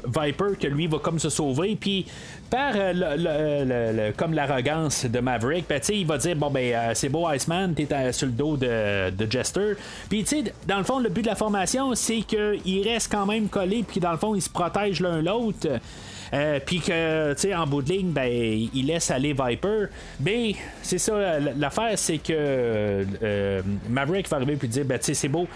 Viper 0.07 0.57
que 0.59 0.67
lui 0.69 0.87
va 0.87 0.99
comme 0.99 1.19
se 1.19 1.29
sauver, 1.29 1.77
puis 1.79 2.07
par 2.51 2.73
le, 2.75 4.13
comme 4.13 4.35
l'arrogance 4.35 5.07
de 5.07 5.21
Maverick, 5.21 5.67
ben, 5.69 5.81
il 5.89 6.07
va 6.07 6.19
dire 6.19 6.37
bon 6.37 6.51
ben 6.51 6.95
c'est 6.95 7.09
beau 7.09 7.29
Iceman, 7.31 7.75
t'es 7.75 8.13
sur 8.13 8.27
le 8.27 8.33
dos 8.33 8.57
de, 8.57 9.11
de 9.11 9.31
Jester. 9.31 9.75
Puis 10.09 10.25
tu 10.25 10.45
sais, 10.45 10.53
dans 10.67 10.79
le 10.79 10.85
fond, 10.85 10.99
le 10.99 11.09
but 11.09 11.23
de 11.23 11.29
la 11.29 11.37
formation, 11.37 11.95
c'est 11.95 12.23
qu'il 12.23 12.89
reste 12.89 13.11
quand 13.11 13.27
même 13.27 13.49
collé, 13.49 13.85
puis 13.87 14.01
dans 14.01 14.13
le 14.13 14.19
fond, 14.19 14.35
ils 14.35 14.43
se 14.43 14.51
protègent 14.51 15.01
l'un 15.01 15.23
l'autre. 15.23 15.69
Euh, 16.33 16.61
puis 16.65 16.81
que, 16.81 17.33
tu 17.35 17.41
sais, 17.41 17.55
en 17.55 17.67
bout 17.67 17.83
de 17.83 17.91
ligne, 17.93 18.11
ben, 18.11 18.31
il 18.31 18.87
laisse 18.87 19.11
aller 19.11 19.33
Viper. 19.33 19.87
Mais 20.21 20.55
c'est 20.83 20.99
ça, 20.99 21.39
l'affaire, 21.41 21.99
c'est 21.99 22.19
que 22.19 22.33
euh, 22.33 23.63
Maverick 23.89 24.29
va 24.29 24.37
arriver 24.37 24.57
puis 24.57 24.69
dire, 24.69 24.85
ben, 24.85 24.99
tu 24.99 25.07
sais, 25.07 25.15
c'est 25.15 25.29
beau. 25.29 25.47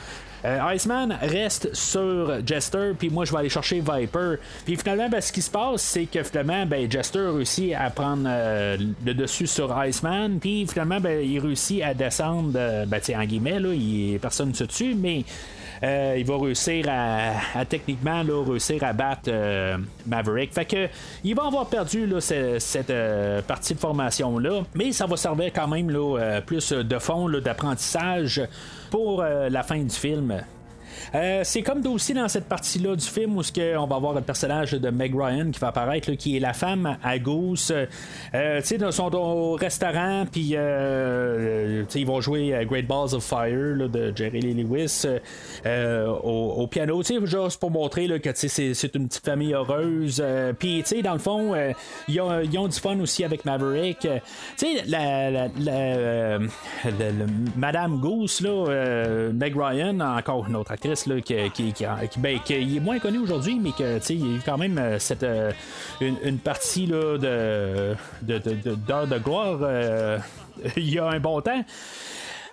Iceman 0.44 1.16
reste 1.22 1.74
sur 1.74 2.46
Jester, 2.46 2.92
puis 2.98 3.10
moi 3.10 3.24
je 3.24 3.32
vais 3.32 3.38
aller 3.38 3.48
chercher 3.48 3.80
Viper. 3.80 4.36
Puis 4.64 4.76
finalement, 4.76 5.08
ben, 5.08 5.20
ce 5.20 5.32
qui 5.32 5.42
se 5.42 5.50
passe, 5.50 5.82
c'est 5.82 6.06
que 6.06 6.22
finalement, 6.22 6.66
ben, 6.66 6.90
Jester 6.90 7.26
réussit 7.34 7.74
à 7.74 7.90
prendre 7.90 8.28
le 8.28 9.14
dessus 9.14 9.46
sur 9.46 9.74
Iceman, 9.82 10.38
puis 10.38 10.66
finalement, 10.66 11.00
ben, 11.00 11.20
il 11.20 11.38
réussit 11.38 11.82
à 11.82 11.94
descendre, 11.94 12.52
ben, 12.52 13.00
en 13.16 13.24
guillemets, 13.24 13.60
là, 13.60 13.72
il, 13.72 14.18
personne 14.20 14.50
ne 14.50 14.54
se 14.54 14.64
tue, 14.64 14.94
mais 14.94 15.24
euh, 15.82 16.16
il 16.18 16.24
va 16.24 16.38
réussir 16.38 16.86
à, 16.88 17.64
techniquement 17.64 18.22
réussir 18.46 18.82
à 18.84 18.92
battre 18.92 19.28
euh, 19.28 19.76
Maverick. 20.06 20.52
Fait 20.54 20.64
que 20.64 20.88
il 21.22 21.34
va 21.34 21.46
avoir 21.46 21.66
perdu 21.66 22.08
cette, 22.20 22.90
euh, 22.90 23.42
partie 23.42 23.74
de 23.74 23.78
formation 23.78 24.38
là, 24.38 24.62
mais 24.74 24.92
ça 24.92 25.06
va 25.06 25.16
servir 25.16 25.52
quand 25.52 25.68
même 25.68 25.92
plus 26.46 26.72
de 26.72 26.98
fond 26.98 27.28
d'apprentissage 27.28 28.42
pour 28.94 29.24
la 29.24 29.64
fin 29.64 29.78
du 29.82 29.90
film. 29.90 30.44
Euh, 31.14 31.42
c'est 31.44 31.62
comme 31.62 31.84
aussi 31.86 32.12
dans 32.12 32.28
cette 32.28 32.46
partie-là 32.46 32.96
du 32.96 33.04
film 33.04 33.36
où 33.36 33.42
on 33.76 33.86
va 33.86 33.96
avoir 33.96 34.14
le 34.14 34.20
personnage 34.20 34.72
de 34.72 34.90
Meg 34.90 35.14
Ryan 35.14 35.50
qui 35.50 35.60
va 35.60 35.68
apparaître, 35.68 36.10
qui 36.12 36.36
est 36.36 36.40
la 36.40 36.52
femme 36.52 36.98
à 37.02 37.18
Goose. 37.18 37.72
Euh, 38.34 38.60
tu 38.60 38.66
sais, 38.66 38.76
ils 38.80 38.92
sont 38.92 39.14
au 39.14 39.54
restaurant, 39.54 40.24
puis 40.30 40.52
euh, 40.54 41.84
ils 41.94 42.06
vont 42.06 42.20
jouer 42.20 42.66
Great 42.68 42.86
Balls 42.86 43.14
of 43.14 43.22
Fire 43.22 43.88
de 43.88 44.12
Jerry 44.14 44.40
Lee 44.40 44.54
Lewis 44.54 45.06
au, 45.64 46.66
piano, 46.66 47.02
juste 47.02 47.60
pour 47.60 47.70
montrer 47.70 48.08
que 48.20 48.30
c'est 48.34 48.94
une 48.94 49.08
petite 49.08 49.24
famille 49.24 49.54
heureuse. 49.54 50.22
puis, 50.58 50.82
tu 50.82 50.96
sais, 50.96 51.02
dans 51.02 51.12
le 51.12 51.18
fond, 51.18 51.54
ils 52.08 52.20
ont, 52.20 52.68
du 52.68 52.80
fun 52.80 52.98
aussi 53.00 53.24
avec 53.24 53.44
Maverick. 53.44 54.00
tu 54.00 54.08
sais, 54.56 54.82
la, 54.86 55.48
Madame 57.56 58.00
Goose, 58.00 58.40
là, 58.40 59.30
Meg 59.32 59.54
Ryan, 59.56 60.00
encore 60.00 60.46
une 60.48 60.56
autre 60.56 60.72
actrice 60.72 61.03
qui, 61.22 61.74
ben, 62.18 62.38
est 62.48 62.80
moins 62.80 62.98
connu 62.98 63.18
aujourd'hui, 63.18 63.58
mais 63.60 63.72
que 63.72 63.98
il 64.10 64.20
y 64.20 64.32
a 64.32 64.36
eu 64.36 64.40
quand 64.44 64.58
même 64.58 64.78
euh, 64.78 64.98
cette, 64.98 65.22
euh, 65.22 65.52
une, 66.00 66.38
partie 66.38 66.86
là, 66.86 67.18
de, 67.18 67.94
de, 68.22 68.38
de, 68.38 68.74
de 68.74 69.18
gloire 69.18 69.58
euh, 69.62 70.18
il 70.76 70.92
y 70.92 70.98
a 70.98 71.06
un 71.06 71.20
bon 71.20 71.40
temps. 71.40 71.64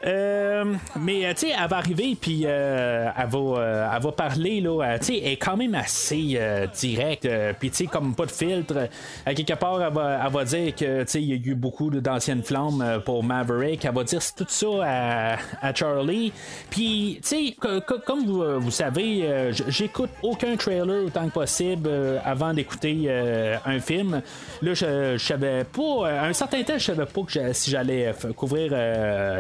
Euh, 0.05 0.65
mais 0.99 1.33
tu 1.35 1.47
sais, 1.47 1.53
elle 1.57 1.69
va 1.69 1.77
arriver 1.77 2.17
puis 2.19 2.43
euh, 2.45 3.09
elle, 3.15 3.29
va, 3.29 3.91
elle 3.95 4.01
va 4.01 4.11
parler 4.11 4.61
là. 4.61 4.97
Tu 4.99 5.05
sais, 5.05 5.17
elle 5.19 5.31
est 5.33 5.37
quand 5.37 5.57
même 5.57 5.75
assez 5.75 6.39
directe. 6.79 7.27
puis 7.59 7.69
tu 7.69 7.77
sais, 7.77 7.85
comme 7.85 8.15
pas 8.15 8.25
de 8.25 8.31
filtre. 8.31 8.89
Quelque 9.25 9.53
part, 9.53 9.81
elle 9.81 9.93
va, 9.93 10.21
elle 10.25 10.31
va 10.31 10.43
dire 10.43 10.75
que 10.75 11.03
tu 11.03 11.07
sais, 11.07 11.21
il 11.21 11.29
y 11.29 11.33
a 11.33 11.35
eu 11.35 11.55
beaucoup 11.55 11.89
d'anciennes 11.89 12.43
flammes 12.43 13.01
pour 13.05 13.23
Maverick. 13.23 13.85
Elle 13.85 13.93
va 13.93 14.03
dire 14.03 14.21
tout 14.35 14.45
ça 14.47 15.37
à, 15.61 15.73
Charlie. 15.73 16.33
Puis 16.69 17.19
tu 17.21 17.27
sais, 17.27 17.55
comme 18.05 18.25
vous, 18.25 18.59
vous 18.59 18.71
savez, 18.71 19.51
j'écoute 19.67 20.09
aucun 20.23 20.55
trailer 20.55 21.05
autant 21.05 21.27
que 21.27 21.33
possible 21.33 21.89
avant 22.25 22.53
d'écouter 22.53 23.09
un 23.65 23.79
film. 23.79 24.21
Là, 24.61 24.73
je, 24.73 25.17
savais 25.17 25.63
pas. 25.63 26.27
Un 26.27 26.33
certain 26.33 26.63
temps, 26.63 26.77
je 26.77 26.85
savais 26.85 27.05
pas 27.05 27.21
que 27.21 27.53
si 27.53 27.71
j'allais 27.71 28.13
couvrir 28.35 28.73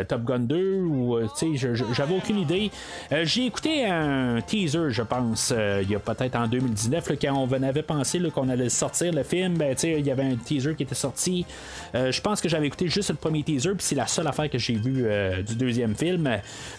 Top 0.07 0.23
Gun 0.23 0.50
ou 0.55 1.17
euh, 1.17 1.27
tu 1.37 1.57
sais, 1.57 1.73
j'avais 1.93 2.15
aucune 2.15 2.39
idée. 2.39 2.71
Euh, 3.11 3.25
j'ai 3.25 3.45
écouté 3.45 3.85
un 3.85 4.41
teaser, 4.41 4.89
je 4.89 5.01
pense, 5.01 5.53
euh, 5.55 5.81
il 5.83 5.91
y 5.91 5.95
a 5.95 5.99
peut-être 5.99 6.35
en 6.35 6.47
2019, 6.47 7.11
quand 7.21 7.33
on 7.35 7.63
avait 7.63 7.83
pensé 7.83 8.19
qu'on 8.33 8.49
allait 8.49 8.69
sortir 8.69 9.13
le 9.13 9.23
film, 9.23 9.57
ben, 9.57 9.73
tu 9.75 9.81
sais, 9.81 9.99
il 9.99 10.05
y 10.05 10.11
avait 10.11 10.23
un 10.23 10.35
teaser 10.35 10.75
qui 10.75 10.83
était 10.83 10.95
sorti. 10.95 11.45
je 11.93 12.21
pense 12.21 12.41
que 12.41 12.49
j'avais 12.49 12.67
écouté 12.67 12.87
juste 12.87 13.09
le 13.09 13.15
premier 13.15 13.43
teaser, 13.43 13.71
puis 13.71 13.85
c'est 13.85 13.95
la 13.95 14.07
seule 14.07 14.27
affaire 14.27 14.49
que 14.49 14.57
j'ai 14.57 14.75
vue 14.75 15.05
du 15.45 15.55
deuxième 15.55 15.95
film. 15.95 16.29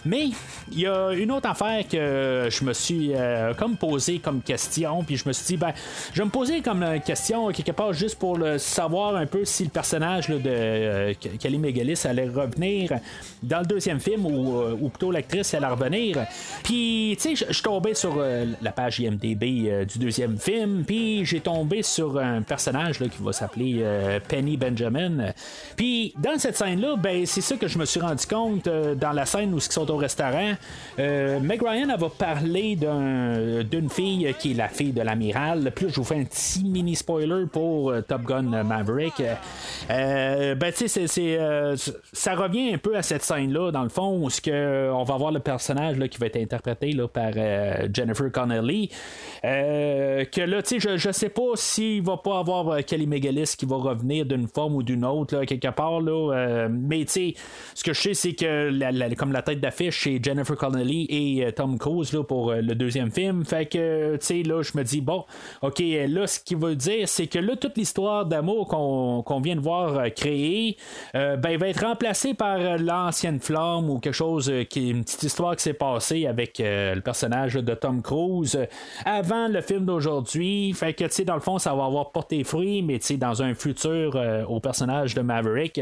Mais 0.05 0.29
il 0.71 0.79
y 0.79 0.87
a 0.87 1.11
une 1.11 1.31
autre 1.31 1.49
affaire 1.49 1.87
que 1.87 2.47
je 2.49 2.63
me 2.63 2.73
suis 2.73 3.11
comme 3.57 3.77
posé 3.77 4.19
comme 4.19 4.41
question, 4.41 5.03
puis 5.03 5.17
je 5.17 5.27
me 5.27 5.33
suis 5.33 5.45
dit, 5.45 5.57
ben, 5.57 5.73
je 6.13 6.19
vais 6.19 6.25
me 6.25 6.31
poser 6.31 6.61
comme 6.61 6.85
question 7.05 7.51
quelque 7.51 7.71
part 7.71 7.93
juste 7.93 8.17
pour 8.17 8.37
le 8.37 8.57
savoir 8.57 9.15
un 9.15 9.25
peu 9.25 9.45
si 9.45 9.63
le 9.63 9.69
personnage 9.69 10.27
de 10.27 11.13
Kelly 11.37 11.57
Megalis 11.57 12.05
allait 12.05 12.29
revenir 12.29 12.99
dans 13.41 13.62
le 13.63 13.67
deuxième 13.67 13.99
film 13.99 14.25
ou, 14.25 14.59
euh, 14.59 14.75
plutôt 14.89 15.11
l'actrice 15.11 15.53
allait 15.53 15.67
revenir. 15.67 16.25
Puis, 16.63 17.17
tu 17.19 17.35
sais, 17.35 17.45
je 17.47 17.53
suis 17.53 17.63
tombé 17.63 17.93
sur 17.93 18.15
euh, 18.17 18.45
la 18.61 18.71
page 18.71 18.99
IMDB 18.99 19.43
euh, 19.43 19.85
du 19.85 19.97
deuxième 19.97 20.37
film, 20.37 20.83
puis 20.85 21.25
j'ai 21.25 21.39
tombé 21.39 21.81
sur 21.81 22.19
un 22.19 22.41
personnage 22.41 22.99
là, 22.99 23.07
qui 23.07 23.23
va 23.23 23.33
s'appeler 23.33 23.83
Penny 24.27 24.57
Benjamin. 24.57 25.31
Puis, 25.75 26.13
dans 26.17 26.37
cette 26.37 26.57
scène-là, 26.57 26.95
ben, 26.97 27.25
c'est 27.25 27.41
ça 27.41 27.55
que 27.55 27.67
je 27.67 27.77
me 27.77 27.85
suis 27.85 27.99
rendu 27.99 28.25
compte 28.25 28.67
dans 28.67 29.11
la 29.11 29.25
scène 29.25 29.53
où 29.53 29.57
ils 29.57 29.61
sont 29.61 29.89
au 29.89 29.97
restaurant. 29.97 30.53
Meg 30.97 31.61
Ryan, 31.61 31.89
elle 31.93 31.99
va 31.99 32.09
parler 32.09 32.75
d'une 32.75 33.89
fille 33.89 34.33
qui 34.39 34.51
est 34.51 34.55
la 34.55 34.67
fille 34.67 34.91
de 34.91 35.01
l'amiral. 35.01 35.71
Puis 35.73 35.87
je 35.89 35.95
vous 35.95 36.03
fais 36.03 36.19
un 36.19 36.25
petit 36.25 36.63
mini 36.63 36.95
spoiler 36.95 37.45
pour 37.51 37.93
Top 38.07 38.23
Gun 38.23 38.63
Maverick. 38.63 39.21
ben, 39.89 40.73
tu 40.75 40.87
sais, 40.87 41.37
ça 42.13 42.35
revient 42.35 42.73
un 42.73 42.77
peu 42.77 42.95
à 42.95 43.01
cette 43.01 43.23
scène 43.23 43.52
là 43.53 43.71
dans 43.71 43.83
le 43.83 43.89
fond, 43.89 44.17
où 44.17 44.29
que 44.41 44.91
on 44.91 45.03
va 45.03 45.17
voir 45.17 45.31
le 45.31 45.39
personnage 45.39 45.97
là, 45.97 46.07
qui 46.07 46.17
va 46.17 46.27
être 46.27 46.37
interprété 46.37 46.91
là, 46.91 47.07
par 47.07 47.31
euh, 47.35 47.87
Jennifer 47.93 48.31
Connelly. 48.31 48.89
Euh, 49.43 50.25
que 50.25 50.41
là, 50.41 50.61
tu 50.61 50.79
sais, 50.79 50.89
je, 50.89 50.97
je 50.97 51.11
sais 51.11 51.29
pas 51.29 51.51
s'il 51.55 52.01
va 52.01 52.17
pas 52.17 52.39
avoir 52.39 52.69
euh, 52.69 52.81
Kelly 52.81 53.07
Megalis 53.07 53.55
qui 53.57 53.65
va 53.65 53.77
revenir 53.77 54.25
d'une 54.25 54.47
forme 54.47 54.75
ou 54.75 54.83
d'une 54.83 55.05
autre, 55.05 55.37
là, 55.37 55.45
quelque 55.45 55.69
part. 55.69 56.01
Là, 56.01 56.67
mais 56.69 57.05
tu 57.05 57.11
sais, 57.11 57.33
ce 57.75 57.83
que 57.83 57.93
je 57.93 58.01
sais, 58.01 58.13
c'est 58.13 58.33
que 58.33 59.15
comme 59.15 59.31
la 59.31 59.41
tête 59.41 59.59
d'affiche, 59.59 60.03
c'est 60.03 60.23
Jennifer 60.23 60.55
Connelly 60.55 61.05
et 61.09 61.51
Tom 61.53 61.77
Cruise 61.77 62.17
pour 62.27 62.53
le 62.53 62.75
deuxième 62.75 63.11
film. 63.11 63.45
Fait 63.45 63.65
que, 63.65 64.15
tu 64.17 64.25
sais, 64.25 64.43
là, 64.43 64.61
je 64.61 64.77
me 64.77 64.83
dis, 64.83 65.01
bon, 65.01 65.25
ok, 65.61 65.81
là, 66.07 66.27
ce 66.27 66.39
qu'il 66.39 66.57
veut 66.57 66.75
dire, 66.75 67.07
c'est 67.07 67.27
que 67.27 67.39
là, 67.39 67.55
toute 67.55 67.77
l'histoire 67.77 68.25
d'amour 68.25 68.67
qu'on 68.67 69.41
vient 69.41 69.55
de 69.55 69.61
voir 69.61 70.11
créer, 70.15 70.77
ben, 71.13 71.57
va 71.57 71.67
être 71.67 71.85
remplacée 71.85 72.33
par 72.33 72.77
l'ancienne 72.77 73.39
flamme 73.43 73.89
ou 73.89 73.99
quelque 73.99 74.13
chose 74.13 74.49
euh, 74.49 74.63
qui 74.63 74.87
est 74.87 74.91
une 74.91 75.03
petite 75.03 75.23
histoire 75.23 75.55
qui 75.55 75.63
s'est 75.63 75.73
passée 75.73 76.25
avec 76.25 76.59
euh, 76.59 76.95
le 76.95 77.01
personnage 77.01 77.53
de 77.53 77.73
Tom 77.73 78.01
Cruise 78.01 78.55
euh, 78.55 78.65
avant 79.05 79.47
le 79.47 79.61
film 79.61 79.85
d'aujourd'hui. 79.85 80.73
Fait 80.73 80.93
que, 80.93 81.03
tu 81.05 81.11
sais, 81.11 81.25
dans 81.25 81.35
le 81.35 81.41
fond, 81.41 81.59
ça 81.59 81.73
va 81.73 81.85
avoir 81.85 82.11
porté 82.11 82.43
fruit, 82.43 82.81
mais 82.81 82.99
tu 82.99 83.07
sais, 83.07 83.17
dans 83.17 83.41
un 83.43 83.53
futur 83.53 84.19
au 84.47 84.59
personnage 84.59 85.13
de 85.13 85.21
Maverick. 85.21 85.81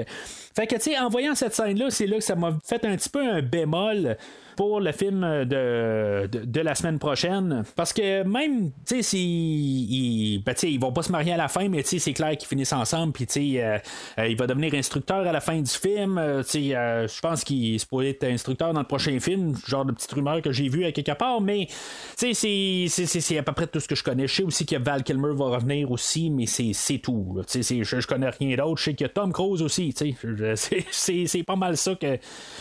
Fait 0.56 0.68
que, 0.68 0.76
tu 0.76 0.82
sais, 0.82 1.00
en 1.00 1.10
voyant 1.10 1.36
cette 1.36 1.54
scène-là, 1.54 1.90
c'est 1.90 2.08
là 2.08 2.18
que 2.18 2.24
ça 2.24 2.36
m'a 2.36 2.58
fait 2.64 2.84
un 2.86 2.96
petit 2.96 3.10
peu 3.10 3.22
un 3.22 3.42
bémol 3.42 4.18
pour 4.62 4.80
le 4.80 4.92
film 4.92 5.22
de, 5.46 6.28
de, 6.28 6.62
la 6.62 6.76
semaine 6.76 7.00
prochaine. 7.00 7.64
Parce 7.76 7.92
que 7.94 8.22
même, 8.22 8.70
tu 8.86 9.02
sais, 9.02 9.18
ils, 9.18 10.44
ben, 10.46 10.54
ils 10.62 10.80
vont 10.80 10.92
pas 10.92 11.02
se 11.02 11.12
marier 11.12 11.34
à 11.34 11.38
la 11.38 11.48
fin, 11.48 11.68
mais 11.68 11.82
c'est 11.82 12.14
clair 12.14 12.38
qu'ils 12.38 12.48
finissent 12.48 12.72
ensemble. 12.72 13.12
Puis, 13.12 13.26
euh, 13.60 13.80
euh, 14.20 14.28
il 14.28 14.38
va 14.38 14.46
devenir 14.46 14.76
instructeur 14.76 15.26
à 15.26 15.32
la 15.32 15.42
fin 15.42 15.60
du 15.60 15.72
film. 15.72 16.20
Euh, 16.20 16.44
je 16.44 17.22
pense 17.22 17.44
qu'il 17.44 17.80
se 17.80 17.88
pourrait 17.88 18.10
être 18.10 18.24
instructeur 18.26 18.72
dans 18.72 18.82
le 18.82 18.86
prochain 18.86 19.20
film. 19.20 19.56
Genre 19.66 19.84
de 19.84 19.94
petite 19.94 20.12
rumeur 20.12 20.44
que 20.44 20.52
j'ai 20.52 20.70
vu 20.70 20.86
à 20.86 20.92
quelque 20.92 21.14
part. 21.14 21.42
Mais, 21.42 21.68
tu 22.16 22.32
sais, 22.36 22.88
c'est 22.88 23.38
à 23.40 23.42
peu 23.42 23.54
près 23.54 23.66
tout 23.66 23.80
ce 23.80 23.88
que 23.88 23.96
je 23.96 24.04
connais. 24.04 24.28
Je 24.28 24.36
sais 24.36 24.44
aussi 24.44 24.68
que 24.68 24.76
Val 24.78 25.02
Kilmer 25.02 25.34
va 25.34 25.46
revenir 25.46 25.90
aussi, 25.90 26.30
mais 26.30 26.46
c'est 26.46 27.00
tout. 27.00 27.42
Je, 27.52 27.84
je 27.84 28.06
connais 28.06 28.30
rien 28.30 28.58
d'autre. 28.58 28.78
Je 28.78 28.84
sais 28.84 28.94
qu'il 28.94 29.06
y 29.06 29.10
a 29.10 29.14
Tom 29.14 29.34
Cruise 29.34 29.64
aussi. 29.64 29.92
C'est 30.92 31.44
pas 31.44 31.56
mal 31.56 31.78
ça 31.78 31.96
que, 31.96 32.18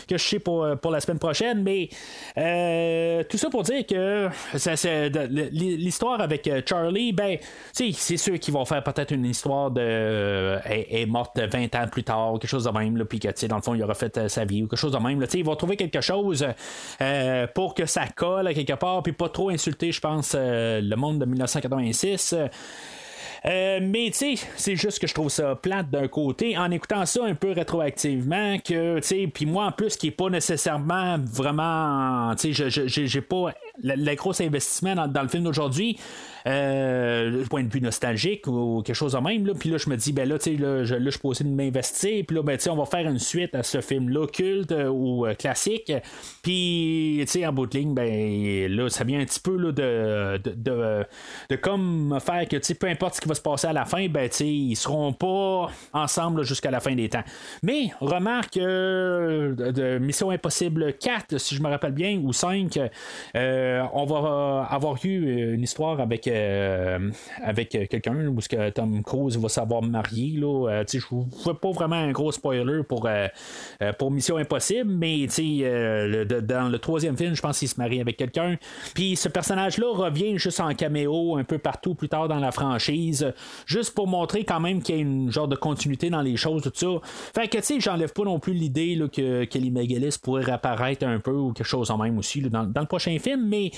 que 0.09 0.17
je 0.17 0.25
sais 0.25 0.39
pour, 0.39 0.67
pour 0.81 0.93
la 0.93 1.01
semaine 1.01 1.19
prochaine. 1.19 1.63
Mais 1.63 1.90
euh, 2.39 3.23
tout 3.29 3.39
ça 3.39 3.51
pour 3.51 3.63
dire 3.63 3.87
que 3.87 4.29
l'histoire 5.53 6.21
avec 6.21 6.47
euh, 6.47 6.63
Charlie, 6.65 7.13
ben, 7.13 7.39
c'est 7.73 8.17
sûr 8.17 8.39
qu'ils 8.39 8.55
vont 8.55 8.65
faire 8.65 8.83
peut-être 8.83 9.13
une 9.13 9.25
histoire 9.25 9.71
de. 9.71 9.81
Euh, 9.81 10.59
est, 10.65 11.07
morte 11.07 11.39
20 11.39 11.75
ans 11.75 11.87
plus 11.91 12.05
tard, 12.05 12.33
quelque 12.41 12.51
chose 12.51 12.65
de 12.65 12.71
même, 12.71 13.05
puis 13.05 13.19
que, 13.19 13.47
dans 13.47 13.57
le 13.57 13.63
fond, 13.63 13.75
il 13.75 13.83
aura 13.83 13.95
fait 13.95 14.29
sa 14.29 14.45
vie 14.45 14.63
ou 14.63 14.69
quelque 14.69 14.79
chose 14.79 14.93
de 14.93 14.99
même. 14.99 15.25
Ils 15.35 15.45
vont 15.45 15.57
trouver 15.57 15.77
quelque 15.77 16.01
chose 16.01 16.47
pour 17.55 17.75
que 17.75 17.87
ça 17.87 18.07
colle 18.15 18.53
quelque 18.55 18.75
part, 18.75 19.03
puis 19.03 19.13
pas 19.13 19.29
trop 19.29 19.51
insulter, 19.51 19.93
je 19.93 20.01
pense, 20.01 20.35
le 20.35 20.95
monde 20.95 21.19
de 21.19 21.25
1986. 21.25 22.35
Euh, 23.47 23.81
mais 23.83 24.11
tu 24.11 24.37
sais, 24.37 24.47
c'est 24.57 24.77
juste 24.77 24.99
que 24.99 25.07
je 25.07 25.15
trouve 25.15 25.31
ça 25.31 25.55
plate 25.57 25.91
d'un 25.91 26.09
côté. 26.09 26.59
En 26.59 26.71
écoutant 26.71 27.07
ça 27.07 27.25
un 27.25 27.35
peu 27.35 27.53
rétroactivement, 27.53 28.59
que 28.59 28.99
tu 28.99 29.07
sais, 29.07 29.27
puis 29.33 29.47
moi 29.47 29.67
en 29.67 29.73
plus 29.73 29.97
qui 29.97 30.09
est 30.09 30.13
pas 30.13 30.29
nécessairement 30.29 31.17
vraiment, 31.19 32.35
tu 32.37 32.53
sais, 32.55 32.69
j'ai 32.89 33.21
pas 33.23 33.53
le, 33.83 34.15
gros 34.15 34.41
investissement 34.43 35.07
dans, 35.07 35.23
le 35.23 35.29
film 35.29 35.45
d'aujourd'hui, 35.45 35.99
euh, 36.47 37.45
point 37.51 37.63
de 37.63 37.73
vue 37.73 37.81
nostalgique 37.81 38.47
ou 38.47 38.83
quelque 38.83 38.97
chose 38.97 39.13
de 39.13 39.19
même. 39.19 39.47
Là. 39.47 39.55
Puis 39.59 39.69
là, 39.71 39.77
je 39.79 39.91
me 39.91 39.97
dis, 39.97 40.13
ben 40.13 40.29
là, 40.29 40.39
tu 40.39 40.57
là, 40.57 40.85
je, 40.85 40.95
là, 40.95 41.11
je 41.11 41.19
peux 41.19 41.29
aussi 41.29 41.45
m'investir. 41.45 42.25
Puis 42.27 42.37
là, 42.37 42.43
ben, 42.43 42.59
on 42.69 42.77
va 42.77 42.85
faire 42.87 43.07
une 43.09 43.19
suite 43.19 43.55
à 43.55 43.63
ce 43.63 43.81
film-là, 43.81 44.27
culte 44.27 44.73
euh, 44.73 44.89
ou 44.89 45.27
euh, 45.27 45.35
classique. 45.35 45.93
Puis, 46.43 47.19
tu 47.21 47.27
sais, 47.27 47.47
en 47.47 47.53
bout 47.53 47.67
de 47.67 47.77
ligne, 47.77 47.95
ben 47.95 48.71
là, 48.75 48.89
ça 48.89 49.05
vient 49.05 49.21
un 49.21 49.25
petit 49.25 49.41
peu 49.41 49.57
là, 49.57 49.73
de, 49.73 50.39
de, 50.39 51.05
de, 51.51 51.57
comme 51.57 52.19
faire 52.21 52.49
que, 52.49 52.57
tu 52.57 52.75
peu 52.75 52.87
importe 52.87 53.17
ce 53.17 53.21
qui 53.21 53.29
va 53.29 53.35
se 53.35 53.43
passer 53.43 53.67
à 53.67 53.73
la 53.73 53.85
fin, 53.85 54.09
ben, 54.09 54.29
tu 54.29 54.37
sais, 54.37 54.49
ils 54.49 54.77
seront 54.77 55.13
pas 55.13 55.69
ensemble 55.93 56.45
jusqu'à 56.45 56.71
la 56.71 56.81
fin 56.81 56.95
des 56.95 57.09
temps. 57.09 57.25
Mais, 57.63 57.91
remarque, 58.01 58.55
de 58.59 59.99
Mission 59.99 60.31
Impossible 60.31 60.95
4, 60.95 61.39
si 61.39 61.55
je 61.55 61.63
me 61.63 61.69
rappelle 61.69 61.93
bien, 61.93 62.19
ou 62.23 62.33
5, 62.33 62.79
on 63.35 64.05
va 64.07 64.67
avoir 64.71 64.97
eu 65.05 65.55
une 65.55 65.63
histoire 65.63 66.01
avec 66.01 66.30
euh, 66.31 67.11
avec 67.43 67.69
quelqu'un 67.69 68.27
où 68.27 68.37
que 68.37 68.71
Tom 68.71 69.03
Cruise 69.03 69.37
va 69.37 69.49
savoir 69.49 69.83
marier. 69.83 70.39
Là, 70.39 70.69
euh, 70.69 70.85
je 70.89 70.99
ne 70.99 71.25
fais 71.45 71.55
pas 71.55 71.71
vraiment 71.71 71.97
un 71.97 72.13
gros 72.13 72.33
spoiler 72.33 72.83
pour, 72.83 73.07
euh, 73.07 73.29
pour 73.99 74.11
Mission 74.11 74.37
Impossible, 74.37 74.91
mais 74.91 75.27
dans 75.27 76.69
le 76.69 76.79
troisième 76.79 77.17
film, 77.17 77.35
je 77.35 77.43
pense 77.43 77.59
qu'il 77.59 77.69
se 77.69 77.79
marie 77.79 78.01
avec 78.01 78.17
quelqu'un. 78.17 78.57
Puis 78.95 79.17
ce 79.17 79.29
personnage-là 79.29 79.93
revient 79.93 80.39
juste 80.39 80.61
en 80.61 80.75
caméo 80.75 81.37
un 81.37 81.45
peu 81.45 81.59
partout 81.59 81.95
plus 81.95 82.09
tard 82.09 82.29
dans 82.29 82.39
la 82.39 82.53
franchise, 82.53 83.33
juste 83.67 83.95
pour 83.95 84.07
montrer 84.07 84.45
quand 84.45 84.61
même 84.61 84.83
qu'il 84.83 84.95
y 84.97 84.99
a 84.99 85.03
une 85.03 85.31
genre 85.31 85.49
de 85.49 85.57
continuité 85.57 86.11
dans 86.11 86.23
les 86.23 86.37
choses, 86.37 86.63
tout 86.63 86.73
ça. 86.75 87.09
Fait 87.35 87.49
que 87.49 87.59
tu 87.59 87.65
sais, 87.65 87.81
j'enlève 87.81 88.13
pas 88.13 88.25
non 88.25 88.39
plus 88.39 88.53
l'idée 88.53 88.99
que 89.13 89.45
Kelly 89.45 89.71
McGillis 89.71 90.17
pourrait 90.23 90.45
réapparaître 90.45 91.07
un 91.07 91.19
peu 91.19 91.33
ou 91.33 91.53
quelque 91.53 91.67
chose 91.67 91.91
en 91.91 91.99
même 91.99 92.19
aussi 92.19 92.41
dans, 92.43 92.65
dans 92.65 92.81
le 92.81 92.87
prochain 92.87 93.17
film, 93.19 93.49
mais 93.49 93.71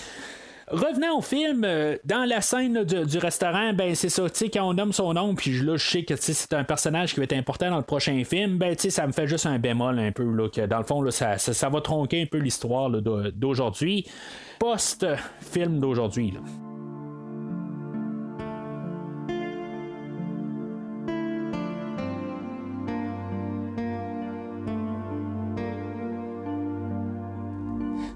Revenons 0.73 1.19
au 1.19 1.21
film, 1.21 1.65
euh, 1.65 1.99
dans 2.07 2.25
la 2.25 2.41
scène 2.41 2.83
du, 2.85 3.19
restaurant, 3.19 3.75
ben 3.75 3.95
c'est 3.95 4.09
ça, 4.09 4.23
tu 4.31 4.39
sais, 4.39 4.49
quand 4.49 4.67
on 4.67 4.73
nomme 4.73 4.95
son 4.95 5.13
nom, 5.13 5.35
puis 5.35 5.61
là, 5.61 5.77
je 5.77 5.87
sais 5.87 6.03
que 6.03 6.17
c'est 6.17 6.55
un 6.55 6.65
personnage 6.65 7.13
qui 7.13 7.21
va 7.21 7.25
être 7.25 7.35
important 7.35 7.69
dans 7.69 7.77
le 7.77 7.83
prochain 7.83 8.25
film, 8.25 8.57
ben 8.57 8.75
tu 8.75 8.91
ça 8.91 9.07
me 9.07 9.13
fait 9.13 9.27
juste 9.27 9.45
un 9.45 9.59
bémol 9.59 9.99
un 9.99 10.13
peu, 10.13 10.25
là, 10.25 10.49
que 10.49 10.65
dans 10.65 10.79
le 10.79 10.85
fond, 10.85 11.03
là, 11.03 11.11
ça, 11.11 11.37
ça, 11.37 11.69
va 11.69 11.83
tronquer 11.83 12.23
un 12.23 12.27
peu 12.27 12.39
l'histoire 12.39 12.89
d'aujourd'hui, 12.89 14.07
post-film 14.59 15.79
d'aujourd'hui. 15.79 16.33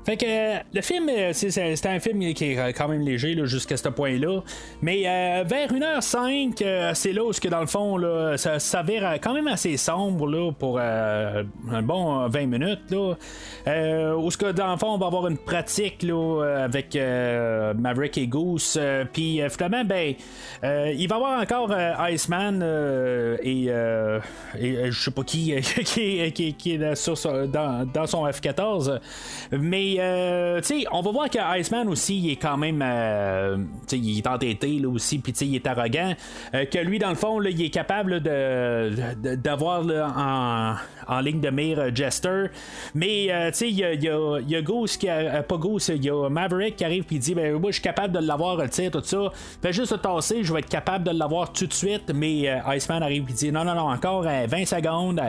Fait 0.06 0.16
que 0.16 0.24
le 0.72 0.82
film, 0.82 1.08
euh, 1.08 1.32
c'est 1.32 1.86
un 1.86 1.98
film 1.98 2.32
qui 2.32 2.52
est 2.52 2.72
quand 2.74 2.86
même 2.86 3.00
léger 3.00 3.36
jusqu'à 3.44 3.76
ce 3.76 3.88
point-là. 3.88 4.40
Mais 4.80 5.02
euh, 5.04 5.42
vers 5.44 5.72
1h05, 5.72 6.62
euh, 6.62 6.92
c'est 6.94 7.12
là 7.12 7.24
où 7.24 7.32
que 7.32 7.48
dans 7.48 7.58
le 7.58 7.66
fond, 7.66 7.96
là, 7.96 8.36
ça 8.36 8.60
s'avère 8.60 9.18
quand 9.20 9.34
même 9.34 9.48
assez 9.48 9.76
sombre 9.76 10.28
là, 10.28 10.52
pour 10.52 10.78
un 10.78 11.82
bon 11.82 12.28
20 12.28 12.46
minutes. 12.46 12.88
Là, 12.90 14.14
où 14.16 14.28
que 14.28 14.52
dans 14.52 14.70
le 14.70 14.78
fond, 14.78 14.90
on 14.90 14.98
va 14.98 15.06
avoir 15.06 15.26
une 15.26 15.38
pratique 15.38 16.04
là, 16.04 16.62
avec 16.62 16.94
Maverick 16.94 18.16
et 18.18 18.28
Goose. 18.28 18.80
Puis 19.12 19.40
finalement, 19.50 19.84
ben, 19.84 20.14
il 20.62 21.08
va 21.08 21.16
y 21.16 21.18
avoir 21.18 21.40
encore 21.40 21.74
Iceman 22.10 22.62
et, 23.42 23.64
et 23.64 24.90
je 24.90 25.00
sais 25.00 25.10
pas 25.10 25.24
qui 25.24 25.60
qui, 25.84 26.32
qui, 26.32 26.54
qui, 26.54 26.72
est 26.74 26.78
dans, 26.78 27.84
dans 27.92 28.06
son 28.06 28.24
F-14. 28.24 29.00
Mais 29.50 29.95
euh, 30.00 30.60
on 30.92 31.00
va 31.00 31.10
voir 31.10 31.30
que 31.30 31.38
Iceman 31.58 31.88
aussi, 31.88 32.18
il 32.18 32.32
est 32.32 32.36
quand 32.36 32.56
même. 32.56 32.82
Euh, 32.84 33.58
il 33.92 34.18
est 34.18 34.26
entêté 34.26 34.78
là, 34.78 34.88
aussi, 34.88 35.18
puis 35.18 35.32
il 35.32 35.54
est 35.54 35.66
arrogant. 35.66 36.14
Euh, 36.54 36.64
que 36.64 36.78
lui, 36.78 36.98
dans 36.98 37.10
le 37.10 37.14
fond, 37.14 37.38
là, 37.38 37.50
il 37.50 37.62
est 37.62 37.70
capable 37.70 38.20
de, 38.20 39.34
d'avoir 39.36 39.84
en, 39.86 40.76
en, 41.08 41.20
ligne 41.20 41.40
de 41.40 41.50
mire 41.50 41.94
Jester. 41.94 42.46
Mais 42.94 43.24
il 43.60 43.70
y 43.70 43.84
a, 43.84 43.94
y, 43.94 44.50
y 44.50 44.56
a 44.56 44.62
Goose 44.62 44.96
qui 44.96 45.08
a. 45.08 45.42
pas 45.42 45.56
Goose, 45.56 45.88
il 45.94 46.04
y 46.04 46.10
a 46.10 46.28
Maverick 46.28 46.76
qui 46.76 46.84
arrive 46.84 47.04
puis 47.04 47.18
dit 47.18 47.34
ben, 47.34 47.58
Moi, 47.58 47.70
je 47.70 47.74
suis 47.74 47.82
capable 47.82 48.14
de 48.14 48.26
l'avoir, 48.26 48.56
le 48.56 48.90
tout 48.90 49.02
ça. 49.02 49.30
Fais 49.62 49.72
juste 49.72 49.92
le 49.92 49.98
tasser, 49.98 50.42
je 50.42 50.52
vais 50.52 50.60
être 50.60 50.68
capable 50.68 51.04
de 51.04 51.16
l'avoir 51.16 51.52
tout 51.52 51.66
de 51.66 51.72
suite. 51.72 52.12
Mais 52.14 52.48
Iceman 52.68 53.02
arrive 53.02 53.24
et 53.28 53.32
dit 53.32 53.52
Non, 53.52 53.64
non, 53.64 53.74
non, 53.74 53.88
encore 53.90 54.22
20 54.22 54.64
secondes, 54.64 55.20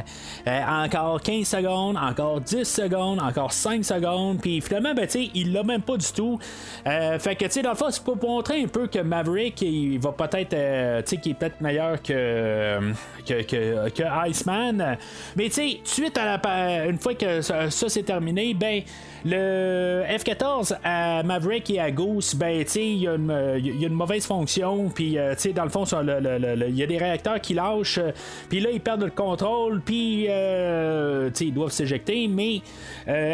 encore 0.45 1.22
15 1.22 1.47
secondes, 1.47 1.97
encore 1.97 2.41
10 2.41 2.63
secondes, 2.63 3.20
encore 3.20 3.51
5 3.51 3.84
secondes. 3.84 4.39
Puis 4.41 4.57
finalement, 4.62 4.93
ben, 4.93 5.08
il 5.34 5.53
l'a 5.53 5.64
même 5.64 5.82
pas 5.82 5.97
du 5.97 6.12
tout. 6.14 6.39
Euh, 6.86 7.20
fait 7.20 7.36
que, 7.36 7.45
tu 7.45 7.51
sais, 7.51 7.62
dans 7.62 7.72
le 7.72 7.76
fond, 7.76 7.89
c'est 7.89 8.03
pour 8.03 8.18
montrer 8.18 8.62
un 8.64 8.68
peu 8.68 8.88
que 8.88 8.99
Maverick, 8.99 9.62
il 9.62 9.99
va 9.99 10.12
peut-être, 10.12 10.53
euh, 10.53 11.01
tu 11.01 11.10
sais, 11.10 11.18
qu'il 11.18 11.32
est 11.34 11.36
peut-être 11.36 11.62
meilleur 11.62 12.01
que, 12.01 12.80
que, 13.26 13.89
que, 13.89 14.30
Iceman. 14.30 14.97
Mais, 15.36 15.45
tu 15.45 15.51
sais, 15.51 15.80
suite 15.84 16.18
à 16.18 16.38
la, 16.38 16.86
une 16.86 16.97
fois 16.97 17.16
que 17.16 17.41
ça, 17.41 17.70
ça 17.70 17.89
c'est 17.89 18.03
terminé, 18.03 18.53
ben, 18.53 18.82
le 19.26 20.03
F-14 20.07 20.78
à 20.84 21.24
Maverick 21.24 21.70
et 21.70 21.80
à 21.80 21.91
Goose, 21.91 22.36
ben, 22.36 22.63
il 22.76 23.01
y, 23.01 23.07
a 23.07 23.15
une 23.15 23.93
mauvaise 23.93 24.26
fonction, 24.26 24.89
puis, 24.89 25.18
euh, 25.18 25.34
tu 25.36 25.53
dans 25.53 25.63
le 25.63 25.70
fond, 25.70 25.86
il 25.86 26.76
y 26.76 26.84
a 26.84 26.86
des 26.86 26.97
réacteurs 26.97 27.39
qui 27.41 27.53
lâchent, 27.53 27.97
euh, 27.97 28.11
puis 28.49 28.59
là, 28.59 28.70
ils 28.72 28.82
perdent 28.82 29.03
le 29.03 29.11
contrôle, 29.11 29.82
puis, 29.82 30.26
euh, 30.30 31.30
ils 31.39 31.53
doivent 31.53 31.72
s'éjecter, 31.72 32.28
mais 32.28 32.61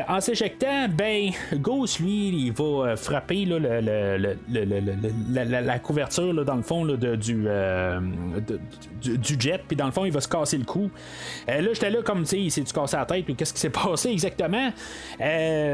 en 0.08 0.22
s'éjectant, 0.22 0.88
ben, 0.90 1.32
Goose, 1.56 2.00
lui, 2.00 2.30
il 2.30 2.52
va 2.52 2.96
frapper 2.96 3.46
la, 3.46 3.80
couverture, 5.80 6.46
dans 6.46 6.56
le 6.56 6.62
fond, 6.62 6.86
du, 6.86 7.48
jet, 9.40 9.62
puis 9.68 9.76
dans 9.76 9.86
le 9.86 9.92
fond, 9.92 10.06
il 10.06 10.12
va 10.12 10.22
se 10.22 10.28
casser 10.28 10.58
le 10.58 10.66
cou. 10.66 10.90
là, 11.48 11.74
j'étais 11.74 11.90
là 11.90 12.02
comme, 12.04 12.22
tu 12.22 12.28
sais, 12.28 12.40
il 12.40 12.52
s'est 12.52 12.64
casser 12.64 12.98
la 12.98 13.06
tête, 13.06 13.28
ou 13.30 13.36
qu'est-ce 13.36 13.54
qui 13.54 13.60
s'est 13.60 13.70
passé 13.70 14.10
exactement? 14.10 14.72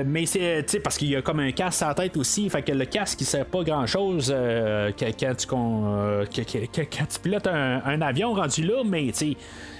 Mais 0.05 0.25
c'est 0.25 0.79
parce 0.83 0.97
qu'il 0.97 1.09
y 1.09 1.15
a 1.15 1.21
comme 1.21 1.39
un 1.39 1.51
casque 1.51 1.81
à 1.81 1.89
la 1.89 1.93
tête 1.93 2.17
aussi, 2.17 2.49
fait 2.49 2.61
que 2.61 2.71
le 2.71 2.85
casque 2.85 3.21
il 3.21 3.25
sert 3.25 3.45
pas 3.45 3.63
grand 3.63 3.85
chose 3.85 4.33
euh, 4.35 4.91
quand, 4.97 5.35
tu, 5.35 5.47
euh, 5.53 6.25
pilotes 7.21 7.47
un, 7.47 8.01
avion 8.01 8.33
rendu 8.33 8.63
là, 8.63 8.83
mais 8.85 9.11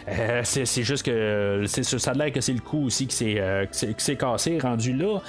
euh, 0.09 0.41
c'est 0.43 0.83
juste 0.83 1.05
que 1.05 1.63
ça 1.65 2.11
a 2.11 2.13
l'air 2.13 2.31
que 2.31 2.41
c'est 2.41 2.53
le 2.53 2.59
coup 2.59 2.85
aussi 2.85 3.07
qui 3.07 3.15
s'est 3.15 4.15
cassé 4.17 4.59
rendu 4.59 4.93
là. 4.93 5.21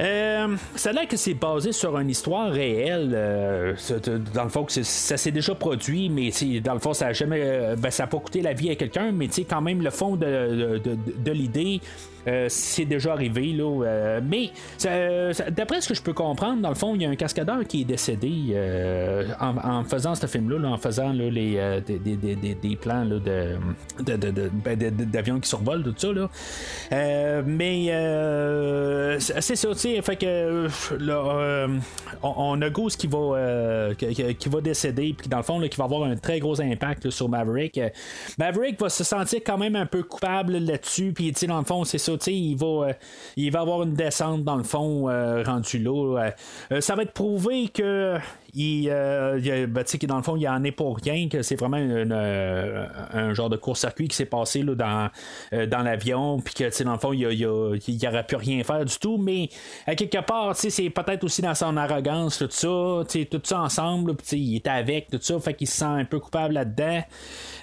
Euh, 0.00 0.56
ça 0.74 0.90
a 0.90 0.92
l'air 0.92 1.06
que 1.06 1.16
c'est 1.16 1.34
basé 1.34 1.72
sur 1.72 1.96
une 1.98 2.10
histoire 2.10 2.50
réelle. 2.50 3.12
Euh, 3.14 3.74
dans 4.34 4.44
le 4.44 4.48
fond, 4.48 4.66
ça 4.68 5.16
s'est 5.16 5.30
déjà 5.30 5.54
produit, 5.54 6.08
mais 6.08 6.30
dans 6.60 6.74
le 6.74 6.80
fond, 6.80 6.92
ça 6.92 7.06
n'a 7.06 7.12
jamais. 7.12 7.40
Euh, 7.42 7.76
ben, 7.76 7.90
ça 7.90 8.06
pas 8.06 8.18
coûté 8.18 8.42
la 8.42 8.52
vie 8.52 8.70
à 8.70 8.76
quelqu'un, 8.76 9.12
mais 9.12 9.28
quand 9.48 9.60
même, 9.60 9.82
le 9.82 9.90
fond 9.90 10.16
de, 10.16 11.30
l'idée. 11.30 11.80
C'est 12.48 12.84
déjà 12.84 13.12
arrivé 13.12 13.52
là, 13.52 14.20
mais 14.22 14.50
d'après 15.50 15.80
ce 15.80 15.88
que 15.88 15.94
je 15.94 16.02
peux 16.02 16.12
comprendre, 16.12 16.62
dans 16.62 16.68
le 16.68 16.74
fond, 16.74 16.94
il 16.94 17.02
y 17.02 17.06
a 17.06 17.10
un 17.10 17.16
cascadeur 17.16 17.64
qui 17.66 17.82
est 17.82 17.84
décédé 17.84 18.56
en, 19.40 19.84
faisant 19.84 20.14
ce 20.14 20.26
film-là, 20.26 20.68
en 20.68 20.78
faisant 20.78 21.12
les, 21.12 21.80
des, 21.86 22.76
plans 22.80 23.04
là, 23.04 23.18
ben, 24.00 24.78
de, 24.78 24.88
d'avions 25.04 25.40
qui 25.40 25.48
survolent, 25.48 25.82
tout 25.82 25.94
ça. 25.96 26.12
Là. 26.12 27.42
mais 27.42 27.90
c'est 29.18 29.56
ça, 29.56 29.74
fait 30.02 30.16
que 30.16 30.26
euh, 30.26 30.68
euh, 30.92 31.68
on, 32.22 32.60
a 32.62 32.70
Goose 32.70 32.96
qui 32.96 33.06
va 33.06 33.18
euh, 33.18 33.94
qui, 33.94 34.48
va 34.48 34.60
décéder, 34.60 35.14
puis 35.16 35.28
dans 35.28 35.38
le 35.38 35.42
fond, 35.42 35.60
qui 35.60 35.76
va 35.76 35.84
avoir 35.84 36.04
un 36.04 36.16
très 36.16 36.38
gros 36.40 36.60
impact 36.60 37.10
sur 37.10 37.28
Maverick. 37.28 37.80
Maverick 38.38 38.80
va 38.80 38.88
se 38.88 39.04
sentir 39.04 39.40
quand 39.44 39.58
même 39.58 39.76
un 39.76 39.86
peu 39.86 40.02
coupable 40.02 40.58
là-dessus, 40.58 41.12
puis 41.12 41.32
dans 41.46 41.58
le 41.58 41.64
fond, 41.64 41.84
c'est 41.84 41.98
ça, 41.98 42.13
il 42.26 42.56
va 42.56 42.88
il 43.36 43.50
va 43.50 43.60
avoir 43.60 43.82
une 43.82 43.94
descente 43.94 44.44
dans 44.44 44.56
le 44.56 44.64
fond 44.64 45.04
rendu 45.44 45.78
là. 45.78 46.34
ça 46.80 46.94
va 46.94 47.02
être 47.02 47.12
prouvé 47.12 47.68
que 47.68 48.18
il, 48.54 48.88
euh, 48.88 49.66
ben, 49.66 49.84
dans 50.06 50.16
le 50.16 50.22
fond, 50.22 50.36
il 50.36 50.48
en 50.48 50.62
est 50.62 50.70
pour 50.70 50.96
rien, 50.96 51.28
que 51.28 51.42
c'est 51.42 51.56
vraiment 51.56 51.78
euh, 51.80 52.86
un 53.12 53.34
genre 53.34 53.50
de 53.50 53.56
court-circuit 53.56 54.08
qui 54.08 54.16
s'est 54.16 54.26
passé 54.26 54.62
là, 54.62 54.74
dans, 54.74 55.10
euh, 55.52 55.66
dans 55.66 55.80
l'avion, 55.80 56.38
puis 56.40 56.54
que 56.54 56.84
dans 56.84 56.92
le 56.92 56.98
fond, 56.98 57.12
il 57.12 57.48
n'aurait 58.02 58.26
pu 58.26 58.36
rien 58.36 58.62
faire 58.62 58.84
du 58.84 58.96
tout, 58.98 59.18
mais 59.18 59.48
à 59.86 59.96
quelque 59.96 60.24
part, 60.24 60.54
c'est 60.54 60.90
peut-être 60.90 61.24
aussi 61.24 61.42
dans 61.42 61.54
son 61.54 61.76
arrogance, 61.76 62.38
tout 62.38 62.48
ça, 62.50 63.02
tout 63.30 63.40
ça 63.42 63.60
ensemble, 63.60 64.14
il 64.32 64.56
est 64.56 64.68
avec, 64.68 65.10
tout 65.10 65.18
ça, 65.20 65.38
fait 65.40 65.54
qu'il 65.54 65.66
se 65.66 65.78
sent 65.78 65.84
un 65.84 66.04
peu 66.04 66.20
coupable 66.20 66.54
là-dedans. 66.54 67.02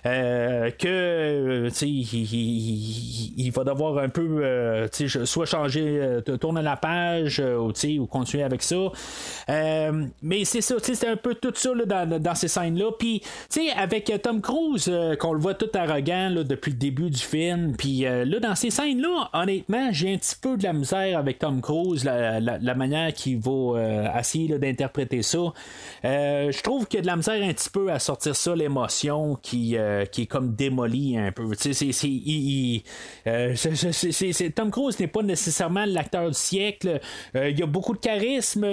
Que 0.03 0.87
euh, 0.87 1.69
il, 1.81 3.33
il, 3.37 3.51
va 3.51 3.63
devoir 3.63 3.99
un 3.99 4.09
peu 4.09 4.87
soit 4.89 5.45
changer, 5.45 6.19
tourner 6.39 6.63
la 6.63 6.75
page 6.75 7.39
ou, 7.39 7.71
ou 7.99 8.07
continuer 8.07 8.43
avec 8.43 8.63
ça. 8.63 8.75
mais 9.47 10.43
c'est 10.43 10.61
ça, 10.61 10.75
c'est 10.81 11.07
un 11.07 11.15
peu 11.15 11.35
tout 11.35 11.53
ça 11.55 11.69
dans, 11.85 12.35
ces 12.35 12.47
scènes-là. 12.47 12.91
Puis, 12.97 13.21
tu 13.49 13.65
sais, 13.65 13.71
avec 13.71 14.11
Tom 14.21 14.41
Cruise, 14.41 14.91
qu'on 15.19 15.33
le 15.33 15.39
voit 15.39 15.53
tout 15.53 15.69
arrogant 15.73 16.31
depuis 16.31 16.71
le 16.71 16.77
début 16.77 17.09
du 17.09 17.19
film, 17.19 17.75
puis 17.77 18.01
là, 18.01 18.39
dans 18.39 18.55
ces 18.55 18.69
scènes-là, 18.69 19.29
honnêtement, 19.33 19.89
j'ai 19.91 20.13
un 20.13 20.17
petit 20.17 20.35
peu 20.39 20.57
de 20.57 20.63
la 20.63 20.73
misère 20.73 21.17
avec 21.17 21.39
Tom 21.39 21.61
Cruise, 21.61 22.03
la, 22.03 22.75
manière 22.75 23.13
qu'il 23.13 23.39
va 23.39 24.19
essayer 24.19 24.57
d'interpréter 24.57 25.21
ça. 25.21 25.39
je 26.03 26.61
trouve 26.61 26.87
qu'il 26.87 26.97
y 26.97 26.99
a 26.99 27.01
de 27.01 27.07
la 27.07 27.15
misère 27.15 27.43
un 27.43 27.53
petit 27.53 27.69
peu 27.69 27.91
à 27.91 27.99
sortir 27.99 28.35
ça, 28.35 28.55
l'émotion 28.55 29.37
qui, 29.41 29.75
qui 30.11 30.21
est 30.23 30.27
comme 30.27 30.55
démolie 30.55 31.17
un 31.17 31.31
peu. 31.31 31.55
Tu 31.55 31.73
sais, 31.73 31.91
c'est, 34.33 34.49
Tom 34.55 34.71
Cruise 34.71 34.99
n'est 34.99 35.07
pas 35.07 35.23
nécessairement 35.23 35.85
l'acteur 35.85 36.27
du 36.29 36.37
siècle. 36.37 36.99
il 37.35 37.57
y 37.57 37.63
a 37.63 37.67
beaucoup 37.67 37.93
de 37.93 37.99
charisme, 37.99 38.65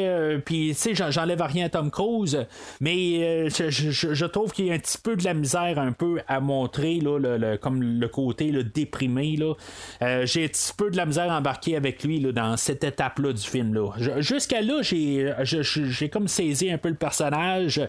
puis 0.45 0.69
tu 0.69 0.95
sais, 0.95 0.95
j'enlève 0.95 1.43
rien 1.43 1.67
à 1.67 1.69
Tom 1.69 1.91
Cruise, 1.91 1.98
mais 2.81 3.49
je, 3.49 4.25
trouve 4.27 4.53
qu'il 4.53 4.67
y 4.67 4.71
a 4.71 4.75
un 4.75 4.79
petit 4.79 4.99
peu 4.99 5.17
de 5.17 5.25
la 5.25 5.35
misère 5.35 5.79
un 5.79 5.93
peu 5.93 6.21
à 6.29 6.41
montrer 6.41 7.01
là, 7.01 7.19
le, 7.19 7.57
comme 7.57 7.83
le 7.83 8.09
côté 8.09 8.51
le 8.51 8.65
déprimé. 8.65 9.37
Là. 9.37 9.55
j'ai 10.25 10.45
un 10.45 10.49
petit 10.49 10.73
peu 10.77 10.91
de 10.91 10.97
la 10.97 11.07
misère 11.07 11.31
à 11.31 11.39
embarquer 11.39 11.77
avec 11.77 12.03
lui 12.05 12.21
là, 12.21 12.33
dans 12.33 12.57
cette 12.57 12.85
étape-là 12.85 13.33
du 13.33 13.43
film. 13.43 13.75
Là. 13.75 14.21
Jusqu'à 14.21 14.61
là, 14.61 14.83
j'ai, 14.83 15.33
j'ai 15.43 16.09
comme 16.09 16.29
saisi 16.29 16.71
un 16.71 16.79
peu 16.79 16.89
le 16.89 16.95
personnage. 16.95 17.81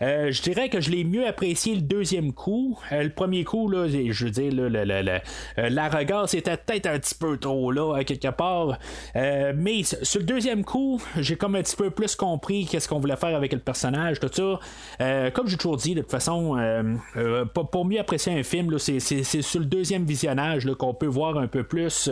je 0.00 0.42
dirais 0.42 0.68
que 0.68 0.80
je 0.80 0.90
l'ai 0.90 1.04
mieux 1.04 1.26
apprécié 1.26 1.74
le 1.74 1.82
deuxième 1.82 2.32
coup. 2.32 2.78
le 2.90 3.10
premier 3.10 3.44
coup, 3.44 3.68
là, 3.68 3.86
je 3.88 4.24
veux 4.24 4.30
dire, 4.30 4.52
là, 4.52 5.20
la 5.56 5.88
regard 5.88 6.28
c'était 6.28 6.56
peut-être 6.56 6.86
un 6.86 6.98
petit 6.98 7.14
peu 7.14 7.36
trop 7.36 7.70
là, 7.70 8.02
quelque 8.04 8.28
part. 8.28 8.78
mais 9.14 9.82
sur 9.82 10.20
le 10.20 10.26
deuxième 10.26 10.64
coup, 10.64 11.00
j'ai 11.18 11.36
comme 11.36 11.56
un 11.56 11.62
petit 11.62 11.76
peu 11.76 11.90
plus 11.90 12.14
compris 12.16 12.66
qu'est-ce 12.66 12.88
qu'on 12.88 12.98
voulait 12.98 13.16
faire 13.16 13.36
avec 13.36 13.52
personnage, 13.62 14.20
tout 14.20 14.30
ça. 14.32 14.60
Euh, 15.00 15.30
comme 15.30 15.48
j'ai 15.48 15.56
toujours 15.56 15.76
dit, 15.76 15.94
de 15.94 16.00
toute 16.00 16.10
façon, 16.10 16.56
euh, 16.58 16.82
euh, 17.16 17.44
pour, 17.44 17.84
mieux 17.84 18.00
apprécier 18.00 18.38
un 18.38 18.42
film, 18.42 18.78
c'est, 18.78 19.00
sur 19.00 19.60
le 19.60 19.66
deuxième 19.66 20.04
visionnage 20.04 20.66
qu'on 20.78 20.94
peut 20.94 21.06
voir 21.06 21.38
un 21.38 21.46
peu 21.46 21.62
plus 21.62 22.10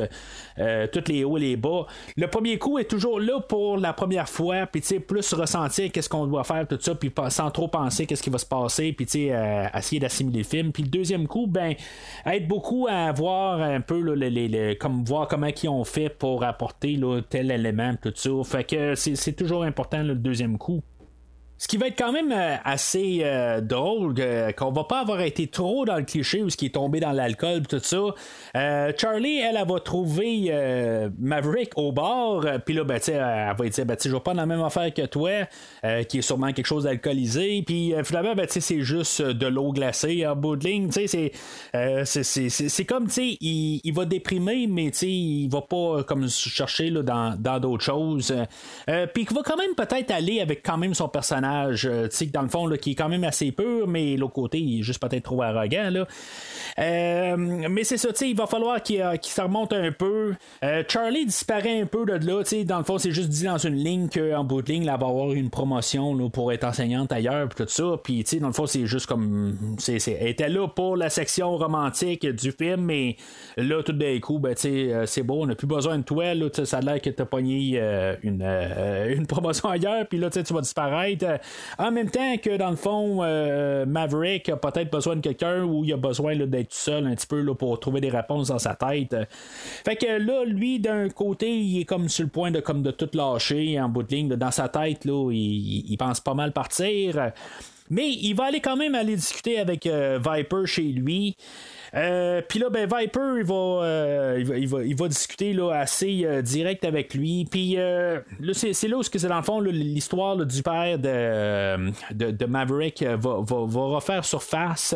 tous 0.56 1.08
les 1.08 1.24
hauts 1.24 1.36
et 1.36 1.40
les 1.40 1.56
bas. 1.56 1.86
Le 2.16 2.26
premier 2.28 2.58
coup 2.58 2.78
est 2.78 2.84
toujours 2.90 3.20
là 3.20 3.40
pour 3.40 3.76
la 3.76 3.92
première 3.92 4.28
fois, 4.28 4.66
puis 4.66 4.80
plus 5.00 5.34
ressentir 5.34 5.92
qu'est-ce 5.92 6.08
qu'on 6.08 6.26
doit 6.26 6.44
faire, 6.44 6.66
tout 6.66 6.78
ça, 6.80 6.94
puis 6.94 7.12
sans 7.28 7.50
trop 7.50 7.68
penser 7.68 8.06
qu'est-ce 8.06 8.22
qui 8.22 8.30
va 8.30 8.38
se 8.38 8.46
passer, 8.46 8.92
puis 8.92 9.04
essayer 9.04 10.00
d'assimiler 10.00 10.38
le 10.38 10.44
film. 10.44 10.72
Puis 10.72 10.82
le 10.82 10.88
deuxième 10.88 11.26
coup, 11.26 11.46
ben, 11.46 11.74
aide 12.24 12.48
beaucoup 12.48 12.86
à 12.88 13.12
voir 13.12 13.60
un 13.60 13.80
peu 13.80 14.00
les, 14.14 14.76
comme 14.78 15.04
voir 15.04 15.28
comment 15.28 15.46
ils 15.46 15.68
ont 15.68 15.84
fait 15.84 16.08
pour 16.08 16.44
apporter 16.44 16.98
tel 17.28 17.50
élément, 17.50 17.94
tout 18.00 18.12
ça. 18.14 18.30
Fait 18.44 18.64
que 18.64 18.94
c'est 18.94 19.32
toujours 19.32 19.62
important 19.62 20.02
le 20.02 20.14
deuxième 20.14 20.58
coup. 20.58 20.82
Ce 21.58 21.68
qui 21.68 21.78
va 21.78 21.86
être 21.86 21.96
quand 21.96 22.12
même 22.12 22.32
euh, 22.32 22.56
assez 22.64 23.20
euh, 23.22 23.62
drôle, 23.62 24.14
euh, 24.18 24.52
qu'on 24.52 24.72
va 24.72 24.84
pas 24.84 25.00
avoir 25.00 25.22
été 25.22 25.46
trop 25.46 25.86
dans 25.86 25.96
le 25.96 26.02
cliché 26.02 26.42
ou 26.42 26.50
ce 26.50 26.56
qui 26.56 26.66
est 26.66 26.74
tombé 26.74 27.00
dans 27.00 27.12
l'alcool 27.12 27.66
tout 27.66 27.80
ça. 27.82 27.98
Charlie, 28.98 29.38
elle, 29.38 29.56
elle, 29.56 29.66
va 29.66 29.80
trouver 29.80 30.52
Maverick 31.18 31.72
au 31.76 31.92
bar, 31.92 32.44
puis 32.64 32.74
là, 32.74 32.84
ben, 32.84 32.98
elle 33.06 33.56
va 33.56 33.68
dire, 33.68 33.86
ben, 33.86 33.96
je 34.02 34.10
vais 34.10 34.20
pas 34.20 34.32
dans 34.32 34.40
la 34.40 34.46
même 34.46 34.62
affaire 34.62 34.92
que 34.92 35.06
toi, 35.06 35.30
qui 36.08 36.18
est 36.18 36.22
sûrement 36.22 36.52
quelque 36.52 36.66
chose 36.66 36.84
d'alcoolisé, 36.84 37.62
puis 37.66 37.94
finalement, 38.04 38.34
ben, 38.34 38.46
c'est 38.48 38.80
juste 38.80 39.22
de 39.22 39.46
l'eau 39.46 39.72
glacée 39.72 40.26
en 40.26 40.36
bout 40.36 40.56
de 40.56 40.64
ligne, 40.64 40.90
c'est 40.90 42.84
comme, 42.86 43.08
il, 43.16 43.80
il, 43.82 43.94
va 43.94 44.04
déprimer, 44.04 44.66
mais 44.66 44.88
il 44.88 45.48
va 45.48 45.62
pas 45.62 46.02
comme 46.04 46.28
chercher 46.28 46.90
là, 46.90 47.02
dans 47.02 47.60
d'autres 47.60 47.84
choses. 47.84 48.34
puis 48.86 49.26
il 49.28 49.34
va 49.34 49.42
quand 49.44 49.56
même 49.56 49.74
peut-être 49.76 50.10
aller 50.10 50.40
avec 50.40 50.62
quand 50.64 50.78
même 50.78 50.94
son 50.94 51.08
personnage 51.08 51.45
euh, 51.46 52.08
dans 52.32 52.42
le 52.42 52.48
fond, 52.48 52.68
qui 52.80 52.92
est 52.92 52.94
quand 52.94 53.08
même 53.08 53.24
assez 53.24 53.52
pur, 53.52 53.86
mais 53.86 54.16
l'autre 54.16 54.34
côté, 54.34 54.58
il 54.58 54.80
est 54.80 54.82
juste 54.82 55.00
peut-être 55.00 55.24
trop 55.24 55.42
arrogant. 55.42 55.90
Là. 55.90 56.06
Euh, 56.78 57.36
mais 57.36 57.84
c'est 57.84 57.96
ça, 57.96 58.08
il 58.20 58.36
va 58.36 58.46
falloir 58.46 58.82
qu'il 58.82 59.00
euh, 59.00 59.16
se 59.20 59.40
remonte 59.40 59.72
un 59.72 59.92
peu. 59.92 60.34
Charlie 60.88 61.26
disparaît 61.26 61.80
un 61.80 61.86
peu 61.86 62.04
de 62.04 62.26
là. 62.26 62.42
Dans 62.64 62.78
le 62.78 62.84
fond, 62.84 62.98
c'est 62.98 63.12
juste 63.12 63.28
dit 63.28 63.44
dans 63.44 63.58
une 63.58 63.76
ligne 63.76 64.08
qu'en 64.08 64.44
bout 64.44 64.62
de 64.62 64.72
ligne, 64.72 64.82
elle 64.82 64.88
va 64.88 65.06
avoir 65.06 65.32
une 65.32 65.50
promotion 65.50 66.28
pour 66.30 66.52
être 66.52 66.64
enseignante 66.64 67.12
ailleurs, 67.12 67.48
tout 67.48 67.66
ça. 67.66 67.84
Puis, 68.02 68.24
dans 68.40 68.48
le 68.48 68.52
fond, 68.52 68.66
c'est 68.66 68.86
juste 68.86 69.06
comme. 69.06 69.76
C'est, 69.78 69.98
elle 70.08 70.28
était 70.28 70.48
là 70.48 70.68
pour 70.68 70.96
la 70.96 71.10
section 71.10 71.56
romantique 71.56 72.26
du 72.26 72.52
film, 72.52 72.82
mais 72.82 73.16
là, 73.56 73.82
tout 73.82 73.92
d'un 73.92 74.18
coup, 74.20 74.38
ben, 74.38 74.54
c'est 74.56 75.22
beau, 75.22 75.42
on 75.42 75.46
n'a 75.46 75.54
plus 75.54 75.66
besoin 75.66 75.98
de 75.98 76.04
toi. 76.04 76.34
Là, 76.34 76.48
ça 76.64 76.78
a 76.78 76.80
l'air 76.80 77.00
que 77.00 77.10
tu 77.10 77.22
as 77.22 77.26
pogné 77.26 77.80
une, 78.22 78.42
une 78.42 79.26
promotion 79.26 79.68
ailleurs, 79.68 80.06
puis 80.06 80.18
là, 80.18 80.30
tu 80.30 80.40
vas 80.52 80.60
disparaître. 80.60 81.26
En 81.78 81.90
même 81.90 82.10
temps 82.10 82.36
que 82.38 82.56
dans 82.56 82.70
le 82.70 82.76
fond, 82.76 83.18
euh, 83.22 83.86
Maverick 83.86 84.48
a 84.48 84.56
peut-être 84.56 84.90
besoin 84.90 85.16
de 85.16 85.20
quelqu'un 85.20 85.64
ou 85.64 85.84
il 85.84 85.92
a 85.92 85.96
besoin 85.96 86.36
d'être 86.36 86.72
seul 86.72 87.06
un 87.06 87.14
petit 87.14 87.26
peu 87.26 87.40
là, 87.40 87.54
pour 87.54 87.78
trouver 87.80 88.00
des 88.00 88.10
réponses 88.10 88.48
dans 88.48 88.58
sa 88.58 88.74
tête. 88.74 89.16
Fait 89.84 89.96
que 89.96 90.18
là, 90.18 90.44
lui, 90.44 90.78
d'un 90.78 91.08
côté, 91.08 91.56
il 91.56 91.80
est 91.80 91.84
comme 91.84 92.08
sur 92.08 92.24
le 92.24 92.30
point 92.30 92.50
de 92.50 92.90
tout 92.90 93.10
lâcher 93.14 93.80
en 93.80 93.88
bout 93.88 94.02
de 94.02 94.14
ligne. 94.14 94.28
dans 94.28 94.50
sa 94.50 94.68
tête, 94.68 95.04
là, 95.04 95.30
il, 95.32 95.96
pense 95.96 96.20
pas 96.20 96.34
mal 96.34 96.52
partir. 96.52 97.32
Mais 97.88 98.10
il 98.10 98.34
va 98.34 98.46
aller 98.46 98.60
quand 98.60 98.76
même 98.76 98.94
aller 98.94 99.16
discuter 99.16 99.58
avec 99.58 99.86
euh, 99.86 100.18
Viper 100.18 100.66
chez 100.66 100.82
lui. 100.82 101.36
Euh, 101.96 102.42
puis 102.46 102.58
là, 102.58 102.68
ben, 102.68 102.86
Viper, 102.86 103.20
euh, 103.20 104.36
il 104.38 104.46
va, 104.46 104.58
il 104.58 104.68
va, 104.68 104.84
il 104.84 104.96
va, 104.96 105.08
discuter 105.08 105.56
assez 105.72 106.24
euh, 106.24 106.42
direct 106.42 106.84
avec 106.84 107.14
lui. 107.14 107.46
Puis 107.50 107.76
là, 107.76 108.20
c'est, 108.52 108.88
là 108.88 108.98
où 108.98 109.02
c'est 109.02 109.26
dans 109.26 109.36
le 109.36 109.42
fond 109.42 109.60
l'histoire 109.60 110.36
du 110.36 110.62
père 110.62 110.98
de, 110.98 112.46
Maverick 112.46 113.02
va, 113.02 113.44
refaire 113.48 114.24
surface. 114.24 114.94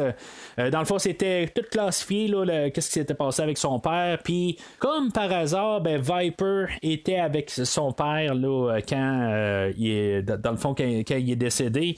dans 0.58 0.78
le 0.78 0.84
fond, 0.84 0.98
c'était 0.98 1.48
tout 1.54 1.64
classifié, 1.70 2.30
qu'est-ce 2.74 2.88
qui 2.88 2.92
s'était 2.92 3.14
passé 3.14 3.42
avec 3.42 3.56
son 3.56 3.80
père. 3.80 4.18
Puis, 4.22 4.58
comme 4.78 5.10
par 5.10 5.32
hasard, 5.32 5.80
ben, 5.80 6.00
Viper 6.00 6.66
était 6.82 7.18
avec 7.18 7.50
son 7.50 7.92
père 7.92 8.34
là, 8.34 8.78
quand 8.86 9.70
il 9.76 9.90
est, 9.90 10.22
dans 10.22 10.50
le 10.50 10.56
fond, 10.56 10.74
quand, 10.74 10.84
il 10.84 11.30
est 11.30 11.36
décédé. 11.36 11.96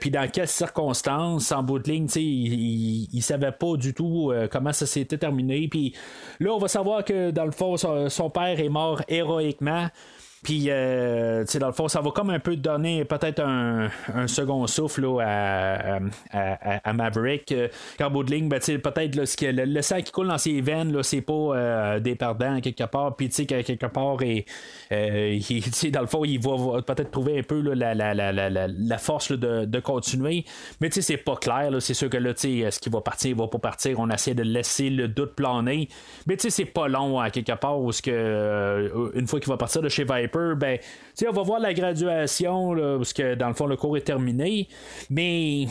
puis 0.00 0.10
dans 0.10 0.30
quelles 0.30 0.48
circonstances, 0.48 1.50
en 1.50 1.62
bout 1.62 1.80
de 1.80 1.90
ligne, 1.90 2.08
il, 2.16 2.22
il, 2.22 3.08
il 3.12 3.22
savait 3.22 3.52
pas 3.52 3.76
du 3.76 3.94
tout 3.94 4.27
euh, 4.30 4.48
comment 4.50 4.72
ça 4.72 4.86
s'était 4.86 5.18
terminé. 5.18 5.68
Puis 5.68 5.94
là, 6.40 6.52
on 6.52 6.58
va 6.58 6.68
savoir 6.68 7.04
que 7.04 7.30
dans 7.30 7.44
le 7.44 7.50
fond, 7.50 7.76
son 7.76 8.30
père 8.30 8.60
est 8.60 8.68
mort 8.68 9.02
héroïquement. 9.08 9.88
Puis, 10.42 10.66
euh, 10.68 11.44
dans 11.58 11.66
le 11.66 11.72
fond, 11.72 11.88
ça 11.88 12.00
va 12.00 12.10
comme 12.10 12.30
un 12.30 12.38
peu 12.38 12.54
donner 12.56 13.04
peut-être 13.04 13.40
un, 13.40 13.88
second 14.26 14.66
souffle 14.66 15.06
à, 15.20 15.98
à, 16.32 16.92
Maverick. 16.92 17.50
Euh, 17.52 17.68
qu'en 17.98 18.10
bout 18.10 18.24
ben, 18.24 18.48
peut-être 18.48 19.16
le, 19.16 19.64
le, 19.64 19.82
sang 19.82 20.00
qui 20.00 20.12
coule 20.12 20.28
dans 20.28 20.38
ses 20.38 20.60
veines, 20.60 20.92
là, 20.92 21.02
c'est 21.02 21.22
pas 21.22 21.32
euh, 21.32 22.00
des 22.00 22.14
perdants 22.14 22.60
quelque 22.60 22.84
part. 22.84 23.16
Puis, 23.16 23.28
quelque 23.28 23.86
part, 23.86 24.22
et, 24.22 24.46
euh, 24.92 25.38
dans 25.92 26.00
le 26.00 26.06
fond, 26.06 26.24
il 26.24 26.40
va, 26.40 26.82
peut-être 26.82 27.10
trouver 27.10 27.40
un 27.40 27.42
peu 27.42 27.60
la, 27.60 27.94
la, 27.94 28.14
la, 28.14 28.32
la, 28.32 28.98
force 28.98 29.32
de, 29.32 29.64
de, 29.64 29.80
continuer. 29.80 30.44
Mais 30.80 30.90
c'est 30.90 31.16
pas 31.16 31.36
clair. 31.36 31.70
C'est 31.80 31.94
sûr 31.94 32.08
que 32.08 32.16
là, 32.16 32.30
est-ce 32.30 32.78
qu'il 32.78 32.92
va 32.92 33.00
partir, 33.00 33.30
il 33.30 33.36
va 33.36 33.48
pas 33.48 33.58
partir? 33.58 33.98
On 33.98 34.08
essaie 34.10 34.34
de 34.34 34.42
laisser 34.44 34.90
le 34.90 35.08
doute 35.08 35.34
planer. 35.34 35.88
Mais 36.26 36.36
c'est 36.38 36.64
pas 36.64 36.86
long 36.86 37.18
à 37.18 37.30
quelque 37.30 37.56
part. 37.58 37.80
Parce 37.82 38.00
que, 38.00 39.10
une 39.14 39.26
fois 39.26 39.40
qu'il 39.40 39.48
va 39.48 39.56
partir 39.56 39.82
de 39.82 39.88
chez 39.88 40.04
Viper, 40.04 40.27
ben, 40.32 40.78
on 41.26 41.32
va 41.32 41.42
voir 41.42 41.60
la 41.60 41.74
graduation, 41.74 42.74
parce 42.96 43.12
que 43.12 43.34
dans 43.34 43.48
le 43.48 43.54
fond, 43.54 43.66
le 43.66 43.76
cours 43.76 43.96
est 43.96 44.02
terminé. 44.02 44.68
Mais, 45.10 45.66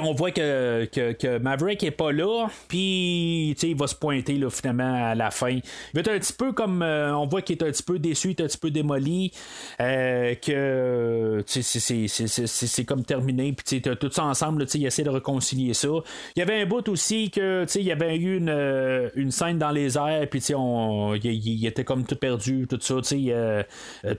on 0.00 0.12
voit 0.12 0.30
que, 0.30 0.84
que, 0.86 1.38
Maverick 1.38 1.82
est 1.82 1.90
pas 1.90 2.12
là, 2.12 2.48
puis, 2.68 3.50
il 3.50 3.76
va 3.76 3.86
se 3.86 3.94
pointer, 3.94 4.34
là, 4.34 4.50
finalement, 4.50 5.10
à 5.10 5.14
la 5.14 5.30
fin. 5.30 5.50
Il 5.50 5.62
va 5.94 6.00
être 6.00 6.10
un 6.10 6.18
petit 6.18 6.32
peu 6.32 6.52
comme, 6.52 6.82
euh, 6.82 7.16
on 7.16 7.26
voit 7.26 7.42
qu'il 7.42 7.56
est 7.56 7.62
un 7.62 7.70
petit 7.70 7.82
peu 7.82 7.98
déçu, 7.98 8.28
il 8.28 8.30
est 8.32 8.42
un 8.42 8.46
petit 8.46 8.58
peu 8.58 8.70
démoli, 8.70 9.32
euh, 9.80 10.34
que, 10.34 11.42
c'est 11.46 12.84
comme 12.84 13.04
terminé, 13.04 13.52
puis, 13.52 13.82
tout 13.82 14.10
ça 14.10 14.24
ensemble, 14.24 14.66
il 14.74 14.86
essaie 14.86 15.02
de 15.02 15.10
réconcilier 15.10 15.74
ça. 15.74 15.88
Il 16.36 16.38
y 16.38 16.42
avait 16.42 16.62
un 16.62 16.66
bout 16.66 16.88
aussi 16.88 17.30
que, 17.30 17.66
il 17.74 17.82
y 17.82 17.92
avait 17.92 18.16
eu 18.16 18.36
une, 18.36 18.48
euh, 18.48 19.10
une 19.14 19.30
scène 19.30 19.58
dans 19.58 19.70
les 19.70 19.96
airs, 19.96 20.28
puis, 20.30 20.40
il, 20.40 21.66
était 21.66 21.84
comme 21.84 22.04
tout 22.04 22.16
perdu, 22.16 22.66
tout 22.68 22.78
ça, 22.80 22.94
euh, 23.12 23.62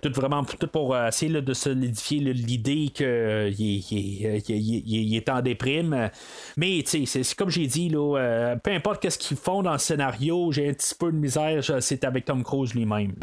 tout 0.01 0.11
vraiment 0.13 0.43
tout 0.43 0.67
pour 0.67 0.95
euh, 0.95 1.07
essayer 1.07 1.41
de 1.41 1.53
solidifier 1.53 2.19
l'idée 2.19 2.89
qu'il 2.93 3.05
euh, 3.05 3.51
est 3.57 5.29
en 5.29 5.41
déprime. 5.41 6.09
Mais 6.57 6.83
c'est 6.85 7.35
comme 7.35 7.49
j'ai 7.49 7.67
dit, 7.67 7.89
peu 7.89 8.71
importe 8.71 9.01
qu'est-ce 9.01 9.17
qu'ils 9.17 9.37
font 9.37 9.63
dans 9.63 9.73
le 9.73 9.77
scénario, 9.77 10.51
j'ai 10.51 10.69
un 10.69 10.73
petit 10.73 10.95
peu 10.95 11.11
de 11.11 11.17
misère, 11.17 11.63
c'est 11.79 12.03
avec 12.03 12.25
Tom 12.25 12.43
Cruise 12.43 12.73
lui-même. 12.73 13.13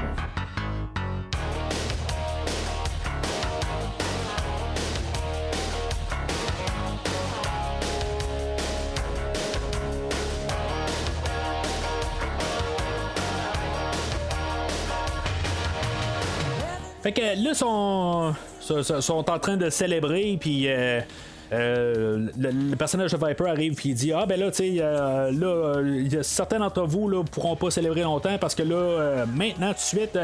Fait 17.03 17.13
que 17.13 17.21
là, 17.43 17.55
sont, 17.55 18.35
sont, 18.61 19.31
en 19.31 19.39
train 19.39 19.57
de 19.57 19.71
célébrer, 19.71 20.37
puis. 20.41 20.69
Euh, 20.69 21.01
euh, 21.53 22.29
le, 22.39 22.77
personnage 22.77 23.13
de 23.13 23.17
Viper 23.17 23.47
arrive 23.47 23.75
et 23.85 23.89
il 23.89 23.95
dit 23.95 24.13
Ah 24.13 24.25
ben 24.25 24.41
là, 24.41 24.51
tu 24.51 24.57
sais, 24.57 24.77
euh, 24.81 25.31
là, 25.31 26.23
certains 26.23 26.59
d'entre 26.59 26.85
vous 26.87 27.11
ne 27.11 27.23
pourront 27.23 27.57
pas 27.57 27.71
célébrer 27.71 28.03
longtemps 28.03 28.39
parce 28.41 28.55
que 28.55 28.63
là, 28.63 28.75
euh, 28.75 29.27
maintenant, 29.27 29.69
tout 29.69 29.75
de 29.75 29.79
suite, 29.81 30.19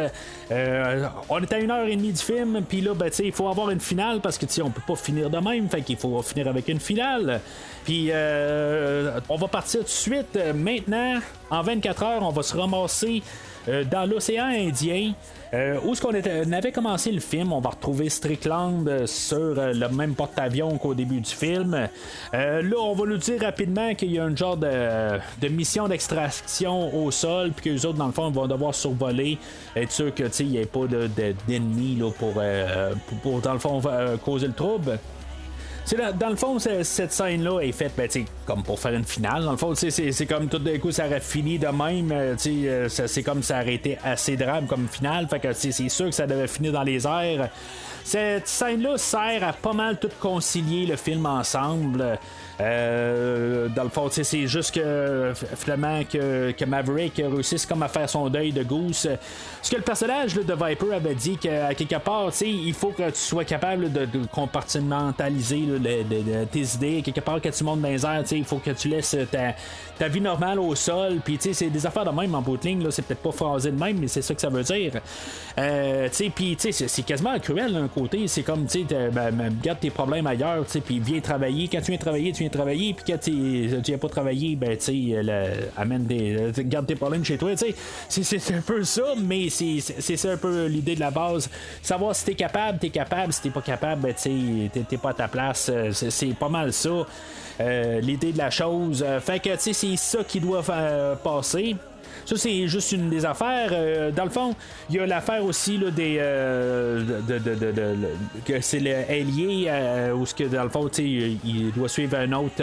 on 1.28 1.42
est 1.42 1.52
à 1.52 1.58
une 1.58 1.70
heure 1.70 1.86
et 1.86 1.96
demie 1.96 2.12
du 2.12 2.22
film, 2.22 2.62
puis 2.66 2.80
là, 2.80 2.94
ben, 2.94 3.10
tu 3.10 3.16
sais, 3.16 3.26
il 3.26 3.32
faut 3.32 3.48
avoir 3.48 3.70
une 3.70 3.80
finale 3.80 4.20
parce 4.20 4.38
que 4.38 4.46
tu 4.46 4.54
sais, 4.54 4.62
on 4.62 4.70
peut 4.70 4.82
pas 4.86 4.96
finir 4.96 5.28
de 5.28 5.38
même, 5.38 5.68
fait 5.68 5.82
qu'il 5.82 5.98
faut 5.98 6.22
finir 6.22 6.48
avec 6.48 6.66
une 6.68 6.80
finale. 6.80 7.40
Puis 7.84 8.10
on 9.28 9.36
va 9.36 9.48
partir 9.48 9.80
tout 9.80 9.86
de 9.86 9.90
suite. 9.90 10.38
maintenant, 10.54 11.18
en 11.50 11.62
24 11.62 12.02
heures, 12.04 12.22
on 12.22 12.30
va 12.30 12.42
se 12.42 12.56
ramasser 12.56 13.22
dans 13.90 14.08
l'océan 14.08 14.46
Indien. 14.46 15.12
Euh, 15.54 15.78
où 15.82 15.92
est-ce 15.92 16.02
qu'on 16.02 16.52
avait 16.52 16.72
commencé 16.72 17.10
le 17.10 17.20
film? 17.20 17.52
On 17.52 17.60
va 17.60 17.70
retrouver 17.70 18.08
Strickland 18.10 18.86
euh, 18.86 19.06
sur 19.06 19.36
euh, 19.38 19.72
le 19.72 19.88
même 19.88 20.14
porte-avions 20.14 20.76
qu'au 20.76 20.94
début 20.94 21.20
du 21.20 21.30
film. 21.30 21.88
là, 22.32 22.76
on 22.78 22.94
va 22.94 23.06
nous 23.06 23.16
dire 23.16 23.40
rapidement 23.40 23.94
qu'il 23.94 24.12
y 24.12 24.18
a 24.18 24.24
un 24.24 24.36
genre 24.36 24.56
de, 24.56 25.48
mission 25.48 25.88
d'extraction 25.88 26.94
au 26.94 27.10
sol, 27.10 27.52
puis 27.52 27.64
que 27.64 27.70
les 27.70 27.86
autres, 27.86 27.98
dans 27.98 28.06
le 28.06 28.12
fond, 28.12 28.30
vont 28.30 28.46
devoir 28.46 28.74
survoler, 28.74 29.38
être 29.74 29.90
sûr 29.90 30.14
que 30.14 30.24
il 30.40 30.48
n'y 30.48 30.58
ait 30.58 30.66
pas 30.66 30.86
d'ennemis 31.46 31.98
pour, 32.18 32.34
pour, 33.22 33.40
dans 33.40 33.52
le 33.54 33.58
fond, 33.58 33.80
causer 34.22 34.46
le 34.46 34.52
trouble 34.52 34.98
dans 35.96 36.28
le 36.28 36.36
fond, 36.36 36.58
cette 36.58 37.12
scène-là 37.12 37.60
est 37.60 37.72
faite 37.72 37.92
ben, 37.96 38.08
comme 38.46 38.62
pour 38.62 38.78
faire 38.78 38.94
une 38.94 39.04
finale. 39.04 39.44
Dans 39.44 39.52
le 39.52 39.56
fond, 39.56 39.74
c'est 39.74 40.26
comme 40.26 40.48
tout 40.48 40.58
d'un 40.58 40.78
coup, 40.78 40.90
ça 40.90 41.06
aurait 41.06 41.20
fini 41.20 41.58
de 41.58 41.68
même. 41.68 42.12
Euh, 42.12 42.36
euh, 42.46 42.88
c'est 42.88 43.22
comme 43.22 43.42
ça 43.42 43.60
aurait 43.60 43.74
été 43.74 43.98
assez 44.04 44.36
drame 44.36 44.66
comme 44.66 44.88
finale. 44.88 45.28
Fait 45.28 45.40
que 45.40 45.52
c'est 45.52 45.72
sûr 45.88 46.06
que 46.06 46.12
ça 46.12 46.26
devait 46.26 46.48
finir 46.48 46.72
dans 46.72 46.82
les 46.82 47.06
airs. 47.06 47.48
Cette 48.04 48.48
scène-là 48.48 48.96
sert 48.96 49.44
à 49.44 49.52
pas 49.52 49.72
mal 49.72 49.98
tout 49.98 50.10
concilier 50.20 50.86
le 50.86 50.96
film 50.96 51.26
ensemble. 51.26 52.18
Euh, 52.60 53.68
dans 53.68 53.84
le 53.84 53.88
fond, 53.88 54.08
c'est 54.10 54.46
juste 54.46 54.74
que 54.74 55.32
finalement 55.56 56.02
que, 56.04 56.64
Maverick 56.64 57.16
réussisse 57.16 57.64
comme 57.64 57.82
à 57.82 57.88
faire 57.88 58.08
son 58.10 58.28
deuil 58.28 58.52
de 58.52 58.62
Goose. 58.62 59.08
Ce 59.62 59.70
que 59.70 59.76
le 59.76 59.82
personnage 59.82 60.34
de 60.34 60.52
Viper 60.52 60.94
avait 60.94 61.14
dit 61.14 61.36
qu'à 61.36 61.72
quelque 61.74 61.98
part, 61.98 62.30
il 62.42 62.74
faut 62.74 62.90
que 62.90 63.10
tu 63.10 63.16
sois 63.16 63.44
capable 63.44 63.92
de, 63.92 64.08
compartimentaliser 64.32 65.62
tes 66.50 66.74
idées. 66.74 67.02
Quelque 67.02 67.20
part 67.20 67.40
que 67.40 67.48
tu 67.48 67.64
montes 67.64 67.80
dans 67.80 67.88
les 67.88 68.04
airs, 68.04 68.24
il 68.30 68.44
faut 68.44 68.58
que 68.58 68.70
tu 68.70 68.88
laisses 68.88 69.16
ta, 69.30 70.08
vie 70.08 70.20
normale 70.20 70.58
au 70.58 70.74
sol. 70.74 71.18
Puis 71.24 71.38
c'est 71.40 71.70
des 71.70 71.86
affaires 71.86 72.04
de 72.04 72.10
même 72.10 72.34
en 72.34 72.42
bout 72.42 72.56
de 72.56 72.64
ligne. 72.64 72.90
C'est 72.90 73.02
peut-être 73.02 73.22
pas 73.22 73.32
phrasé 73.32 73.70
de 73.70 73.78
même, 73.78 73.98
mais 73.98 74.08
c'est 74.08 74.22
ça 74.22 74.34
que 74.34 74.40
ça 74.40 74.48
veut 74.48 74.62
dire. 74.62 74.92
Euh, 75.58 76.08
puis 76.34 76.56
c'est 76.58 77.02
quasiment 77.02 77.38
cruel 77.38 77.72
d'un 77.72 77.88
côté. 77.88 78.26
C'est 78.26 78.42
comme, 78.42 78.66
tu 78.66 78.84
ben, 78.84 79.10
ben, 79.12 79.56
garde 79.62 79.80
tes 79.80 79.90
problèmes 79.90 80.26
ailleurs, 80.26 80.64
puis 80.84 80.98
viens 80.98 81.20
travailler. 81.20 81.68
Quand 81.68 81.80
tu 81.80 81.92
viens 81.92 81.98
travailler, 81.98 82.32
tu 82.32 82.42
viens 82.42 82.47
travailler, 82.48 82.94
puis 82.94 83.04
quand 83.06 83.18
tu 83.18 83.80
viens 83.84 83.98
pas 83.98 84.08
travailler, 84.08 84.56
ben, 84.56 84.76
tu 84.76 85.14
amène 85.76 86.04
des. 86.04 86.52
garde 86.58 86.86
tes 86.86 86.96
problèmes 86.96 87.24
chez 87.24 87.38
toi, 87.38 87.54
tu 87.54 87.74
sais. 88.08 88.38
C'est 88.38 88.54
un 88.54 88.60
peu 88.60 88.84
ça, 88.84 89.14
mais 89.16 89.48
c'est 89.50 90.16
ça 90.16 90.32
un 90.32 90.36
peu 90.36 90.66
l'idée 90.66 90.94
de 90.94 91.00
la 91.00 91.10
base. 91.10 91.48
Savoir 91.82 92.14
si 92.14 92.24
t'es 92.24 92.34
capable, 92.34 92.78
t'es 92.78 92.90
capable. 92.90 93.32
Si 93.32 93.42
t'es 93.42 93.50
pas 93.50 93.62
capable, 93.62 94.02
ben, 94.02 94.14
tu 94.14 94.70
t'es 94.88 94.96
pas 94.96 95.10
à 95.10 95.14
ta 95.14 95.28
place. 95.28 95.70
Euh, 95.72 95.90
c'est 95.92 96.34
pas 96.34 96.48
mal 96.48 96.72
ça. 96.72 97.06
Euh, 97.60 98.00
l'idée 98.00 98.32
de 98.32 98.38
la 98.38 98.50
chose. 98.50 99.04
Fait 99.20 99.40
que, 99.40 99.50
tu 99.50 99.58
sais, 99.58 99.72
c'est 99.72 99.96
ça 99.96 100.24
qui 100.24 100.40
doit 100.40 100.62
passer. 101.22 101.76
Ça, 102.28 102.36
c'est 102.36 102.68
juste 102.68 102.92
une 102.92 103.08
des 103.08 103.24
affaires. 103.24 103.70
Euh, 103.72 104.10
dans 104.10 104.24
le 104.24 104.28
fond, 104.28 104.54
il 104.90 104.96
y 104.96 104.98
a 104.98 105.06
l'affaire 105.06 105.42
aussi 105.42 105.78
là, 105.78 105.90
des. 105.90 106.18
Euh, 106.20 107.02
que 108.44 108.60
c'est 108.60 108.80
le 108.80 108.90
euh, 108.90 110.12
où 110.12 110.26
ce 110.26 110.34
que 110.34 110.44
dans 110.44 110.64
le 110.64 110.68
fond, 110.68 110.90
il 110.98 111.72
doit 111.74 111.88
suivre 111.88 112.18
un 112.18 112.30
autre 112.32 112.62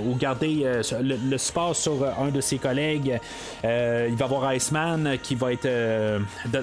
ou 0.00 0.16
garder 0.16 0.64
le, 1.00 1.30
le, 1.30 1.38
sur 1.38 2.04
un 2.20 2.28
de 2.30 2.40
ses 2.40 2.58
collègues. 2.58 3.20
il 3.62 4.16
va 4.16 4.24
avoir 4.24 4.52
Iceman 4.52 5.16
qui 5.22 5.36
va 5.36 5.52
être. 5.52 5.68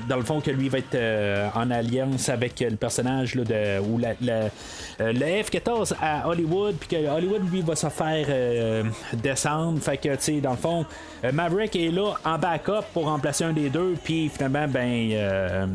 dans 0.10 0.18
le 0.18 0.24
fond, 0.24 0.42
que 0.42 0.52
lui 0.52 0.68
va 0.68 0.80
être 0.80 1.56
en 1.56 1.72
alliance 1.72 2.28
avec 2.28 2.60
le 2.60 2.76
personnage 2.76 3.36
là, 3.36 3.46
de, 3.46 3.80
ou 3.80 3.98
la, 3.98 4.14
le 5.00 5.44
F-14 5.44 5.94
à 6.02 6.28
Hollywood, 6.28 6.76
puis 6.76 6.90
que 6.90 7.08
Hollywood, 7.08 7.50
lui, 7.50 7.62
va 7.62 7.78
se 7.78 7.88
faire 7.88 8.28
descendre. 9.14 9.80
Fait 9.80 9.96
que, 9.96 10.10
tu 10.10 10.18
sais, 10.20 10.42
dans 10.42 10.52
le 10.52 10.58
fond, 10.58 10.86
Maverick 11.32 11.78
est 11.78 11.92
là 11.92 12.16
en 12.26 12.41
backup 12.42 12.86
pour 12.94 13.06
remplacer 13.06 13.44
un 13.44 13.54
des 13.54 13.70
deux, 13.70 13.96
puis 14.04 14.30
finalement, 14.30 14.68
ben, 14.68 15.10
euh, 15.12 15.66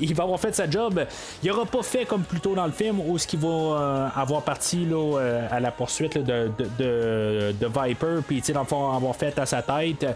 il 0.00 0.14
va 0.14 0.22
avoir 0.24 0.40
fait 0.40 0.54
sa 0.54 0.70
job. 0.70 1.04
Il 1.42 1.50
aura 1.50 1.66
pas 1.66 1.82
fait 1.82 2.04
comme 2.04 2.22
plus 2.22 2.40
tôt 2.40 2.54
dans 2.54 2.66
le 2.66 2.72
film 2.72 3.00
où 3.00 3.18
ce 3.18 3.26
qu'il 3.26 3.40
va 3.40 3.48
euh, 3.48 4.08
avoir 4.14 4.42
parti 4.42 4.86
là, 4.86 5.18
euh, 5.18 5.48
à 5.50 5.60
la 5.60 5.70
poursuite 5.70 6.16
de, 6.16 6.50
de, 6.78 7.52
de, 7.52 7.66
Viper, 7.66 8.22
puis 8.26 8.40
dans 8.52 8.60
le 8.60 8.66
fond, 8.66 8.94
avoir 8.94 9.14
fait 9.14 9.38
à 9.38 9.46
sa 9.46 9.62
tête. 9.62 10.06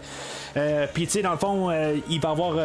puis 0.93 1.07
dans 1.21 1.31
le 1.31 1.37
fond, 1.37 1.69
il 2.09 2.19
va 2.19 2.29
avoir, 2.29 2.55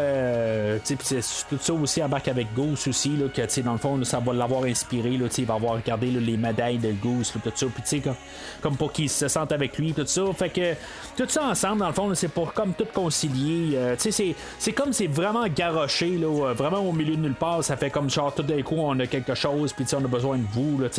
tout 0.86 1.58
ça 1.60 1.72
aussi 1.72 2.02
embarque 2.02 2.28
avec 2.28 2.54
Goose 2.54 2.88
aussi, 2.88 3.16
là, 3.16 3.26
que 3.28 3.60
dans 3.60 3.72
le 3.72 3.78
fond, 3.78 4.02
ça 4.04 4.20
va 4.20 4.32
l'avoir 4.32 4.64
inspiré, 4.64 5.16
là, 5.16 5.26
il 5.36 5.44
va 5.44 5.54
avoir 5.54 5.74
regardé 5.74 6.06
les 6.06 6.36
médailles 6.36 6.78
de 6.78 6.92
Goose, 6.92 7.32
tout 7.32 7.52
ça, 7.54 7.66
puis 7.66 8.00
comme, 8.00 8.14
comme 8.60 8.76
pour 8.76 8.92
qu'il 8.92 9.10
se 9.10 9.28
sente 9.28 9.52
avec 9.52 9.76
lui, 9.78 9.92
tout 9.92 10.06
ça. 10.06 10.22
Fait 10.36 10.50
que 10.50 10.74
tout 11.16 11.28
ça 11.28 11.44
ensemble, 11.44 11.84
dans 11.88 12.04
le 12.04 12.08
fond, 12.08 12.14
c'est 12.14 12.28
pour 12.28 12.52
comme 12.52 12.74
tout 12.74 12.86
concilier. 12.92 13.76
Euh, 13.76 13.96
c'est 13.98 14.72
comme 14.72 14.92
c'est 14.92 15.06
vraiment 15.06 15.46
garoché, 15.48 16.18
là, 16.18 16.26
euh, 16.26 16.52
vraiment 16.52 16.80
au 16.80 16.92
milieu 16.92 17.16
de 17.16 17.20
nulle 17.20 17.34
part. 17.34 17.64
Ça 17.64 17.76
fait 17.76 17.88
comme 17.88 18.10
genre 18.10 18.34
tout 18.34 18.42
d'un 18.42 18.60
coup, 18.62 18.76
on 18.76 18.98
a 19.00 19.06
quelque 19.06 19.34
chose, 19.34 19.72
puis 19.72 19.86
on 19.94 20.04
a 20.04 20.08
besoin 20.08 20.36
de 20.36 20.44
vous. 20.52 20.82
Euh, 20.82 20.88
je 20.92 20.98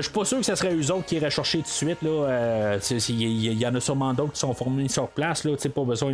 suis 0.00 0.12
pas 0.12 0.24
sûr 0.24 0.38
que 0.38 0.44
ce 0.44 0.54
serait 0.54 0.74
eux 0.74 0.92
autres 0.92 1.04
qui 1.04 1.16
iraient 1.16 1.30
chercher 1.30 1.58
tout 1.58 1.64
de 1.64 1.68
suite. 1.68 1.98
Il 2.02 3.52
y, 3.52 3.66
en 3.66 3.74
a 3.74 3.80
sûrement 3.80 4.12
d'autres 4.12 4.32
qui 4.32 4.40
sont 4.40 4.52
formés 4.52 4.88
sur 4.88 5.08
place. 5.08 5.44
Là, 5.44 5.52
pas 5.72 5.84
besoin 5.84 6.12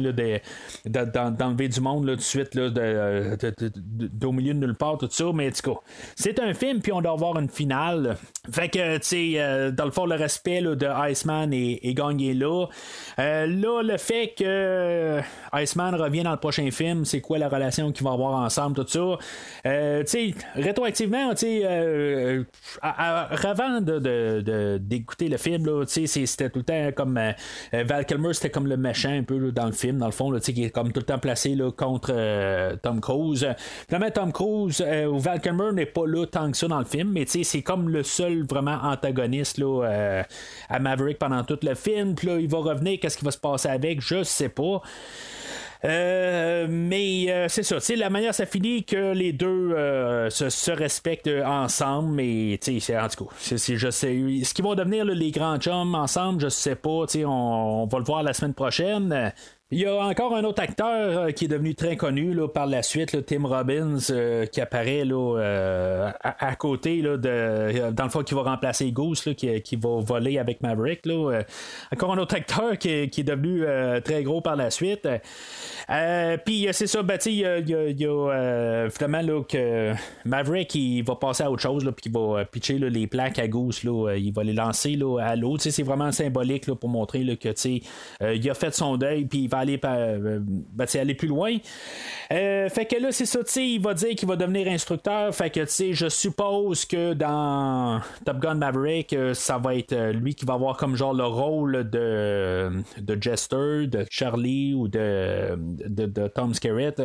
d'enlever 0.85 1.68
du 1.68 1.81
monde 1.81 2.05
là, 2.05 2.12
tout 2.12 2.18
de 2.18 2.23
suite 2.23 2.55
là, 2.55 2.68
de, 2.68 4.27
au 4.27 4.32
milieu 4.32 4.52
de 4.52 4.59
nulle 4.59 4.74
part, 4.74 4.98
tout 4.98 5.09
ça. 5.10 5.24
Mais 5.32 5.48
en 5.48 5.52
tout 5.52 5.78
c'est 6.16 6.39
un 6.39 6.52
film, 6.52 6.81
puis 6.81 6.93
on 6.93 7.01
doit 7.01 7.12
avoir 7.12 7.39
une 7.39 7.48
finale. 7.48 8.16
Fait 8.51 8.68
que, 8.68 8.98
tu 8.98 9.05
sais, 9.05 9.73
dans 9.73 9.86
le 9.86 9.90
fond, 9.90 10.05
le 10.05 10.16
respect 10.16 10.60
de 10.60 11.10
Iceman 11.10 11.51
est 11.52 11.94
gagné 11.94 12.35
là. 12.35 12.66
là, 13.16 13.75
le 13.82 13.96
fait 13.96 14.34
que 14.36 14.44
euh, 14.44 15.20
Iceman 15.54 15.94
revient 15.94 16.22
dans 16.22 16.32
le 16.32 16.36
prochain 16.36 16.70
film, 16.70 17.04
c'est 17.04 17.20
quoi 17.20 17.38
la 17.38 17.48
relation 17.48 17.92
qu'ils 17.92 18.04
vont 18.04 18.12
avoir 18.12 18.34
ensemble, 18.34 18.76
tout 18.76 18.86
ça. 18.88 19.18
Euh, 19.66 20.02
tu 20.04 20.06
sais, 20.06 20.34
rétroactivement, 20.54 21.30
tu 21.30 21.46
sais, 21.46 21.60
euh, 21.64 22.44
avant 22.82 23.80
d'écouter 23.80 25.28
le 25.28 25.36
film, 25.36 25.84
c'était 25.86 26.50
tout 26.50 26.58
le 26.60 26.64
temps 26.64 26.90
comme 26.94 27.20
Val 27.72 28.06
Kilmer, 28.06 28.32
c'était 28.34 28.50
comme 28.50 28.66
le 28.66 28.76
méchant 28.76 29.12
un 29.12 29.22
peu 29.22 29.52
dans 29.52 29.66
le 29.66 29.72
film, 29.72 29.98
dans 29.98 30.06
le 30.06 30.12
fond, 30.12 30.32
qui 30.38 30.64
est 30.64 30.70
comme 30.70 30.92
tout 30.92 31.00
le 31.00 31.06
temps 31.06 31.18
placé 31.18 31.54
là, 31.54 31.70
contre 31.70 32.76
Tom 32.82 33.00
Cruise. 33.00 33.46
Finalement, 33.88 34.10
Tom 34.10 34.32
Cruise 34.32 34.84
ou 35.08 35.18
Val 35.18 35.40
Kilmer 35.40 35.72
n'est 35.72 35.86
pas 35.86 36.06
là 36.06 36.26
tant 36.26 36.50
que 36.50 36.56
ça 36.56 36.68
dans 36.68 36.78
le 36.78 36.84
film, 36.84 37.10
mais 37.12 37.26
c'est 37.26 37.62
comme 37.62 37.88
le 37.88 38.02
seul 38.02 38.44
vraiment 38.44 38.78
antagoniste 38.82 39.58
là, 39.58 40.24
à 40.68 40.78
Maverick 40.78 41.18
pendant 41.18 41.44
tout 41.44 41.58
le 41.62 41.74
film. 41.74 42.14
Puis 42.14 42.28
là, 42.28 42.38
il 42.38 42.48
va 42.48 42.58
revenir, 42.58 42.98
qu'est-ce 43.00 43.18
qui 43.18 43.24
va 43.24 43.30
se 43.30 43.38
passer 43.38 43.65
avec, 43.66 44.01
je 44.01 44.22
sais 44.22 44.48
pas. 44.48 44.82
Euh, 45.84 46.66
mais 46.68 47.26
euh, 47.28 47.47
c'est 47.48 47.62
ça, 47.62 47.76
la 47.94 48.10
manière 48.10 48.34
ça 48.34 48.47
finit 48.47 48.84
que 48.84 49.12
les 49.12 49.32
deux 49.32 49.72
euh, 49.72 50.30
se, 50.30 50.70
respectent 50.70 51.30
ensemble, 51.44 52.14
mais 52.14 52.59
c'est 52.60 52.98
en 52.98 53.09
tout 53.09 53.26
cas, 53.26 53.30
je 53.40 53.56
sais, 53.56 53.78
ce 53.78 54.55
qu'ils 54.55 54.64
vont 54.64 54.74
devenir 54.74 55.05
les 55.05 55.30
grands 55.30 55.59
chums 55.59 55.94
ensemble, 55.94 56.40
je 56.40 56.48
sais 56.48 56.74
pas, 56.76 57.05
on 57.24 57.86
va 57.90 57.98
le 57.98 58.05
voir 58.05 58.22
la 58.22 58.32
semaine 58.32 58.55
prochaine. 58.55 59.32
Il 59.72 59.80
y 59.80 59.84
a 59.84 59.97
encore 59.97 60.32
un 60.36 60.44
autre 60.44 60.62
acteur 60.62 61.18
euh, 61.18 61.30
qui 61.32 61.47
est 61.47 61.48
devenu 61.48 61.74
très 61.74 61.97
connu 61.97 62.32
là, 62.32 62.47
par 62.47 62.66
la 62.66 62.84
suite, 62.84 63.26
Tim 63.26 63.44
Robbins, 63.48 63.98
euh, 64.10 64.47
qui 64.47 64.60
apparaît 64.60 65.05
là, 65.05 65.38
euh, 65.40 66.12
à, 66.22 66.55
côté 66.55 67.02
de. 67.02 67.90
Dans 67.90 68.05
le 68.05 68.10
fond, 68.10 68.22
qui 68.22 68.34
va 68.34 68.43
remplacer 68.43 68.93
Goose, 68.93 69.24
qui, 69.36 69.60
qui, 69.62 69.74
va 69.74 69.98
voler 70.02 70.38
avec 70.38 70.60
Maverick. 70.60 71.02
Encore 71.93 72.12
un 72.12 72.18
autre 72.18 72.36
acteur 72.36 72.78
qui, 72.78 72.90
est 72.90 73.24
devenu 73.24 73.64
très 74.05 74.22
gros 74.22 74.40
par 74.40 74.55
la 74.55 74.70
suite. 74.70 75.09
Puis 76.44 76.68
c'est 76.70 76.86
ça, 76.86 77.02
ben, 77.02 77.18
il 77.26 77.34
y 77.34 78.06
a, 78.06 78.88
finalement 78.88 79.43
que 79.43 79.94
Maverick 80.24 80.76
il 80.76 81.02
va 81.02 81.16
passer 81.16 81.43
à 81.43 81.51
autre 81.51 81.62
chose, 81.62 81.82
puis 81.97 82.05
il 82.06 82.12
va 82.12 82.44
pitcher 82.44 82.78
les 82.78 83.09
plaques 83.09 83.40
à 83.40 83.48
Goose. 83.48 83.82
Il 83.82 84.32
va 84.32 84.44
les 84.44 84.52
lancer 84.52 84.97
à 85.20 85.34
l'eau. 85.34 85.59
C'est 85.59 85.82
vraiment 85.82 86.12
symbolique 86.12 86.72
pour 86.72 86.88
montrer 86.88 87.36
que 87.36 87.48
il 87.66 88.51
a 88.51 88.55
fait 88.55 88.72
son 88.72 88.97
deuil, 88.97 89.24
puis 89.24 89.40
il 89.40 89.48
va 89.48 89.55
aller, 89.58 89.76
ben, 89.76 90.56
aller 90.94 91.14
plus 91.14 91.28
loin. 91.28 91.56
fait 92.30 92.88
que 92.90 93.00
là, 93.00 93.12
c'est 93.12 93.26
ça, 93.26 93.40
il 93.56 93.80
va 93.80 93.94
dire 93.94 94.14
qu'il 94.14 94.28
va 94.28 94.36
devenir 94.36 94.68
instructeur. 94.68 95.34
Fait 95.34 95.50
que, 95.50 95.64
je 95.66 96.08
suppose 96.08 96.84
que 96.84 97.14
dans 97.14 98.00
Top 98.24 98.38
Gun 98.38 98.56
Maverick, 98.56 99.14
ça 99.34 99.58
va 99.58 99.74
être 99.74 99.94
lui 100.12 100.34
qui 100.34 100.44
va 100.44 100.54
avoir 100.54 100.76
comme 100.76 100.96
genre 100.96 101.14
le 101.14 101.24
rôle 101.24 101.88
de, 101.90 102.70
de 102.98 103.22
Jester, 103.22 103.86
de 103.86 104.06
Charlie 104.10 104.74
ou 104.74 104.88
de, 104.88 105.56
de, 105.58 106.28
Tom 106.28 106.54
Skerritt. 106.54 107.02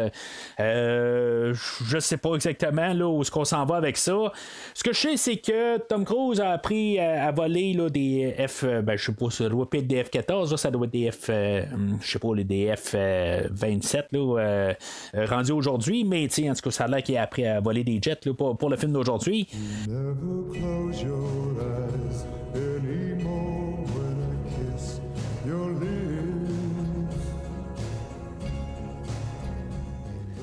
je 0.58 1.98
sais 2.00 2.18
pas 2.18 2.36
exactement 2.36 2.94
là, 2.94 3.08
où 3.08 3.22
est-ce 3.22 3.32
qu'on 3.32 3.46
s'en 3.46 3.66
va 3.66 3.76
avec 3.78 3.98
ça. 3.98 4.32
Ce 4.74 4.84
que 4.84 4.94
je 4.94 5.00
sais, 5.00 5.18
c'est 5.18 5.38
que 5.38 5.78
Tom 5.78 6.06
Cruise 6.06 6.40
a 6.40 6.52
appris 6.52 7.00
à, 7.00 7.32
voler 7.32 7.74
là, 7.74 7.90
des 7.90 8.36
F. 8.48 8.66
Ben, 8.66 8.98
je 8.98 9.06
sais 9.06 9.12
pas, 9.14 9.30
ça 9.30 9.50
doit 9.50 9.68
être 9.74 9.88
des 9.88 10.04
F-14, 10.04 10.56
ça 10.58 10.72
doit 10.72 10.86
être 10.86 10.92
des 10.92 11.12
F. 11.12 11.28
je 11.28 12.12
sais 12.12 12.20
pas, 12.20 12.30
les 12.44 12.68
des 12.68 12.74
F-27 12.76 14.04
là, 14.12 14.74
rendus 15.14 15.52
aujourd'hui, 15.52 16.04
mais 16.04 16.26
en 16.26 16.54
tout 16.54 16.62
cas, 16.62 16.72
ça 16.72 16.86
a 16.86 16.88
l'air 16.88 17.04
qu'il 17.04 17.18
a 17.18 17.24
appris 17.24 17.46
à 17.46 17.60
voler 17.60 17.84
des 17.84 18.00
jets 18.02 18.20
là, 18.26 18.34
pour, 18.34 18.58
pour 18.58 18.70
le 18.70 18.78
film 18.78 18.94
d'aujourd'hui. 18.94 19.48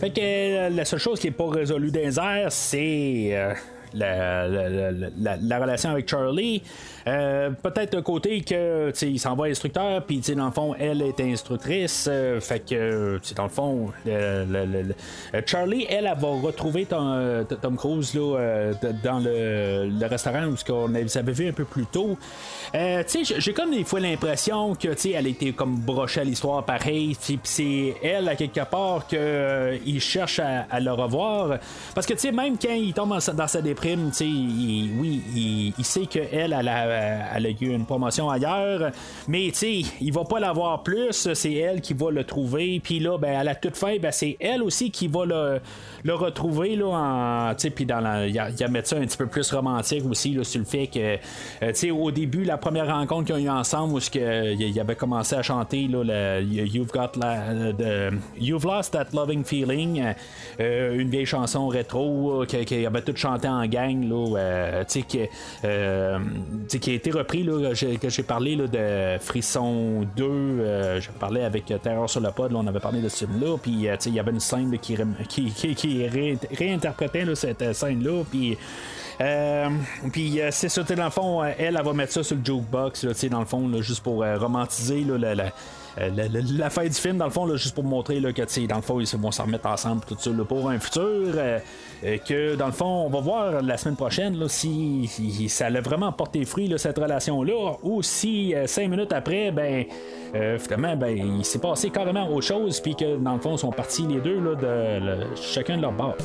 Fait 0.01 0.11
que 0.11 0.21
euh, 0.21 0.71
la 0.71 0.85
seule 0.85 1.01
chose 1.01 1.19
qui 1.19 1.27
n'est 1.27 1.33
pas 1.33 1.49
résolue 1.49 1.91
dans 1.91 2.01
les 2.01 2.19
airs, 2.21 2.53
c'est 2.53 3.31
euh, 3.95 5.11
la, 5.19 5.37
la, 5.37 5.59
relation 5.59 5.91
avec 5.91 6.09
Charlie. 6.09 6.63
Euh, 7.07 7.51
peut-être 7.51 7.97
un 7.97 8.03
côté 8.03 8.43
que 8.43 8.93
il 9.03 9.19
s'en 9.19 9.35
va 9.35 9.47
instructeur, 9.47 10.05
puis 10.05 10.21
dans 10.37 10.47
le 10.47 10.51
fond, 10.51 10.75
elle 10.79 11.03
est 11.03 11.21
instructrice. 11.21 12.07
Euh, 12.11 12.41
fait 12.41 12.61
que 12.61 13.19
dans 13.35 13.45
le 13.45 13.49
fond, 13.49 13.93
Charlie, 15.47 15.87
elle, 15.89 16.07
elle, 16.07 16.19
va 16.19 16.29
retrouver 16.29 16.87
Tom, 16.87 17.77
Cruise 17.77 18.15
là, 18.15 18.73
dans 19.03 19.21
le, 19.21 20.07
restaurant 20.07 20.47
où 20.47 20.73
on 20.73 20.95
avait 20.95 21.33
vu 21.33 21.49
un 21.49 21.53
peu 21.53 21.65
plus 21.65 21.87
tôt. 21.87 22.17
Euh, 22.75 23.03
j'ai 23.39 23.53
comme 23.53 23.71
des 23.71 23.85
fois 23.85 24.01
l'impression 24.01 24.75
que 24.75 24.89
elle 25.09 25.27
été 25.27 25.53
comme 25.53 25.77
brochée 25.77 26.21
à 26.21 26.25
l'histoire 26.25 26.65
pareil, 26.65 27.17
puis 27.21 27.39
c'est 27.45 27.95
elle 28.03 28.29
à 28.29 28.37
quelque 28.37 28.65
part 28.65 29.07
qu'il 29.07 30.01
cherche 30.01 30.41
à, 30.41 30.81
le 30.81 30.93
revoir. 30.93 31.59
Parce 31.95 32.07
que 32.07 32.31
même 32.31 32.57
quand 32.59 32.75
il 32.75 32.93
tombe 32.93 33.19
dans 33.35 33.47
sa 33.47 33.63
déprime, 33.79 34.11
oui, 34.21 35.23
il, 35.35 35.75
il, 35.79 35.85
sait 35.85 36.07
qu'elle, 36.07 36.53
elle 36.53 36.69
a 36.69 36.87
euh, 36.87 37.53
eu 37.61 37.73
une 37.73 37.87
promotion 37.87 38.29
ailleurs. 38.29 38.91
Mais 39.29 39.49
il 39.49 40.13
va 40.13 40.25
pas 40.25 40.41
l'avoir 40.41 40.83
plus. 40.83 41.33
C'est 41.35 41.55
elle 41.55 41.81
qui 41.81 41.95
va 41.95 42.11
le 42.11 42.25
trouver. 42.25 42.81
Puis 42.83 42.99
là, 42.99 43.19
ben, 43.19 43.37
à 43.37 43.45
la 43.45 43.55
toute 43.55 43.77
fin, 43.77 43.97
ben, 43.99 44.11
c'est 44.11 44.37
elle 44.41 44.63
aussi 44.63 44.91
qui 44.91 45.09
va 45.09 45.25
le, 45.25 45.61
le 46.05 46.15
retrouver. 46.15 46.77
Là, 46.77 47.55
puis 47.75 47.87
dans 47.87 48.25
il 48.27 48.35
y, 48.35 48.39
a, 48.39 48.69
mettre 48.69 48.89
ça 48.89 48.97
un 48.97 49.07
petit 49.07 49.17
peu 49.17 49.27
plus 49.27 49.51
romantique 49.53 50.05
aussi 50.09 50.37
sur 50.43 50.61
le 50.61 50.67
fait 50.67 50.87
que, 50.87 51.19
euh, 51.63 51.93
au 51.93 52.11
début, 52.11 52.45
la 52.45 52.59
première 52.59 52.89
rencontre 52.89 53.27
qu'ils 53.27 53.35
ont 53.35 53.39
eu 53.39 53.49
ensemble, 53.49 53.95
où 53.95 54.01
il 54.15 54.81
avait 54.81 54.97
commencé 54.97 55.37
à 55.37 55.43
chanter 55.43 55.89
là, 55.89 56.41
You've 56.41 56.93
Got 56.93 57.13
la, 57.17 58.11
You've 58.39 58.65
Lost 58.65 58.93
That 58.93 59.09
Loving 59.13 59.45
Feeling, 59.45 60.15
euh, 60.61 60.99
une 60.99 61.11
vieille 61.11 61.27
chanson 61.27 61.69
rétro 61.69 62.45
qu'il 62.47 62.87
avait 62.87 63.03
tout 63.03 63.17
chanté 63.17 63.49
en 63.49 63.68
gang, 63.69 64.09
là, 64.09 64.85
tu 64.85 65.01
sais, 65.01 66.79
qui 66.79 66.91
a 66.91 66.95
été 66.95 67.11
repris, 67.11 67.43
là, 67.43 67.73
que 67.75 68.09
j'ai 68.09 68.23
parlé 68.23 68.57
là, 68.57 68.67
de 68.67 69.23
Frisson 69.23 70.07
2, 70.17 70.25
euh, 70.25 71.01
je 71.01 71.11
parlais 71.11 71.45
avec 71.45 71.67
Terror 71.83 72.09
sur 72.09 72.21
le 72.21 72.31
pod, 72.31 72.53
là, 72.53 72.59
on 72.59 72.67
avait 72.67 72.81
parlé 72.81 73.01
de 73.01 73.09
ce 73.09 73.27
film-là, 73.27 73.57
puis 73.61 73.89
euh, 73.89 73.97
il 74.07 74.15
y 74.15 74.21
avait 74.21 74.31
une 74.31 74.41
scène 74.41 74.77
qui, 74.79 74.97
qui, 75.29 75.51
qui, 75.51 75.75
qui 75.75 76.07
réinterprétait 76.07 77.25
cette 77.35 77.73
scène-là, 77.75 78.25
puis 78.31 78.57
euh, 79.21 79.69
puis 80.13 80.41
euh, 80.41 80.51
c'est 80.53 80.69
ça, 80.69 80.83
dans 80.83 81.05
le 81.05 81.11
fond, 81.11 81.43
elle, 81.43 81.77
elle, 81.77 81.83
va 81.83 81.93
mettre 81.93 82.13
ça 82.13 82.23
sur 82.23 82.37
le 82.37 82.45
jukebox, 82.45 83.05
là, 83.05 83.13
dans 83.31 83.41
le 83.41 83.47
fond, 83.47 83.69
là, 83.69 83.81
juste 83.81 84.03
pour 84.03 84.25
romantiser 84.25 85.05
la, 85.05 85.35
la, 85.35 85.53
la, 85.99 86.71
fin 86.71 86.85
du 86.85 86.93
film, 86.93 87.19
dans 87.19 87.25
le 87.25 87.31
fond, 87.31 87.47
là, 87.47 87.57
juste 87.57 87.75
pour 87.75 87.85
montrer 87.85 88.21
là, 88.21 88.33
que 88.33 88.67
dans 88.67 88.77
le 88.77 88.83
fond, 88.83 89.01
ils 89.01 89.19
vont 89.19 89.31
s'en 89.31 89.45
remettre 89.45 89.67
ensemble 89.67 90.03
tout 90.07 90.17
ça 90.19 90.31
pour 90.49 90.69
un 90.69 90.79
futur. 90.79 91.35
Euh, 92.05 92.17
que 92.19 92.55
dans 92.55 92.67
le 92.67 92.73
fond, 92.73 93.07
on 93.07 93.09
va 93.09 93.21
voir 93.21 93.63
la 93.63 93.77
semaine 93.77 93.97
prochaine 93.97 94.39
là, 94.39 94.47
si, 94.49 95.09
ça 95.49 95.67
a 95.67 95.81
vraiment 95.81 96.13
porté 96.13 96.45
fruit 96.45 96.69
là, 96.69 96.79
cette 96.79 96.99
relation-là, 96.99 97.77
ou 97.83 98.03
si 98.03 98.55
euh, 98.55 98.67
cinq 98.67 98.89
minutes 98.89 99.13
après, 99.13 99.51
ben 99.51 99.85
euh, 100.35 100.59
ben, 100.79 101.17
il 101.17 101.45
s'est 101.45 101.59
passé 101.59 101.91
carrément 101.91 102.29
autre 102.29 102.47
chose, 102.47 102.81
puis 102.81 102.95
que 102.95 103.17
dans 103.17 103.35
le 103.35 103.41
fond, 103.41 103.57
ils 103.57 103.59
sont 103.59 103.73
partis 103.73 104.07
les 104.07 104.21
deux 104.21 104.39
là, 104.39 104.55
de 104.55 105.27
chacun 105.35 105.77
de 105.77 105.83
leur 105.83 105.93
bord. 105.93 106.17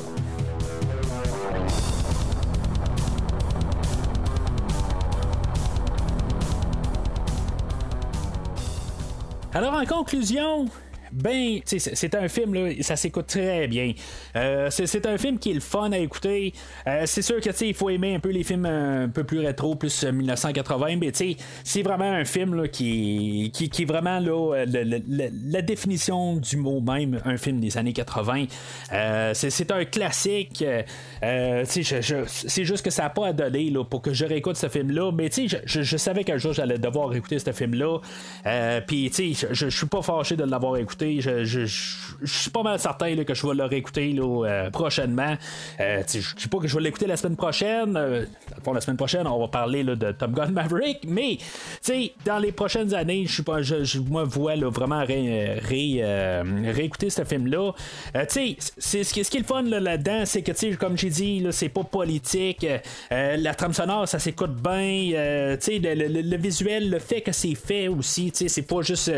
Alors 9.56 9.74
en 9.74 9.86
conclusion, 9.86 10.66
ben, 11.12 11.60
c'est 11.64 12.14
un 12.14 12.28
film, 12.28 12.54
là, 12.54 12.70
ça 12.80 12.96
s'écoute 12.96 13.26
très 13.26 13.66
bien. 13.68 13.92
Euh, 14.36 14.68
c'est 14.70 15.06
un 15.06 15.18
film 15.18 15.38
qui 15.38 15.50
est 15.50 15.54
le 15.54 15.60
fun 15.60 15.92
à 15.92 15.98
écouter. 15.98 16.52
Euh, 16.86 17.02
c'est 17.06 17.22
sûr 17.22 17.40
que 17.40 17.50
il 17.64 17.74
faut 17.74 17.90
aimer 17.90 18.14
un 18.14 18.20
peu 18.20 18.30
les 18.30 18.42
films 18.42 18.66
un 18.66 19.08
peu 19.08 19.24
plus 19.24 19.38
rétro, 19.38 19.74
plus 19.74 20.04
1980, 20.04 20.86
euh, 20.86 20.96
mais 21.00 21.12
c'est 21.62 21.82
vraiment 21.82 22.10
un 22.10 22.24
film 22.24 22.54
là, 22.54 22.68
qui, 22.68 23.50
qui, 23.54 23.68
qui, 23.68 23.82
est 23.82 23.86
vraiment 23.86 24.18
là, 24.18 24.64
la 24.66 25.62
définition 25.62 26.36
du 26.36 26.56
mot 26.56 26.80
même, 26.80 27.20
un 27.24 27.36
film 27.36 27.60
des 27.60 27.78
années 27.78 27.92
80. 27.92 28.46
c'est 29.34 29.70
un 29.70 29.84
classique. 29.84 30.64
c'est 31.22 32.64
juste 32.64 32.84
que 32.84 32.90
ça 32.90 33.04
n'a 33.04 33.10
pas 33.10 33.28
à 33.28 33.32
donner 33.32 33.70
là, 33.70 33.84
pour 33.84 34.02
que 34.02 34.12
je 34.12 34.24
réécoute 34.24 34.56
ce 34.56 34.68
film-là, 34.68 35.12
mais 35.12 35.30
je, 35.30 35.56
je, 35.64 35.82
je, 35.82 35.96
savais 35.96 36.24
qu'un 36.24 36.38
jour 36.38 36.52
j'allais 36.52 36.78
devoir 36.78 37.14
écouter 37.14 37.38
ce 37.38 37.52
film-là. 37.52 37.98
Puis, 38.86 39.12
je, 39.14 39.46
je 39.52 39.68
suis 39.68 39.86
pas 39.86 40.02
fâché 40.02 40.36
de 40.36 40.44
l'avoir 40.44 40.76
écouté 40.76 41.03
je, 41.20 41.66
suis 42.24 42.50
pas 42.50 42.62
mal 42.62 42.78
certain 42.78 43.22
que 43.24 43.34
je 43.34 43.46
vais 43.46 43.54
le 43.54 43.64
réécouter 43.64 44.14
euh, 44.18 44.70
prochainement. 44.70 45.36
Euh, 45.80 46.02
je 46.06 46.36
dis 46.36 46.48
pas 46.48 46.58
que 46.58 46.68
je 46.68 46.76
vais 46.76 46.82
l'écouter 46.82 47.06
la 47.06 47.16
semaine 47.16 47.36
prochaine. 47.36 47.96
Euh, 47.96 48.24
la 48.72 48.80
semaine 48.80 48.96
prochaine, 48.96 49.26
on 49.26 49.38
va 49.38 49.48
parler 49.48 49.84
de 49.84 50.12
Top 50.12 50.32
Gun 50.32 50.48
Maverick. 50.48 51.00
Mais 51.06 51.38
dans 52.24 52.38
les 52.38 52.52
prochaines 52.52 52.94
années, 52.94 53.26
je 53.26 53.42
je, 53.62 53.98
me 53.98 54.24
vois 54.24 54.56
vraiment 54.56 55.04
réécouter 55.04 57.10
ce 57.10 57.24
film-là. 57.24 57.72
c'est, 58.28 58.56
ce, 58.78 59.12
qui, 59.12 59.20
est 59.20 59.38
le 59.38 59.44
fun 59.44 59.62
là-dedans, 59.62 60.22
c'est 60.24 60.42
que 60.42 60.74
comme 60.76 60.96
j'ai 60.96 61.10
dit, 61.10 61.46
c'est 61.50 61.68
pas 61.68 61.84
politique. 61.84 62.66
la 63.10 63.54
trame 63.54 63.72
sonore, 63.72 64.08
ça 64.08 64.18
s'écoute 64.18 64.54
bien. 64.54 65.10
Le, 65.14 66.36
visuel, 66.36 66.90
le 66.90 66.98
fait 66.98 67.20
que 67.20 67.32
c'est 67.32 67.54
fait 67.54 67.88
aussi, 67.88 68.32
c'est 68.34 68.66
pas 68.66 68.82
juste 68.82 69.12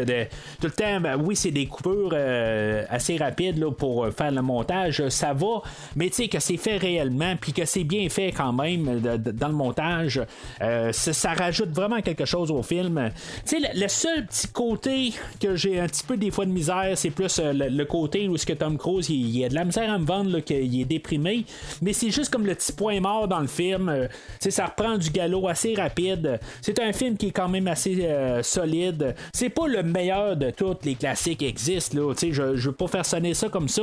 tout 0.61 0.67
le 0.67 0.73
temps, 0.73 1.01
ben, 1.01 1.17
oui, 1.17 1.37
c'est 1.37 1.51
des 1.51 1.66
coupures 1.67 2.11
euh, 2.13 2.85
assez 2.89 3.17
rapides 3.17 3.59
là, 3.59 3.71
pour 3.71 4.05
euh, 4.05 4.11
faire 4.11 4.31
le 4.31 4.43
montage, 4.43 5.09
ça 5.09 5.33
va, 5.33 5.63
mais 5.95 6.09
tu 6.09 6.15
sais 6.15 6.29
que 6.29 6.41
c'est 6.41 6.57
fait 6.57 6.77
réellement, 6.77 7.35
puis 7.41 7.53
que 7.53 7.65
c'est 7.65 7.85
bien 7.85 8.09
fait 8.09 8.33
quand 8.33 8.53
même 8.53 9.01
dans 9.01 9.49
le 9.49 9.55
montage, 9.55 10.21
euh, 10.63 10.93
ça, 10.93 11.33
rajoute 11.35 11.71
vraiment 11.71 12.01
quelque 12.01 12.25
chose 12.25 12.51
au 12.51 12.63
film. 12.63 13.11
Tu 13.47 13.61
sais, 13.61 13.71
le, 13.75 13.89
seul 13.89 14.27
petit 14.27 14.49
côté 14.49 15.13
que 15.41 15.57
j'ai 15.57 15.81
un 15.81 15.87
petit 15.87 16.05
peu 16.05 16.17
des 16.17 16.31
fois 16.31 16.47
de 16.47 16.51
misère, 16.51 16.93
c'est 16.95 17.11
plus 17.11 17.41
le, 17.43 17.85
côté 17.85 18.29
où 18.29 18.37
ce 18.37 18.47
que 18.47 18.53
Tom 18.53 18.79
Cruise, 18.79 19.09
il, 19.11 19.45
a 19.45 19.49
de 19.49 19.55
la 19.55 19.65
misère 19.65 19.93
à 19.93 19.99
me 19.99 20.07
vendre, 20.07 20.41
qu'il 20.41 20.81
est 20.81 20.85
déprimé, 20.85 21.45
mais 21.83 21.93
c'est 21.93 22.11
juste 22.11 22.31
comme 22.31 22.47
le 22.47 22.55
petit 22.55 22.73
point 22.73 23.01
mort 23.01 23.29
dans 23.29 23.41
le 23.41 23.47
film. 23.47 24.09
tu 24.41 24.51
ça 24.51 24.67
reprend 24.67 24.97
du 24.97 25.11
galop 25.11 25.47
assez 25.49 25.75
rapide. 25.75 26.41
C'est 26.63 26.81
un 26.81 26.93
film 26.93 27.17
qui 27.17 27.29
est 27.29 27.33
quand 27.33 27.49
même 27.49 27.69
assez 27.69 28.09
solide. 28.43 29.15
C'est 29.33 29.51
pas 29.51 29.67
le 29.67 29.83
meilleur 29.83 30.37
de 30.37 30.51
tous 30.51 30.77
les 30.85 30.95
classiques 30.95 31.43
existe. 31.57 31.95
Là, 31.95 32.13
je, 32.21 32.57
je 32.57 32.69
veux 32.69 32.75
pas 32.75 32.87
faire 32.87 33.07
sonner 33.07 33.35
ça 33.35 33.49
comme 33.49 33.69
ça. 33.69 33.83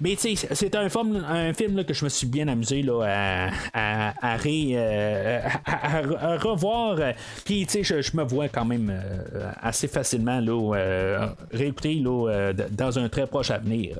Mais 0.00 0.16
c'est 0.16 0.74
un 0.74 0.88
film, 0.88 1.24
un 1.26 1.52
film 1.54 1.76
là, 1.76 1.84
que 1.84 1.94
je 1.94 2.04
me 2.04 2.10
suis 2.10 2.26
bien 2.26 2.48
amusé 2.48 2.82
là, 2.82 3.50
à, 3.72 4.34
à, 4.34 4.36
euh, 4.46 5.40
revoir. 6.38 6.98
Puis 7.44 7.66
je, 7.82 8.16
me 8.16 8.22
vois 8.24 8.48
quand 8.48 8.64
même 8.64 8.90
euh, 8.90 9.50
assez 9.60 9.88
facilement 9.88 10.40
là, 10.40 10.76
euh, 10.76 11.26
réécouter 11.52 11.94
là, 11.94 12.52
dans 12.70 12.98
un 12.98 13.08
très 13.08 13.26
proche 13.26 13.50
avenir. 13.50 13.96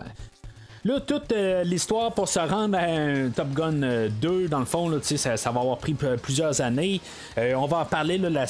Là, 0.87 1.01
toute 1.01 1.33
euh, 1.33 1.65
l'histoire 1.65 2.13
pour 2.13 2.29
se 2.29 2.39
rendre 2.39 2.77
à 2.77 2.83
un 2.83 3.31
Top 3.31 3.55
Gun 3.55 4.09
2, 4.21 4.49
dans 4.49 4.59
le 4.59 4.67
fond, 4.67 4.91
là, 4.91 4.99
ça, 5.01 5.39
ça 5.39 5.51
va 5.51 5.61
avoir 5.61 5.79
pris 5.79 5.95
plusieurs 6.23 6.61
années. 6.61 7.01
on 7.39 7.65
va 7.65 7.79
en 7.79 7.85
parler 7.87 8.19
la, 8.19 8.29
la, 8.31 8.47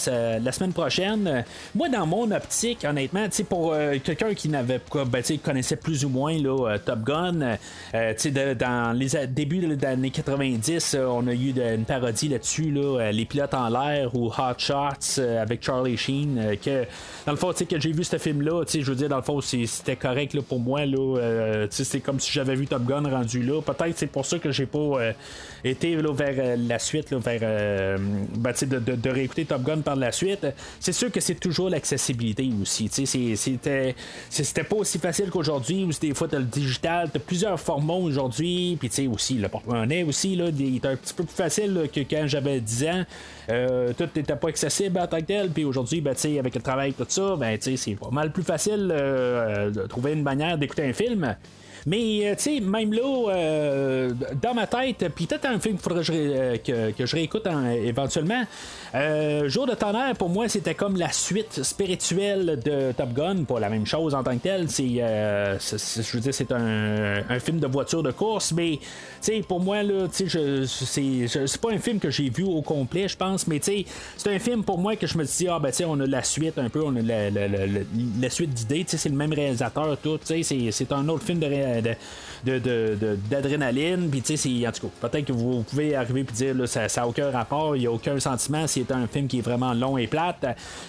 semaine 0.52 0.72
prochaine. 0.72 1.44
Moi, 1.76 1.88
dans 1.88 2.06
mon 2.06 2.28
optique, 2.32 2.84
honnêtement, 2.84 3.26
pour 3.48 3.76
quelqu'un 4.02 4.34
qui 4.34 4.48
n'avait 4.48 4.80
pas, 4.80 5.04
ben, 5.04 5.22
connaissait 5.44 5.76
plus 5.76 6.04
ou 6.04 6.08
moins 6.08 6.36
là, 6.36 6.76
Top 6.84 7.04
Gun, 7.04 7.56
dans 7.92 8.98
les 8.98 9.26
débuts 9.28 9.76
des 9.76 9.86
années 9.86 10.10
90, 10.10 10.96
on 11.06 11.28
a 11.28 11.32
eu 11.32 11.54
une 11.56 11.84
parodie 11.84 12.28
là-dessus, 12.28 12.72
là, 12.72 13.12
Les 13.12 13.26
pilotes 13.26 13.54
en 13.54 13.68
l'air 13.68 14.14
ou 14.14 14.26
Hot 14.26 14.58
Shots 14.58 15.20
avec 15.40 15.62
Charlie 15.62 15.96
Sheen. 15.96 16.56
que, 16.62 16.84
dans 17.26 17.32
le 17.32 17.38
fond, 17.38 17.52
que 17.52 17.80
j'ai 17.80 17.92
vu 17.92 18.02
ce 18.02 18.18
film-là, 18.18 18.64
je 18.66 18.80
veux 18.80 18.96
dire, 18.96 19.08
dans 19.08 19.18
le 19.18 19.22
fond, 19.22 19.40
c'était 19.40 19.96
correct 19.96 20.34
là, 20.34 20.42
pour 20.42 20.58
moi. 20.58 20.84
Là, 20.84 21.66
c'est 21.70 22.00
comme 22.00 22.18
si 22.24 22.32
j'avais 22.32 22.54
vu 22.54 22.66
Top 22.66 22.84
Gun 22.84 23.08
rendu 23.08 23.42
là. 23.42 23.60
Peut-être 23.60 23.96
c'est 23.96 24.06
pour 24.06 24.26
ça 24.26 24.38
que 24.38 24.50
j'ai 24.50 24.66
pas 24.66 24.78
euh, 24.78 25.12
été 25.62 25.96
vers 25.96 26.34
euh, 26.38 26.56
la 26.56 26.78
suite, 26.78 27.12
vers 27.12 27.40
euh, 27.42 27.98
ben, 28.36 28.52
de, 28.62 28.78
de, 28.78 29.10
réécouter 29.10 29.44
Top 29.44 29.62
Gun 29.62 29.80
par 29.80 29.96
la 29.96 30.12
suite. 30.12 30.46
C'est 30.80 30.92
sûr 30.92 31.10
que 31.10 31.20
c'est 31.20 31.34
toujours 31.36 31.70
l'accessibilité 31.70 32.50
aussi. 32.60 32.88
C'était, 32.90 33.94
pas 34.64 34.76
aussi 34.76 34.98
facile 34.98 35.30
qu'aujourd'hui 35.30 35.84
où 35.84 35.90
des 35.90 36.14
fois 36.14 36.28
t'as 36.28 36.38
le 36.38 36.44
digital, 36.44 37.10
t'as 37.12 37.18
plusieurs 37.18 37.58
formats 37.60 37.94
aujourd'hui, 37.94 38.76
puis 38.78 38.88
tu 38.88 38.96
sais 38.96 39.06
aussi 39.06 39.34
le 39.34 39.48
porte-monnaie 39.48 40.02
aussi 40.02 40.36
là, 40.36 40.46
il 40.48 40.76
était 40.76 40.88
un 40.88 40.96
petit 40.96 41.14
peu 41.14 41.24
plus 41.24 41.34
facile 41.34 41.88
que 41.92 42.00
quand 42.00 42.24
j'avais 42.26 42.60
10 42.60 42.84
ans. 42.84 43.04
tout 43.96 44.08
n'était 44.16 44.36
pas 44.36 44.48
accessible 44.48 44.98
en 44.98 45.06
tant 45.06 45.18
que 45.18 45.24
tel, 45.24 45.50
puis 45.50 45.64
aujourd'hui, 45.64 46.00
ben, 46.00 46.14
avec 46.38 46.54
le 46.54 46.60
travail 46.62 46.92
tout 46.94 47.06
ça, 47.08 47.36
ben, 47.36 47.58
c'est 47.60 47.94
pas 47.96 48.10
mal 48.10 48.32
plus 48.32 48.42
facile 48.42 48.88
de 48.88 49.86
trouver 49.86 50.12
une 50.12 50.22
manière 50.22 50.56
d'écouter 50.58 50.84
un 50.84 50.92
film. 50.92 51.36
Mais, 51.86 52.26
euh, 52.26 52.34
tu 52.34 52.42
sais, 52.42 52.60
même 52.60 52.92
là, 52.92 53.02
euh, 53.02 54.10
dans 54.40 54.54
ma 54.54 54.66
tête, 54.66 55.06
puis 55.14 55.26
peut-être 55.26 55.44
un 55.44 55.58
film 55.58 55.76
faudrait 55.76 56.00
que 56.00 56.06
je, 56.06 56.12
euh, 56.14 56.92
que, 56.96 57.04
je 57.04 57.14
réécoute 57.14 57.46
éventuellement, 57.84 58.44
Jour 59.46 59.66
de 59.66 59.74
tonnerre, 59.74 60.14
pour 60.16 60.28
moi, 60.28 60.48
c'était 60.48 60.74
comme 60.74 60.96
la 60.96 61.10
suite 61.10 61.64
spirituelle 61.64 62.60
de 62.64 62.92
Top 62.92 63.12
Gun, 63.12 63.42
pas 63.42 63.58
la 63.58 63.68
même 63.68 63.86
chose 63.86 64.14
en 64.14 64.22
tant 64.22 64.36
que 64.36 64.42
tel. 64.42 64.70
C'est, 64.70 64.84
je 64.86 66.12
veux 66.14 66.20
dire, 66.20 66.32
c'est 66.32 66.52
un, 66.52 67.38
film 67.40 67.58
de 67.58 67.66
voiture 67.66 68.02
de 68.02 68.12
course, 68.12 68.52
mais, 68.52 68.78
tu 68.78 68.86
sais, 69.20 69.40
pour 69.46 69.60
moi, 69.60 69.82
là, 69.82 70.06
tu 70.06 70.30
sais, 70.30 70.66
c'est, 70.66 71.60
pas 71.60 71.72
un 71.72 71.78
film 71.78 71.98
que 71.98 72.08
j'ai 72.08 72.30
vu 72.30 72.44
au 72.44 72.62
complet, 72.62 73.08
je 73.08 73.16
pense, 73.16 73.48
mais, 73.48 73.58
tu 73.58 73.64
sais, 73.64 73.84
c'est 74.16 74.32
un 74.32 74.38
film 74.38 74.62
pour 74.62 74.78
moi 74.78 74.94
que 74.94 75.08
je 75.08 75.18
me 75.18 75.24
dis, 75.24 75.48
ah, 75.48 75.58
ben, 75.58 75.70
tu 75.70 75.78
sais, 75.78 75.84
on 75.84 75.98
a 75.98 76.06
la 76.06 76.22
suite 76.22 76.56
un 76.58 76.68
peu, 76.68 76.82
on 76.84 76.94
a 76.94 77.02
la, 77.02 77.30
la, 77.30 78.30
suite 78.30 78.54
d'idées, 78.54 78.84
tu 78.84 78.92
sais, 78.92 78.96
c'est 78.96 79.08
le 79.08 79.16
même 79.16 79.32
réalisateur, 79.32 79.98
tout, 79.98 80.18
tu 80.18 80.42
sais, 80.44 80.70
c'est, 80.70 80.92
un 80.92 81.08
autre 81.08 81.24
film 81.24 81.40
de 81.40 81.46
réalisateur 81.46 81.73
d'adrénaline. 82.44 84.10
Puis, 84.10 84.22
tu 84.22 84.36
sais, 84.36 84.68
en 84.68 84.72
tout 84.72 84.88
cas, 84.88 85.08
peut-être 85.08 85.26
que 85.26 85.32
vous 85.32 85.62
pouvez 85.62 85.94
arriver 85.94 86.20
et 86.20 86.24
dire 86.24 86.54
là, 86.54 86.66
ça 86.66 86.86
n'a 86.86 87.08
aucun 87.08 87.30
rapport, 87.30 87.76
il 87.76 87.80
n'y 87.80 87.86
a 87.86 87.92
aucun 87.92 88.18
sentiment 88.20 88.64
c'est 88.66 88.90
un 88.90 89.06
film 89.06 89.26
qui 89.26 89.38
est 89.38 89.42
vraiment 89.42 89.74
long 89.74 89.98
et 89.98 90.06
plate. 90.06 90.46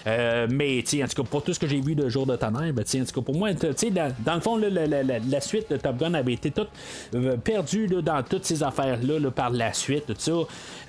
Euh, 0.08 0.48
mais, 0.50 0.84
tu 0.86 1.04
en 1.04 1.08
tout 1.08 1.24
cas, 1.24 1.30
pour 1.30 1.44
tout 1.44 1.54
ce 1.54 1.60
que 1.60 1.68
j'ai 1.68 1.82
vu 1.82 1.96
de 1.96 2.10
Jour 2.10 2.26
de 2.26 2.36
tonnerre, 2.36 2.74
ben, 2.74 2.84
en 2.84 3.06
tout 3.06 3.22
cas, 3.22 3.22
pour 3.22 3.36
moi, 3.36 3.54
tu 3.54 3.68
sais, 3.76 3.92
dans, 3.92 4.14
le 4.34 4.40
fond, 4.40 4.58
la, 4.58 5.42
suite 5.42 5.70
de 5.70 5.78
Top 5.78 5.98
Gun 5.98 6.14
avait 6.14 6.34
été 6.34 6.52
toute 6.52 6.70
euh, 7.14 7.38
perdue 7.38 7.88
dans 7.88 8.24
toutes 8.24 8.46
ces 8.46 8.64
affaires-là 8.64 9.32
par 9.32 9.50
la 9.50 9.74
suite, 9.74 10.06
tout 10.08 10.16
ça. 10.18 10.32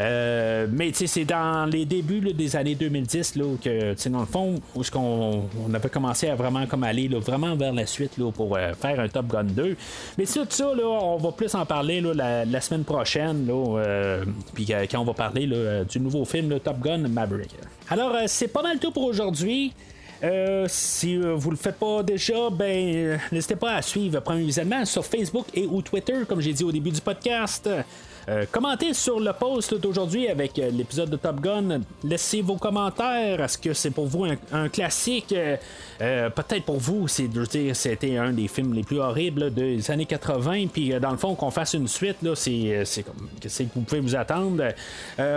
Euh, 0.01 0.67
mais, 0.71 0.89
tu 0.89 0.99
sais, 0.99 1.07
c'est 1.07 1.25
dans 1.25 1.67
les 1.67 1.85
débuts 1.85 2.21
des 2.33 2.57
années 2.57 2.75
2010 2.75 3.37
là, 3.37 3.45
que, 3.63 3.93
tu 3.93 4.03
sais, 4.03 4.11
dans 4.11 4.21
le 4.21 4.27
fond, 4.27 4.55
où 4.75 4.85
ce 4.85 4.91
qu'on 4.91 5.45
on 5.67 5.75
avait 5.75 5.89
commencé 5.89 6.29
à 6.29 6.35
vraiment 6.35 6.67
comme 6.67 6.85
aller 6.85 7.09
vraiment 7.09 7.55
vers 7.57 7.73
la 7.73 7.87
suite 7.87 8.13
pour 8.35 8.59
faire 8.81 9.01
un 9.01 9.09
Top 9.09 9.27
Gun 9.29 9.45
2. 9.45 9.77
Mais 10.19 10.25
tout 10.25 10.47
ça, 10.49 10.69
on 10.69 11.17
va 11.17 11.33
plus 11.33 11.55
en 11.55 11.67
parler 11.67 12.01
la, 12.01 12.61
semaine 12.61 12.85
prochaine, 12.85 13.49
euh, 13.51 14.25
puis 14.55 14.67
euh, 14.71 14.87
quand 14.91 15.01
on 15.01 15.05
va 15.05 15.15
parler 15.15 15.47
là, 15.47 15.85
du 15.85 16.01
nouveau 16.01 16.25
film 16.25 16.59
Top 16.61 16.81
Gun 16.81 17.09
Maverick. 17.09 17.51
Alors, 17.89 18.15
euh, 18.15 18.25
c'est 18.27 18.49
pas 18.49 18.63
mal 18.63 18.79
tout 18.79 18.91
pour 18.91 19.05
aujourd'hui. 19.05 19.73
si 20.69 21.17
vous 21.17 21.51
le 21.51 21.57
faites 21.57 21.77
pas 21.77 22.03
déjà, 22.03 22.51
ben 22.51 23.19
n'hésitez 23.31 23.57
pas 23.57 23.75
à 23.75 23.83
suivre 23.83 24.21
Premier 24.21 24.45
Visionnement 24.45 24.85
sur 24.85 25.05
Facebook 25.05 25.47
et 25.55 25.67
ou 25.67 25.83
Twitter, 25.83 26.25
comme 26.27 26.41
j'ai 26.41 26.53
dit 26.53 26.65
au 26.65 26.73
début 26.73 26.91
du 26.91 27.01
podcast. 27.01 27.69
Euh, 28.29 28.45
commentez 28.51 28.93
sur 28.93 29.21
le 29.21 29.33
post 29.33 29.75
d'aujourd'hui 29.75 30.27
avec 30.29 30.59
euh, 30.59 30.69
l'épisode 30.71 31.11
de 31.11 31.17
Top 31.17 31.41
Gun. 31.41 31.81
Laissez 32.03 32.43
vos 32.43 32.57
commentaires. 32.57 33.41
Est-ce 33.41 33.57
que 33.57 33.73
c'est 33.73 33.93
pour 33.93 34.07
vous 34.07 34.27
un, 34.53 34.69
classique? 34.69 35.33
Euh, 35.33 36.29
Peut-être 36.31 36.65
pour 36.65 36.79
vous, 36.79 37.07
c'est 37.07 37.29
c'était 37.73 38.17
un 38.17 38.33
des 38.33 38.49
films 38.49 38.75
les 38.75 38.83
plus 38.83 38.99
horribles 38.99 39.55
des 39.55 39.91
années 39.91 40.07
80. 40.07 40.67
Puis 40.73 40.93
dans 41.01 41.13
le 41.13 41.17
fond, 41.17 41.35
qu'on 41.35 41.51
fasse 41.51 41.75
une 41.75 41.87
suite, 41.87 42.17
là, 42.23 42.35
c'est, 42.35 42.85
comme 43.05 43.29
qu'est-ce 43.41 43.63
que 43.63 43.69
vous 43.75 43.83
pouvez 43.83 44.01
vous 44.01 44.17
attendre? 44.17 44.63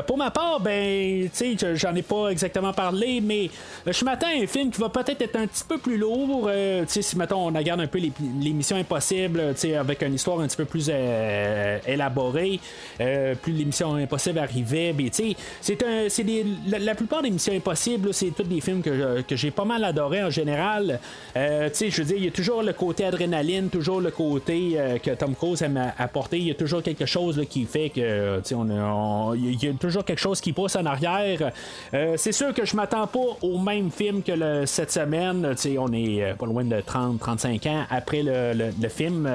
pour 0.06 0.18
ma 0.18 0.32
part, 0.32 0.60
ben, 0.60 1.30
tu 1.30 1.58
sais, 1.58 1.76
j'en 1.76 1.96
ai 1.96 2.02
pas 2.02 2.30
exactement 2.30 2.74
parlé, 2.74 3.22
mais 3.22 3.50
je 3.88 4.04
m'attends 4.04 4.28
à 4.28 4.44
un 4.44 4.48
film 4.48 4.72
qui 4.72 4.82
va 4.82 4.90
peut-être 4.90 5.22
être 5.22 5.36
un 5.38 5.48
petit 5.48 5.64
peu 5.64 5.78
plus 5.78 5.98
lourd. 5.98 6.50
tu 6.52 6.86
sais, 6.88 7.02
si 7.02 7.18
mettons 7.18 7.48
on 7.48 7.54
regarde 7.54 7.80
un 7.80 7.88
peu 7.88 8.00
les, 8.00 8.12
les 8.42 8.52
missions 8.52 8.84
tu 9.60 9.74
avec 9.74 10.04
une 10.04 10.14
histoire 10.14 10.40
un 10.40 10.48
petit 10.48 10.58
peu 10.58 10.66
plus 10.66 10.92
élaborée. 11.88 12.60
Euh, 13.02 13.36
plus 13.36 13.54
l'émission 13.54 13.96
Impossible 13.96 14.40
arrivait. 14.40 14.94
Ben, 14.94 15.10
c'est 15.12 15.84
un, 15.84 16.08
la, 16.68 16.80
la, 16.80 16.96
plupart 16.96 17.22
des 17.22 17.30
missions 17.30 17.54
Impossibles, 17.54 18.14
c'est 18.14 18.32
tous 18.32 18.44
des 18.44 18.62
films 18.62 18.82
que, 18.82 19.22
que 19.22 19.36
j'ai 19.36 19.52
pas 19.52 19.66
mal 19.66 19.84
adoré 19.84 20.24
en 20.24 20.30
général. 20.30 21.00
Euh, 21.36 21.70
je 21.80 22.02
veux 22.02 22.08
dire, 22.08 22.18
il 22.18 22.26
y 22.26 22.28
a 22.28 22.32
toujours 22.32 22.62
le 22.62 22.74
côté 22.74 23.06
adrénaline, 23.06 23.70
toujours 23.70 24.02
le 24.02 24.12
côté 24.12 24.74
euh, 24.76 24.98
que 24.98 25.12
Tom 25.12 25.36
Cruise 25.36 25.62
aime 25.62 25.92
apporter. 25.98 26.38
Il 26.38 26.48
y 26.48 26.52
a 26.52 26.56
toujours 26.56 26.84
quelque 26.84 27.06
chose 27.06 27.42
qui 27.50 27.66
fait 27.66 27.90
que, 27.90 28.42
on, 28.54 29.34
il 29.34 29.64
y 29.64 29.68
a 29.68 29.74
toujours 29.74 30.04
quelque 30.04 30.20
chose 30.20 30.42
qui 30.42 30.54
pousse 30.54 30.76
en 30.76 30.86
arrière. 30.86 31.52
c'est 32.18 32.32
sûr 32.32 32.54
que 32.54 32.66
je 32.66 32.76
m'attends 32.76 33.08
pas 33.08 33.38
au 33.42 33.58
même 33.58 33.92
film 33.92 34.22
que 34.22 34.32
le, 34.32 34.66
cette 34.66 34.92
semaine. 34.92 35.56
on 35.78 35.94
est 35.94 36.34
pas 36.38 36.46
loin 36.46 36.64
de 36.64 36.76
30-35 36.76 37.70
ans 37.70 37.84
après 37.90 38.24
le, 38.24 38.72
le, 38.80 38.90
film 38.90 39.30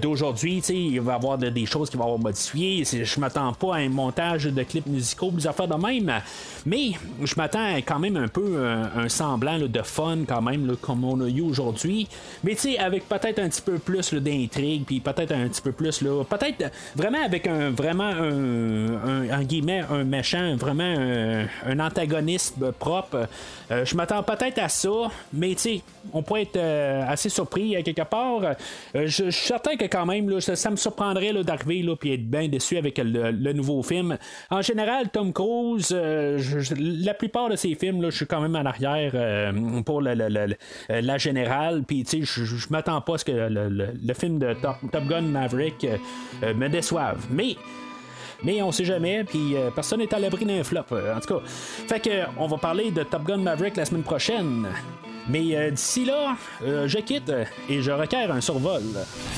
d'aujourd'hui. 0.00 0.62
Il 0.68 1.00
va 1.00 1.12
y 1.12 1.16
avoir 1.16 1.38
des 1.38 1.66
choses 1.66 1.90
qui 1.90 1.96
vont 1.96 2.04
avoir 2.04 2.18
modifié. 2.22 2.84
Je 2.84 3.20
m'attends 3.20 3.52
pas 3.52 3.76
à 3.76 3.78
un 3.78 3.88
montage 3.88 4.44
de 4.44 4.62
clips 4.62 4.86
musicaux, 4.86 5.30
des 5.30 5.46
affaires 5.46 5.68
de 5.68 5.74
même. 5.74 6.12
Mais 6.64 6.92
je 7.22 7.34
m'attends 7.36 7.76
quand 7.86 7.98
même 7.98 8.16
un 8.16 8.28
peu 8.28 8.64
un, 8.64 9.08
semblant 9.08 9.58
de 9.58 9.82
fun, 9.82 10.18
quand 10.26 10.42
même, 10.42 10.76
comme 10.80 11.04
on 11.04 11.20
a 11.20 11.28
eu 11.28 11.40
aujourd'hui. 11.42 12.08
Mais 12.44 12.54
tu 12.54 12.72
sais, 12.72 12.78
avec 12.78 13.08
peut-être 13.08 13.38
un 13.38 13.48
petit 13.48 13.62
peu 13.62 13.78
plus 13.78 14.14
d'intrigue, 14.14 14.84
puis 14.84 15.00
peut-être 15.00 15.32
un 15.32 15.48
petit 15.48 15.62
peu 15.62 15.72
plus, 15.72 16.00
là, 16.02 16.24
peut-être 16.24 16.70
vraiment 16.94 17.22
avec 17.24 17.46
un 17.46 17.70
vraiment 17.70 18.04
un, 18.04 19.30
un, 19.30 19.42
guillemets, 19.42 19.84
un 19.90 20.04
méchant, 20.04 20.56
vraiment 20.56 20.94
un, 21.66 21.80
antagonisme 21.80 22.72
propre. 22.72 23.28
Euh, 23.70 23.84
je 23.84 23.96
m'attends 23.96 24.22
peut-être 24.22 24.58
à 24.58 24.68
ça, 24.68 25.10
mais 25.32 25.50
tu 25.50 25.58
sais, 25.58 25.82
on 26.12 26.22
pourrait 26.22 26.42
être 26.42 26.56
euh, 26.56 27.04
assez 27.06 27.28
surpris 27.28 27.82
quelque 27.82 28.02
part. 28.02 28.40
Euh, 28.42 29.06
je, 29.06 29.30
suis 29.30 29.46
certain 29.46 29.76
que 29.76 29.84
quand 29.84 30.06
même, 30.06 30.40
ça, 30.40 30.70
me 30.70 30.76
surprendrait 30.76 31.32
d'arriver 31.42 31.84
puis 31.98 32.11
être 32.14 32.28
bien 32.28 32.48
déçu 32.48 32.76
avec 32.76 32.98
le, 32.98 33.52
nouveau 33.52 33.82
film. 33.82 34.16
En 34.50 34.62
général, 34.62 35.10
Tom 35.10 35.32
Cruise, 35.32 35.94
la 35.94 37.14
plupart 37.14 37.48
de 37.48 37.56
ses 37.56 37.74
films, 37.74 38.02
là, 38.02 38.10
je 38.10 38.16
suis 38.16 38.26
quand 38.26 38.40
même 38.40 38.56
en 38.56 38.64
arrière 38.64 39.52
pour 39.84 40.00
la, 40.00 41.18
générale. 41.18 41.82
Puis 41.86 42.04
tu 42.04 42.24
sais, 42.24 42.44
je, 42.44 42.66
m'attends 42.70 43.00
pas 43.00 43.14
à 43.14 43.18
ce 43.18 43.24
que 43.24 43.32
le, 43.32 44.14
film 44.14 44.38
de 44.38 44.54
Top, 44.54 45.06
Gun 45.08 45.22
Maverick 45.22 45.86
me 46.42 46.68
déçoive. 46.68 47.26
Mais 47.30 47.56
mais 48.44 48.60
on 48.60 48.72
sait 48.72 48.84
jamais, 48.84 49.22
puis 49.22 49.54
personne 49.74 50.00
n'est 50.00 50.12
à 50.12 50.18
l'abri 50.18 50.44
d'un 50.44 50.64
flop. 50.64 50.80
en 50.90 51.20
tout 51.20 51.34
cas, 51.34 51.40
fait 51.46 52.00
que 52.00 52.24
on 52.38 52.46
va 52.46 52.56
parler 52.56 52.90
de 52.90 53.02
Top 53.04 53.24
Gun 53.24 53.38
Maverick 53.38 53.76
la 53.76 53.84
semaine 53.84 54.02
prochaine. 54.02 54.66
Mais 55.28 55.54
euh, 55.54 55.70
d'ici 55.70 56.04
là, 56.04 56.36
euh, 56.62 56.88
je 56.88 56.98
quitte 56.98 57.32
et 57.68 57.80
je 57.80 57.90
requiers 57.90 58.24
un 58.24 58.40
survol. 58.40 58.82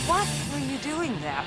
What 0.09 0.25
were 0.51 0.61
you 0.61 0.79
doing 0.83 1.13
there? 1.21 1.45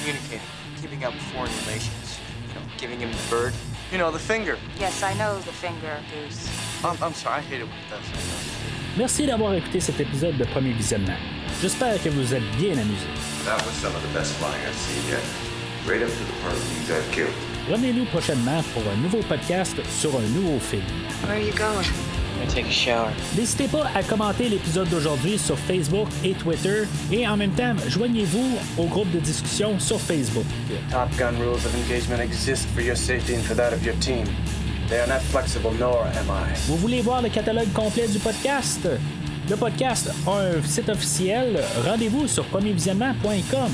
Communicating, 0.00 0.63
keeping 0.84 1.04
up 1.04 1.14
foreign 1.32 1.50
relations. 1.64 2.20
You 2.48 2.54
know, 2.54 2.66
giving 2.76 3.00
him 3.00 3.10
the 3.10 3.24
bird. 3.30 3.52
You 3.90 3.96
know, 3.96 4.10
the 4.10 4.18
finger. 4.18 4.58
Yes, 4.78 5.02
I 5.02 5.14
know 5.14 5.38
the 5.40 5.52
finger, 5.64 5.96
Goose. 6.12 6.48
I'm, 6.84 6.96
I'm 7.02 7.14
sorry, 7.14 7.38
I 7.38 7.40
hate 7.40 7.60
it 7.62 7.68
when 7.68 7.78
it 7.78 7.88
does. 7.88 8.04
Merci 8.98 9.26
d'avoir 9.26 9.54
écouté 9.54 9.80
cet 9.80 9.98
épisode 9.98 10.36
de 10.36 10.44
Premier 10.44 10.72
Visionnement. 10.72 11.16
J'espère 11.62 12.00
que 12.02 12.10
vous 12.10 12.34
êtes 12.34 12.44
bien 12.58 12.76
amusés. 12.76 13.08
That 13.46 13.64
was 13.64 13.72
some 13.80 13.94
of 13.96 14.02
the 14.02 14.12
best 14.12 14.34
flying 14.34 14.60
I've 14.66 14.76
seen 14.76 15.02
yet. 15.10 15.24
Right 15.86 16.02
up 16.02 16.10
to 16.10 16.24
the 16.24 16.42
part 16.42 16.54
of 16.54 16.62
these 16.68 16.90
I've 16.90 17.10
killed. 17.10 17.32
Revenez-nous 17.70 18.04
prochainement 18.06 18.62
pour 18.74 18.82
un 18.92 18.96
nouveau 18.96 19.22
podcast 19.22 19.76
sur 19.88 20.14
un 20.18 20.28
nouveau 20.34 20.58
film. 20.58 20.84
Where 21.24 21.36
are 21.36 21.40
you 21.40 21.52
going? 21.54 22.13
N'hésitez 23.36 23.68
pas 23.68 23.86
à 23.94 24.02
commenter 24.02 24.48
l'épisode 24.48 24.88
d'aujourd'hui 24.88 25.38
sur 25.38 25.58
Facebook 25.58 26.08
et 26.24 26.32
Twitter 26.32 26.84
et 27.12 27.26
en 27.26 27.36
même 27.36 27.52
temps, 27.52 27.74
joignez-vous 27.88 28.58
au 28.78 28.84
groupe 28.86 29.10
de 29.12 29.18
discussion 29.20 29.78
sur 29.78 30.00
Facebook. 30.00 30.44
Top 30.90 31.08
Gun 31.18 31.32
rules 31.38 31.54
of 31.54 31.74
engagement 31.84 32.20
exist 32.20 32.66
for 32.74 32.82
your 32.82 32.96
safety 32.96 33.34
and 33.36 33.42
for 33.42 33.56
that 33.56 33.72
of 33.72 33.84
your 33.84 33.96
team. 34.00 34.24
They 34.88 34.98
are 34.98 35.08
not 35.08 35.20
flexible, 35.30 35.72
nor 35.78 36.02
am 36.18 36.26
I. 36.28 36.54
Vous 36.66 36.76
voulez 36.76 37.00
voir 37.00 37.22
le 37.22 37.28
catalogue 37.30 37.72
complet 37.72 38.06
du 38.08 38.18
podcast? 38.18 38.86
Le 39.48 39.56
podcast 39.56 40.10
a 40.26 40.30
un 40.30 40.62
site 40.62 40.88
officiel. 40.88 41.60
Rendez-vous 41.86 42.26
sur 42.26 42.44
premiervisionnement.com. 42.44 43.70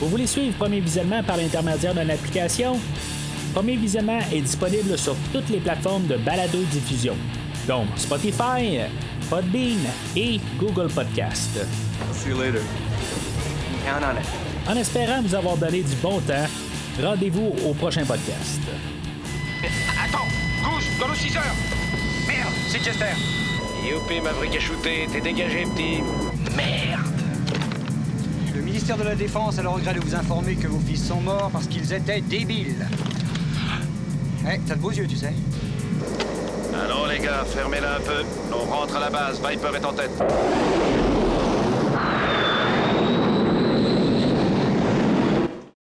Vous 0.00 0.08
voulez 0.08 0.26
suivre 0.26 0.56
Premier 0.56 0.80
Visionnement 0.80 1.22
par 1.22 1.36
l'intermédiaire 1.36 1.94
d'une 1.94 2.10
application? 2.10 2.78
Premier 3.54 3.76
Visionnement 3.76 4.20
est 4.32 4.42
disponible 4.42 4.96
sur 4.96 5.16
toutes 5.32 5.48
les 5.48 5.58
plateformes 5.58 6.06
de 6.06 6.16
balado-diffusion, 6.16 7.16
donc 7.66 7.86
Spotify, 7.96 8.78
Podbean 9.28 9.78
et 10.14 10.38
Google 10.58 10.88
Podcast. 10.88 11.58
See 12.12 12.30
you 12.30 12.38
later. 12.40 12.62
Count 13.84 14.04
on 14.04 14.20
it. 14.20 14.26
En 14.68 14.76
espérant 14.78 15.20
vous 15.22 15.34
avoir 15.34 15.56
donné 15.56 15.82
du 15.82 15.96
bon 15.96 16.20
temps, 16.20 16.46
rendez-vous 17.02 17.52
au 17.68 17.74
prochain 17.74 18.04
podcast. 18.04 18.60
Attends 19.64 20.28
Goose, 20.62 20.84
dans 21.00 21.08
nos 21.08 21.14
6 21.14 21.36
heures 21.36 21.56
Merde, 22.28 22.52
c'est 22.68 22.78
Chester 22.78 23.16
Youpi, 23.84 24.20
Maverick 24.20 24.54
a 24.56 24.60
shooté, 24.60 25.08
t'es 25.10 25.20
dégagé, 25.20 25.64
petit. 25.64 26.02
Merde 26.56 27.00
Le 28.54 28.60
ministère 28.62 28.96
de 28.96 29.02
la 29.02 29.16
Défense 29.16 29.58
a 29.58 29.62
le 29.62 29.70
regret 29.70 29.94
de 29.94 30.00
vous 30.00 30.14
informer 30.14 30.54
que 30.54 30.68
vos 30.68 30.78
fils 30.78 31.04
sont 31.04 31.20
morts 31.20 31.50
parce 31.52 31.66
qu'ils 31.66 31.92
étaient 31.92 32.20
débiles. 32.20 32.86
Eh, 34.48 34.58
t'as 34.66 34.74
de 34.74 34.80
beaux 34.80 34.90
yeux, 34.90 35.06
tu 35.06 35.16
sais. 35.16 35.32
Allons, 36.74 37.06
les 37.06 37.18
gars, 37.18 37.44
fermez-la 37.44 37.96
un 37.96 38.00
peu. 38.00 38.24
On 38.52 38.64
rentre 38.70 38.96
à 38.96 39.00
la 39.00 39.10
base. 39.10 39.40
Viper 39.40 39.76
est 39.76 39.84
en 39.84 39.92
tête. 39.92 40.10